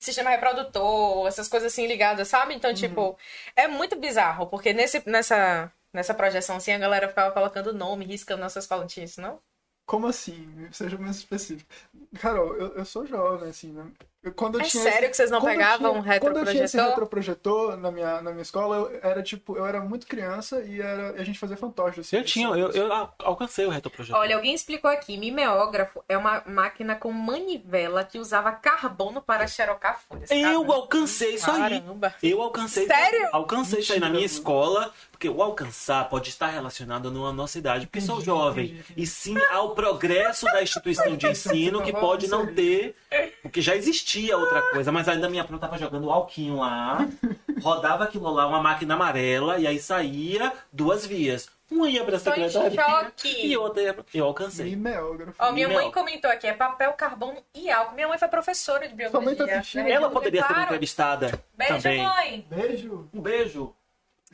sistema 0.01 0.31
reprodutor, 0.31 1.29
essas 1.29 1.47
coisas 1.49 1.73
assim 1.73 1.87
ligadas, 1.87 2.29
sabe? 2.29 2.55
Então, 2.55 2.73
tipo, 2.75 3.19
é 3.55 3.69
muito 3.69 3.97
bizarro, 3.97 4.47
porque 4.47 4.73
nesse, 4.73 5.03
nessa, 5.09 5.71
nessa 5.93 6.15
projeção 6.15 6.57
assim, 6.57 6.73
a 6.73 6.79
galera 6.79 7.09
ficava 7.09 7.33
colocando 7.33 7.75
nome, 7.75 8.07
riscando 8.07 8.41
nossas 8.41 8.67
falantinhas, 8.67 9.17
não? 9.19 9.41
Como 9.87 10.07
assim? 10.07 10.69
Seja 10.73 10.97
mais 10.97 11.17
específico. 11.17 11.71
Carol, 12.19 12.55
eu, 12.57 12.77
eu 12.77 12.85
sou 12.85 13.07
jovem, 13.07 13.51
assim, 13.51 13.73
né? 13.73 13.91
Quando 14.37 14.57
eu 14.57 14.61
É 14.61 14.65
tinha 14.65 14.83
sério 14.83 15.09
que 15.09 15.17
vocês 15.17 15.31
não 15.31 15.41
quando 15.41 15.53
pegavam 15.53 15.95
um 15.95 16.03
tinha- 16.03 16.21
Quando 16.21 16.37
eu 16.41 16.45
tinha 16.45 16.65
esse 16.65 16.77
retroprojetor? 16.77 17.71
retroprojetor 17.71 17.77
na 17.79 17.91
minha, 17.91 18.21
na 18.21 18.31
minha 18.33 18.43
escola, 18.43 18.77
eu 18.77 19.01
era 19.03 19.23
tipo, 19.23 19.57
eu 19.57 19.65
era 19.65 19.81
muito 19.81 20.07
criança 20.07 20.61
e 20.61 20.79
era, 20.79 21.13
a 21.13 21.25
gente 21.25 21.39
fazia 21.39 21.57
fantoche. 21.57 22.01
assim, 22.01 22.17
Eu 22.17 22.25
tinha, 22.25 22.49
eu, 22.49 22.71
eu 22.73 22.93
al- 22.93 23.15
alcancei 23.21 23.65
o 23.65 23.71
retroprojetor. 23.71 24.21
Olha, 24.21 24.37
alguém 24.37 24.53
explicou 24.55 24.91
aqui, 24.91 25.17
mimeógrafo 25.17 26.05
é 26.07 26.19
uma 26.19 26.43
máquina 26.47 26.95
com 26.97 27.11
manivela 27.11 28.05
que 28.05 28.19
usava 28.19 28.53
carbono 28.53 29.23
para 29.23 29.47
xerocar 29.47 29.99
folhas. 30.07 30.31
Eu 30.31 30.43
Caramba. 30.43 30.75
alcancei 30.75 31.35
isso 31.37 31.51
aí. 31.51 31.59
Caramba. 31.81 32.15
Eu 32.23 32.43
alcancei. 32.43 32.87
Sério? 32.87 33.27
Alcancei 33.33 33.81
isso 33.81 33.93
aí 33.95 34.01
na 34.01 34.07
Mentira, 34.09 34.19
minha 34.19 34.27
escola, 34.27 34.93
porque 35.11 35.31
o 35.31 35.43
alcançar 35.43 36.07
pode 36.11 36.29
estar 36.29 36.49
relacionado 36.49 37.11
numa 37.11 37.33
nossa 37.33 37.59
idade, 37.59 37.87
porque 37.87 38.03
sou 38.03 38.21
jovem. 38.21 38.83
E 38.95 39.07
sim 39.07 39.35
ao 39.51 39.75
progresso 39.75 40.45
da 40.45 40.63
instituição 40.63 41.17
de 41.17 41.27
ensino, 41.27 41.83
que 41.83 41.93
pode 41.93 42.29
não 42.29 42.47
ter. 42.55 42.95
Porque 43.43 43.63
já 43.63 43.75
existia 43.75 44.10
outra 44.37 44.63
coisa, 44.71 44.91
mas 44.93 45.09
ainda 45.09 45.29
minha 45.29 45.45
prima 45.45 45.59
tava 45.59 45.79
jogando 45.79 46.07
o 46.07 46.11
alquinho 46.11 46.59
lá, 46.59 47.07
rodava 47.63 48.05
aquilo 48.05 48.31
lá, 48.31 48.47
uma 48.47 48.61
máquina 48.63 48.95
amarela, 48.95 49.59
e 49.59 49.67
aí 49.67 49.79
saía 49.79 50.53
duas 50.73 51.07
vias. 51.07 51.49
Uma 51.71 51.89
ia 51.89 52.03
pra 52.05 52.19
secretaria 52.19 52.83
choque. 52.83 53.47
e 53.47 53.57
outra 53.57 53.81
ia 53.81 53.95
pra... 53.95 54.05
Eu 54.13 54.25
alcancei. 54.25 54.71
Mimeógrafo. 54.71 55.35
Ó, 55.39 55.53
minha 55.53 55.69
mãe 55.69 55.89
comentou 55.93 56.29
aqui, 56.29 56.49
é 56.49 56.53
papel, 56.53 56.93
carbono 56.95 57.37
e 57.55 57.71
álcool. 57.71 57.95
Minha 57.95 58.09
mãe 58.09 58.19
foi 58.19 58.27
professora 58.27 58.89
de 58.89 59.09
Sua 59.09 59.21
mãe 59.21 59.37
tá 59.37 59.45
biologia. 59.45 59.61
assistindo? 59.61 59.85
né? 59.85 59.91
Ela 59.93 60.11
poderia 60.11 60.41
ser 60.43 60.49
Claro. 60.49 60.63
entrevistada 60.65 61.45
Beijo, 61.57 61.75
também. 61.77 62.03
mãe. 62.03 62.47
Beijo. 62.51 63.09
Um 63.15 63.21
beijo. 63.21 63.73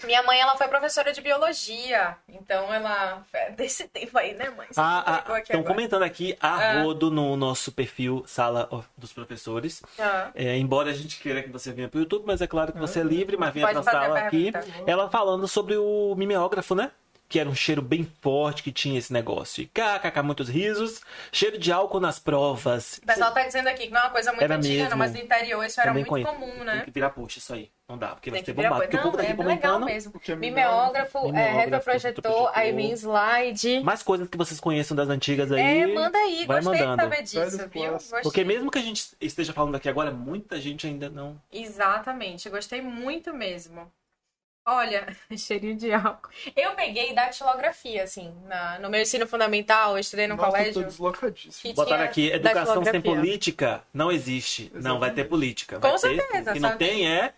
Minha 0.05 0.23
mãe, 0.23 0.39
ela 0.39 0.57
foi 0.57 0.69
professora 0.69 1.11
de 1.13 1.23
biologia, 1.23 2.17
então 2.29 2.73
ela 2.73 3.25
é 3.33 3.51
desse 3.53 3.89
tempo 3.89 4.17
aí, 4.19 4.35
né, 4.35 4.51
mãe? 4.51 4.67
Ah, 4.77 5.23
ah, 5.27 5.39
estão 5.41 5.61
agora. 5.61 5.75
comentando 5.75 6.03
aqui 6.03 6.37
a 6.39 6.55
Ah. 6.55 6.83
rodo 6.83 7.11
no 7.11 7.35
nosso 7.37 7.73
perfil 7.73 8.23
Sala 8.27 8.69
dos 8.97 9.13
Professores. 9.15 9.83
Ah. 9.99 10.31
É, 10.35 10.57
embora 10.59 10.91
a 10.91 10.95
gente 10.95 11.19
queira 11.19 11.43
que 11.43 11.49
você 11.49 11.73
venha 11.73 11.89
pro 11.89 12.01
YouTube, 12.01 12.25
mas 12.27 12.43
é 12.43 12.47
claro 12.47 12.73
que 12.73 12.79
você 12.79 13.01
é 13.01 13.03
livre, 13.05 13.39
mas 13.39 13.55
venha 13.55 13.67
fazer 13.67 13.79
a 13.79 13.83
sala 13.93 14.19
aqui. 14.19 14.53
Ela 14.87 15.09
falando 15.09 15.49
sobre 15.49 15.77
o 15.79 16.15
mimeógrafo, 16.17 16.75
né? 16.75 16.91
Que 17.29 17.41
era 17.41 17.49
um 17.49 17.55
cheiro 17.55 17.83
bem 17.83 18.09
forte 18.23 18.63
que 18.63 18.71
tinha 18.71 18.99
esse 18.99 19.13
negócio. 19.13 19.61
E 19.63 19.67
kkk, 19.67 20.23
muitos 20.23 20.49
risos. 20.49 21.01
Cheiro 21.33 21.59
de 21.59 21.73
álcool 21.73 21.99
nas 21.99 22.19
provas. 22.21 22.99
O 23.03 23.07
pessoal 23.07 23.33
tá 23.33 23.43
dizendo 23.45 23.69
aqui 23.69 23.87
que 23.89 23.93
não 23.93 24.01
é 24.01 24.05
uma 24.05 24.11
coisa 24.11 24.31
muito 24.31 24.45
Era 24.45 24.57
antiga, 24.57 24.75
mesmo. 24.75 24.91
não, 24.91 24.97
mas 24.99 25.13
no 25.13 25.19
interior 25.19 25.65
isso 25.65 25.81
era 25.81 25.93
muito 25.93 26.07
conheço. 26.09 26.33
comum, 26.33 26.53
Tem 26.53 26.65
né? 26.65 26.83
que 26.85 26.91
virar 26.93 27.11
puxa 27.11 27.39
isso 27.39 27.53
aí. 27.53 27.71
Não 27.89 27.97
dá, 27.97 28.09
porque 28.09 28.31
vai 28.31 28.41
Tem 28.43 28.47
ser 28.47 28.53
bombado. 28.53 28.83
Porque 28.83 28.97
o 28.97 29.01
povo 29.03 29.17
Não, 29.17 29.25
tá 29.25 29.31
é 29.31 29.35
legal 29.35 29.45
comentando. 29.45 29.85
mesmo. 29.85 30.13
O 30.17 30.19
que 30.21 30.33
é 30.33 30.37
Mimeógrafo, 30.37 31.19
é, 31.19 31.23
Mimeógrafo, 31.27 31.61
retroprojetor, 31.91 32.51
aí 32.53 32.73
vem 32.73 32.91
slide. 32.93 33.81
Mais 33.81 34.03
coisas 34.03 34.29
que 34.29 34.37
vocês 34.37 34.59
conheçam 34.59 34.97
das 34.97 35.09
antigas 35.09 35.53
aí. 35.53 35.61
É, 35.83 35.87
manda 35.87 36.19
aí, 36.19 36.47
vai 36.47 36.61
gostei 36.63 36.81
mandando. 36.85 36.97
de 36.97 37.29
saber 37.31 37.47
disso, 37.51 37.69
viu? 37.73 37.93
Gostei. 37.93 38.21
Porque 38.23 38.43
mesmo 38.45 38.71
que 38.73 38.79
a 38.79 38.83
gente 38.83 39.05
esteja 39.21 39.53
falando 39.53 39.77
aqui 39.77 39.89
agora, 39.89 40.11
muita 40.11 40.61
gente 40.61 40.85
ainda 40.87 41.09
não. 41.09 41.41
Exatamente, 41.53 42.49
gostei 42.51 42.81
muito 42.83 43.33
mesmo. 43.33 43.91
Olha, 44.69 45.17
cheirinho 45.39 45.77
de 45.77 45.93
álcool. 45.93 46.29
Eu 46.57 46.75
peguei 46.75 47.15
datilografia, 47.15 48.03
assim, 48.03 48.35
na- 48.47 48.79
no 48.81 48.91
meu 48.91 49.01
ensino 49.01 49.27
fundamental, 49.27 49.93
eu 49.93 49.99
estudei 50.01 50.27
no 50.27 50.35
Nossa, 50.37 50.49
eu 50.49 50.53
tô 50.53 50.59
colégio. 50.59 50.85
deslocadíssimo. 50.85 51.75
Botaram 51.75 52.05
aqui, 52.05 52.29
educação 52.31 52.85
sem 52.85 53.01
política 53.01 53.85
não 53.95 54.11
existe. 54.11 54.71
Não, 54.75 54.99
vai 54.99 55.13
ter 55.13 55.25
política. 55.25 55.77
Com 55.77 55.83
Vai 55.83 55.93
ter, 55.93 55.99
certeza, 56.01 56.51
O 56.51 56.55
que 56.55 56.61
não 56.61 56.69
sabe? 56.71 56.85
tem 56.85 57.09
é 57.11 57.33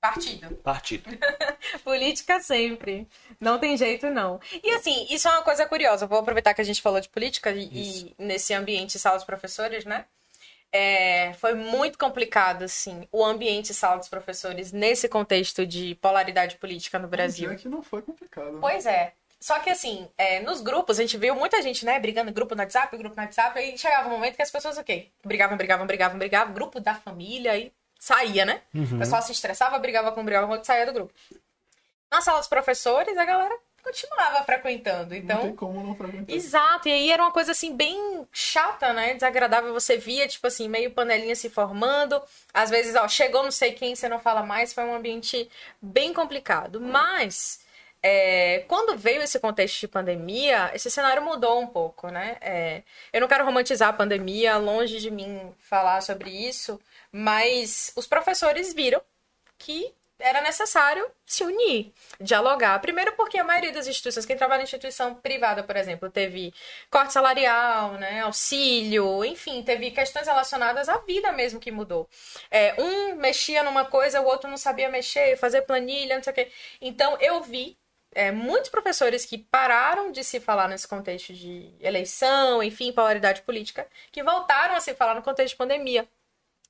Partido. 0.00 0.56
partido. 0.56 1.04
Política 1.84 2.40
sempre. 2.40 3.06
Não 3.38 3.58
tem 3.58 3.76
jeito, 3.76 4.06
não. 4.08 4.40
E 4.64 4.70
assim, 4.70 5.06
isso 5.10 5.28
é 5.28 5.30
uma 5.32 5.42
coisa 5.42 5.66
curiosa. 5.66 6.06
Eu 6.06 6.08
vou 6.08 6.18
aproveitar 6.18 6.54
que 6.54 6.60
a 6.62 6.64
gente 6.64 6.80
falou 6.80 7.00
de 7.02 7.08
política 7.10 7.50
e, 7.50 7.68
e 8.08 8.14
nesse 8.18 8.54
ambiente 8.54 8.98
sala 8.98 9.16
dos 9.16 9.26
professores, 9.26 9.84
né? 9.84 10.06
É, 10.72 11.32
foi 11.34 11.54
muito 11.54 11.98
complicado, 11.98 12.62
assim, 12.62 13.08
o 13.10 13.24
ambiente 13.24 13.74
sala 13.74 13.96
dos 13.96 14.08
professores 14.08 14.70
nesse 14.70 15.08
contexto 15.08 15.66
de 15.66 15.96
polaridade 15.96 16.56
política 16.56 16.98
no 16.98 17.08
Brasil. 17.08 17.50
Dizer 17.50 17.62
que 17.62 17.68
não 17.68 17.82
foi 17.82 18.02
complicado. 18.02 18.52
né? 18.52 18.58
Pois 18.60 18.86
é. 18.86 19.12
Só 19.40 19.58
que 19.58 19.70
assim, 19.70 20.06
é, 20.18 20.40
nos 20.40 20.60
grupos, 20.60 20.98
a 20.98 21.02
gente 21.02 21.16
viu 21.16 21.34
muita 21.34 21.62
gente, 21.62 21.84
né, 21.84 21.98
brigando, 21.98 22.30
grupo 22.30 22.54
no 22.54 22.60
WhatsApp, 22.60 22.94
grupo 22.96 23.16
no 23.16 23.22
WhatsApp, 23.22 23.58
aí 23.58 23.76
chegava 23.76 24.06
um 24.08 24.12
momento 24.12 24.36
que 24.36 24.42
as 24.42 24.50
pessoas, 24.50 24.76
o 24.76 24.84
quê? 24.84 25.08
Brigavam, 25.24 25.56
brigavam, 25.56 25.86
brigavam, 25.86 26.18
brigavam, 26.18 26.52
grupo 26.52 26.78
da 26.78 26.94
família, 26.94 27.56
e 27.56 27.72
saía, 27.98 28.44
né? 28.44 28.60
Uhum. 28.74 28.96
O 28.96 28.98
pessoal 28.98 29.22
se 29.22 29.32
estressava, 29.32 29.78
brigava 29.78 30.12
com 30.12 30.22
brigava 30.22 30.46
com 30.46 30.52
outro, 30.52 30.66
saía 30.66 30.84
do 30.84 30.92
grupo. 30.92 31.12
Na 32.10 32.20
sala 32.20 32.38
dos 32.38 32.48
professores, 32.48 33.16
a 33.16 33.24
galera 33.24 33.56
continuava 33.82 34.44
frequentando, 34.44 35.10
Não 35.10 35.16
então... 35.16 35.40
tem 35.42 35.56
como 35.56 35.82
não 35.82 35.94
frequentar. 35.94 36.32
Exato, 36.32 36.88
e 36.88 36.92
aí 36.92 37.10
era 37.10 37.22
uma 37.22 37.32
coisa 37.32 37.52
assim 37.52 37.76
bem 37.76 38.26
chata, 38.32 38.92
né? 38.92 39.14
Desagradável. 39.14 39.72
Você 39.72 39.96
via, 39.96 40.28
tipo 40.28 40.46
assim, 40.46 40.68
meio 40.68 40.90
panelinha 40.90 41.34
se 41.34 41.50
formando. 41.50 42.20
Às 42.52 42.70
vezes, 42.70 42.94
ó, 42.94 43.06
chegou 43.08 43.42
não 43.42 43.50
sei 43.50 43.72
quem, 43.72 43.94
você 43.94 44.08
não 44.08 44.18
fala 44.20 44.42
mais. 44.42 44.72
Foi 44.72 44.84
um 44.84 44.94
ambiente 44.94 45.48
bem 45.80 46.12
complicado. 46.12 46.80
Mas, 46.80 47.60
é, 48.02 48.64
quando 48.68 48.96
veio 48.96 49.22
esse 49.22 49.38
contexto 49.38 49.80
de 49.80 49.88
pandemia, 49.88 50.70
esse 50.74 50.90
cenário 50.90 51.22
mudou 51.22 51.60
um 51.60 51.66
pouco, 51.66 52.08
né? 52.08 52.36
É, 52.40 52.82
eu 53.12 53.20
não 53.20 53.28
quero 53.28 53.44
romantizar 53.44 53.88
a 53.90 53.92
pandemia, 53.92 54.56
longe 54.56 54.98
de 54.98 55.10
mim 55.10 55.52
falar 55.58 56.00
sobre 56.00 56.30
isso, 56.30 56.80
mas 57.12 57.92
os 57.96 58.06
professores 58.06 58.72
viram 58.72 59.02
que 59.58 59.92
era 60.20 60.40
necessário 60.40 61.10
se 61.26 61.44
unir, 61.44 61.92
dialogar. 62.20 62.78
Primeiro 62.80 63.12
porque 63.12 63.38
a 63.38 63.44
maioria 63.44 63.72
das 63.72 63.86
instituições, 63.86 64.26
quem 64.26 64.36
trabalha 64.36 64.60
em 64.60 64.64
instituição 64.64 65.14
privada, 65.14 65.62
por 65.62 65.76
exemplo, 65.76 66.10
teve 66.10 66.52
corte 66.90 67.12
salarial, 67.12 67.92
né, 67.92 68.20
auxílio, 68.22 69.24
enfim, 69.24 69.62
teve 69.62 69.90
questões 69.90 70.26
relacionadas 70.26 70.88
à 70.88 70.98
vida 70.98 71.32
mesmo 71.32 71.60
que 71.60 71.70
mudou. 71.70 72.08
É, 72.50 72.74
um 72.80 73.16
mexia 73.16 73.62
numa 73.62 73.84
coisa, 73.84 74.20
o 74.20 74.26
outro 74.26 74.48
não 74.48 74.56
sabia 74.56 74.88
mexer, 74.88 75.36
fazer 75.36 75.62
planilha, 75.62 76.16
não 76.16 76.22
sei 76.22 76.32
o 76.32 76.34
quê. 76.34 76.50
Então 76.80 77.16
eu 77.20 77.42
vi 77.42 77.78
é, 78.14 78.30
muitos 78.32 78.70
professores 78.70 79.24
que 79.24 79.38
pararam 79.38 80.10
de 80.10 80.24
se 80.24 80.40
falar 80.40 80.68
nesse 80.68 80.86
contexto 80.88 81.32
de 81.32 81.72
eleição, 81.80 82.62
enfim, 82.62 82.92
polaridade 82.92 83.42
política, 83.42 83.86
que 84.10 84.22
voltaram 84.22 84.74
a 84.74 84.80
se 84.80 84.94
falar 84.94 85.14
no 85.14 85.22
contexto 85.22 85.52
de 85.52 85.58
pandemia. 85.58 86.08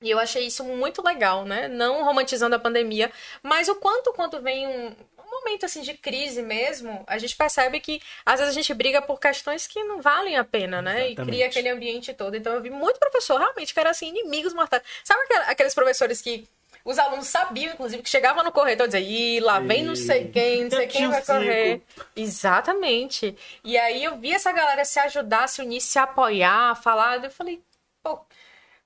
E 0.01 0.09
eu 0.09 0.17
achei 0.17 0.47
isso 0.47 0.63
muito 0.63 1.03
legal, 1.03 1.45
né? 1.45 1.67
Não 1.67 2.03
romantizando 2.03 2.55
a 2.55 2.59
pandemia, 2.59 3.11
mas 3.43 3.67
o 3.67 3.75
quanto 3.75 4.11
quando 4.13 4.41
vem 4.41 4.67
um, 4.67 4.95
momento 5.41 5.65
assim 5.65 5.81
de 5.81 5.93
crise 5.93 6.41
mesmo, 6.41 7.03
a 7.07 7.17
gente 7.17 7.35
percebe 7.35 7.79
que 7.79 8.01
às 8.25 8.39
vezes 8.39 8.53
a 8.53 8.55
gente 8.55 8.73
briga 8.73 9.01
por 9.01 9.19
questões 9.19 9.65
que 9.65 9.83
não 9.83 10.01
valem 10.01 10.37
a 10.37 10.43
pena, 10.43 10.81
né? 10.81 11.01
E 11.01 11.05
Exatamente. 11.07 11.31
cria 11.31 11.45
aquele 11.47 11.69
ambiente 11.69 12.13
todo. 12.13 12.35
Então 12.35 12.53
eu 12.53 12.61
vi 12.61 12.69
muito 12.69 12.99
professor 12.99 13.39
realmente 13.39 13.73
que 13.73 13.79
era 13.79 13.89
assim 13.89 14.09
inimigos 14.09 14.53
mortais. 14.53 14.83
Sabe 15.03 15.21
aqueles 15.47 15.73
professores 15.73 16.21
que 16.21 16.47
os 16.83 16.97
alunos 16.97 17.27
sabiam, 17.27 17.73
inclusive, 17.73 18.01
que 18.01 18.09
chegavam 18.09 18.43
no 18.43 18.51
corretor 18.51 18.85
e 18.85 18.89
diziam, 18.89 19.03
ih, 19.03 19.39
lá 19.39 19.59
vem 19.59 19.83
não 19.83 19.95
sei 19.95 20.27
quem, 20.29 20.63
não 20.63 20.71
sei 20.71 20.87
quem 20.87 21.07
vai 21.07 21.23
correr. 21.23 21.81
Exatamente. 22.15 23.35
E 23.63 23.77
aí 23.77 24.03
eu 24.03 24.17
vi 24.17 24.31
essa 24.31 24.51
galera 24.51 24.83
se 24.83 24.99
ajudar, 24.99 25.47
se 25.47 25.61
unir, 25.61 25.79
se 25.79 25.99
apoiar, 25.99 26.75
falar. 26.81 27.23
Eu 27.23 27.29
falei, 27.29 27.61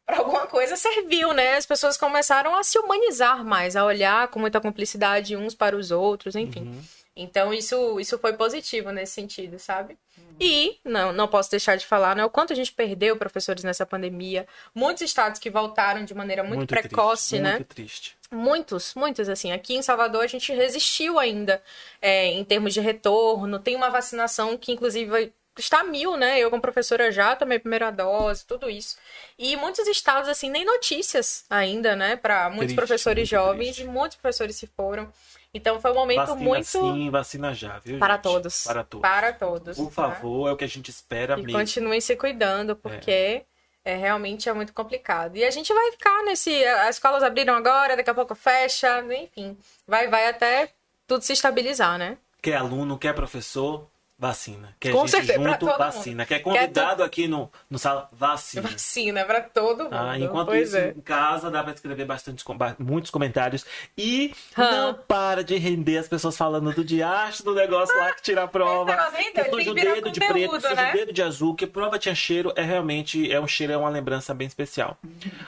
pô, 0.06 0.14
pra 0.14 0.18
alguma 0.18 0.48
coisa 0.48 0.76
serviu, 0.76 1.34
né? 1.34 1.56
As 1.56 1.66
pessoas 1.66 1.98
começaram 1.98 2.56
a 2.56 2.64
se 2.64 2.78
humanizar 2.78 3.44
mais, 3.44 3.76
a 3.76 3.84
olhar 3.84 4.28
com 4.28 4.40
muita 4.40 4.62
cumplicidade 4.62 5.36
uns 5.36 5.56
para 5.56 5.76
os 5.76 5.92
outros, 5.92 6.36
enfim. 6.36 6.62
Uhum. 6.62 6.82
Então 7.16 7.54
isso, 7.54 8.00
isso 8.00 8.20
foi 8.20 8.34
positivo 8.34 8.92
nesse 8.92 9.14
sentido, 9.14 9.58
sabe? 9.58 9.98
E 10.40 10.78
não, 10.84 11.14
não 11.14 11.30
posso 11.30 11.50
deixar 11.50 11.78
de 11.78 11.86
falar, 11.86 12.14
né? 12.14 12.26
O 12.26 12.30
quanto 12.30 12.52
a 12.52 12.56
gente 12.56 12.74
perdeu 12.74 13.16
professores 13.16 13.64
nessa 13.64 13.86
pandemia. 13.86 14.46
Muitos 14.74 15.04
estados 15.04 15.40
que 15.40 15.50
voltaram 15.50 16.04
de 16.04 16.14
maneira 16.14 16.44
muito, 16.44 16.68
precoce, 16.68 17.30
triste, 17.30 17.42
né? 17.42 17.52
Muito 17.54 17.68
triste. 17.68 18.18
Muitos, 18.30 18.94
muitos, 18.96 19.30
assim. 19.30 19.54
Aqui 19.54 19.76
em 19.76 19.82
Salvador 19.82 20.24
a 20.24 20.28
gente 20.28 20.52
resistiu 20.54 21.18
ainda 21.18 21.64
é, 22.02 22.28
em 22.28 22.44
termos 22.44 22.74
de 22.74 22.82
retorno. 22.82 23.60
Tem 23.60 23.78
uma 23.78 23.90
vacinação 23.90 24.58
que, 24.58 24.74
inclusive, 24.74 25.32
está 25.62 25.84
mil, 25.84 26.16
né? 26.18 26.40
Eu, 26.40 26.50
como 26.50 26.62
professora, 26.62 27.12
já 27.12 27.36
tomei 27.36 27.58
a 27.58 27.60
primeira 27.60 27.92
dose, 27.92 28.46
tudo 28.46 28.70
isso. 28.70 28.98
E 29.38 29.56
muitos 29.56 29.88
estados, 29.88 30.28
assim, 30.30 30.50
nem 30.50 30.66
notícias 30.66 31.46
ainda, 31.50 31.96
né? 31.96 32.16
Para 32.16 32.50
muitos 32.50 32.68
Triste, 32.68 32.76
professores 32.76 33.28
jovens 33.28 33.76
triste. 33.76 33.84
e 33.84 33.88
muitos 33.88 34.18
professores 34.18 34.56
se 34.56 34.68
foram. 34.68 35.12
Então 35.54 35.80
foi 35.80 35.92
um 35.92 35.96
momento 35.96 36.18
Vacina 36.18 36.36
muito 36.42 36.66
sim, 36.68 37.10
vacina 37.10 37.54
já, 37.54 37.80
viu? 37.80 37.98
para 37.98 38.16
gente? 38.16 38.24
todos. 38.24 38.64
Para 38.66 38.84
todos. 38.84 39.02
Para 39.02 39.34
todos. 39.34 39.78
Por 39.78 39.86
né? 39.86 39.92
favor, 39.92 40.50
é 40.50 40.52
o 40.52 40.58
que 40.58 40.66
a 40.66 40.68
gente 40.68 40.90
espera 40.90 41.36
E 41.40 41.44
mesmo. 41.44 41.58
continuem 41.58 42.02
se 42.02 42.14
cuidando, 42.18 42.76
porque 42.76 43.44
é. 43.86 43.96
realmente 43.96 44.50
é 44.50 44.54
muito 44.54 44.74
complicado. 44.74 45.38
E 45.38 45.46
a 45.46 45.52
gente 45.52 45.74
vai 45.74 45.92
ficar 45.94 46.24
nesse. 46.24 46.66
As 46.66 46.96
escolas 46.98 47.24
abriram 47.24 47.56
agora, 47.56 47.96
daqui 47.96 48.10
a 48.10 48.14
pouco 48.14 48.36
fecha, 48.36 49.02
enfim. 49.14 49.58
Vai, 49.88 50.10
vai 50.10 50.28
até 50.28 50.72
tudo 51.08 51.22
se 51.24 51.32
estabilizar, 51.32 51.98
né? 51.98 52.18
Quer 52.42 52.56
aluno, 52.58 52.98
quer 52.98 53.14
professor, 53.16 53.88
vacina. 54.18 54.76
Quer 54.80 54.92
Com 54.94 55.00
gente 55.02 55.12
certeza, 55.12 55.44
junto, 55.44 55.66
vacina. 55.66 56.26
Quer 56.26 56.40
convidado 56.40 57.04
aqui 57.04 57.28
no, 57.28 57.52
no 57.70 57.78
sala, 57.78 58.10
vacina. 58.12 58.62
Vacina 58.70 59.26
para 59.26 59.42
todo 59.42 59.84
mundo. 59.86 59.94
Ah, 59.94 60.18
enquanto 60.18 60.48
pois 60.48 60.70
isso, 60.70 60.78
é. 60.78 60.90
em 60.92 61.02
casa 61.02 61.52
dá 61.52 61.62
pra 61.64 61.74
escrever 61.74 62.06
bastante, 62.06 62.44
muitos 62.80 63.12
comentários. 63.12 63.66
E 63.98 64.34
não 64.58 64.94
para 64.94 65.44
de 65.44 65.58
render 65.58 65.98
as 65.98 66.08
pessoas 66.08 66.38
falando 66.38 66.72
do 66.74 66.84
diacho 66.84 67.44
do 67.44 67.54
negócio 67.54 67.98
lá 67.98 68.14
que 68.14 68.22
tira 68.22 68.44
a 68.44 68.48
prova. 68.48 68.92
Esse 68.92 68.98
negócio 68.98 69.18
rendeu, 69.18 69.44
que 69.44 69.52
tem 69.52 69.52
suja 69.52 69.64
que 69.64 69.70
o 69.70 69.74
virar 69.74 69.94
dedo 69.96 70.12
de 70.12 70.20
conteúdo, 70.20 70.50
preto, 70.50 70.62
suja 70.62 70.76
né? 70.76 70.90
o 70.90 70.94
dedo 70.94 71.14
de 71.14 71.22
azul, 71.22 71.56
que 71.56 71.68
prova 71.68 72.00
tinha 72.00 72.16
cheiro, 72.16 72.54
é 72.56 72.62
realmente, 72.62 73.32
é 73.32 73.40
um 73.40 73.48
cheiro, 73.48 73.74
é 73.74 73.78
uma 73.78 73.90
lembrança 73.90 74.34
bem 74.34 74.48
especial. 74.48 74.98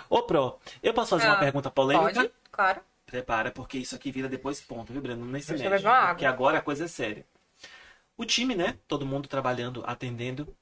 Ô, 0.10 0.24
Pro, 0.24 0.58
eu 0.84 0.94
posso 0.94 1.12
fazer 1.12 1.28
uma 1.28 1.36
Ah, 1.36 1.40
pergunta 1.40 1.70
polêmica? 1.72 2.14
Pode, 2.14 2.32
claro. 2.52 2.82
Prepara, 3.06 3.52
porque 3.52 3.78
isso 3.78 3.96
aqui 3.96 4.12
vira 4.12 4.28
depois 4.28 4.60
ponto, 4.60 4.92
viu, 4.92 5.02
Breno? 5.02 5.26
Nem 5.26 5.42
se 5.42 5.54
mexe, 5.54 5.88
água. 5.88 6.08
porque 6.10 6.26
agora 6.26 6.58
a 6.58 6.62
coisa 6.62 6.84
é 6.84 6.88
séria. 6.90 7.24
O 8.18 8.26
time, 8.26 8.56
né? 8.56 8.80
Todo 8.88 9.06
mundo 9.06 9.30
trabalhando, 9.30 9.84
atendendo. 9.86 10.56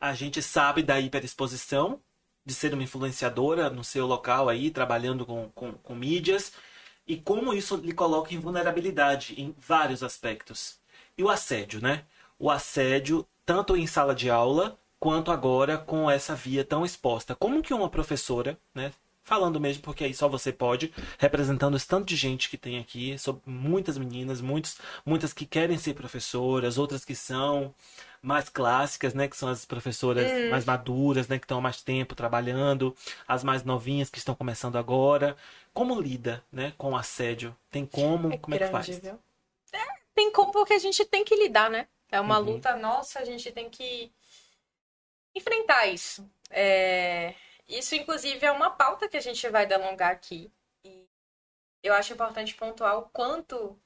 A 0.00 0.14
gente 0.14 0.42
sabe 0.42 0.82
da 0.82 1.00
hiperexposição, 1.00 2.00
de 2.44 2.54
ser 2.54 2.74
uma 2.74 2.82
influenciadora 2.82 3.70
no 3.70 3.82
seu 3.82 4.06
local 4.06 4.48
aí, 4.48 4.70
trabalhando 4.70 5.24
com, 5.24 5.48
com, 5.50 5.72
com 5.72 5.94
mídias, 5.94 6.52
e 7.06 7.16
como 7.16 7.54
isso 7.54 7.76
lhe 7.76 7.92
coloca 7.92 8.34
em 8.34 8.38
vulnerabilidade 8.38 9.40
em 9.40 9.54
vários 9.58 10.02
aspectos. 10.02 10.78
E 11.16 11.22
o 11.22 11.30
assédio, 11.30 11.80
né? 11.80 12.04
O 12.38 12.50
assédio, 12.50 13.26
tanto 13.46 13.76
em 13.76 13.86
sala 13.86 14.14
de 14.14 14.30
aula, 14.30 14.78
quanto 15.00 15.32
agora 15.32 15.78
com 15.78 16.10
essa 16.10 16.34
via 16.34 16.64
tão 16.64 16.84
exposta. 16.84 17.34
Como 17.34 17.62
que 17.62 17.74
uma 17.74 17.88
professora, 17.88 18.58
né? 18.74 18.92
Falando 19.22 19.60
mesmo, 19.60 19.82
porque 19.82 20.04
aí 20.04 20.14
só 20.14 20.28
você 20.28 20.52
pode, 20.52 20.92
representando 21.18 21.76
esse 21.76 21.86
tanto 21.86 22.06
de 22.06 22.16
gente 22.16 22.48
que 22.50 22.58
tem 22.58 22.78
aqui, 22.78 23.16
muitas 23.46 23.96
meninas, 23.98 24.40
muitos, 24.40 24.78
muitas 25.06 25.32
que 25.32 25.46
querem 25.46 25.78
ser 25.78 25.94
professoras, 25.94 26.78
outras 26.78 27.04
que 27.04 27.14
são 27.14 27.74
mais 28.20 28.48
clássicas, 28.48 29.14
né, 29.14 29.28
que 29.28 29.36
são 29.36 29.48
as 29.48 29.64
professoras 29.64 30.30
Hum. 30.30 30.48
mais 30.50 30.64
maduras, 30.64 31.28
né, 31.28 31.38
que 31.38 31.44
estão 31.44 31.58
há 31.58 31.60
mais 31.60 31.82
tempo 31.82 32.14
trabalhando, 32.14 32.94
as 33.26 33.42
mais 33.44 33.64
novinhas 33.64 34.10
que 34.10 34.18
estão 34.18 34.34
começando 34.34 34.76
agora. 34.76 35.36
Como 35.72 36.00
lida, 36.00 36.42
né, 36.52 36.72
com 36.78 36.92
o 36.92 36.96
assédio? 36.96 37.56
Tem 37.70 37.84
como? 37.86 38.38
como 38.38 38.54
é 38.54 38.58
que 38.58 38.64
faz? 38.66 38.88
viu? 38.98 39.18
É, 39.72 39.78
tem 40.14 40.30
como 40.32 40.52
porque 40.52 40.74
a 40.74 40.78
gente 40.78 41.04
tem 41.04 41.24
que 41.24 41.34
lidar, 41.36 41.70
né? 41.70 41.88
É 42.10 42.20
uma 42.20 42.38
Uhum. 42.38 42.46
luta 42.54 42.76
nossa, 42.76 43.20
a 43.20 43.24
gente 43.24 43.50
tem 43.52 43.70
que 43.70 44.12
enfrentar 45.34 45.86
isso. 45.86 46.28
É, 46.50 47.34
Isso, 47.68 47.94
inclusive, 47.94 48.44
é 48.46 48.52
uma 48.52 48.70
pauta 48.70 49.08
que 49.08 49.16
a 49.16 49.20
gente 49.20 49.48
vai 49.48 49.66
delongar 49.66 50.10
aqui. 50.10 50.50
E 50.84 51.06
eu 51.82 51.94
acho 51.94 52.12
importante 52.12 52.54
pontuar 52.54 52.98
o 52.98 53.08
quanto 53.10 53.78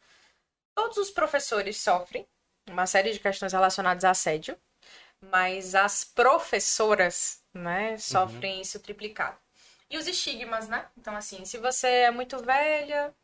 todos 0.74 0.98
os 0.98 1.10
professores 1.10 1.80
sofrem 1.80 2.26
uma 2.68 2.86
série 2.86 3.12
de 3.12 3.20
questões 3.20 3.52
relacionadas 3.52 4.04
a 4.04 4.10
assédio, 4.10 4.58
mas 5.20 5.74
as 5.74 6.04
professoras, 6.04 7.42
né, 7.54 7.98
sofrem 7.98 8.60
isso 8.60 8.80
triplicado. 8.80 9.38
E 9.90 9.98
os 9.98 10.06
estigmas, 10.08 10.68
né? 10.68 10.88
Então, 10.96 11.16
assim, 11.16 11.44
se 11.44 11.58
você 11.58 11.88
é 11.88 12.10
muito 12.10 12.38
velha, 12.42 13.14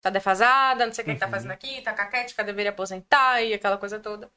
tá 0.00 0.10
defasada, 0.10 0.86
não 0.86 0.92
sei 0.94 1.04
o 1.04 1.06
que, 1.06 1.16
tá 1.16 1.26
Uhum. 1.26 1.32
fazendo 1.32 1.52
aqui, 1.52 1.82
tá 1.82 1.92
caquética, 1.94 2.44
deveria 2.44 2.70
aposentar 2.70 3.42
e 3.42 3.54
aquela 3.54 3.78
coisa 3.78 4.00
toda. 4.00 4.30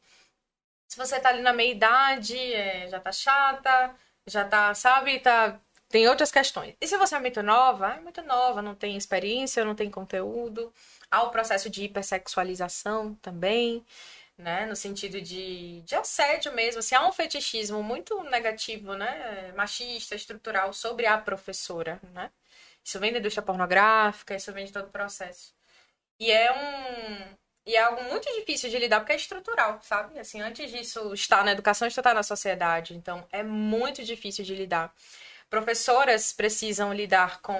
Se 0.87 0.97
você 0.97 1.19
tá 1.19 1.29
ali 1.29 1.41
na 1.41 1.53
meia 1.53 1.71
idade, 1.71 2.37
é, 2.37 2.87
já 2.89 2.99
tá 2.99 3.11
chata, 3.11 3.95
já 4.27 4.45
tá, 4.45 4.73
sabe, 4.73 5.19
tá. 5.19 5.59
Tem 5.89 6.07
outras 6.07 6.31
questões. 6.31 6.75
E 6.79 6.87
se 6.87 6.97
você 6.97 7.15
é 7.15 7.19
muito 7.19 7.43
nova, 7.43 7.95
é 7.95 7.99
muito 7.99 8.21
nova, 8.21 8.61
não 8.61 8.73
tem 8.75 8.95
experiência, 8.95 9.65
não 9.65 9.75
tem 9.75 9.91
conteúdo. 9.91 10.73
Há 11.09 11.23
o 11.23 11.31
processo 11.31 11.69
de 11.69 11.83
hipersexualização 11.83 13.15
também, 13.15 13.85
né? 14.37 14.65
No 14.65 14.75
sentido 14.75 15.21
de, 15.21 15.81
de 15.81 15.95
assédio 15.95 16.53
mesmo. 16.53 16.79
Assim, 16.79 16.95
há 16.95 17.07
um 17.07 17.11
fetichismo 17.11 17.83
muito 17.83 18.23
negativo, 18.23 18.95
né? 18.95 19.51
Machista, 19.55 20.15
estrutural, 20.15 20.73
sobre 20.73 21.05
a 21.07 21.17
professora, 21.17 21.99
né? 22.13 22.31
Isso 22.83 22.99
vem 22.99 23.11
da 23.13 23.19
indústria 23.19 23.43
pornográfica, 23.45 24.35
isso 24.35 24.51
vem 24.53 24.65
de 24.65 24.71
todo 24.73 24.87
o 24.87 24.91
processo. 24.91 25.53
E 26.19 26.31
é 26.31 26.51
um. 26.53 27.37
E 27.65 27.75
é 27.75 27.81
algo 27.81 28.03
muito 28.05 28.27
difícil 28.33 28.69
de 28.69 28.79
lidar 28.79 28.99
porque 28.99 29.13
é 29.13 29.15
estrutural, 29.15 29.79
sabe? 29.83 30.19
Assim, 30.19 30.41
antes 30.41 30.71
disso 30.71 31.13
estar 31.13 31.43
na 31.43 31.51
educação, 31.51 31.87
isso 31.87 31.99
está 31.99 32.13
na 32.13 32.23
sociedade. 32.23 32.95
Então, 32.95 33.25
é 33.31 33.43
muito 33.43 34.03
difícil 34.03 34.43
de 34.43 34.55
lidar. 34.55 34.93
Professoras 35.49 36.33
precisam 36.33 36.93
lidar 36.93 37.41
com 37.41 37.55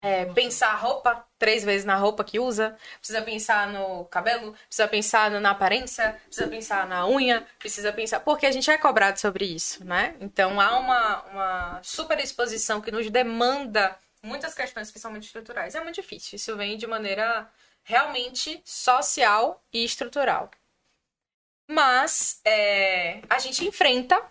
é, 0.00 0.24
pensar 0.26 0.70
a 0.70 0.76
roupa, 0.76 1.24
três 1.38 1.64
vezes 1.64 1.84
na 1.84 1.96
roupa 1.96 2.24
que 2.24 2.38
usa, 2.38 2.76
precisa 2.98 3.22
pensar 3.22 3.68
no 3.68 4.04
cabelo, 4.06 4.52
precisa 4.66 4.88
pensar 4.88 5.30
na 5.30 5.50
aparência, 5.50 6.20
precisa 6.26 6.48
pensar 6.48 6.86
na 6.86 7.06
unha, 7.06 7.46
precisa 7.58 7.92
pensar. 7.92 8.20
Porque 8.20 8.46
a 8.46 8.50
gente 8.50 8.70
é 8.70 8.78
cobrado 8.78 9.18
sobre 9.18 9.44
isso, 9.44 9.84
né? 9.84 10.14
Então 10.20 10.60
há 10.60 10.78
uma, 10.78 11.22
uma 11.24 11.80
super 11.82 12.18
exposição 12.18 12.80
que 12.80 12.90
nos 12.90 13.10
demanda 13.10 13.96
muitas 14.22 14.54
questões 14.54 14.90
que 14.90 14.98
são 14.98 15.10
muito 15.10 15.24
estruturais. 15.24 15.74
É 15.74 15.80
muito 15.80 15.96
difícil. 15.96 16.36
Isso 16.36 16.56
vem 16.56 16.76
de 16.76 16.86
maneira 16.86 17.48
realmente 17.88 18.60
social 18.66 19.64
e 19.72 19.82
estrutural. 19.82 20.50
Mas 21.66 22.38
é, 22.44 23.22
a 23.30 23.38
gente 23.38 23.66
enfrenta 23.66 24.22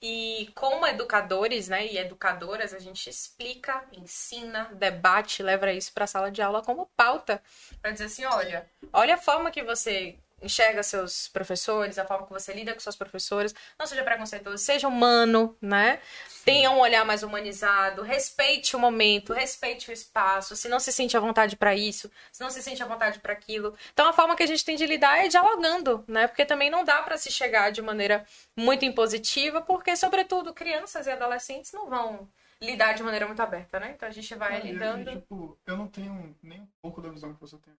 e 0.00 0.50
como 0.54 0.86
educadores, 0.86 1.68
né, 1.68 1.86
e 1.86 1.98
educadoras, 1.98 2.72
a 2.72 2.78
gente 2.78 3.08
explica, 3.08 3.84
ensina, 3.92 4.70
debate, 4.74 5.42
leva 5.42 5.70
isso 5.70 5.92
para 5.92 6.04
a 6.04 6.06
sala 6.06 6.30
de 6.30 6.40
aula 6.40 6.62
como 6.62 6.86
pauta, 6.96 7.42
para 7.80 7.90
dizer 7.90 8.06
assim, 8.06 8.24
olha, 8.24 8.68
olha 8.92 9.14
a 9.14 9.18
forma 9.18 9.50
que 9.50 9.62
você 9.62 10.18
enxerga 10.44 10.82
seus 10.82 11.28
professores, 11.28 11.98
a 11.98 12.04
forma 12.06 12.26
que 12.26 12.32
você 12.32 12.52
lida 12.52 12.72
com 12.74 12.80
seus 12.80 12.96
professores, 12.96 13.54
não 13.78 13.86
seja 13.86 14.02
preconceituoso, 14.04 14.58
seja 14.58 14.86
humano, 14.86 15.56
né? 15.60 16.00
Tenha 16.44 16.70
um 16.70 16.78
olhar 16.80 17.04
mais 17.04 17.22
humanizado, 17.22 18.02
respeite 18.02 18.76
o 18.76 18.78
momento, 18.78 19.32
respeite 19.32 19.90
o 19.90 19.92
espaço, 19.92 20.54
se 20.54 20.68
não 20.68 20.78
se 20.78 20.92
sente 20.92 21.16
à 21.16 21.20
vontade 21.20 21.56
para 21.56 21.74
isso, 21.74 22.10
se 22.30 22.42
não 22.42 22.50
se 22.50 22.62
sente 22.62 22.82
à 22.82 22.86
vontade 22.86 23.18
para 23.18 23.32
aquilo. 23.32 23.74
Então 23.92 24.06
a 24.08 24.12
forma 24.12 24.36
que 24.36 24.42
a 24.42 24.46
gente 24.46 24.64
tem 24.64 24.76
de 24.76 24.86
lidar 24.86 25.24
é 25.24 25.28
dialogando, 25.28 26.04
né? 26.06 26.26
Porque 26.28 26.44
também 26.44 26.68
não 26.70 26.84
dá 26.84 27.02
para 27.02 27.16
se 27.16 27.30
chegar 27.32 27.70
de 27.72 27.80
maneira 27.80 28.26
muito 28.54 28.84
impositiva, 28.84 29.62
porque 29.62 29.96
sobretudo 29.96 30.52
crianças 30.52 31.06
e 31.06 31.10
adolescentes 31.10 31.72
não 31.72 31.88
vão 31.88 32.28
lidar 32.60 32.92
de 32.94 33.02
maneira 33.02 33.26
muito 33.26 33.40
aberta, 33.40 33.80
né? 33.80 33.92
Então 33.94 34.08
a 34.08 34.12
gente 34.12 34.34
vai 34.34 34.60
e- 34.60 34.66
e, 34.68 34.72
lidando. 34.72 35.10
tipo, 35.12 35.58
eu 35.66 35.76
não 35.76 35.88
tenho 35.88 36.36
nem 36.42 36.60
um 36.60 36.68
pouco 36.82 37.00
da 37.00 37.08
visão 37.10 37.34
que 37.34 37.40
você 37.40 37.56
tem. 37.58 37.74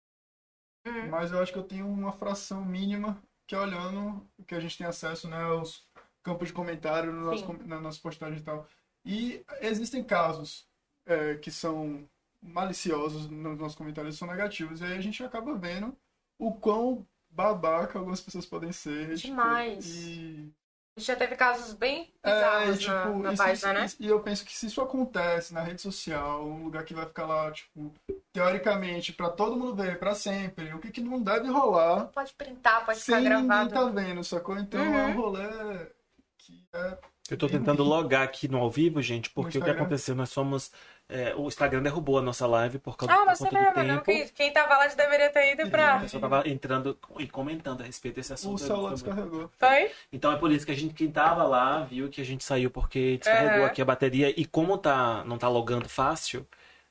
Uhum. 0.86 1.08
Mas 1.08 1.32
eu 1.32 1.40
acho 1.40 1.52
que 1.52 1.58
eu 1.58 1.64
tenho 1.64 1.86
uma 1.86 2.12
fração 2.12 2.64
mínima 2.64 3.20
que 3.46 3.54
é 3.54 3.58
olhando 3.58 4.26
que 4.46 4.54
a 4.54 4.60
gente 4.60 4.76
tem 4.78 4.86
acesso, 4.86 5.28
né, 5.28 5.42
aos 5.42 5.86
campos 6.22 6.48
de 6.48 6.54
comentário 6.54 7.12
no 7.12 7.24
nosso, 7.24 7.52
na 7.66 7.80
nossa 7.80 8.00
postagem 8.00 8.38
e 8.38 8.42
tal. 8.42 8.66
E 9.04 9.44
existem 9.60 10.02
casos 10.02 10.66
é, 11.06 11.36
que 11.36 11.50
são 11.50 12.08
maliciosos 12.42 13.28
nos 13.28 13.58
nossos 13.58 13.76
comentários, 13.76 14.16
são 14.16 14.28
negativos. 14.28 14.80
E 14.80 14.84
aí 14.84 14.96
a 14.96 15.00
gente 15.00 15.22
acaba 15.22 15.54
vendo 15.54 15.96
o 16.38 16.52
quão 16.52 17.06
babaca 17.30 17.98
algumas 17.98 18.20
pessoas 18.20 18.46
podem 18.46 18.72
ser. 18.72 19.16
tipo, 19.16 19.28
Demais. 19.28 19.86
e 19.86 20.52
A 20.96 21.00
gente 21.00 21.08
já 21.08 21.16
teve 21.16 21.34
casos 21.34 21.72
bem 21.72 22.12
é, 22.22 22.30
bizarros 22.32 22.78
tipo, 22.78 22.92
na, 22.92 23.14
na 23.18 23.32
isso- 23.32 23.42
página, 23.42 23.72
né? 23.72 23.84
isso- 23.86 23.96
E 23.98 24.06
eu 24.06 24.20
penso 24.20 24.44
que 24.44 24.54
se 24.56 24.66
isso 24.66 24.80
acontece 24.80 25.52
na 25.52 25.60
rede 25.60 25.82
social, 25.82 26.44
um 26.46 26.64
lugar 26.64 26.84
que 26.84 26.94
vai 26.94 27.04
ficar 27.04 27.26
lá, 27.26 27.50
tipo, 27.50 27.92
teoricamente, 28.32 29.12
pra 29.12 29.28
todo 29.28 29.56
mundo 29.56 29.74
ver, 29.74 29.98
pra 29.98 30.14
sempre, 30.14 30.72
o 30.72 30.78
que, 30.78 30.92
que 30.92 31.00
não 31.00 31.20
deve 31.20 31.48
rolar 31.48 32.06
Pode 32.14 32.32
printar, 32.34 32.86
pode 32.86 33.00
ficar 33.00 33.16
sem 33.16 33.24
ninguém 33.28 33.46
gravado. 33.46 33.70
tá 33.70 33.84
vendo, 33.86 34.22
sacou? 34.22 34.56
Então 34.56 34.80
Uhum. 34.80 34.98
é 34.98 35.06
um 35.06 35.16
rolê 35.20 35.86
que 36.38 36.64
é. 36.72 36.98
Eu 37.30 37.38
tô 37.38 37.48
tentando 37.48 37.82
logar 37.82 38.22
aqui 38.22 38.46
no 38.46 38.58
ao 38.58 38.70
vivo, 38.70 39.00
gente, 39.02 39.30
porque 39.30 39.58
o 39.58 39.62
que 39.64 39.70
aconteceu? 39.70 40.14
Nós 40.14 40.32
fomos. 40.32 40.70
É, 41.14 41.34
o 41.36 41.46
Instagram 41.46 41.80
derrubou 41.82 42.18
a 42.18 42.22
nossa 42.22 42.44
live 42.46 42.78
por 42.80 42.96
causa 42.96 43.14
Ah, 43.14 43.24
mas 43.24 43.38
por 43.38 43.52
não 43.52 43.64
conta 43.64 43.80
do 43.80 43.86
não. 43.86 43.94
tempo. 43.98 44.04
Quem, 44.04 44.28
quem 44.28 44.52
tava 44.52 44.76
lá 44.76 44.88
já 44.88 44.94
deveria 44.96 45.30
ter 45.30 45.52
ido 45.52 45.70
pra. 45.70 46.00
Eu 46.02 46.08
só 46.08 46.18
tava 46.18 46.48
entrando 46.48 46.98
e 47.18 47.28
comentando 47.28 47.82
a 47.82 47.84
respeito 47.84 48.16
desse 48.16 48.32
assunto. 48.32 48.56
O 48.56 48.58
celular 48.58 48.92
descarregou. 48.94 49.50
Foi? 49.56 49.90
Então 50.12 50.32
é 50.32 50.36
por 50.36 50.50
isso 50.50 50.66
que 50.66 50.72
a 50.72 50.76
gente, 50.76 50.92
quem 50.92 51.10
tava 51.10 51.44
lá, 51.44 51.84
viu 51.84 52.08
que 52.08 52.20
a 52.20 52.24
gente 52.24 52.42
saiu 52.42 52.68
porque 52.70 53.16
descarregou 53.18 53.58
Aham. 53.58 53.66
aqui 53.66 53.80
a 53.80 53.84
bateria. 53.84 54.28
E 54.38 54.44
como 54.44 54.76
tá, 54.76 55.22
não 55.24 55.38
tá 55.38 55.48
logando 55.48 55.88
fácil, 55.88 56.44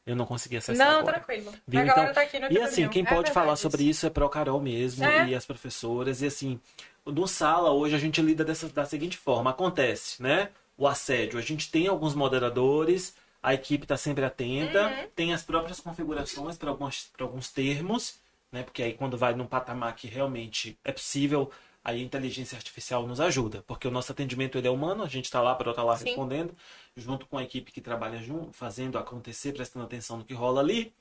eu 0.06 0.16
não 0.16 0.26
consegui 0.26 0.56
acessar 0.58 0.88
Não, 0.88 1.00
agora. 1.00 1.16
tranquilo. 1.20 1.54
Viu? 1.68 1.82
A 1.82 1.84
galera 1.84 2.02
Então, 2.12 2.14
tá 2.14 2.22
aqui 2.22 2.40
no 2.40 2.52
E 2.52 2.60
assim, 2.62 2.88
quem 2.90 3.02
É 3.02 3.06
pode 3.06 3.16
verdade 3.16 3.34
falar 3.34 3.54
isso. 3.54 3.62
sobre 3.62 3.84
isso 3.84 4.06
é 4.06 4.10
Pro 4.10 4.30
Carol 4.30 4.62
mesmo 4.62 5.04
É. 5.04 5.28
e 5.28 5.36
as 5.36 5.46
professoras. 5.46 6.22
E 6.22 6.28
assim, 6.28 6.60
no 7.06 7.28
sala 7.28 7.72
hoje 7.72 7.94
a 7.96 8.00
gente 8.00 8.22
lida 8.22 8.46
dessa, 8.46 8.70
da 8.70 8.86
seguinte 8.86 9.18
forma: 9.18 9.50
acontece, 9.50 10.22
né? 10.24 10.50
O 10.78 10.88
assédio. 10.88 11.38
A 11.38 11.42
gente 11.42 11.70
tem 11.70 11.88
alguns 11.88 12.16
moderadores, 12.16 13.16
a 13.44 13.54
equipe 13.54 13.84
está 13.84 13.98
sempre 13.98 14.24
atenta, 14.26 14.88
Uhum. 14.88 15.10
tem 15.16 15.34
as 15.34 15.44
próprias 15.44 15.80
configurações 15.80 16.58
para 16.58 16.70
alguns, 16.70 17.06
pra 17.16 17.26
alguns 17.26 17.52
termos, 17.52 18.20
né? 18.52 18.64
Porque 18.64 18.82
aí 18.82 18.94
quando 18.94 19.18
vai 19.18 19.36
num 19.36 19.46
patamar 19.46 19.96
que 19.96 20.08
realmente 20.08 20.78
é 20.84 20.92
possível, 20.94 21.52
aí 21.84 22.00
a 22.02 22.04
inteligência 22.04 22.56
artificial 22.56 23.06
nos 23.06 23.20
ajuda. 23.20 23.64
Porque 23.68 23.88
o 23.88 23.92
nosso 23.92 24.12
atendimento 24.12 24.58
ele 24.58 24.68
é 24.68 24.72
humano, 24.72 25.04
a 25.04 25.08
gente 25.10 25.26
está 25.26 25.42
lá 25.42 25.54
para 25.56 25.72
estar 25.72 25.84
lá 25.84 25.98
Sim. 25.98 26.06
respondendo, 26.06 26.56
junto 26.96 27.26
com 27.28 27.38
a 27.38 27.44
equipe 27.44 27.72
que 27.72 27.82
trabalha 27.82 28.18
junto, 28.24 28.54
fazendo 28.54 28.98
acontecer, 28.98 29.52
prestando 29.54 29.86
atenção 29.86 30.18
no 30.18 30.24
que 30.26 30.34
rola 30.34 30.62
ali. 30.62 30.94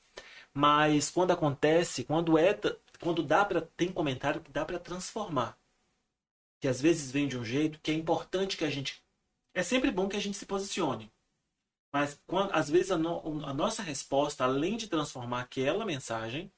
Mas 0.54 1.10
quando 1.10 1.30
acontece, 1.30 2.04
quando 2.04 2.36
é, 2.36 2.58
quando 3.00 3.22
dá 3.22 3.44
para 3.44 3.62
tem 3.76 3.88
comentário 3.92 4.40
que 4.40 4.50
dá 4.50 4.64
para 4.64 4.78
transformar, 4.78 5.56
que 6.60 6.68
às 6.68 6.80
vezes 6.80 7.10
vem 7.10 7.26
de 7.28 7.38
um 7.38 7.44
jeito 7.44 7.78
que 7.82 7.90
é 7.90 7.94
importante 7.94 8.56
que 8.56 8.64
a 8.64 8.70
gente 8.70 9.02
é 9.54 9.62
sempre 9.62 9.90
bom 9.90 10.08
que 10.08 10.16
a 10.16 10.20
gente 10.20 10.36
se 10.36 10.46
posicione. 10.46 11.10
Mas 11.92 12.18
quando, 12.26 12.50
às 12.52 12.70
vezes 12.70 12.90
a, 12.90 12.98
no- 12.98 13.44
a 13.44 13.52
nossa 13.52 13.82
resposta, 13.82 14.44
além 14.44 14.76
de 14.76 14.86
transformar 14.88 15.40
aquela 15.42 15.84
mensagem, 15.84 16.50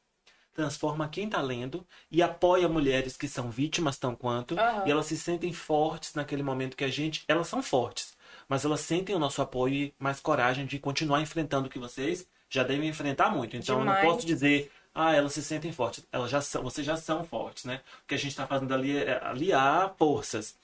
transforma 0.55 1.09
quem 1.09 1.27
está 1.27 1.41
lendo 1.41 1.87
e 2.11 2.23
apoia 2.23 2.69
mulheres 2.69 3.17
que 3.17 3.27
são 3.27 3.51
vítimas 3.51 3.99
tão 3.99 4.15
quanto 4.15 4.59
Aham. 4.59 4.85
e 4.87 4.91
elas 4.91 5.07
se 5.07 5.17
sentem 5.17 5.53
fortes 5.53 6.15
naquele 6.15 6.43
momento 6.43 6.77
que 6.77 6.85
a 6.85 6.89
gente, 6.89 7.25
elas 7.27 7.49
são 7.49 7.63
fortes, 7.63 8.17
mas 8.49 8.65
elas 8.65 8.81
sentem 8.81 9.15
o 9.15 9.19
nosso 9.19 9.43
apoio 9.43 9.75
e 9.75 9.95
mais 9.99 10.21
coragem 10.21 10.65
de 10.67 10.79
continuar 10.79 11.21
enfrentando 11.21 11.67
o 11.67 11.71
que 11.71 11.79
vocês 11.79 12.27
já 12.49 12.63
devem 12.63 12.89
enfrentar 12.89 13.31
muito. 13.31 13.57
Então 13.57 13.81
eu 13.81 13.85
não 13.85 13.95
Demais. 13.95 14.15
posso 14.15 14.25
dizer, 14.27 14.71
ah, 14.95 15.13
elas 15.13 15.33
se 15.33 15.43
sentem 15.43 15.73
fortes, 15.73 16.07
elas 16.13 16.31
já 16.31 16.41
são, 16.41 16.63
vocês 16.63 16.87
já 16.87 16.97
são 16.97 17.25
fortes, 17.25 17.65
né? 17.65 17.81
O 18.05 18.07
que 18.07 18.15
a 18.15 18.19
gente 18.19 18.31
está 18.31 18.47
fazendo 18.47 18.73
ali 18.73 18.97
é 18.97 19.21
aliar 19.25 19.93
forças. 19.99 20.57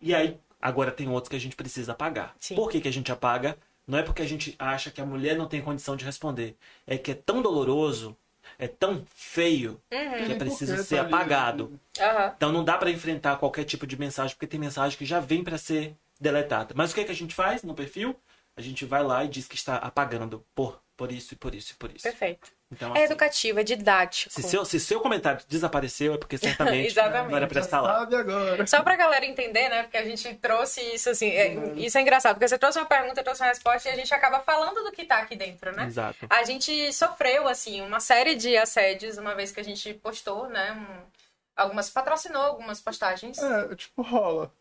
E 0.00 0.14
aí, 0.14 0.38
agora 0.60 0.90
tem 0.92 1.08
outros 1.08 1.28
que 1.30 1.36
a 1.36 1.40
gente 1.40 1.56
precisa 1.56 1.92
apagar. 1.92 2.34
Sim. 2.38 2.54
Por 2.56 2.70
que, 2.70 2.80
que 2.80 2.88
a 2.88 2.92
gente 2.92 3.10
apaga? 3.12 3.56
Não 3.90 3.98
é 3.98 4.02
porque 4.02 4.22
a 4.22 4.26
gente 4.26 4.54
acha 4.58 4.90
que 4.90 5.00
a 5.00 5.04
mulher 5.04 5.36
não 5.36 5.46
tem 5.46 5.60
condição 5.60 5.96
de 5.96 6.04
responder. 6.04 6.56
É 6.86 6.96
que 6.96 7.10
é 7.10 7.14
tão 7.14 7.42
doloroso, 7.42 8.16
é 8.58 8.68
tão 8.68 9.04
feio, 9.14 9.80
Uhum. 9.92 10.24
que 10.26 10.32
é 10.32 10.34
preciso 10.36 10.72
Porque 10.72 10.86
ser 10.86 10.96
tá 10.96 11.02
apagado. 11.02 11.78
Aham. 11.98 12.32
Então 12.36 12.52
não 12.52 12.64
dá 12.64 12.78
para 12.78 12.90
enfrentar 12.90 13.36
qualquer 13.36 13.64
tipo 13.64 13.86
de 13.86 13.98
mensagem, 13.98 14.34
porque 14.36 14.46
tem 14.46 14.60
mensagem 14.60 14.96
que 14.96 15.04
já 15.04 15.18
vem 15.18 15.42
para 15.42 15.58
ser 15.58 15.96
deletada. 16.20 16.72
Mas 16.76 16.92
o 16.92 16.94
que, 16.94 17.04
que 17.04 17.10
a 17.10 17.14
gente 17.14 17.34
faz 17.34 17.62
no 17.62 17.74
perfil? 17.74 18.16
A 18.56 18.60
a 18.60 18.62
gente 18.62 18.84
vai 18.84 19.02
lá 19.02 19.24
e 19.24 19.28
diz 19.28 19.48
que 19.48 19.56
está 19.56 19.76
apagando 19.76 20.44
por, 20.54 20.80
por 21.00 21.10
isso 21.10 21.32
e 21.32 21.36
por 21.38 21.54
isso 21.54 21.72
e 21.72 21.76
por 21.76 21.90
isso. 21.90 22.02
Perfeito. 22.02 22.50
Então, 22.70 22.90
É 22.94 22.98
assim, 22.98 23.04
educativo, 23.04 23.58
é 23.58 23.64
didático. 23.64 24.30
se, 24.30 24.42
seu, 24.42 24.62
se 24.66 24.78
seu 24.78 25.00
comentário 25.00 25.40
desapareceu, 25.48 26.12
é 26.12 26.18
porque 26.18 26.36
certamente 26.38 26.88
Exatamente. 26.88 27.30
não 27.30 27.36
era 27.38 27.46
pra 27.46 27.58
estar 27.60 27.80
lá. 27.80 28.00
Sabe 28.00 28.16
agora. 28.16 28.66
Só 28.66 28.82
pra 28.82 28.96
galera 28.96 29.24
entender, 29.24 29.70
né? 29.70 29.82
Porque 29.84 29.96
a 29.96 30.04
gente 30.04 30.34
trouxe 30.34 30.82
isso 30.94 31.08
assim. 31.08 31.30
é- 31.30 31.54
isso 31.76 31.96
é 31.96 32.02
engraçado, 32.02 32.34
porque 32.34 32.46
você 32.46 32.58
trouxe 32.58 32.78
uma 32.78 32.84
pergunta, 32.86 33.24
trouxe 33.24 33.40
uma 33.42 33.48
resposta 33.48 33.88
e 33.88 33.92
a 33.92 33.96
gente 33.96 34.12
acaba 34.12 34.40
falando 34.40 34.84
do 34.84 34.92
que 34.92 35.06
tá 35.06 35.16
aqui 35.18 35.34
dentro, 35.36 35.74
né? 35.74 35.86
Exato. 35.86 36.26
A 36.28 36.44
gente 36.44 36.92
sofreu, 36.92 37.48
assim, 37.48 37.80
uma 37.80 37.98
série 37.98 38.34
de 38.34 38.54
assédios 38.58 39.16
uma 39.16 39.34
vez 39.34 39.50
que 39.52 39.60
a 39.60 39.64
gente 39.64 39.94
postou, 39.94 40.46
né? 40.48 40.72
um- 40.72 41.20
algumas 41.56 41.88
patrocinou 41.90 42.42
algumas 42.42 42.80
postagens. 42.80 43.38
É, 43.38 43.74
tipo, 43.74 44.02
rola. 44.02 44.52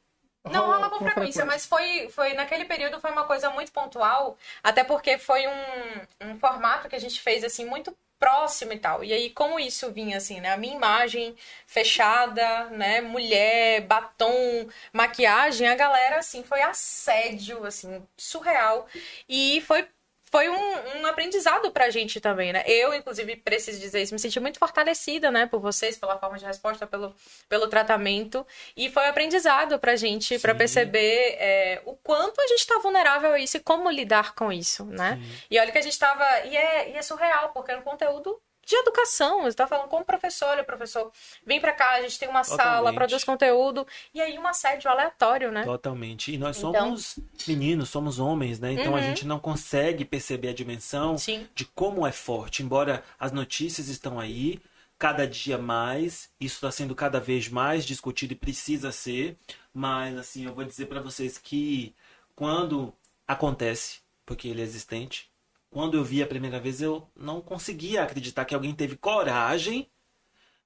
Não 0.45 0.67
rola 0.67 0.89
com 0.89 0.99
frequência, 0.99 1.45
mas 1.45 1.65
foi, 1.65 2.09
foi 2.09 2.33
naquele 2.33 2.65
período 2.65 2.99
foi 2.99 3.11
uma 3.11 3.25
coisa 3.25 3.49
muito 3.49 3.71
pontual, 3.71 4.37
até 4.63 4.83
porque 4.83 5.17
foi 5.17 5.45
um, 5.47 6.29
um 6.31 6.39
formato 6.39 6.87
que 6.87 6.95
a 6.95 6.99
gente 6.99 7.19
fez 7.21 7.43
assim 7.43 7.65
muito 7.65 7.95
próximo 8.17 8.73
e 8.73 8.79
tal. 8.79 9.03
E 9.03 9.13
aí 9.13 9.29
como 9.31 9.59
isso 9.59 9.91
vinha 9.91 10.17
assim, 10.17 10.39
né? 10.41 10.51
A 10.53 10.57
minha 10.57 10.75
imagem 10.75 11.35
fechada, 11.65 12.65
né, 12.71 13.01
mulher, 13.01 13.81
batom, 13.81 14.67
maquiagem, 14.93 15.67
a 15.67 15.75
galera 15.75 16.19
assim 16.19 16.43
foi 16.43 16.61
assédio 16.61 17.65
assim, 17.65 18.05
surreal. 18.17 18.87
E 19.27 19.61
foi 19.67 19.87
foi 20.32 20.47
um, 20.49 21.01
um 21.01 21.05
aprendizado 21.07 21.71
pra 21.71 21.89
gente 21.89 22.19
também, 22.21 22.53
né? 22.53 22.63
Eu, 22.65 22.93
inclusive, 22.93 23.36
preciso 23.38 23.80
dizer 23.80 24.01
isso, 24.01 24.13
me 24.13 24.19
senti 24.19 24.39
muito 24.39 24.59
fortalecida, 24.59 25.32
né, 25.32 25.45
por 25.45 25.59
vocês, 25.59 25.97
pela 25.97 26.17
forma 26.17 26.38
de 26.38 26.45
resposta, 26.45 26.86
pelo, 26.86 27.15
pelo 27.47 27.67
tratamento. 27.67 28.45
E 28.77 28.89
foi 28.89 29.03
um 29.03 29.09
aprendizado 29.09 29.80
pra 29.80 29.95
gente, 29.95 30.38
pra 30.39 30.53
Sim. 30.53 30.57
perceber 30.57 31.36
é, 31.39 31.82
o 31.86 31.95
quanto 31.95 32.39
a 32.41 32.47
gente 32.47 32.65
tá 32.67 32.80
vulnerável 32.80 33.34
a 33.34 33.39
isso 33.39 33.57
e 33.57 33.59
como 33.59 33.89
lidar 33.89 34.36
com 34.36 34.51
isso, 34.51 34.86
né? 34.86 35.19
E 35.49 35.59
olha 35.59 35.71
que 35.71 35.77
a 35.77 35.82
gente 35.82 35.97
tava. 35.97 36.25
E 36.45 36.55
é, 36.55 36.91
e 36.91 36.93
é 36.95 37.01
surreal, 37.01 37.49
porque 37.49 37.71
é 37.71 37.77
um 37.77 37.82
conteúdo 37.82 38.39
de 38.70 38.76
educação. 38.76 39.41
Você 39.41 39.55
tá 39.57 39.65
falando 39.65 39.89
como 39.89 40.05
professor, 40.05 40.49
olha, 40.49 40.63
professor, 40.63 41.11
vem 41.43 41.59
pra 41.59 41.74
cá, 41.74 41.95
a 41.95 42.01
gente 42.03 42.20
tem 42.20 42.30
uma 42.30 42.43
sala, 42.43 42.59
Totalmente. 42.78 42.95
produz 42.95 43.24
conteúdo. 43.24 43.88
E 44.13 44.22
aí 44.22 44.38
um 44.38 44.45
assédio 44.45 44.89
aleatório, 44.91 45.51
né? 45.51 45.63
Totalmente. 45.63 46.32
E 46.34 46.38
nós 46.38 46.57
Então- 46.57 46.72
somos 46.72 47.20
meninos, 47.47 47.89
somos 47.89 48.20
homens, 48.20 48.59
né? 48.59 48.74
Então 48.74 48.95
a 48.95 48.99
Uhum. 48.99 49.03
gente 49.05 49.26
não 49.26 49.39
consegue 49.39 50.05
perceber 50.05 50.49
a 50.49 50.53
dimensão 50.53 51.17
Sim. 51.17 51.47
de 51.55 51.65
como 51.65 52.05
é 52.05 52.11
forte. 52.11 52.61
Embora 52.61 53.03
as 53.20 53.32
notícias 53.32 53.88
estão 53.88 54.20
aí, 54.20 54.59
cada 54.99 55.26
dia 55.26 55.57
mais, 55.57 56.30
isso 56.39 56.55
está 56.55 56.70
sendo 56.72 56.93
cada 56.93 57.20
vez 57.20 57.47
mais 57.49 57.86
discutido 57.86 58.34
e 58.34 58.36
precisa 58.36 58.91
ser. 58.91 59.36
Mas, 59.74 60.17
assim, 60.17 60.45
eu 60.45 60.53
vou 60.53 60.63
dizer 60.63 60.86
para 60.88 61.01
vocês 61.01 61.38
que 61.38 61.95
quando 62.36 62.93
acontece, 63.28 63.99
porque 64.26 64.47
ele 64.47 64.61
é 64.61 64.63
existente, 64.63 65.28
quando 65.70 65.95
eu 65.95 66.03
vi 66.03 66.22
a 66.24 66.28
primeira 66.28 66.59
vez, 66.59 66.82
eu 66.82 67.07
não 67.15 67.41
conseguia 67.41 68.03
acreditar 68.03 68.45
que 68.45 68.55
alguém 68.55 68.74
teve 68.74 68.97
coragem 68.97 69.89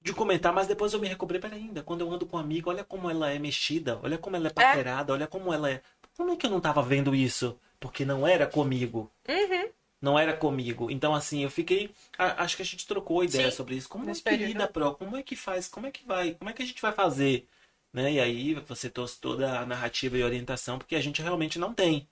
de 0.01 0.13
comentar, 0.13 0.53
mas 0.53 0.67
depois 0.67 0.93
eu 0.93 0.99
me 0.99 1.07
recobrei. 1.07 1.39
Pera 1.39 1.55
ainda, 1.55 1.81
quando 1.81 2.01
eu 2.01 2.11
ando 2.11 2.25
com 2.25 2.37
um 2.37 2.39
amigo, 2.39 2.69
olha 2.69 2.83
como 2.83 3.09
ela 3.09 3.29
é 3.31 3.39
mexida, 3.39 3.99
olha 4.03 4.17
como 4.17 4.35
ela 4.35 4.47
é 4.47 4.51
paquerada, 4.51 5.13
olha 5.13 5.27
como 5.27 5.53
ela 5.53 5.69
é. 5.69 5.81
Como 6.15 6.31
é 6.31 6.35
que 6.35 6.45
eu 6.45 6.49
não 6.49 6.59
tava 6.59 6.81
vendo 6.81 7.15
isso? 7.15 7.57
Porque 7.79 8.05
não 8.05 8.27
era 8.27 8.45
comigo. 8.45 9.11
Uhum. 9.27 9.69
Não 10.01 10.19
era 10.19 10.35
comigo. 10.35 10.91
Então, 10.91 11.15
assim, 11.15 11.43
eu 11.43 11.49
fiquei. 11.49 11.89
acho 12.17 12.57
que 12.57 12.61
a 12.61 12.65
gente 12.65 12.85
trocou 12.85 13.23
ideia 13.23 13.49
Sim, 13.49 13.55
sobre 13.55 13.75
isso. 13.75 13.87
Como 13.87 14.09
é 14.09 14.13
que 14.13 14.21
período. 14.21 14.47
lida, 14.47 14.67
Pro? 14.67 14.93
Como 14.95 15.15
é 15.15 15.23
que 15.23 15.35
faz? 15.35 15.67
Como 15.69 15.87
é 15.87 15.91
que 15.91 16.05
vai? 16.05 16.33
Como 16.33 16.49
é 16.49 16.53
que 16.53 16.61
a 16.61 16.65
gente 16.65 16.81
vai 16.81 16.91
fazer? 16.91 17.47
Né? 17.93 18.13
E 18.13 18.19
aí 18.19 18.53
você 18.53 18.89
trouxe 18.89 19.19
toda 19.19 19.59
a 19.59 19.65
narrativa 19.65 20.17
e 20.17 20.23
orientação, 20.23 20.77
porque 20.77 20.95
a 20.95 21.01
gente 21.01 21.21
realmente 21.21 21.57
não 21.57 21.73
tem. 21.73 22.07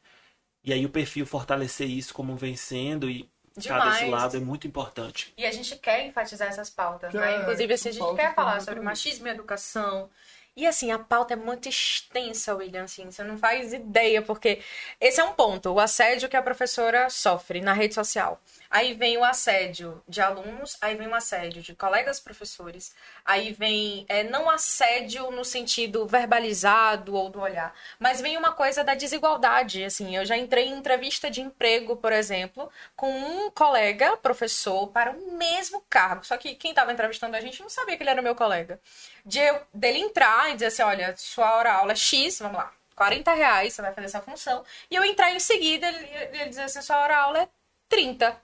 E 0.64 0.72
aí 0.72 0.86
o 0.86 0.90
perfil 0.90 1.26
fortalecer 1.26 1.88
isso 1.88 2.14
como 2.14 2.36
vencendo 2.36 3.10
e 3.10 3.30
estar 3.58 3.80
desse 3.90 4.06
Demais. 4.06 4.22
lado 4.22 4.38
é 4.38 4.40
muito 4.40 4.68
importante. 4.68 5.34
E 5.38 5.46
a 5.46 5.52
gente 5.52 5.76
quer 5.78 6.06
enfatizar 6.06 6.48
essas 6.48 6.70
pautas, 6.70 7.14
né? 7.14 7.22
Quer, 7.22 7.42
Inclusive, 7.42 7.74
assim, 7.74 7.90
a 7.90 7.92
gente 7.92 8.16
quer 8.16 8.36
falar 8.36 8.62
sobre 8.62 8.80
machismo 8.82 9.28
e 9.28 9.32
educação. 9.32 10.10
E 10.54 10.68
assim, 10.68 10.92
a 10.92 11.00
pauta 11.00 11.34
é 11.34 11.38
muito 11.38 11.70
extensa, 11.70 12.54
William, 12.54 12.84
assim, 12.84 13.10
você 13.10 13.24
não 13.24 13.38
faz 13.38 13.72
ideia, 13.72 14.22
porque 14.22 14.62
esse 15.00 15.22
é 15.22 15.24
um 15.24 15.32
ponto, 15.34 15.70
o 15.72 15.80
assédio 15.80 16.28
que 16.28 16.36
a 16.36 16.42
professora 16.44 17.10
sofre 17.10 17.62
na 17.62 17.72
rede 17.72 17.94
social. 17.96 18.38
Aí 18.70 18.94
vem 18.94 19.18
o 19.18 19.24
assédio 19.24 20.04
de 20.10 20.20
alunos, 20.20 20.78
aí 20.82 20.96
vem 20.96 21.08
o 21.08 21.16
assédio 21.16 21.62
de 21.62 21.74
colegas 21.74 22.20
professores, 22.20 22.94
aí 23.24 23.54
vem 23.54 24.06
é, 24.10 24.24
não 24.26 24.50
assédio 24.50 25.32
no 25.32 25.46
sentido 25.46 26.06
verbalizado 26.06 27.16
ou 27.16 27.30
do 27.30 27.40
olhar, 27.40 27.74
mas 27.98 28.20
vem 28.20 28.36
uma 28.38 28.52
coisa 28.52 28.84
da 28.84 28.94
desigualdade, 28.94 29.86
assim, 29.86 30.18
eu 30.18 30.26
já 30.26 30.36
entrei 30.36 30.66
em 30.68 30.78
entrevista 30.78 31.32
de 31.32 31.40
emprego, 31.40 31.96
por 31.96 32.12
exemplo, 32.12 32.70
com 32.94 33.10
um 33.10 33.50
colega 33.52 34.18
professor 34.18 34.88
para 34.88 35.12
o 35.12 35.32
mesmo 35.38 35.82
cargo, 35.90 36.26
só 36.26 36.36
que 36.36 36.56
quem 36.56 36.72
estava 36.72 36.92
entrevistando 36.92 37.38
a 37.38 37.42
gente 37.42 37.62
não 37.62 37.70
sabia 37.70 37.96
que 37.96 38.04
ele 38.04 38.10
era 38.10 38.22
meu 38.22 38.36
colega. 38.36 38.82
De 39.26 39.40
eu- 39.40 39.62
dele 39.74 40.00
entrar 40.00 40.50
e 40.52 40.54
dizer 40.56 40.68
assim, 40.68 40.84
olha, 40.84 41.16
sua 41.18 41.54
hora 41.56 41.74
aula 41.74 41.92
é 41.94 41.96
X, 41.96 42.40
vamos 42.40 42.58
lá, 42.58 42.72
40 42.96 43.34
reais, 43.34 43.74
você 43.74 43.82
vai 43.82 43.94
fazer 43.94 44.08
essa 44.08 44.22
função, 44.22 44.64
e 44.90 44.96
eu 44.96 45.04
entrar 45.04 45.32
em 45.32 45.40
seguida, 45.40 45.88
ele, 45.88 46.08
ele 46.38 46.50
dizer 46.50 46.64
assim, 46.64 46.82
sua 46.82 46.98
hora 47.00 47.18
aula 47.18 47.40
é 47.44 47.50
30 47.90 48.40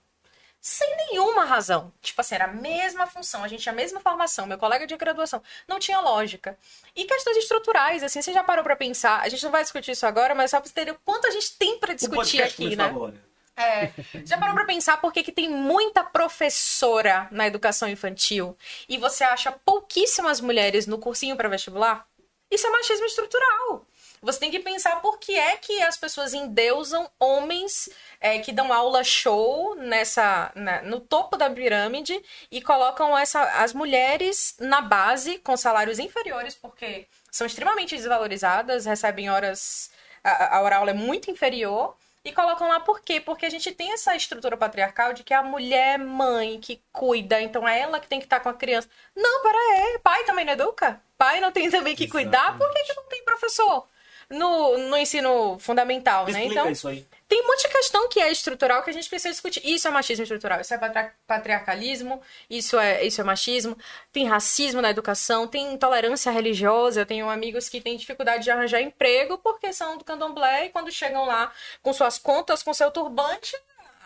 sem 0.60 0.96
nenhuma 0.98 1.46
razão. 1.46 1.94
Tipo 2.02 2.20
assim, 2.20 2.36
era 2.36 2.46
a 2.46 2.48
mesma 2.48 3.08
função, 3.08 3.44
a 3.44 3.48
gente 3.48 3.62
tinha 3.62 3.72
a 3.72 3.76
mesma 3.76 4.00
formação, 4.02 4.46
meu 4.46 4.58
colega 4.58 4.86
de 4.86 4.98
graduação. 4.98 5.42
Não 5.68 5.80
tinha 5.80 6.00
lógica. 6.02 6.58
E 6.96 7.06
questões 7.06 7.38
estruturais, 7.38 8.04
assim, 8.04 8.22
você 8.22 8.34
já 8.34 8.44
parou 8.44 8.64
pra 8.64 8.76
pensar? 8.76 9.22
A 9.22 9.30
gente 9.30 9.44
não 9.44 9.52
vai 9.52 9.64
discutir 9.64 9.92
isso 9.92 10.06
agora, 10.06 10.36
mas 10.36 10.52
só 10.52 10.60
pra 10.60 10.68
você 10.68 10.74
ter 10.74 10.92
o 10.92 11.00
quanto 11.06 11.28
a 11.28 11.32
gente 11.32 11.56
tem 11.58 11.80
pra 11.80 11.94
O 11.94 11.96
discutir 11.96 12.42
aqui, 12.42 12.76
começou 12.76 13.10
né? 13.12 13.18
É, 13.58 13.92
já 14.24 14.38
parou 14.38 14.54
pra 14.54 14.66
pensar 14.66 14.98
por 15.02 15.12
que, 15.12 15.24
que 15.24 15.32
tem 15.32 15.50
muita 15.50 16.04
professora 16.04 17.28
na 17.32 17.48
educação 17.48 17.90
infantil 17.90 18.56
e 18.88 18.98
você 18.98 19.24
acha 19.24 19.52
pouquíssimas 19.52 20.40
mulheres 20.40 20.86
no 20.86 21.00
cursinho 21.00 21.36
para 21.36 21.50
vestibular? 21.50 22.06
Isso 22.52 22.68
é 22.68 22.70
machismo 22.70 23.06
estrutural. 23.06 23.86
Você 24.22 24.40
tem 24.40 24.50
que 24.52 24.60
pensar 24.60 25.02
por 25.02 25.20
que 25.20 25.36
é 25.38 25.58
que 25.58 25.82
as 25.82 25.98
pessoas 25.98 26.34
endeusam 26.34 27.10
homens 27.20 27.90
é, 28.20 28.40
que 28.40 28.52
dão 28.52 28.72
aula 28.74 29.04
show 29.04 29.76
nessa 29.76 30.52
na- 30.56 30.82
no 30.84 31.00
topo 31.00 31.36
da 31.38 31.50
pirâmide 31.50 32.20
e 32.52 32.62
colocam 32.62 33.18
essa, 33.18 33.42
as 33.62 33.74
mulheres 33.74 34.56
na 34.60 34.82
base 34.82 35.38
com 35.40 35.56
salários 35.58 36.00
inferiores 36.00 36.56
porque 36.56 37.08
são 37.32 37.46
extremamente 37.46 37.96
desvalorizadas, 37.96 38.86
recebem 38.86 39.30
horas 39.30 39.92
a, 40.24 40.58
a 40.58 40.62
hora 40.62 40.78
aula 40.78 40.92
é 40.92 40.94
muito 40.96 41.30
inferior 41.30 41.96
e 42.30 42.34
colocam 42.34 42.68
lá 42.68 42.80
por 42.80 43.00
quê? 43.02 43.20
Porque 43.20 43.46
a 43.46 43.50
gente 43.50 43.72
tem 43.72 43.92
essa 43.94 44.16
estrutura 44.16 44.58
patriarcal 44.58 45.14
de 45.14 45.24
que 45.24 45.34
a 45.34 45.42
mulher 45.42 45.96
é 45.96 45.98
mãe 45.98 46.60
que 46.60 46.82
cuida, 46.92 47.42
então 47.42 47.68
é 47.68 47.80
ela 47.80 48.00
que 48.00 48.08
tem 48.08 48.20
que 48.20 48.26
estar 48.26 48.40
com 48.40 48.50
a 48.50 48.54
criança. 48.54 48.90
Não, 49.16 49.42
pera 49.42 49.58
aí, 49.58 50.00
pai 50.04 50.24
também 50.26 50.46
não 50.46 50.54
educa? 50.54 51.02
Pai 51.18 51.40
não 51.40 51.52
tem 51.52 51.70
também 51.70 51.96
que 51.96 52.08
cuidar? 52.08 52.58
Por 52.58 52.72
que, 52.74 52.84
que 52.84 52.94
não 52.94 53.04
tem 53.06 53.24
professor? 53.24 53.88
No, 54.30 54.78
no 54.78 54.98
ensino 54.98 55.58
fundamental, 55.60 56.26
né? 56.26 56.32
Explica 56.32 56.54
Então, 56.54 56.70
isso 56.72 56.88
aí. 56.90 57.08
Tem 57.28 57.44
de 57.58 57.68
questão 57.70 58.08
que 58.08 58.20
é 58.20 58.32
estrutural 58.32 58.84
que 58.84 58.90
a 58.90 58.94
gente 58.94 59.10
precisa 59.10 59.32
discutir. 59.32 59.62
Isso 59.66 59.88
é 59.88 59.92
machismo 59.92 60.24
estrutural, 60.24 60.62
isso 60.62 60.74
é 60.74 60.78
patri- 60.78 61.12
patriarcalismo, 61.26 62.22
isso 62.50 62.78
é, 62.80 63.04
isso 63.04 63.20
é 63.20 63.24
machismo. 63.24 63.78
Tem 64.12 64.28
racismo 64.28 64.82
na 64.82 64.90
educação, 64.90 65.48
tem 65.48 65.74
intolerância 65.74 66.32
religiosa. 66.32 67.02
Eu 67.02 67.06
tenho 67.06 67.30
amigos 67.30 67.68
que 67.68 67.82
têm 67.82 67.98
dificuldade 67.98 68.44
de 68.44 68.52
arranjar 68.52 68.82
emprego 68.82 69.38
porque 69.40 69.74
são 69.74 69.98
do 69.98 70.04
candomblé 70.04 70.66
e 70.66 70.70
quando 70.70 70.92
chegam 70.92 71.26
lá 71.26 71.52
com 71.82 71.92
suas 71.92 72.18
contas, 72.18 72.64
com 72.64 72.74
seu 72.74 72.92
turbante, 72.92 73.56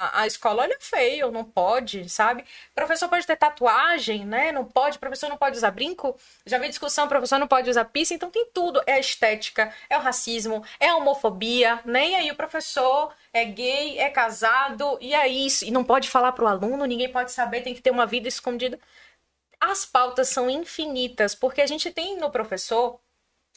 a, 0.02 0.28
escola 0.28 0.64
olha 0.64 0.78
feio, 0.80 1.32
não 1.32 1.43
pode, 1.43 2.10
sabe? 2.10 2.43
Professor 2.74 3.08
pode 3.08 3.26
ter 3.28 3.36
tatuagem, 3.36 4.26
né? 4.26 4.52
Não 4.52 4.66
pode, 4.66 4.97
professor 4.97 5.30
não 5.30 5.38
pode 5.38 5.58
usar 5.58 5.72
brinco. 5.72 6.18
Já 6.45 6.58
vi 6.58 6.70
discussão, 6.70 7.08
professor 7.08 7.38
não 7.38 7.47
pode 7.47 7.70
usar 7.70 7.86
piercing, 7.86 8.16
então 8.16 8.32
tem 8.32 8.47
tudo. 8.54 8.82
É 8.88 8.93
a 8.93 8.99
estética, 8.99 9.74
é 9.89 9.97
o 9.97 10.02
racismo, 10.02 10.64
é 10.80 10.89
a 10.89 10.95
homofobia, 10.97 11.80
né? 11.86 12.10
E 12.10 12.16
aí 12.16 12.32
o 12.32 12.36
professor 12.36 13.14
é 13.32 13.45
gay, 13.45 13.99
é 13.99 14.10
casado, 14.10 14.97
e 14.99 15.14
é 15.14 15.28
isso. 15.28 15.66
E 15.66 15.72
não 15.72 15.84
pode 15.84 16.10
falar 16.10 16.32
pro 16.32 16.47
aluno, 16.47 16.86
ninguém 16.86 17.12
pode 17.12 17.32
saber, 17.32 17.62
tem 17.62 17.74
que 17.76 17.82
ter 17.82 17.91
uma 17.91 18.06
vida 18.06 18.28
escondida. 18.28 18.80
As 19.60 19.86
pautas 19.86 20.30
são 20.30 20.49
infinitas, 20.49 21.36
porque 21.36 21.62
a 21.62 21.68
gente 21.68 21.91
tem 21.91 22.18
no 22.18 22.32
professor 22.32 22.99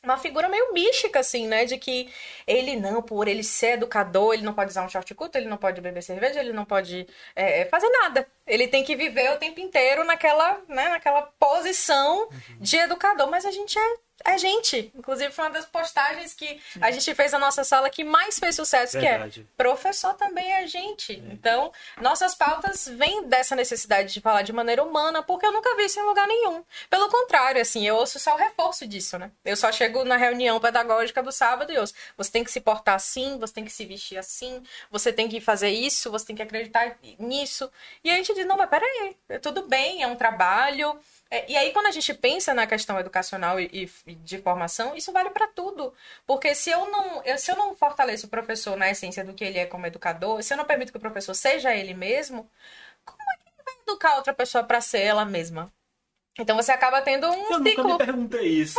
uma 0.05 0.19
figura 0.19 0.49
meio 0.49 0.73
mística, 0.73 1.21
assim, 1.21 1.47
né? 1.47 1.65
De 1.65 1.79
que 1.79 2.11
ele 2.47 2.77
não, 2.77 3.03
por 3.03 3.29
ele 3.29 3.43
ser 3.43 3.75
educador, 3.75 4.35
ele 4.35 4.43
não 4.43 4.55
pode 4.55 4.71
usar 4.71 4.85
um 4.85 4.89
short 4.89 5.15
curto, 5.15 5.37
ele 5.37 5.49
não 5.49 5.57
pode 5.57 5.81
beber 5.81 6.03
cerveja, 6.03 6.41
ele 6.41 6.53
não 6.53 6.65
pode 6.65 7.07
é, 7.35 7.65
fazer 7.67 7.89
nada. 7.89 8.27
Ele 8.47 8.69
tem 8.69 8.85
que 8.85 8.95
viver 8.95 9.33
o 9.33 9.39
tempo 9.39 9.61
inteiro 9.61 10.05
naquela, 10.05 10.61
né, 10.69 10.89
naquela 10.89 11.23
posição 11.23 12.29
de 12.61 12.77
educador, 12.77 13.29
mas 13.31 13.47
a 13.47 13.51
gente 13.51 13.79
é, 13.79 13.97
é 14.25 14.39
gente. 14.39 14.93
Inclusive, 14.95 15.33
foi 15.33 15.45
uma 15.45 15.51
das 15.51 15.65
postagens 15.65 16.35
que 16.35 16.61
a 16.81 16.91
gente 16.91 17.15
fez 17.15 17.33
na 17.33 17.39
nossa 17.39 17.65
sala 17.65 17.89
que 17.89 18.05
mais 18.05 18.39
fez 18.39 18.55
sucesso, 18.55 18.99
Verdade. 19.01 19.41
que 19.41 19.41
é 19.41 19.45
professor 19.57 20.15
também 20.15 20.53
é 20.53 20.67
gente. 20.67 21.23
Então, 21.31 21.73
nossas 22.01 22.35
pautas 22.35 22.87
vêm 22.87 23.27
dessa 23.27 23.57
necessidade 23.57 24.13
de 24.13 24.21
falar 24.21 24.43
de 24.43 24.53
maneira 24.53 24.83
humana, 24.85 25.23
porque 25.23 25.47
eu 25.47 25.53
nunca 25.53 25.75
vi 25.77 25.85
isso 25.87 25.99
em 25.99 26.05
lugar 26.05 26.27
nenhum. 26.29 26.63
Pelo 26.91 27.09
contrário, 27.09 27.61
assim, 27.61 27.87
eu 27.87 27.97
ouço 27.97 28.19
só 28.19 28.35
o 28.35 28.39
reforço 28.39 28.87
disso, 28.87 29.19
né? 29.19 29.31
Eu 29.45 29.57
só 29.57 29.73
chego 29.73 30.05
na 30.05 30.17
reunião 30.17 30.61
pedagógica 30.61 31.23
do 31.23 31.33
sábado 31.33 31.73
e 31.73 31.79
ouço, 31.79 31.95
você 32.17 32.31
tem 32.31 32.45
que 32.45 32.53
se 32.53 32.61
portar 32.61 32.97
assim, 32.97 33.39
você 33.39 33.55
tem 33.55 33.65
que 33.65 33.73
se 33.73 33.85
vestir 33.87 34.19
assim, 34.19 34.63
você 34.91 35.13
tem 35.13 35.29
que 35.29 35.41
fazer 35.41 35.71
isso, 35.71 36.11
você 36.11 36.27
tem 36.27 36.37
que 36.37 36.43
acreditar 36.43 36.99
nisso. 37.19 37.71
E 38.03 38.11
a 38.11 38.15
gente 38.15 38.34
diz, 38.35 38.47
não, 38.47 38.57
mas 38.57 38.69
peraí, 38.71 39.17
é 39.29 39.39
tudo 39.39 39.63
bem, 39.69 40.03
é 40.03 40.07
um 40.07 40.17
trabalho. 40.17 40.99
É, 41.31 41.51
e 41.51 41.57
aí, 41.57 41.73
quando 41.73 41.87
a 41.87 41.91
gente 41.91 42.13
pensa 42.15 42.55
na 42.55 42.67
questão 42.67 42.99
educacional 43.01 43.59
e, 43.61 43.91
e 44.07 44.15
de 44.17 44.39
formação, 44.39 44.95
isso 44.97 45.13
vale 45.13 45.31
para 45.31 45.49
tudo. 45.49 45.95
Porque 46.27 46.55
se 46.55 46.71
eu, 46.71 46.91
não, 46.91 47.23
eu, 47.25 47.39
se 47.39 47.51
eu 47.51 47.57
não 47.57 47.75
fortaleço 47.75 48.27
o 48.27 48.31
professor 48.31 48.77
na 48.77 48.91
essência 48.91 49.25
do 49.25 49.35
que 49.35 49.45
ele 49.45 49.59
é 49.59 49.67
como 49.67 49.87
educador, 49.87 50.43
se 50.43 50.53
eu 50.55 50.59
não 50.59 50.65
permito 50.65 50.93
que 50.93 50.99
o 50.99 51.01
professor 51.01 51.35
seja 51.35 51.75
ele 51.75 51.95
mesmo, 51.95 52.49
como 53.05 53.23
é 53.23 53.37
que 53.39 53.49
ele 53.49 53.65
vai 53.65 53.75
educar 53.83 54.17
outra 54.17 54.35
pessoa 54.35 54.65
para 54.65 54.81
ser 54.81 55.01
ela 55.03 55.25
mesma? 55.25 55.73
Então 56.39 56.57
você 56.57 56.73
acaba 56.73 57.03
tendo 57.03 57.29
um 57.31 57.53
Eu 57.53 57.59
nunca 57.61 57.71
ciclo 57.71 57.85
me 57.85 57.99
perguntei 57.99 58.49
isso. 58.49 58.79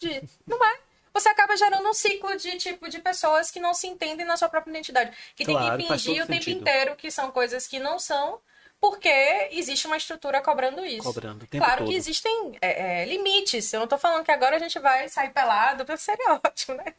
de- 0.00 0.22
não 0.46 0.64
é? 0.64 0.78
Você 1.12 1.28
acaba 1.28 1.56
gerando 1.56 1.88
um 1.88 1.92
ciclo 1.94 2.36
de 2.36 2.56
tipo 2.58 2.88
de 2.88 3.00
pessoas 3.00 3.50
que 3.50 3.58
não 3.58 3.74
se 3.74 3.86
entendem 3.86 4.24
na 4.26 4.36
sua 4.36 4.48
própria 4.48 4.70
identidade, 4.70 5.16
que 5.34 5.44
Claro, 5.44 5.78
tem 5.78 5.86
que 5.86 5.88
fingir 5.94 6.22
o 6.22 6.26
tempo 6.26 6.44
sentido. 6.44 6.60
inteiro 6.60 6.96
que 6.96 7.10
são 7.10 7.30
coisas 7.32 7.66
que 7.66 7.78
não 7.80 7.98
são, 7.98 8.40
porque 8.80 9.48
existe 9.50 9.86
uma 9.86 9.96
estrutura 9.96 10.40
cobrando 10.40 10.84
isso. 10.84 11.02
Cobrando 11.02 11.44
o 11.44 11.46
tempo 11.46 11.64
claro 11.64 11.80
todo. 11.80 11.90
que 11.90 11.96
existem 11.96 12.56
é, 12.60 13.02
é, 13.02 13.04
limites. 13.04 13.72
Eu 13.72 13.80
não 13.80 13.86
tô 13.88 13.98
falando 13.98 14.24
que 14.24 14.30
agora 14.30 14.56
a 14.56 14.58
gente 14.58 14.78
vai 14.78 15.08
sair 15.08 15.30
pelado, 15.30 15.84
porque 15.84 16.00
seria 16.00 16.34
ótimo, 16.44 16.76
né? 16.76 16.94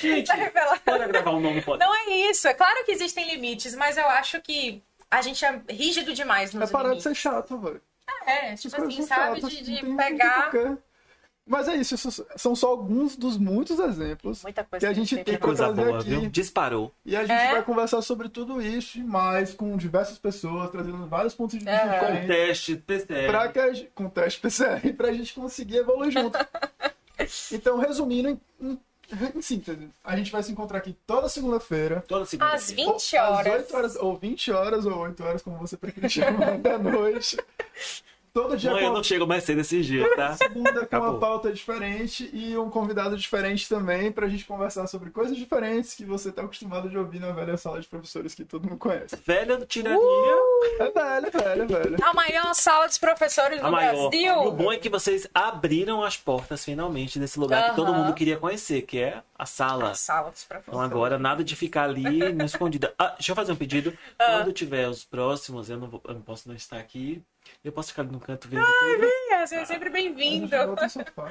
Gente, 0.00 0.26
Sair 0.26 0.50
pelado. 0.52 0.80
Bora 0.86 1.06
gravar 1.06 1.30
um 1.32 1.40
nome 1.40 1.62
pode. 1.62 1.80
Não 1.84 1.94
é 1.94 2.10
isso. 2.30 2.46
É 2.46 2.54
claro 2.54 2.84
que 2.84 2.92
existem 2.92 3.28
limites, 3.28 3.74
mas 3.74 3.96
eu 3.96 4.08
acho 4.08 4.40
que 4.40 4.82
a 5.10 5.20
gente 5.20 5.44
é 5.44 5.60
rígido 5.68 6.12
demais 6.14 6.54
É 6.54 6.58
nos 6.58 6.70
parar 6.70 6.94
de 6.94 7.02
ser 7.02 7.14
chato, 7.14 7.58
velho. 7.58 7.82
É, 8.26 8.54
tipo 8.54 8.76
coisas 8.76 8.94
assim, 8.94 9.06
sabe? 9.06 9.40
chatas, 9.40 9.50
De, 9.50 9.62
de 9.62 9.96
pegar. 9.96 10.50
Mas 11.46 11.68
é 11.68 11.76
isso, 11.76 11.94
isso 11.94 12.26
são 12.36 12.56
só 12.56 12.68
alguns 12.70 13.16
dos 13.16 13.36
muitos 13.36 13.78
exemplos 13.78 14.42
Muita 14.42 14.64
coisa 14.64 14.86
que 14.86 14.90
a 14.90 14.94
gente 14.94 15.14
tem 15.16 15.24
Que 15.34 15.36
coisa 15.38 15.64
trazer 15.72 15.84
boa, 15.90 16.00
aqui. 16.00 16.08
viu? 16.08 16.30
Disparou. 16.30 16.90
E 17.04 17.14
a 17.14 17.20
gente 17.20 17.32
É. 17.32 17.52
vai 17.52 17.62
conversar 17.62 18.00
sobre 18.00 18.30
tudo 18.30 18.62
isso 18.62 18.96
e 18.98 19.02
mais 19.04 19.52
com 19.52 19.76
diversas 19.76 20.18
pessoas, 20.18 20.70
trazendo 20.70 21.06
vários 21.06 21.34
pontos 21.34 21.58
de 21.58 21.64
vista 21.64 21.70
É. 21.70 21.98
Com 22.22 22.26
teste, 22.26 22.76
PCR. 22.76 23.26
Pra 23.26 23.48
que 23.48 23.58
a 23.58 23.72
gente, 23.74 23.90
com 23.94 24.08
teste 24.08 24.40
PCR, 24.40 24.92
pra 24.96 25.12
gente 25.12 25.34
conseguir 25.34 25.76
evoluir 25.76 26.10
junto. 26.12 26.38
então, 27.52 27.76
resumindo, 27.78 28.28
em, 28.30 28.40
em, 28.60 28.80
em 29.36 29.42
síntese, 29.42 29.90
a 30.02 30.16
gente 30.16 30.32
vai 30.32 30.42
se 30.42 30.50
encontrar 30.50 30.78
aqui 30.78 30.96
toda 31.06 31.28
segunda-feira. 31.28 32.02
Toda 32.08 32.24
segunda. 32.24 32.52
Às 32.54 32.70
ou 32.70 32.74
20 32.76 33.16
Às 33.18 33.30
horas. 33.30 33.52
8 33.52 33.76
horas, 33.76 33.96
ou 33.96 34.16
20 34.16 34.50
horas, 34.50 34.86
ou 34.86 34.96
8 34.98 35.22
horas, 35.22 35.42
como 35.42 35.58
você 35.58 35.76
preferir 35.76 36.08
chamar, 36.10 36.56
da 36.56 36.78
noite. 36.78 37.36
Todo 38.34 38.56
dia 38.56 38.72
Mãe, 38.72 38.82
eu 38.82 38.92
não 38.92 39.00
chego 39.04 39.28
mais 39.28 39.44
cedo 39.44 39.60
esses 39.60 39.86
dias, 39.86 40.08
tá? 40.16 40.32
segunda 40.36 40.72
com 40.80 40.80
Acabou. 40.80 41.10
uma 41.10 41.20
pauta 41.20 41.52
diferente 41.52 42.28
e 42.32 42.58
um 42.58 42.68
convidado 42.68 43.16
diferente 43.16 43.68
também 43.68 44.10
pra 44.10 44.26
gente 44.28 44.44
conversar 44.44 44.88
sobre 44.88 45.10
coisas 45.10 45.36
diferentes 45.36 45.94
que 45.94 46.04
você 46.04 46.32
tá 46.32 46.42
acostumado 46.42 46.90
de 46.90 46.98
ouvir 46.98 47.20
na 47.20 47.30
velha 47.30 47.56
sala 47.56 47.80
de 47.80 47.86
professores 47.86 48.34
que 48.34 48.44
todo 48.44 48.68
mundo 48.68 48.76
conhece. 48.76 49.14
Velha 49.24 49.64
tirania. 49.64 50.00
É 50.80 50.90
velho, 50.90 51.30
velho, 51.30 51.68
velho. 51.68 51.96
A 52.02 52.12
maior 52.12 52.52
sala 52.54 52.88
dos 52.88 52.98
professores 52.98 53.60
do. 53.62 53.70
Brasil. 53.70 54.34
O 54.40 54.50
bom 54.50 54.72
é 54.72 54.78
que 54.78 54.88
vocês 54.88 55.28
abriram 55.32 56.02
as 56.02 56.16
portas 56.16 56.64
finalmente 56.64 57.20
desse 57.20 57.38
lugar 57.38 57.70
que 57.70 57.76
todo 57.76 57.94
mundo 57.94 58.12
queria 58.14 58.36
conhecer, 58.36 58.82
que 58.82 58.98
é 58.98 59.22
a 59.38 59.46
sala. 59.46 59.90
A 59.90 59.94
sala 59.94 60.32
dos 60.32 60.42
Então 60.44 60.56
professores. 60.60 60.90
agora 60.90 61.18
nada 61.20 61.44
de 61.44 61.54
ficar 61.54 61.84
ali 61.84 62.32
no 62.32 62.44
escondido. 62.44 62.88
Ah, 62.98 63.10
deixa 63.10 63.30
eu 63.30 63.36
fazer 63.36 63.52
um 63.52 63.56
pedido. 63.56 63.96
Ah. 64.18 64.38
Quando 64.38 64.52
tiver 64.52 64.88
os 64.88 65.04
próximos, 65.04 65.70
eu 65.70 65.78
não, 65.78 65.86
vou- 65.88 66.02
eu 66.08 66.14
não 66.14 66.20
posso 66.22 66.48
não 66.48 66.56
estar 66.56 66.78
aqui. 66.78 67.22
Eu 67.64 67.72
posso 67.72 67.88
ficar 67.88 68.02
ali 68.02 68.12
no 68.12 68.20
canto 68.20 68.46
vendo 68.46 68.62
tudo. 68.62 69.06
Você 69.46 69.56
é 69.56 69.64
sempre 69.64 69.88
bem-vindo. 69.88 70.48
Sofá. 70.88 71.30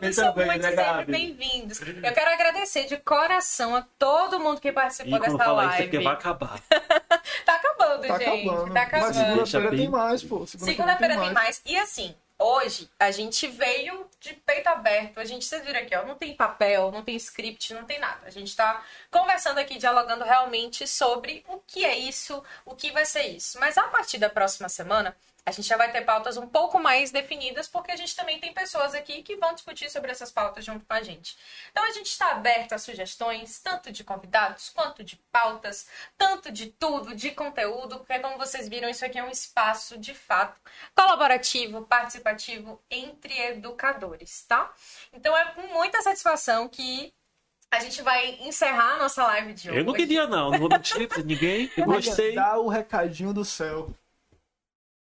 Todos 0.00 0.14
são 0.16 0.34
muito 0.34 0.48
né, 0.58 0.60
sempre 0.62 1.04
bem-vindos. 1.12 1.80
Eu 1.80 2.12
quero 2.12 2.30
agradecer 2.32 2.86
de 2.86 2.96
coração 2.96 3.76
a 3.76 3.82
todo 3.96 4.40
mundo 4.40 4.60
que 4.60 4.68
E 4.68 4.72
participou 4.72 5.12
quando 5.12 5.22
dessa 5.32 5.38
falar 5.38 5.62
isso 5.66 5.70
live. 5.74 5.88
porque 5.90 6.04
vai 6.04 6.14
acabar. 6.14 6.60
Tá 7.46 7.54
acabando, 7.56 8.06
Tá 8.06 8.18
gente. 8.18 8.48
acabando. 8.48 8.74
Tá 8.74 8.74
Mas 8.74 8.86
acabando. 8.86 9.14
Segunda-feira 9.14 9.70
bem. 9.70 9.78
tem 9.78 9.88
mais, 9.88 10.22
pô. 10.24 10.46
Segunda-feira 10.46 11.18
tem 11.18 11.32
mais. 11.32 11.62
E 11.64 11.76
assim, 11.76 12.14
hoje 12.38 12.90
a 12.98 13.10
gente 13.10 13.46
veio 13.46 14.06
de 14.20 14.34
peito 14.34 14.66
aberto. 14.68 15.18
A 15.18 15.24
gente, 15.24 15.44
vocês 15.44 15.64
viram 15.64 15.80
aqui, 15.80 15.94
ó, 15.96 16.04
não 16.04 16.14
tem 16.16 16.34
papel, 16.34 16.90
não 16.92 17.02
tem 17.02 17.14
script, 17.16 17.74
não 17.74 17.84
tem 17.84 17.98
nada. 17.98 18.20
A 18.26 18.30
gente 18.30 18.54
tá 18.56 18.82
conversando 19.10 19.58
aqui, 19.58 19.78
dialogando 19.78 20.24
realmente 20.24 20.86
sobre 20.86 21.44
o 21.48 21.58
que 21.66 21.84
é 21.84 21.96
isso, 21.96 22.42
o 22.64 22.74
que 22.74 22.90
vai 22.92 23.04
ser 23.04 23.22
isso. 23.28 23.58
Mas 23.60 23.78
a 23.78 23.84
partir 23.84 24.18
da 24.18 24.28
próxima 24.28 24.68
semana, 24.68 25.16
a 25.44 25.50
gente 25.50 25.66
já 25.66 25.76
vai 25.76 25.90
ter 25.90 26.02
pautas 26.02 26.36
um 26.36 26.46
pouco 26.46 26.78
mais 26.78 27.10
definidas, 27.10 27.68
porque 27.68 27.90
a 27.90 27.96
gente 27.96 28.14
também 28.14 28.38
tem 28.38 28.52
pessoas 28.52 28.94
aqui 28.94 29.22
que 29.22 29.36
vão 29.36 29.54
discutir 29.54 29.90
sobre 29.90 30.10
essas 30.10 30.30
pautas 30.30 30.64
junto 30.64 30.84
com 30.84 30.92
a 30.92 31.02
gente. 31.02 31.36
Então 31.70 31.84
a 31.84 31.90
gente 31.90 32.06
está 32.06 32.32
aberto 32.32 32.72
a 32.72 32.78
sugestões, 32.78 33.58
tanto 33.60 33.90
de 33.90 34.04
convidados 34.04 34.70
quanto 34.70 35.02
de 35.02 35.16
pautas, 35.32 35.88
tanto 36.16 36.52
de 36.52 36.66
tudo, 36.66 37.14
de 37.14 37.30
conteúdo, 37.30 37.98
porque 37.98 38.18
como 38.18 38.38
vocês 38.38 38.68
viram, 38.68 38.88
isso 38.88 39.04
aqui 39.04 39.18
é 39.18 39.24
um 39.24 39.30
espaço 39.30 39.98
de 39.98 40.14
fato 40.14 40.60
colaborativo, 40.94 41.82
participativo 41.82 42.80
entre 42.90 43.36
educadores, 43.38 44.44
tá? 44.46 44.72
Então 45.12 45.36
é 45.36 45.46
com 45.52 45.62
muita 45.68 46.02
satisfação 46.02 46.68
que 46.68 47.12
a 47.70 47.78
gente 47.78 48.02
vai 48.02 48.36
encerrar 48.40 48.94
a 48.94 48.98
nossa 48.98 49.24
live 49.24 49.54
de 49.54 49.70
hoje. 49.70 49.78
Eu 49.78 49.84
não 49.84 49.92
queria, 49.92 50.26
não. 50.26 50.50
Não 50.50 50.58
vou 50.58 50.68
mentir 50.68 51.06
pra 51.08 51.22
ninguém. 51.22 51.70
Eu 51.76 51.84
gostei. 51.84 52.34
Dá 52.34 52.58
o 52.58 52.68
recadinho 52.68 53.32
do 53.32 53.44
céu. 53.44 53.94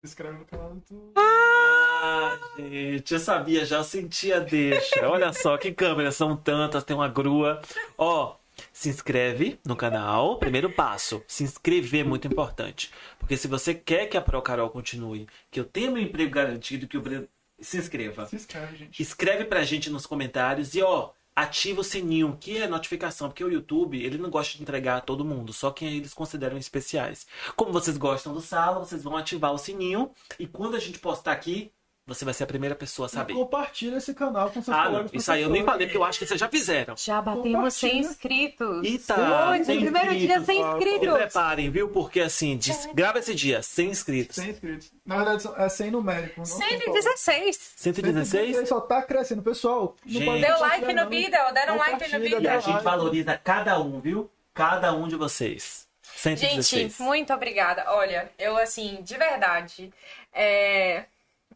Se 0.02 0.06
inscreve 0.06 0.38
no 0.38 0.44
canal 0.46 0.70
do 0.70 0.76
YouTube. 0.76 1.12
Ah, 1.14 2.38
gente, 2.58 3.12
eu 3.12 3.20
sabia 3.20 3.66
já, 3.66 3.76
eu 3.78 3.84
sentia 3.84 4.40
deixa. 4.40 5.06
Olha 5.06 5.30
só, 5.30 5.58
que 5.58 5.72
câmeras 5.72 6.16
são 6.16 6.34
tantas, 6.34 6.82
tem 6.84 6.96
uma 6.96 7.06
grua. 7.08 7.60
Ó, 7.98 8.36
se 8.72 8.88
inscreve 8.88 9.60
no 9.62 9.76
canal. 9.76 10.38
Primeiro 10.38 10.70
passo, 10.72 11.22
se 11.28 11.44
inscrever 11.44 12.00
é 12.00 12.08
muito 12.08 12.26
importante. 12.26 12.90
Porque 13.18 13.36
se 13.36 13.46
você 13.46 13.74
quer 13.74 14.06
que 14.06 14.16
a 14.16 14.22
Pro 14.22 14.40
Carol 14.40 14.70
continue, 14.70 15.28
que 15.50 15.60
eu 15.60 15.64
tenha 15.66 15.90
meu 15.90 16.02
emprego 16.02 16.30
garantido, 16.30 16.88
que 16.88 16.96
o 16.96 17.02
Bre- 17.02 17.28
se 17.60 17.76
inscreva. 17.76 18.24
Se 18.24 18.36
inscreve, 18.36 18.78
gente. 18.78 19.02
Escreve 19.02 19.44
pra 19.44 19.62
gente 19.64 19.90
nos 19.90 20.06
comentários 20.06 20.74
e 20.74 20.80
ó, 20.82 21.10
ativa 21.34 21.80
o 21.80 21.84
sininho, 21.84 22.36
que 22.38 22.58
é 22.58 22.68
notificação, 22.68 23.28
porque 23.28 23.44
o 23.44 23.50
YouTube, 23.50 24.02
ele 24.02 24.18
não 24.18 24.30
gosta 24.30 24.56
de 24.56 24.62
entregar 24.62 24.96
a 24.98 25.00
todo 25.00 25.24
mundo, 25.24 25.52
só 25.52 25.70
quem 25.70 25.96
eles 25.96 26.12
consideram 26.14 26.56
especiais. 26.56 27.26
Como 27.56 27.72
vocês 27.72 27.96
gostam 27.96 28.34
do 28.34 28.40
sala, 28.40 28.78
vocês 28.80 29.02
vão 29.02 29.16
ativar 29.16 29.52
o 29.52 29.58
sininho 29.58 30.10
e 30.38 30.46
quando 30.46 30.76
a 30.76 30.80
gente 30.80 30.98
postar 30.98 31.32
aqui, 31.32 31.72
você 32.14 32.24
vai 32.24 32.34
ser 32.34 32.44
a 32.44 32.46
primeira 32.46 32.74
pessoa 32.74 33.06
a 33.06 33.08
saber. 33.08 33.32
Compartilha 33.34 33.96
esse 33.96 34.12
canal 34.14 34.50
com 34.50 34.62
seus 34.62 34.76
Ah, 34.76 34.84
não, 34.84 34.90
colegas 34.92 35.10
isso 35.14 35.32
aí 35.32 35.42
eu 35.42 35.48
nem 35.50 35.64
falei, 35.64 35.86
porque 35.86 35.96
eu 35.98 36.04
acho 36.04 36.18
que 36.18 36.26
vocês 36.26 36.38
já 36.40 36.48
fizeram. 36.48 36.94
Já 36.96 37.20
batemos 37.22 37.74
100 37.74 37.90
Compartilha. 37.90 38.10
inscritos. 38.10 38.84
Eita, 38.84 39.50
Hoje, 39.50 39.64
sem 39.64 39.80
primeiro 39.80 40.10
dia, 40.10 40.36
inscritos. 40.38 40.46
100 40.46 40.64
ó, 40.64 40.70
Se 40.72 40.76
inscritos. 40.88 41.14
preparem, 41.18 41.70
viu? 41.70 41.88
Porque 41.88 42.20
assim, 42.20 42.56
diz- 42.56 42.88
grava 42.94 43.18
esse 43.18 43.34
dia, 43.34 43.62
100 43.62 43.90
inscritos. 43.90 44.36
100 44.36 44.50
inscritos. 44.50 44.92
Na 45.06 45.16
verdade, 45.16 45.42
são- 45.42 45.56
é 45.56 45.68
100 45.68 45.90
numérico. 45.90 46.40
Não 46.40 46.44
tem 46.58 46.68
como. 46.80 46.80
116. 47.02 47.72
116? 47.76 48.68
Só 48.68 48.80
tá 48.80 49.02
crescendo. 49.02 49.42
Pessoal, 49.42 49.96
não 50.04 50.12
Gente. 50.20 50.40
Deu 50.40 50.60
like 50.60 50.86
no 50.86 50.92
não. 51.02 51.08
vídeo, 51.08 51.38
deram 51.54 51.76
like 51.76 52.12
no 52.12 52.20
vídeo. 52.20 52.40
E 52.42 52.48
a 52.48 52.60
gente 52.60 52.82
valoriza 52.82 53.36
cada 53.42 53.80
um, 53.80 54.00
viu? 54.00 54.30
Cada 54.52 54.92
um 54.92 55.08
de 55.08 55.16
vocês. 55.16 55.88
116. 56.16 56.68
Gente, 56.68 57.02
muito 57.02 57.32
obrigada. 57.32 57.84
Olha, 57.88 58.30
eu 58.38 58.56
assim, 58.58 58.98
de 59.02 59.16
verdade, 59.16 59.90
é... 60.34 61.04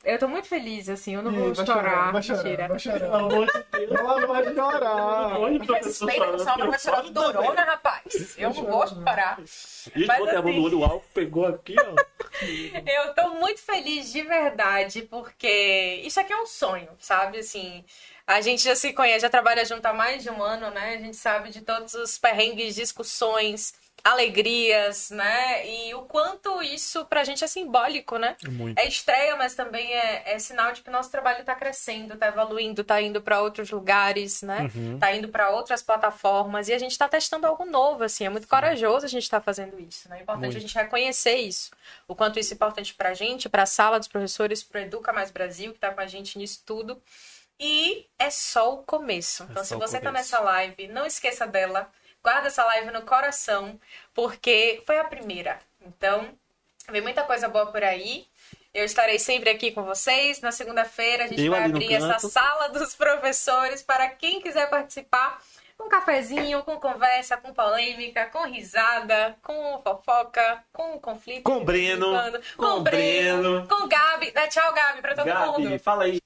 eu 0.04 0.18
tô 0.18 0.28
muito 0.28 0.46
feliz, 0.48 0.88
assim, 0.88 1.14
eu 1.14 1.22
não 1.22 1.32
vou 1.32 1.54
chorar. 1.54 2.12
vai 2.12 2.22
chorar, 2.22 2.42
Mentira. 2.44 2.68
vai 2.68 2.78
chorar. 2.78 2.98
Pelo 3.00 3.14
amor 3.16 3.46
de 3.46 3.52
Deus. 3.72 3.90
Ela 4.00 4.26
vai 4.26 4.54
chorar. 4.54 5.38
Respeita 5.82 6.24
que 6.26 6.30
eu 6.30 6.38
sou 6.38 6.46
uma 6.46 6.58
professora 6.58 7.02
durona, 7.10 7.62
rapaz. 7.64 8.34
Eu 8.38 8.52
não 8.54 8.64
vou 8.64 8.86
chorar. 8.86 9.38
Gente, 9.40 10.06
Mas 10.06 10.18
botei 10.18 10.36
a 10.36 10.42
mão 10.42 10.50
assim- 10.50 10.58
no 10.60 10.64
olho, 10.66 10.78
o 10.80 10.84
álcool 10.84 11.04
pegou 11.14 11.46
aqui, 11.46 11.74
ó. 11.78 11.94
Eu 12.86 13.14
tô 13.14 13.30
muito 13.34 13.60
feliz 13.60 14.12
de 14.12 14.22
verdade, 14.22 15.02
porque 15.02 16.00
isso 16.04 16.18
aqui 16.20 16.32
é 16.32 16.36
um 16.36 16.46
sonho, 16.46 16.88
sabe? 16.98 17.38
Assim, 17.38 17.84
a 18.26 18.40
gente 18.40 18.62
já 18.64 18.74
se 18.74 18.92
conhece, 18.92 19.20
já 19.20 19.30
trabalha 19.30 19.64
junto 19.64 19.84
há 19.86 19.92
mais 19.92 20.22
de 20.22 20.30
um 20.30 20.42
ano, 20.42 20.70
né? 20.70 20.94
A 20.94 21.00
gente 21.00 21.16
sabe 21.16 21.50
de 21.50 21.60
todos 21.60 21.94
os 21.94 22.18
perrengues, 22.18 22.74
discussões, 22.74 23.74
alegrias, 24.04 25.08
né? 25.10 25.66
E 25.66 25.94
o 25.94 26.02
quanto 26.02 26.62
isso 26.62 27.06
pra 27.06 27.24
gente 27.24 27.42
é 27.42 27.46
simbólico, 27.46 28.18
né? 28.18 28.36
Muito. 28.46 28.78
É 28.78 28.86
estreia, 28.86 29.34
mas 29.34 29.54
também 29.54 29.90
é, 29.94 30.34
é 30.34 30.38
sinal 30.38 30.72
de 30.72 30.82
que 30.82 30.90
o 30.90 30.92
nosso 30.92 31.10
trabalho 31.10 31.42
tá 31.42 31.54
crescendo, 31.54 32.14
tá 32.14 32.28
evoluindo, 32.28 32.84
tá 32.84 33.00
indo 33.00 33.22
pra 33.22 33.40
outros 33.40 33.70
lugares, 33.70 34.42
né? 34.42 34.70
Uhum. 34.74 34.98
Tá 34.98 35.10
indo 35.14 35.28
pra 35.28 35.48
outras 35.48 35.82
plataformas 35.82 36.68
e 36.68 36.74
a 36.74 36.78
gente 36.78 36.98
tá 36.98 37.08
testando 37.08 37.46
algo 37.46 37.64
novo, 37.64 38.04
assim. 38.04 38.26
É 38.26 38.28
muito 38.28 38.46
corajoso 38.46 39.06
a 39.06 39.08
gente 39.08 39.28
tá 39.28 39.40
fazendo 39.40 39.80
isso, 39.80 40.06
né? 40.10 40.18
É 40.18 40.22
importante 40.22 40.52
Muito. 40.52 40.58
a 40.58 40.60
gente 40.60 40.74
reconhecer 40.74 41.36
isso. 41.36 41.70
O 42.06 42.14
quanto 42.14 42.38
isso 42.38 42.52
é 42.52 42.56
importante 42.56 42.92
pra 42.94 43.14
gente, 43.14 43.48
pra 43.48 43.64
sala 43.64 43.98
dos 43.98 44.08
professores, 44.08 44.62
pro 44.62 44.80
Educa 44.80 45.14
Mais 45.14 45.30
Brasil, 45.30 45.72
que 45.72 45.78
tá 45.78 45.90
com 45.90 46.00
a 46.02 46.06
gente 46.06 46.36
nisso 46.36 46.62
tudo. 46.66 47.00
E 47.58 48.06
é 48.18 48.28
só 48.28 48.74
o 48.74 48.78
começo. 48.82 49.44
Então, 49.44 49.62
É 49.62 49.64
se 49.64 49.70
só 49.70 49.76
o 49.76 49.78
você 49.78 49.98
tá 49.98 50.12
nessa 50.12 50.40
live, 50.40 50.88
não 50.88 51.06
esqueça 51.06 51.46
dela. 51.46 51.90
Guarda 52.24 52.48
essa 52.48 52.64
live 52.64 52.90
no 52.90 53.02
coração, 53.02 53.78
porque 54.14 54.82
foi 54.86 54.98
a 54.98 55.04
primeira. 55.04 55.60
Então, 55.82 56.30
vem 56.90 57.02
muita 57.02 57.22
coisa 57.22 57.50
boa 57.50 57.66
por 57.66 57.84
aí. 57.84 58.26
Eu 58.72 58.82
estarei 58.86 59.18
sempre 59.18 59.50
aqui 59.50 59.72
com 59.72 59.84
vocês. 59.84 60.40
Na 60.40 60.50
segunda-feira, 60.50 61.24
a 61.24 61.26
gente 61.26 61.44
Eu 61.44 61.52
vai 61.52 61.64
abrir 61.64 61.92
essa 61.92 62.18
sala 62.18 62.68
dos 62.68 62.94
professores 62.94 63.82
para 63.82 64.08
quem 64.08 64.40
quiser 64.40 64.70
participar. 64.70 65.38
Com 65.76 65.86
cafezinho, 65.86 66.62
com 66.62 66.80
conversa, 66.80 67.36
com 67.36 67.52
polêmica, 67.52 68.24
com 68.26 68.46
risada, 68.46 69.36
com 69.42 69.82
fofoca, 69.82 70.64
com 70.72 70.98
conflito. 70.98 71.42
Com 71.42 71.62
Breno, 71.62 72.06
com 72.56 72.64
com 72.64 72.82
Breno, 72.82 73.42
Breno. 73.42 73.68
com 73.68 73.86
Gabi. 73.86 74.30
Dá 74.30 74.48
tchau, 74.48 74.72
Gabi, 74.72 75.02
pra 75.02 75.14
todo 75.14 75.26
mundo. 75.26 75.64
Gabi, 75.64 75.78
fala 75.78 76.04
aí. 76.04 76.20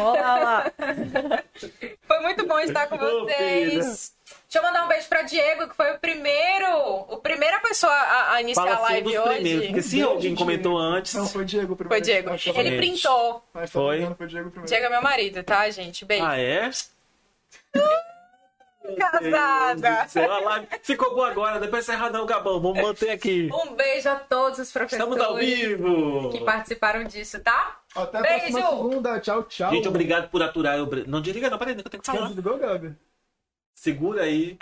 Olá, 0.00 0.40
olá. 0.40 0.72
Foi 2.02 2.20
muito 2.20 2.46
bom 2.46 2.58
estar 2.58 2.88
com 2.88 2.96
vocês. 2.96 4.17
Deixa 4.50 4.58
eu 4.58 4.62
mandar 4.62 4.86
um 4.86 4.88
beijo 4.88 5.06
pra 5.10 5.20
Diego, 5.22 5.68
que 5.68 5.76
foi 5.76 5.92
o 5.94 5.98
primeiro, 5.98 6.74
o 7.10 7.18
primeira 7.18 7.60
pessoa 7.60 7.92
a, 7.92 8.32
a 8.32 8.40
iniciar 8.40 8.62
Fala 8.64 8.76
a 8.76 8.80
assim 8.82 8.92
live 8.94 9.04
dos 9.12 9.14
hoje. 9.18 9.34
primeiros, 9.34 9.66
porque 9.66 9.82
se 9.82 10.02
alguém 10.02 10.34
comentou 10.34 10.72
Diego. 10.78 10.94
antes... 10.96 11.14
Não, 11.14 11.28
foi 11.28 11.44
Diego 11.44 11.76
primeiro. 11.76 11.94
Foi 11.94 12.00
Diego. 12.00 12.30
Eu 12.30 12.54
Ele 12.64 12.76
printou. 12.78 13.44
Mas, 13.52 13.74
eu 13.74 13.80
não 13.80 13.86
Foi? 13.88 14.14
Foi 14.14 14.26
Diego 14.26 14.50
primeiro. 14.50 14.66
Diego 14.68 14.86
é 14.86 14.88
meu 14.88 15.02
marido, 15.02 15.42
tá, 15.42 15.68
gente? 15.68 16.02
Beijo. 16.06 16.24
Ah, 16.24 16.38
é? 16.40 16.70
Casada. 18.96 20.08
Seu, 20.08 20.32
a 20.32 20.38
live 20.40 20.66
ficou 20.82 21.14
boa 21.14 21.28
agora, 21.30 21.60
depois 21.60 21.84
encerrar 21.84 22.08
não, 22.10 22.24
Gabão. 22.24 22.58
Vamos 22.58 22.80
manter 22.82 23.10
aqui. 23.10 23.50
Um 23.52 23.74
beijo 23.74 24.08
a 24.08 24.14
todos 24.14 24.58
os 24.58 24.72
professores 24.72 25.04
Estamos 25.04 25.20
ao 25.22 25.36
vivo. 25.36 26.30
que 26.30 26.40
participaram 26.40 27.04
disso, 27.04 27.38
tá? 27.40 27.80
Até 27.94 28.16
a 28.16 28.22
Beijo. 28.22 28.38
próxima 28.52 28.70
segunda. 28.70 29.20
Tchau, 29.20 29.42
tchau. 29.42 29.70
Gente, 29.72 29.88
obrigado 29.88 30.30
por 30.30 30.42
aturar. 30.42 30.80
o 30.80 30.86
Bre- 30.86 31.04
Não 31.06 31.20
desliga 31.20 31.50
não, 31.50 31.58
peraí, 31.58 31.74
que 31.74 31.80
eu 31.80 31.90
tenho 31.90 32.00
que 32.00 32.06
Você 32.06 32.16
falar. 32.16 32.28
desligou, 32.28 32.56
Gabi? 32.56 32.96
Segura 33.78 34.22
aí. 34.22 34.58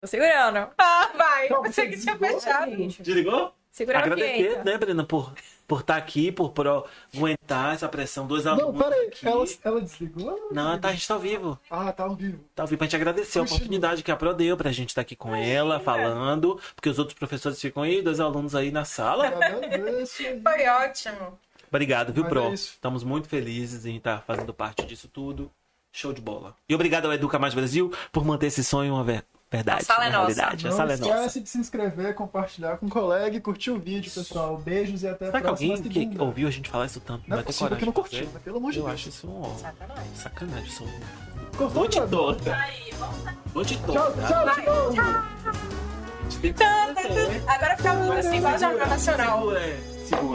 Tô 0.00 0.06
segurando. 0.06 0.70
Ah, 0.78 1.10
vai. 1.14 1.48
Não, 1.50 1.62
Você 1.62 1.72
você 1.72 1.86
que 1.88 2.00
tinha 2.00 2.14
desligou, 2.16 2.40
fechado. 2.40 2.70
Gente, 2.76 3.02
Desligou? 3.02 3.54
segurando 3.70 4.02
Agradecer, 4.04 4.64
né, 4.64 4.78
Brena, 4.78 5.04
por 5.04 5.32
por 5.68 5.80
estar 5.82 5.96
aqui, 5.96 6.32
por, 6.32 6.50
por 6.50 6.66
aguentar 7.14 7.74
essa 7.74 7.88
pressão. 7.88 8.26
Dois 8.26 8.44
alunos 8.46 8.74
Não, 8.74 8.82
peraí. 8.82 9.06
aqui. 9.06 9.28
Ela, 9.28 9.44
ela 9.62 9.80
desligou? 9.82 10.48
Não, 10.50 10.80
tá, 10.80 10.88
a 10.88 10.92
gente 10.92 11.06
tá 11.06 11.14
ao 11.14 11.20
vivo. 11.20 11.60
Ah, 11.70 11.92
tá 11.92 12.04
ao 12.04 12.16
vivo. 12.16 12.42
Tá 12.54 12.62
ao 12.62 12.66
vivo 12.66 12.78
pra 12.78 12.86
gente 12.86 12.96
agradecer 12.96 13.38
a 13.38 13.42
oportunidade 13.42 14.02
que 14.02 14.10
a 14.10 14.16
Pro 14.16 14.32
deu 14.34 14.56
pra 14.56 14.72
gente 14.72 14.88
estar 14.88 15.02
aqui 15.02 15.14
com 15.14 15.36
ela, 15.36 15.78
falando, 15.78 16.58
porque 16.74 16.88
os 16.88 16.98
outros 16.98 17.16
professores 17.16 17.60
ficam 17.60 17.82
aí, 17.84 18.00
dois 18.02 18.18
alunos 18.18 18.54
aí 18.56 18.72
na 18.72 18.84
sala. 18.86 19.28
Agradeço. 19.28 20.24
Foi 20.42 20.66
ótimo. 20.66 21.38
Obrigado, 21.68 22.12
viu, 22.12 22.24
Mas 22.24 22.32
Pro? 22.32 22.42
é. 22.50 22.54
Estamos 22.54 23.04
muito 23.04 23.28
felizes 23.28 23.84
em 23.86 23.98
estar 23.98 24.22
fazendo 24.22 24.52
parte 24.52 24.84
disso 24.86 25.06
tudo. 25.06 25.52
Show 25.92 26.12
de 26.12 26.20
bola. 26.20 26.54
E 26.68 26.74
obrigado 26.74 27.06
ao 27.06 27.12
Educa 27.12 27.38
Mais 27.38 27.52
Brasil 27.54 27.92
por 28.12 28.24
manter 28.24 28.46
esse 28.46 28.62
sonho 28.62 28.94
uma 28.94 29.02
ver- 29.04 29.24
verdade. 29.50 29.82
A 29.82 29.84
sala 29.84 30.04
é 30.04 30.08
uma 30.10 30.18
nossa. 30.22 30.34
realidade. 30.34 30.66
A 30.66 30.70
Não 30.70 30.76
sala 30.76 30.92
é 30.92 30.96
nossa. 30.96 31.10
esquece 31.14 31.40
de 31.40 31.48
se 31.48 31.58
inscrever, 31.58 32.14
compartilhar 32.14 32.76
com 32.78 32.86
o 32.86 32.88
colega 32.88 33.36
e 33.36 33.40
curtir 33.40 33.70
o 33.72 33.78
vídeo, 33.78 34.10
pessoal. 34.12 34.56
Beijos 34.56 35.02
e 35.02 35.08
até 35.08 35.24
a 35.24 35.28
Será 35.28 35.40
que 35.40 35.46
próxima 35.48 35.74
alguém 35.74 36.10
que 36.10 36.18
ouviu 36.22 36.46
a 36.46 36.50
gente 36.50 36.70
falar 36.70 36.86
isso 36.86 37.00
tanto 37.00 37.22
Não 37.28 37.36
vai 37.36 37.40
é 37.40 37.42
possível 37.42 37.68
coragem 37.68 37.80
que 37.80 37.86
não 37.86 37.92
curtiu, 37.92 38.26
né? 38.26 38.40
Pelo 38.44 38.56
amor 38.58 38.70
de 38.72 38.78
Eu 38.78 38.84
Deus. 38.84 38.94
acho 38.94 39.08
isso 39.08 39.26
um 39.28 39.58
Sacanagem. 39.58 40.04
sacanagem. 40.14 40.66
Isso 40.68 40.84
um... 40.84 41.00
Cortou, 41.56 41.68
Vou 41.70 41.88
te 41.88 42.00
toda. 42.00 42.58
Vou 43.52 43.64
te 43.64 43.76
Tchau, 43.76 43.86
toda. 43.86 44.26
tchau, 44.28 44.54
de 44.54 44.66
novo. 44.66 44.96
Agora 47.48 47.76
fica 47.76 47.90
a 47.90 47.94
música 47.94 48.18
assim, 48.20 48.36
igual 48.36 48.54
a 48.54 48.58
Jornal 48.58 48.86
Nacional. 48.88 49.38
Segura, 49.40 49.60
é. 49.60 49.80
Segura. 50.06 50.28